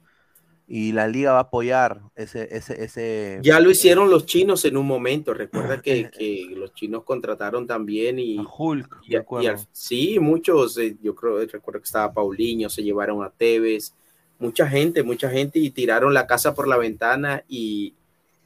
Y 0.69 0.93
la 0.93 1.07
liga 1.07 1.33
va 1.33 1.39
a 1.39 1.43
apoyar 1.43 2.01
ese, 2.17 2.49
ese, 2.51 2.83
ese. 2.83 3.39
Ya 3.43 3.61
lo 3.61 3.71
hicieron 3.71 4.11
los 4.11 4.27
chinos 4.27 4.65
en 4.65 4.77
un 4.77 4.87
momento. 4.87 5.33
Recuerda 5.33 5.81
que, 5.81 6.11
que 6.11 6.49
los 6.57 6.75
chinos 6.75 7.05
contrataron 7.05 7.67
también 7.67 8.19
y. 8.19 8.37
Hulk, 8.59 8.99
y, 9.05 9.13
y 9.13 9.47
al- 9.47 9.59
sí, 9.73 10.19
muchos. 10.19 10.77
eh, 10.79 10.97
Yo 11.01 11.15
creo, 11.15 11.39
recuerdo 11.47 11.81
que 11.81 11.85
estaba 11.85 12.13
Paulinho, 12.13 12.69
se 12.69 12.83
llevaron 12.83 13.23
a 13.23 13.31
Tevez. 13.31 13.95
Mucha 14.39 14.69
gente, 14.69 15.03
mucha 15.03 15.31
gente 15.31 15.59
y 15.61 15.71
tiraron 15.71 16.13
la 16.13 16.27
casa 16.27 16.53
por 16.55 16.67
la 16.69 16.77
ventana 16.77 17.43
y, 17.49 17.95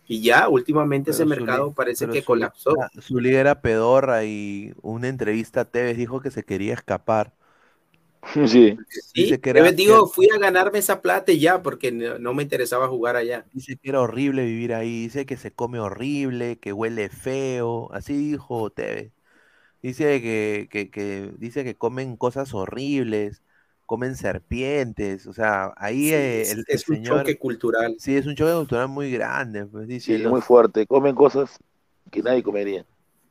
y 0.07 0.21
ya, 0.23 0.49
últimamente 0.49 1.11
ese 1.11 1.25
Pero 1.25 1.41
mercado 1.41 1.69
li- 1.69 1.73
parece 1.75 2.07
que 2.07 2.21
su 2.21 2.27
colapsó. 2.27 2.77
Su 3.01 3.19
liga 3.19 3.41
era 3.41 3.61
pedorra 3.63 4.25
y 4.25 4.73
una 4.83 5.09
entrevista 5.09 5.63
a 5.63 5.65
Tevez 5.65 5.97
dijo 5.97 6.21
que 6.21 6.31
se 6.31 6.45
quería 6.45 6.75
escapar. 6.75 7.33
Sí. 8.47 8.77
Sí, 8.89 9.23
Dice 9.23 9.41
que 9.41 9.51
era- 9.51 9.73
digo, 9.73 10.07
fui 10.07 10.29
a 10.35 10.39
ganarme 10.39 10.79
esa 10.79 11.01
plata 11.01 11.33
y 11.33 11.41
ya, 11.41 11.63
porque 11.63 11.91
no, 11.93 12.19
no 12.19 12.35
me 12.35 12.43
interesaba 12.43 12.89
jugar 12.89 13.17
allá. 13.17 13.45
Dice 13.53 13.77
que 13.77 13.89
era 13.91 14.01
horrible 14.01 14.45
vivir 14.45 14.75
ahí, 14.75 15.03
dice 15.03 15.27
que 15.27 15.37
se 15.37 15.53
come 15.53 15.81
horrible, 15.81 16.59
que 16.59 16.73
huele 16.73 17.09
feo, 17.09 17.91
así 17.93 18.17
dijo 18.17 18.71
Tevez. 18.71 19.13
Dice 19.83 20.21
que, 20.21 20.69
que, 20.71 20.91
que- 20.91 21.33
dice 21.39 21.65
que 21.65 21.77
comen 21.77 22.17
cosas 22.17 22.53
horribles, 22.55 23.43
comen 23.87 24.17
serpientes, 24.17 25.27
o 25.27 25.33
sea, 25.33 25.73
ahí 25.77 26.09
Sí, 26.09 26.15
es- 26.15 26.53
el, 26.53 26.61
es 26.69 26.89
el 26.89 26.97
un 26.97 26.97
señor, 26.97 27.19
choque 27.21 27.39
cultural. 27.39 27.97
sí, 27.99 28.17
es 28.17 28.27
un 28.27 28.35
choque 28.37 28.53
cultural 28.55 28.89
muy 28.89 29.11
grande, 29.11 29.67
pues 29.67 29.89
dice, 29.89 30.07
Sí, 30.07 30.19
los- 30.19 30.33
muy 30.33 30.41
fuerte. 30.43 30.87
Comen 30.87 31.15
cosas 31.15 31.59
que 32.11 32.23
nadie 32.23 32.43
comería. 32.43 32.85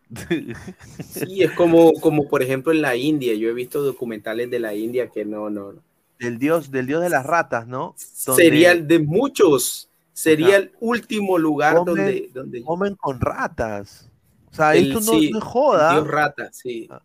Sí, 1.03 1.43
es 1.43 1.51
como, 1.51 1.93
como 1.93 2.27
por 2.27 2.41
ejemplo 2.41 2.71
en 2.71 2.81
la 2.81 2.95
India. 2.95 3.33
Yo 3.35 3.49
he 3.49 3.53
visto 3.53 3.81
documentales 3.81 4.49
de 4.49 4.59
la 4.59 4.73
India 4.73 5.09
que 5.09 5.25
no, 5.25 5.49
no, 5.49 5.73
no. 5.73 5.81
del 6.19 6.37
dios, 6.39 6.71
del 6.71 6.87
dios 6.87 7.01
de 7.01 7.09
las 7.09 7.25
ratas, 7.25 7.67
¿no? 7.67 7.95
Donde 8.25 8.43
Sería 8.43 8.71
el 8.71 8.87
de 8.87 8.99
muchos. 8.99 9.89
Sería 10.13 10.47
Ajá. 10.49 10.57
el 10.57 10.71
último 10.81 11.37
lugar 11.37 11.75
Comen- 11.77 11.85
donde, 11.85 12.29
donde 12.33 12.61
comen 12.63 12.95
con 12.95 13.21
ratas. 13.21 14.09
O 14.51 14.55
sea, 14.55 14.75
el- 14.75 14.87
esto 14.87 14.99
no, 14.99 15.19
sí, 15.19 15.31
no 15.31 15.37
es 15.37 15.43
joda. 15.43 15.93
Dios 15.93 16.07
rata, 16.07 16.49
sí. 16.51 16.87
Ah, 16.89 17.01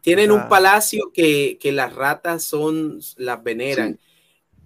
Tienen 0.00 0.30
un 0.30 0.48
palacio 0.48 1.10
que, 1.12 1.58
que 1.60 1.72
las 1.72 1.94
ratas 1.94 2.44
son, 2.44 3.00
las 3.16 3.42
veneran. 3.42 3.98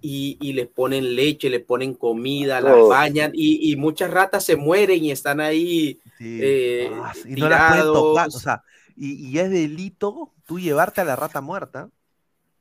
Y, 0.01 0.37
y 0.41 0.53
les 0.53 0.67
ponen 0.67 1.15
leche, 1.15 1.49
les 1.49 1.61
ponen 1.63 1.93
comida, 1.93 2.61
las 2.61 2.73
Todo. 2.73 2.87
bañan 2.87 3.31
y, 3.33 3.71
y 3.71 3.75
muchas 3.75 4.09
ratas 4.11 4.45
se 4.45 4.55
mueren 4.55 5.03
y 5.03 5.11
están 5.11 5.41
ahí 5.41 5.99
Sí. 6.17 6.23
eh, 6.37 6.89
Ah, 6.91 7.13
y 7.23 7.35
no 7.35 7.49
las 7.49 7.63
pueden 7.63 7.89
tirados. 7.89 7.91
tocar, 7.91 8.29
o 8.33 8.39
sea, 8.39 8.63
y, 8.95 9.13
y 9.29 9.39
es 9.39 9.49
delito 9.49 10.33
tú 10.45 10.59
llevarte 10.59 11.01
a 11.01 11.05
la 11.05 11.15
rata 11.15 11.41
muerta. 11.41 11.89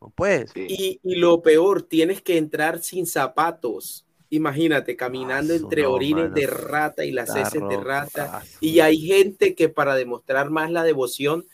No 0.00 0.10
puedes. 0.10 0.58
Y, 0.66 1.00
y 1.02 1.16
lo 1.16 1.42
peor, 1.42 1.82
tienes 1.82 2.22
que 2.22 2.36
entrar 2.38 2.80
sin 2.82 3.06
zapatos. 3.06 4.04
Imagínate, 4.30 4.96
caminando 4.96 5.54
Ah, 5.54 5.56
entre 5.56 5.82
no, 5.82 5.92
orines 5.92 6.24
mano. 6.24 6.34
de 6.34 6.46
rata 6.46 7.04
y 7.04 7.12
las 7.12 7.34
heces 7.34 7.66
de 7.68 7.76
rata. 7.76 8.30
ah, 8.32 8.42
Y 8.60 8.80
hay 8.80 8.98
gente 8.98 9.54
que 9.54 9.68
para 9.68 9.94
demostrar 9.94 10.50
más 10.50 10.70
la 10.70 10.82
devoción, 10.84 11.46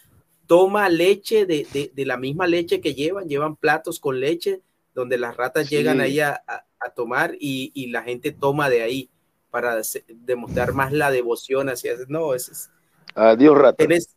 toma 0.47 0.89
leche 0.89 1.47
de, 1.47 1.69
de- 1.73 1.93
de 1.95 2.07
la 2.07 2.17
misma 2.19 2.47
leche 2.47 2.81
que 2.81 2.95
llevan, 2.95 3.29
llevan 3.29 3.57
platos 3.57 4.01
con 4.01 4.21
leche, 4.21 4.63
donde 4.95 5.19
las 5.19 5.37
ratas 5.37 5.67
Sí. 5.69 5.77
llegan 5.77 6.01
ahí 6.01 6.21
a, 6.21 6.43
a- 6.47 6.67
a 6.81 6.91
tomar 6.91 7.35
y, 7.41 7.73
y 7.75 7.89
la 7.89 8.03
gente 8.03 8.31
toma 8.33 8.69
de 8.71 8.83
ahí 8.83 9.11
para 9.51 9.81
demostrar 10.09 10.73
más 10.73 10.93
la 10.93 11.11
devoción 11.11 11.69
hacia... 11.69 11.95
No, 12.09 12.35
es, 12.35 12.49
es- 12.49 12.71
Adiós, 13.15 13.57
rata. 13.57 13.83
en 13.85 13.93
es- 13.93 14.17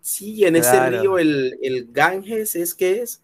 sí, 0.00 0.44
en 0.44 0.56
ese 0.56 0.70
Claro. 0.70 1.00
río, 1.00 1.18
el, 1.18 1.58
el 1.62 1.88
Ganges 1.90 2.54
es 2.56 2.74
que 2.74 3.02
es, 3.02 3.22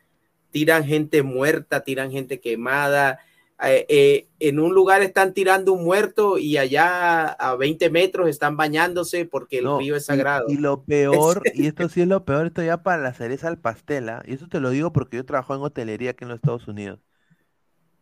tiran 0.50 0.84
gente 0.84 1.22
muerta, 1.22 1.84
tiran 1.84 2.10
gente 2.10 2.40
quemada. 2.40 3.18
Eh, 3.62 3.86
eh, 3.88 4.28
en 4.38 4.58
un 4.60 4.74
lugar 4.74 5.02
están 5.02 5.32
tirando 5.32 5.72
un 5.72 5.84
muerto 5.84 6.36
y 6.38 6.58
allá 6.58 7.26
a 7.28 7.56
20 7.56 7.88
metros 7.90 8.28
están 8.28 8.56
bañándose 8.56 9.24
porque 9.24 9.58
el 9.58 9.64
No, 9.64 9.72
río 9.74 9.96
es 9.96 10.04
sagrado. 10.06 10.48
Y, 10.48 10.56
lo 10.58 10.84
peor, 10.84 11.48
y 11.52 11.66
esto 11.66 11.88
sí 11.88 12.02
es 12.02 12.08
lo 12.08 12.24
peor, 12.24 12.46
esto 12.46 12.62
ya 12.62 12.82
para 12.82 13.02
la 13.02 13.12
cereza 13.14 13.48
al 13.48 13.58
pastel, 13.58 14.08
¿ah? 14.08 14.22
Y 14.26 14.34
eso 14.34 14.48
te 14.48 14.60
lo 14.60 14.70
digo 14.70 14.92
porque 14.92 15.16
yo 15.16 15.24
trabajo 15.26 15.54
en 15.54 15.62
hotelería 15.62 16.10
aquí 16.12 16.24
en 16.24 16.28
los 16.30 16.36
Estados 16.36 16.68
Unidos. 16.68 17.00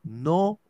No 0.02 0.60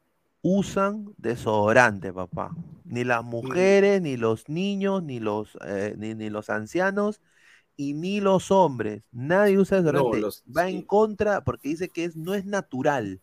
usan 0.43 1.15
desodorante, 1.19 2.13
papá. 2.13 2.59
Ni 2.89 3.05
las 3.05 3.25
mujeres, 3.25 4.01
ni 4.03 4.17
los 4.17 4.49
niños, 4.49 5.03
ni 5.03 5.21
los, 5.21 5.57
eh, 5.67 5.95
ni, 5.99 6.15
ni 6.15 6.31
los 6.31 6.51
ancianos, 6.51 7.21
y 7.77 7.95
ni 7.95 8.21
los 8.21 8.51
hombres. 8.53 9.05
Nadie 9.13 9.59
usa 9.59 9.79
desodorante. 9.79 10.19
los- 10.19 10.43
Va 10.49 10.69
en 10.69 10.83
contra 10.83 11.45
porque 11.45 11.71
dice 11.71 11.91
que 11.91 12.05
es, 12.07 12.17
no 12.17 12.35
es 12.35 12.47
natural. 12.47 13.23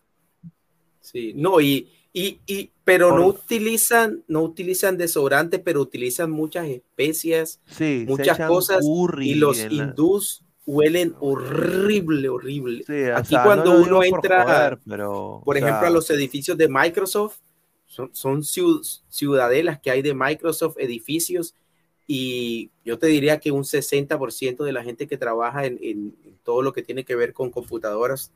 Sí, 1.02 1.34
no, 1.36 1.60
y, 1.60 1.90
y, 2.14 2.40
y 2.46 2.70
pero 2.84 3.10
no 3.10 3.24
Por- 3.26 3.36
utilizan, 3.36 4.24
no 4.28 4.42
utilizan 4.44 4.98
desodorante, 4.98 5.60
pero 5.60 5.82
utilizan 5.82 6.32
muchas 6.32 6.68
especias, 6.68 7.60
Sí, 7.66 8.06
muchas 8.08 8.38
cosas, 8.48 8.86
y 9.22 9.36
los 9.36 9.58
la- 9.72 9.88
hindús 9.88 10.44
huelen 10.66 11.16
horrible, 11.20 12.30
horrible. 12.30 12.84
Sí, 12.86 13.04
Aquí 13.14 13.30
sea, 13.30 13.44
cuando 13.44 13.72
uno 13.82 13.98
por 13.98 14.06
entra, 14.06 14.44
joder, 14.44 14.80
pero, 14.88 15.42
por 15.44 15.58
ejemplo, 15.58 15.80
sea, 15.80 15.88
a 15.88 15.92
los 15.92 16.10
edificios 16.12 16.58
de 16.58 16.68
Microsoft, 16.70 17.38
son, 17.88 18.10
son 18.14 18.42
ciu- 18.42 18.82
ciudadelas 19.10 19.80
que 19.82 19.92
hay 19.92 20.02
de 20.02 20.14
Microsoft, 20.14 20.78
edificios, 20.80 21.56
y 22.08 22.70
yo 22.86 23.00
te 23.00 23.08
diría 23.08 23.40
que 23.40 23.52
un 23.52 23.64
60% 23.64 24.64
de 24.64 24.72
la 24.74 24.84
gente 24.84 25.08
que 25.08 25.18
trabaja 25.18 25.66
en- 25.66 25.80
en 25.82 26.14
todo 26.44 26.62
lo 26.62 26.74
que 26.74 26.84
tiene 26.84 27.06
que 27.06 27.16
ver 27.16 27.34
con 27.34 27.50
computadoras, 27.52 28.32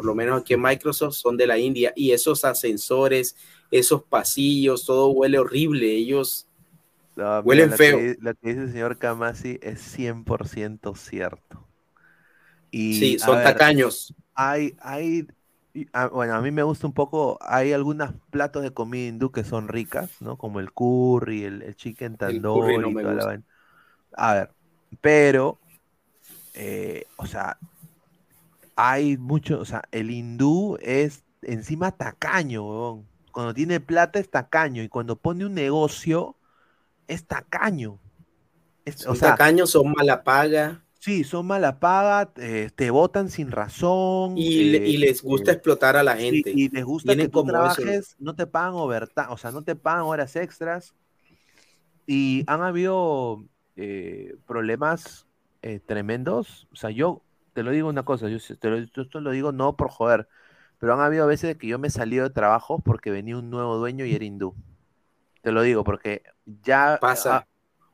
por 0.00 0.06
lo 0.06 0.14
menos 0.14 0.40
aquí 0.40 0.54
en 0.54 0.62
Microsoft, 0.62 1.12
son 1.12 1.36
de 1.36 1.46
la 1.46 1.58
India, 1.58 1.92
y 1.94 2.12
esos 2.12 2.42
ascensores, 2.46 3.36
esos 3.70 4.02
pasillos, 4.02 4.86
todo 4.86 5.10
huele 5.10 5.38
horrible, 5.38 5.92
ellos 5.92 6.46
No, 7.16 7.24
mira, 7.24 7.40
huelen 7.40 7.70
lo 7.70 7.76
feo. 7.76 7.98
que, 7.98 8.16
lo 8.18 8.34
que 8.34 8.48
dice 8.48 8.62
el 8.62 8.72
señor 8.72 8.96
Kamasi 8.96 9.58
es 9.60 9.78
100% 9.82 10.94
cierto. 10.94 11.68
Y, 12.70 12.94
Sí, 12.94 13.18
son 13.18 13.36
ver, 13.36 13.44
tacaños. 13.44 14.14
Hay, 14.34 14.74
hay, 14.80 15.26
ah, 15.92 16.06
bueno, 16.06 16.34
a 16.34 16.40
mí 16.40 16.50
me 16.50 16.62
gusta 16.62 16.86
un 16.86 16.94
poco, 16.94 17.36
hay 17.42 17.74
algunos 17.74 18.14
platos 18.30 18.62
de 18.62 18.72
comida 18.72 19.06
hindú 19.06 19.30
que 19.30 19.44
son 19.44 19.68
ricas, 19.68 20.22
¿no? 20.22 20.38
Como 20.38 20.60
el 20.60 20.72
curry, 20.72 21.44
el, 21.44 21.60
el 21.60 21.76
chicken 21.76 22.16
tandoori 22.16 22.94
no. 22.94 23.42
A 24.16 24.32
ver, 24.32 24.50
pero, 25.02 25.58
eh, 26.54 27.04
o 27.18 27.26
sea, 27.26 27.58
hay 28.88 29.16
mucho, 29.18 29.60
o 29.60 29.64
sea, 29.64 29.82
el 29.92 30.10
hindú 30.10 30.78
es 30.80 31.24
encima 31.42 31.92
tacaño, 31.92 32.62
huevón. 32.68 33.08
Cuando 33.32 33.54
tiene 33.54 33.80
plata 33.80 34.18
es 34.18 34.30
tacaño 34.30 34.82
y 34.82 34.88
cuando 34.88 35.16
pone 35.16 35.46
un 35.46 35.54
negocio 35.54 36.36
es 37.08 37.26
tacaño. 37.26 38.00
Es- 38.84 39.06
o 39.06 39.14
sea, 39.16 39.38
tacaños, 39.38 39.70
son 39.70 39.92
mala 39.92 40.22
paga. 40.24 40.82
Sí, 40.98 41.24
son 41.24 41.46
mala 41.46 41.80
paga, 41.80 42.32
eh, 42.36 42.70
te 42.76 42.90
votan 42.90 43.30
sin 43.30 43.50
razón. 43.50 44.44
Y, 44.44 44.74
eh, 44.76 44.94
les 44.98 45.22
gusta 45.22 45.52
eh, 45.52 45.52
explotar 45.52 45.96
a 45.96 46.02
la 46.02 46.16
sí, 46.16 46.16
gente. 46.16 46.52
y 46.52 46.68
les 46.70 46.84
gusta 46.84 47.16
Tienen 47.16 47.18
que 47.18 47.28
tú 47.30 47.42
como 47.42 47.64
eso. 47.64 47.82
trabajes, 47.82 48.16
no 48.18 48.34
te 48.36 48.46
pagan 48.46 48.74
overtime, 48.74 49.26
o 49.30 49.36
sea, 49.38 49.52
no 49.52 49.62
te 49.64 49.76
pagan 49.76 50.02
horas 50.04 50.36
extras. 50.36 50.94
Y 52.06 52.44
han 52.46 52.62
habido 52.62 53.44
problemas 54.46 55.26
tremendos. 55.86 56.68
O 56.72 56.76
sea, 56.76 56.90
yo 56.90 57.22
te 57.60 57.64
lo 57.64 57.72
digo 57.72 57.90
una 57.90 58.06
cosa, 58.06 58.26
yo, 58.30 58.38
te 58.58 58.70
lo, 58.70 58.78
yo 58.78 59.02
esto 59.02 59.20
lo 59.20 59.32
digo 59.32 59.52
no 59.52 59.76
por 59.76 59.90
joder, 59.90 60.26
pero 60.78 60.94
han 60.94 61.00
habido 61.00 61.26
veces 61.26 61.58
que 61.58 61.66
yo 61.66 61.78
me 61.78 61.88
he 61.88 61.90
salido 61.90 62.24
de 62.26 62.30
trabajo 62.32 62.78
porque 62.78 63.10
venía 63.10 63.36
un 63.36 63.50
nuevo 63.50 63.76
dueño 63.76 64.06
y 64.06 64.14
era 64.14 64.24
hindú. 64.24 64.54
Te 65.42 65.52
lo 65.52 65.60
digo 65.60 65.84
porque 65.84 66.22
ya 66.64 66.96
Pasa. 66.98 67.36
ah, 67.36 67.46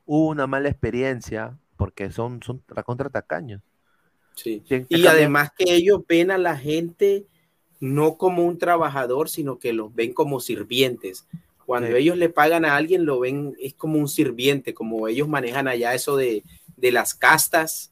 hubo 0.05 0.29
una 0.29 0.47
mala 0.47 0.69
experiencia 0.69 1.57
porque 1.75 2.11
son, 2.11 2.41
son 2.41 2.63
contra 2.85 3.09
tacaños. 3.09 3.61
Sí. 4.35 4.63
Y 4.87 5.05
además 5.05 5.51
que 5.57 5.65
ellos 5.75 5.99
ven 6.07 6.31
a 6.31 6.37
la 6.37 6.55
gente 6.55 7.25
no 7.81 8.15
como 8.15 8.45
un 8.45 8.57
trabajador, 8.57 9.27
sino 9.27 9.59
que 9.59 9.73
los 9.73 9.93
ven 9.93 10.13
como 10.13 10.39
sirvientes. 10.39 11.27
Cuando 11.65 11.89
Sí. 11.89 11.95
ellos 11.95 12.15
le 12.15 12.29
pagan 12.29 12.63
a 12.63 12.77
alguien, 12.77 13.05
lo 13.05 13.19
ven, 13.19 13.53
es 13.59 13.73
como 13.73 13.99
un 13.99 14.07
sirviente, 14.07 14.73
como 14.73 15.09
ellos 15.09 15.27
manejan 15.27 15.67
allá 15.67 15.93
eso 15.93 16.15
de, 16.15 16.43
de 16.77 16.91
las 16.93 17.13
castas, 17.13 17.91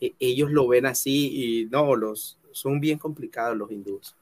e- 0.00 0.14
ellos 0.18 0.50
lo 0.50 0.66
ven 0.68 0.86
así 0.86 1.62
y 1.62 1.64
no, 1.66 1.96
los 1.96 2.38
son 2.52 2.80
bien 2.80 2.98
complicados 2.98 3.56
los 3.56 3.70
hindúes. 3.70 4.16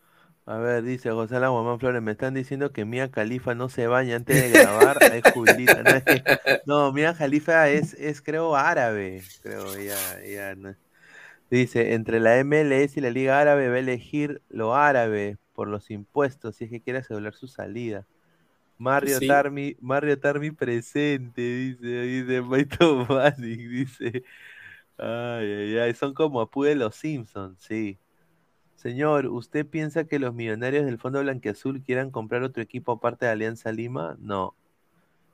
A 0.44 0.58
ver, 0.58 0.84
dice 0.84 1.10
José 1.10 1.38
Guamán 1.38 1.80
Flores, 1.80 2.00
me 2.02 2.12
están 2.12 2.34
diciendo 2.34 2.70
que 2.72 2.84
Mía 2.84 3.10
Califa 3.10 3.56
no 3.56 3.68
se 3.68 3.88
baña 3.88 4.14
antes 4.14 4.40
de 4.40 4.50
grabar. 4.60 4.98
No, 5.00 5.90
es 5.90 6.04
que- 6.04 6.22
no, 6.66 6.92
Mía 6.92 7.14
Califa 7.18 7.68
es, 7.68 7.94
es 7.94 8.22
creo 8.22 8.54
árabe, 8.54 9.22
creo, 9.42 9.74
ella, 9.74 9.96
ella 10.22 10.54
no- 10.54 10.76
Dice, 11.50 11.94
entre 11.94 12.18
la 12.20 12.38
MLS 12.38 12.98
y 12.98 13.00
la 13.00 13.10
Liga 13.10 13.40
Árabe 13.40 13.68
va 13.68 13.76
a 13.76 13.78
elegir 13.78 14.42
lo 14.48 14.74
árabe 14.74 15.36
por 15.54 15.68
los 15.68 15.90
impuestos, 15.90 16.56
si 16.56 16.64
es 16.64 16.70
que 16.70 16.80
quiere 16.80 16.98
asegurar 17.00 17.34
su 17.34 17.46
salida. 17.46 18.04
Mario 18.78 19.18
Sí. 19.18 19.26
Tarmi, 19.28 19.76
Mario 19.80 20.18
Tarmi 20.18 20.50
presente, 20.50 21.40
dice, 21.40 22.02
dice 22.02 22.42
Maito 22.42 23.06
Manic, 23.08 23.60
dice. 23.68 24.24
Ay, 24.98 25.46
ay, 25.52 25.78
ay, 25.78 25.94
son 25.94 26.14
como 26.14 26.40
Apu 26.40 26.64
de 26.64 26.74
los 26.74 26.94
Simpsons, 26.96 27.58
sí. 27.62 27.98
Señor, 28.76 29.26
¿usted 29.28 29.66
piensa 29.66 30.04
que 30.06 30.18
los 30.18 30.34
millonarios 30.34 30.86
del 30.86 30.98
Fondo 30.98 31.20
Blanquiazul 31.22 31.82
quieran 31.82 32.10
comprar 32.10 32.42
otro 32.44 32.62
equipo 32.62 32.92
aparte 32.92 33.26
de 33.26 33.32
Alianza 33.32 33.72
Lima? 33.72 34.16
No. 34.20 34.56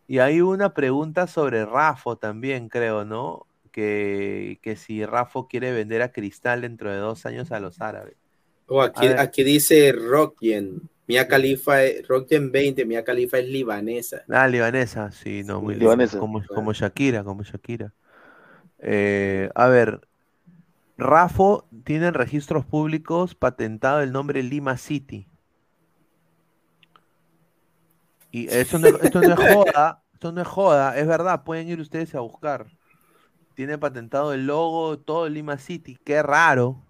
Y 0.09 0.19
hay 0.21 0.41
una 0.43 0.75
pregunta 0.75 1.27
sobre 1.27 1.67
Rafo 1.67 2.17
también, 2.19 2.69
creo, 2.69 3.05
¿no? 3.05 3.47
Que, 3.73 4.59
que 4.63 4.77
si 4.77 5.05
Rafo 5.07 5.49
quiere 5.49 5.73
vender 5.73 6.03
a 6.03 6.13
Cristal 6.13 6.63
dentro 6.63 6.91
de 6.91 6.99
dos 6.99 7.27
años 7.27 7.53
a 7.53 7.61
los 7.61 7.81
árabes. 7.81 8.17
O 8.67 8.83
aquí, 8.83 9.07
A 9.07 9.23
aquí 9.23 9.45
dice 9.45 9.93
Rockyen, 9.93 10.89
Mia 11.07 11.27
Khalifa, 11.29 11.85
es- 11.85 12.07
Rockyen 12.09 12.51
20, 12.53 12.85
Mia 12.85 13.05
Khalifa 13.05 13.39
es 13.39 13.49
libanesa. 13.49 14.25
Ah, 14.29 14.49
libanesa, 14.49 15.11
sí, 15.11 15.43
no, 15.45 15.61
muy 15.61 15.75
libanesa. 15.75 16.19
Como, 16.19 16.43
como 16.55 16.73
Shakira, 16.73 17.25
como 17.25 17.43
Shakira. 17.43 17.93
Eh, 18.83 19.49
a 19.55 19.69
ver, 19.69 20.07
Rafo 20.99 21.67
tiene 21.85 22.09
en 22.09 22.15
registros 22.15 22.65
públicos 22.65 23.35
patentado 23.35 24.01
el 24.01 24.13
nombre 24.13 24.43
Lima 24.43 24.77
City. 24.77 25.27
Y 28.31 28.49
eso 28.49 28.79
no, 28.79 28.89
esto 28.89 29.21
no 29.21 29.35
es 29.35 29.41
joda, 29.55 30.03
esto 30.13 30.33
no 30.33 30.41
es 30.41 30.49
joda, 30.49 30.99
es 30.99 31.07
verdad, 31.07 31.45
pueden 31.45 31.69
ir 31.69 31.81
ustedes 31.81 32.15
a 32.15 32.21
buscar. 32.21 32.67
Tiene 33.55 33.79
patentado 33.79 34.33
el 34.33 34.47
logo, 34.47 34.99
todo 34.99 35.29
Lima 35.29 35.59
City, 35.59 35.99
qué 36.03 36.23
raro. 36.23 36.83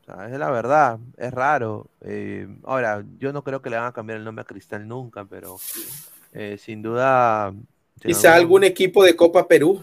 O 0.00 0.04
sea, 0.04 0.28
es 0.28 0.38
la 0.38 0.50
verdad, 0.50 0.98
es 1.16 1.32
raro. 1.32 1.86
Eh, 2.02 2.48
ahora, 2.64 3.04
yo 3.18 3.32
no 3.32 3.42
creo 3.42 3.62
que 3.62 3.70
le 3.70 3.76
van 3.76 3.86
a 3.86 3.92
cambiar 3.92 4.18
el 4.18 4.24
nombre 4.24 4.42
a 4.42 4.46
Cristal 4.46 4.86
nunca, 4.86 5.24
pero 5.24 5.56
eh, 6.32 6.58
sin 6.58 6.82
duda. 6.82 7.54
Quizá 8.00 8.34
algún 8.34 8.64
equipo 8.64 9.04
de 9.04 9.16
Copa 9.16 9.46
Perú, 9.48 9.82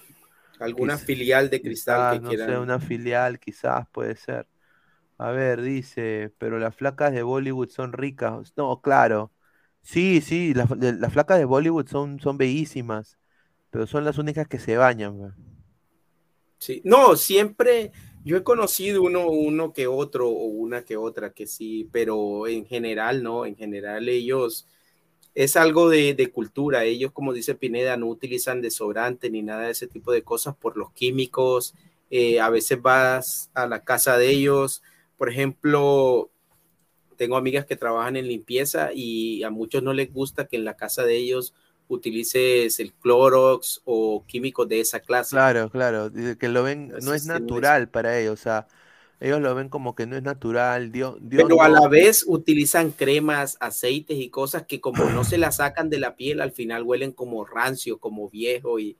alguna 0.62 0.96
Quizá- 0.96 1.06
filial 1.06 1.50
de 1.50 1.62
Cristal 1.62 1.98
quizás, 1.98 2.14
que 2.16 2.20
no 2.24 2.30
quieran. 2.30 2.50
sé, 2.50 2.58
una 2.58 2.80
filial, 2.80 3.40
quizás 3.40 3.88
puede 3.92 4.16
ser. 4.16 4.48
A 5.18 5.32
ver, 5.32 5.62
dice, 5.62 6.32
pero 6.40 6.58
las 6.60 6.76
flacas 6.76 7.12
de 7.14 7.24
Bollywood 7.24 7.70
son 7.70 7.94
ricas. 7.94 8.54
No, 8.58 8.82
claro. 8.82 9.32
Sí, 9.84 10.22
sí, 10.22 10.54
las, 10.54 10.70
flacas 11.14 11.38
de 11.40 11.46
Bollywood 11.46 11.88
son, 11.88 12.20
son 12.20 12.38
bellísimas, 12.38 13.18
pero 13.72 13.88
son 13.88 14.06
las 14.06 14.18
únicas 14.18 14.48
que 14.48 14.60
se 14.60 14.78
bañan. 14.78 15.36
Sí. 16.58 16.82
No, 16.86 17.16
siempre 17.16 17.92
yo 18.24 18.38
he 18.38 18.44
conocido 18.44 19.02
uno, 19.04 19.28
uno 19.30 19.74
que 19.74 19.88
otro 19.88 20.30
o 20.30 20.46
una 20.46 20.84
que 20.86 20.98
otra 20.98 21.34
que 21.34 21.48
sí, 21.48 21.90
pero 21.92 22.48
en 22.48 22.66
general 22.66 23.24
no, 23.24 23.46
en 23.46 23.56
general 23.56 24.08
ellos 24.10 24.68
es 25.34 25.56
algo 25.56 25.90
de, 25.90 26.14
de 26.14 26.32
cultura. 26.32 26.84
Ellos, 26.84 27.12
como 27.12 27.34
dice 27.34 27.56
Pineda, 27.56 27.98
no 27.98 28.08
utilizan 28.08 28.62
desodorante 28.62 29.30
ni 29.30 29.42
nada 29.42 29.64
de 29.64 29.72
ese 29.72 29.88
tipo 29.88 30.12
de 30.12 30.24
cosas 30.24 30.56
por 30.56 30.78
los 30.78 30.92
químicos. 30.92 31.74
Eh, 32.10 32.42
a 32.42 32.50
veces 32.50 32.82
vas 32.82 33.50
a 33.54 33.66
la 33.68 33.84
casa 33.84 34.18
de 34.18 34.30
ellos, 34.30 34.84
por 35.18 35.30
ejemplo, 35.30 36.30
tengo 37.16 37.38
amigas 37.38 37.66
que 37.66 37.78
trabajan 37.78 38.18
en 38.18 38.28
limpieza 38.28 38.90
y 38.94 39.44
a 39.44 39.50
muchos 39.50 39.82
no 39.82 39.94
les 39.94 40.12
gusta 40.12 40.48
que 40.48 40.58
en 40.58 40.66
la 40.66 40.76
casa 40.76 41.04
de 41.04 41.16
ellos 41.16 41.54
utilices 41.88 42.80
el 42.80 42.94
Clorox 42.94 43.82
o 43.86 44.26
químicos 44.26 44.68
de 44.68 44.80
esa 44.80 45.00
clase. 45.00 45.36
Claro, 45.36 45.70
claro, 45.70 46.12
que 46.38 46.50
lo 46.50 46.64
ven, 46.64 46.94
no 47.02 47.14
es 47.14 47.28
no 47.28 47.40
natural 47.40 47.90
para 47.90 48.20
ellos, 48.20 48.34
o 48.40 48.44
sea, 48.44 48.68
ellos 49.22 49.42
lo 49.42 49.56
ven 49.56 49.70
como 49.70 49.96
que 49.96 50.08
no 50.08 50.18
es 50.18 50.24
natural, 50.24 50.92
Dios, 50.92 51.18
Dios 51.22 51.50
Pero 51.50 51.62
a 51.62 51.70
la 51.70 51.88
vez 51.88 52.26
utilizan 52.28 52.92
cremas, 52.92 53.58
aceites 53.62 54.18
y 54.18 54.30
cosas 54.30 54.66
que 54.66 54.82
como 54.82 55.06
no 55.10 55.24
se 55.24 55.38
las 55.38 55.58
sacan 55.58 55.90
de 55.90 56.00
la 56.00 56.16
piel, 56.16 56.42
al 56.42 56.52
final 56.52 56.84
huelen 56.84 57.14
como 57.14 57.46
rancio, 57.46 58.00
como 58.00 58.30
viejo 58.30 58.80
y, 58.80 58.98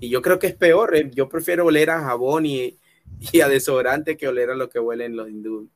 y 0.00 0.08
yo 0.08 0.22
creo 0.22 0.38
que 0.38 0.46
es 0.48 0.54
peor. 0.56 0.94
eh, 0.96 1.10
Yo 1.12 1.28
prefiero 1.28 1.66
oler 1.66 1.90
a 1.90 2.00
jabón 2.00 2.46
y, 2.46 2.78
y 3.32 3.40
a 3.40 3.48
desodorante 3.48 4.16
que 4.16 4.28
oler 4.28 4.50
a 4.50 4.54
lo 4.54 4.68
que 4.70 4.78
huelen 4.80 5.16
los 5.16 5.28
hindúes. 5.28 5.68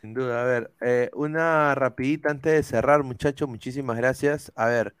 Sin 0.00 0.12
duda, 0.14 0.42
a 0.42 0.44
ver, 0.44 0.72
eh, 0.82 1.10
una 1.14 1.74
rapidita 1.74 2.30
antes 2.30 2.52
de 2.52 2.62
cerrar, 2.62 3.02
muchachos, 3.02 3.48
muchísimas 3.48 3.96
gracias. 3.96 4.52
A 4.54 4.66
ver, 4.66 4.94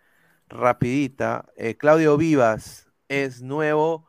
rapidita, 0.48 1.46
eh, 1.56 1.76
Claudio 1.76 2.16
Vivas 2.16 2.88
es 3.08 3.42
nuevo 3.42 4.07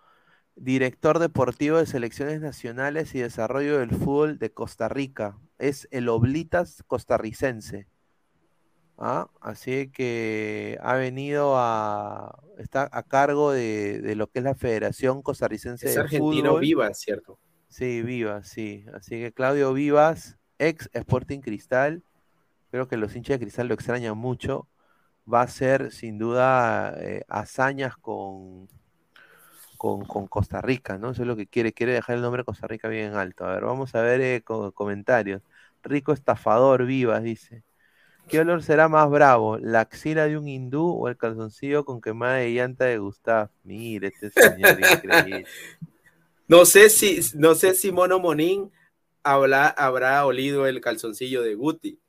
director 0.60 1.20
deportivo 1.20 1.78
de 1.78 1.86
selecciones 1.86 2.42
nacionales 2.42 3.16
y 3.16 3.20
desarrollo 3.20 3.80
del 3.80 3.92
fútbol 3.92 4.40
de 4.40 4.52
Costa 4.52 4.90
Rica. 4.90 5.38
Es 5.58 5.88
el 5.92 6.10
Oblitas 6.10 6.84
costarricense. 6.88 7.88
¿Ah? 8.98 9.30
Así 9.40 9.90
que 9.92 10.78
ha 10.82 10.96
venido 10.96 11.54
a. 11.58 12.44
está 12.58 12.90
a 12.92 13.04
cargo 13.04 13.52
de, 13.52 14.02
de 14.02 14.16
lo 14.16 14.28
que 14.28 14.40
es 14.40 14.46
la 14.46 14.56
Federación 14.56 15.22
Costarricense 15.22 15.88
Es 15.88 15.96
de 15.96 16.02
argentino 16.02 16.50
Fútbol. 16.50 16.62
viva, 16.62 16.94
¿cierto? 16.94 17.40
Sí, 17.70 18.02
Vivas, 18.02 18.48
sí. 18.50 18.86
Así 18.94 19.12
que 19.22 19.32
Claudio 19.32 19.72
Vivas, 19.74 20.38
ex 20.58 20.90
Sporting 20.92 21.40
Cristal, 21.40 22.04
creo 22.72 22.88
que 22.88 22.98
los 22.98 23.16
hinchas 23.16 23.36
de 23.40 23.46
Cristal 23.46 23.68
lo 23.70 23.76
extrañan 23.76 24.18
mucho. 24.18 24.68
Va 25.32 25.44
a 25.44 25.48
ser 25.48 25.92
sin 25.92 26.18
duda 26.18 26.96
eh, 27.00 27.24
hazañas 27.30 27.96
con, 27.96 28.68
con, 29.80 30.06
con 30.06 30.28
Costa 30.28 30.62
Rica, 30.62 31.00
¿no? 31.00 31.12
Eso 31.12 31.24
es 31.24 31.30
lo 31.30 31.38
que 31.38 31.48
quiere, 31.48 31.74
quiere 31.74 31.94
dejar 31.94 32.18
el 32.18 32.24
nombre 32.24 32.42
de 32.42 32.46
Costa 32.46 32.68
Rica 32.68 32.90
bien 32.90 33.16
alto. 33.16 33.46
A 33.46 33.54
ver, 33.56 33.66
vamos 33.66 33.96
a 33.96 34.04
ver 34.04 34.22
eh, 34.22 34.44
co- 34.44 34.74
comentarios. 34.74 35.42
Rico 35.84 36.14
estafador, 36.14 36.86
Vivas, 36.86 37.24
dice. 37.24 37.64
¿Qué 38.28 38.40
olor 38.42 38.64
será 38.64 38.90
más 38.90 39.10
bravo? 39.10 39.58
¿La 39.60 39.82
axila 39.82 40.28
de 40.28 40.38
un 40.38 40.48
hindú 40.48 40.86
o 40.92 41.08
el 41.10 41.18
calzoncillo 41.18 41.86
con 41.86 42.02
quemada 42.02 42.36
de 42.38 42.52
llanta 42.54 42.86
de 42.86 43.00
Gustav? 43.00 43.52
Mire, 43.64 44.10
este 44.10 44.32
señor 44.32 44.80
increíble. 44.82 45.46
No 46.48 46.66
sé 46.66 46.90
si, 46.90 47.20
no 47.36 47.54
sé 47.56 47.76
si 47.76 47.92
Mono 47.92 48.20
Monín 48.20 48.72
habla- 49.24 49.68
habrá 49.70 50.26
olido 50.26 50.66
el 50.66 50.82
calzoncillo 50.82 51.44
de 51.44 51.56
Guti. 51.56 52.00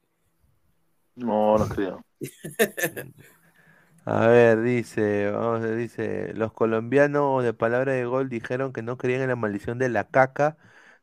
No, 1.16 1.58
no 1.58 1.68
creo. 1.68 2.04
A 4.12 4.26
ver, 4.26 4.60
dice, 4.62 5.30
vamos 5.30 5.58
a 5.62 5.66
ver, 5.68 5.76
dice, 5.76 6.32
los 6.34 6.52
colombianos 6.52 7.44
de 7.44 7.54
palabra 7.54 7.92
de 7.92 8.04
gol 8.06 8.28
dijeron 8.28 8.72
que 8.72 8.82
no 8.82 8.96
creían 8.98 9.22
en 9.22 9.28
la 9.28 9.36
maldición 9.36 9.78
de 9.78 9.88
la 9.88 10.08
caca, 10.08 10.56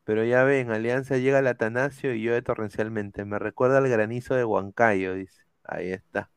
pero 0.03 0.25
ya 0.25 0.43
ven, 0.43 0.71
Alianza 0.71 1.17
llega 1.17 1.37
al 1.39 1.47
Atanasio 1.47 2.13
y 2.13 2.21
llueve 2.21 2.41
torrencialmente. 2.41 3.23
Me 3.23 3.39
recuerda 3.39 3.77
al 3.77 3.87
granizo 3.87 4.35
de 4.35 4.43
Huancayo, 4.43 5.13
dice. 5.13 5.41
Ahí 5.63 5.89
está. 5.91 6.29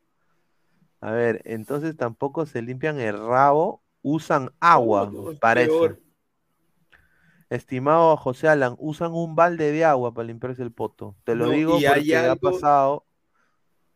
A 1.01 1.11
ver, 1.13 1.43
entonces 1.45 1.97
tampoco 1.97 2.47
se 2.47 2.63
limpian 2.63 3.01
el 3.01 3.19
rabo, 3.19 3.83
usan 4.03 4.51
agua 4.61 5.05
No, 5.05 5.11
no, 5.11 5.31
es 5.33 5.41
para 5.41 5.63
peor. 5.63 5.91
eso. 5.91 5.99
Estimado 7.51 8.17
José 8.17 8.49
Alan, 8.49 8.77
usan 8.79 9.13
un 9.13 9.35
balde 9.35 9.73
de 9.73 9.85
agua 9.85 10.15
para 10.15 10.27
limpiarse 10.27 10.63
el 10.63 10.73
poto. 10.73 11.17
Te 11.25 11.35
lo 11.35 11.47
No, 11.47 11.51
digo 11.51 11.83
porque 11.85 12.17
ha 12.17 12.37
pasado, 12.37 13.05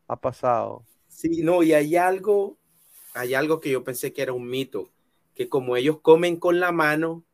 ha 0.09 0.17
pasado. 0.21 0.85
Sí, 1.09 1.43
no, 1.43 1.63
y 1.63 1.73
hay 1.73 1.97
algo, 1.97 2.59
hay 3.15 3.35
algo 3.35 3.61
que 3.61 3.71
yo 3.71 3.85
pensé 3.85 4.13
que 4.13 4.23
era 4.23 4.33
un 4.33 4.49
mito, 4.49 4.91
que 5.35 5.49
como 5.49 5.77
ellos 5.77 6.01
comen 6.01 6.37
con 6.37 6.61
la 6.61 6.73
mano, 6.73 7.25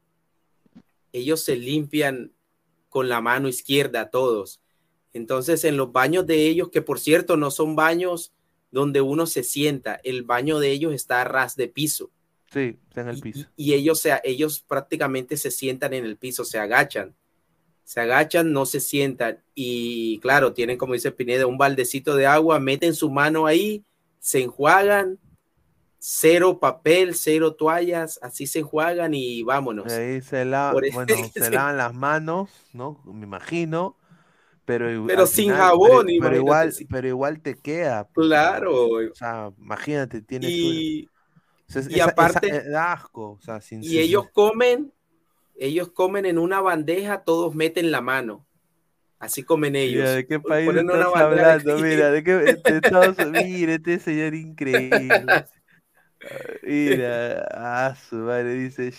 ellos 1.13 1.43
se 1.43 1.57
limpian 1.57 2.33
con 2.89 3.09
la 3.09 3.21
mano 3.21 3.49
izquierda 3.49 4.11
todos. 4.11 4.61
Entonces, 5.13 5.65
en 5.65 5.77
los 5.77 5.93
baños 5.93 6.27
de 6.27 6.47
ellos, 6.47 6.69
que 6.71 6.83
por 6.83 7.01
cierto 7.01 7.37
no 7.37 7.51
son 7.51 7.75
baños 7.75 8.33
donde 8.71 9.01
uno 9.01 9.27
se 9.27 9.43
sienta, 9.43 10.01
el 10.05 10.23
baño 10.23 10.61
de 10.61 10.71
ellos 10.71 10.95
está 10.95 11.23
a 11.23 11.25
ras 11.25 11.57
de 11.57 11.67
piso 11.67 12.11
Sí, 12.53 12.79
está 12.89 13.03
en 13.03 13.09
el 13.09 13.21
piso. 13.21 13.47
y 13.57 13.75
ellos, 13.75 14.01
se, 14.01 14.21
ellos 14.25 14.61
prácticamente 14.61 15.37
se 15.37 15.53
sientan 15.53 15.95
en 15.95 16.05
el 16.05 16.17
piso, 16.17 16.45
se 16.45 16.59
agachan. 16.59 17.15
Se 17.85 18.01
agachan, 18.01 18.53
no 18.53 18.67
se 18.67 18.81
sientan. 18.81 19.43
Y 19.55 20.19
claro, 20.19 20.53
tienen, 20.53 20.77
como 20.77 20.95
dice 20.95 21.13
Pineda, 21.13 21.47
un 21.47 21.59
baldecito 21.59 22.17
de 22.17 22.27
agua, 22.27 22.59
meten 22.59 22.95
su 22.95 23.11
mano 23.11 23.47
ahí, 23.47 23.85
se 24.19 24.43
enjuagan, 24.43 25.19
cero 26.03 26.59
papel, 26.59 27.15
cero 27.15 27.55
toallas, 27.55 28.19
así 28.23 28.47
se 28.47 28.61
enjuagan 28.61 29.13
y 29.13 29.43
vámonos. 29.43 29.93
Ahí 29.93 30.23
se 30.23 30.47
la, 30.47 30.73
bueno, 30.73 30.89
se 31.35 31.51
lavan 31.51 31.77
las 31.77 31.93
manos, 31.95 32.49
¿no? 32.73 33.03
Me 33.05 33.25
imagino. 33.27 33.97
Pero, 34.65 34.87
Pero 35.07 35.27
sin 35.27 35.47
final- 35.47 35.59
jabón, 35.59 36.07
pero, 36.07 36.21
pero 36.23 36.37
igual, 36.37 36.73
sí. 36.73 36.85
pero 36.87 37.07
igual 37.09 37.41
te 37.41 37.55
queda. 37.57 38.09
pues, 38.09 38.29
Claro. 38.29 38.87
O 38.89 39.15
sea, 39.15 39.51
imagínate, 39.59 40.23
tienes 40.23 40.49
Y, 40.51 41.09
o 41.69 41.73
sea, 41.73 41.83
y 41.83 41.85
esa- 41.87 41.95
esa- 41.97 42.05
aparte- 42.07 42.69
da 42.71 42.93
asco, 42.93 43.33
o 43.33 43.41
sea, 43.41 43.61
sin, 43.61 43.83
y 43.83 43.89
sin- 43.89 43.99
ellos 44.01 44.27
comen, 44.33 44.93
ellos 45.59 45.91
comen 45.93 46.25
en 46.25 46.39
una 46.39 46.61
bandeja, 46.61 47.25
todos 47.25 47.55
meten 47.55 47.91
la 47.91 48.01
mano. 48.01 48.47
Así 49.19 49.43
comen 49.43 49.77
ellos. 49.77 49.97
Mira, 50.03 50.13
¿de 50.15 50.27
qué 50.27 50.41
país 50.41 50.71
estás 50.75 51.15
hablando? 51.17 51.79
Mira, 51.79 52.11
de 52.11 52.25
qué 52.25 52.33
de 52.33 52.61
Estados 52.83 53.19
Unidos. 53.19 53.45
Mira, 53.49 53.75
este 53.75 53.99
señor 53.99 54.35
increíble. 54.35 55.45
Mira, 56.63 57.43
a 57.89 57.95
su 57.95 58.17
madre 58.17 58.55
dice 58.55 58.93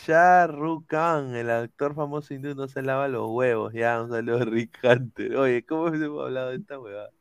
Rukh 0.48 0.88
Khan, 0.88 1.36
el 1.36 1.50
actor 1.50 1.96
famoso 1.96 2.34
hindú, 2.34 2.56
no 2.56 2.68
se 2.68 2.82
lava 2.82 3.08
los 3.08 3.30
huevos. 3.30 3.74
Ya, 3.74 4.02
un 4.02 4.10
saludo 4.10 4.46
Rick 4.46 4.80
Hunter. 4.84 5.36
Oye, 5.36 5.66
¿cómo 5.66 5.88
hemos 5.88 6.24
hablado 6.24 6.50
de 6.50 6.58
esta 6.58 6.80
huevada? 6.80 7.12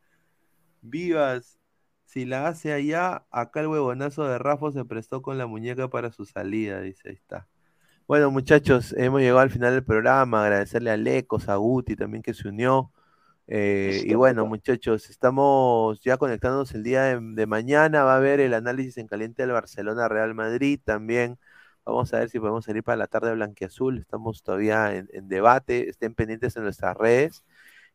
Vivas, 0.82 1.58
si 2.04 2.24
la 2.24 2.48
hace 2.48 2.72
allá, 2.72 3.26
acá 3.30 3.60
el 3.60 3.68
huevonazo 3.68 4.24
de 4.24 4.38
Rafa 4.38 4.72
se 4.72 4.84
prestó 4.84 5.22
con 5.22 5.38
la 5.38 5.46
muñeca 5.46 5.88
para 5.88 6.10
su 6.10 6.24
salida, 6.24 6.80
dice, 6.80 7.10
ahí 7.10 7.14
está. 7.14 7.46
Bueno, 8.06 8.30
muchachos, 8.32 8.92
hemos 8.98 9.20
llegado 9.20 9.38
al 9.38 9.50
final 9.50 9.72
del 9.72 9.84
programa. 9.84 10.42
Agradecerle 10.42 10.90
a 10.90 10.96
Lecos, 10.96 11.48
a 11.48 11.54
Guti 11.56 11.94
también 11.94 12.22
que 12.24 12.34
se 12.34 12.48
unió. 12.48 12.90
Eh, 13.52 14.04
y 14.06 14.14
bueno, 14.14 14.46
muchachos, 14.46 15.10
estamos 15.10 16.00
ya 16.02 16.16
conectándonos 16.16 16.72
el 16.72 16.84
día 16.84 17.02
de, 17.02 17.18
de 17.20 17.46
mañana. 17.46 18.04
Va 18.04 18.14
a 18.14 18.16
haber 18.16 18.38
el 18.38 18.54
análisis 18.54 18.96
en 18.98 19.08
caliente 19.08 19.42
del 19.42 19.50
Barcelona 19.50 20.08
Real 20.08 20.34
Madrid 20.34 20.80
también. 20.84 21.36
Vamos 21.84 22.14
a 22.14 22.20
ver 22.20 22.30
si 22.30 22.38
podemos 22.38 22.64
salir 22.64 22.84
para 22.84 22.96
la 22.96 23.08
tarde 23.08 23.34
blanquiazul. 23.34 23.98
Estamos 23.98 24.44
todavía 24.44 24.94
en, 24.94 25.08
en 25.12 25.28
debate. 25.28 25.88
Estén 25.88 26.14
pendientes 26.14 26.56
en 26.56 26.62
nuestras 26.62 26.96
redes. 26.96 27.42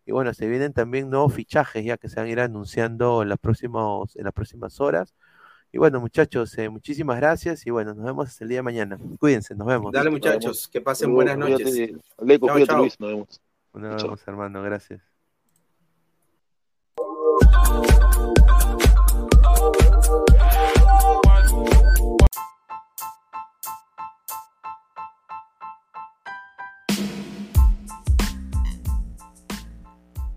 Y 0.06 0.12
bueno, 0.12 0.34
se 0.34 0.46
vienen 0.48 0.74
también 0.74 1.10
nuevos 1.10 1.34
fichajes 1.34 1.86
ya 1.86 1.98
que 1.98 2.10
se 2.10 2.18
van 2.18 2.28
a 2.28 2.30
ir 2.30 2.40
anunciando 2.42 3.24
en 3.24 3.30
las 3.30 3.40
próximas, 3.40 4.14
en 4.16 4.26
las 4.26 4.34
próximas 4.34 4.82
horas. 4.82 5.16
Y 5.72 5.78
bueno, 5.78 6.00
muchachos, 6.02 6.58
eh, 6.58 6.70
muchísimas 6.70 7.18
gracias 7.18 7.66
y 7.66 7.70
bueno, 7.70 7.94
nos 7.94 8.06
vemos 8.06 8.28
hasta 8.28 8.44
el 8.44 8.50
día 8.50 8.60
de 8.60 8.64
mañana. 8.64 8.98
Cuídense, 9.20 9.56
nos 9.56 9.68
vemos. 9.68 9.92
Dale, 9.92 10.10
muchachos, 10.10 10.68
que 10.68 10.82
pasen 10.82 11.14
buenas 11.14 11.38
noches. 11.38 11.92
Leco, 12.20 12.48
chao. 12.66 12.78
Luis, 12.80 13.00
nos 13.00 13.10
vemos. 13.10 13.42
Nos 13.74 14.04
vemos, 14.04 14.28
hermano, 14.28 14.62
gracias. 14.62 15.15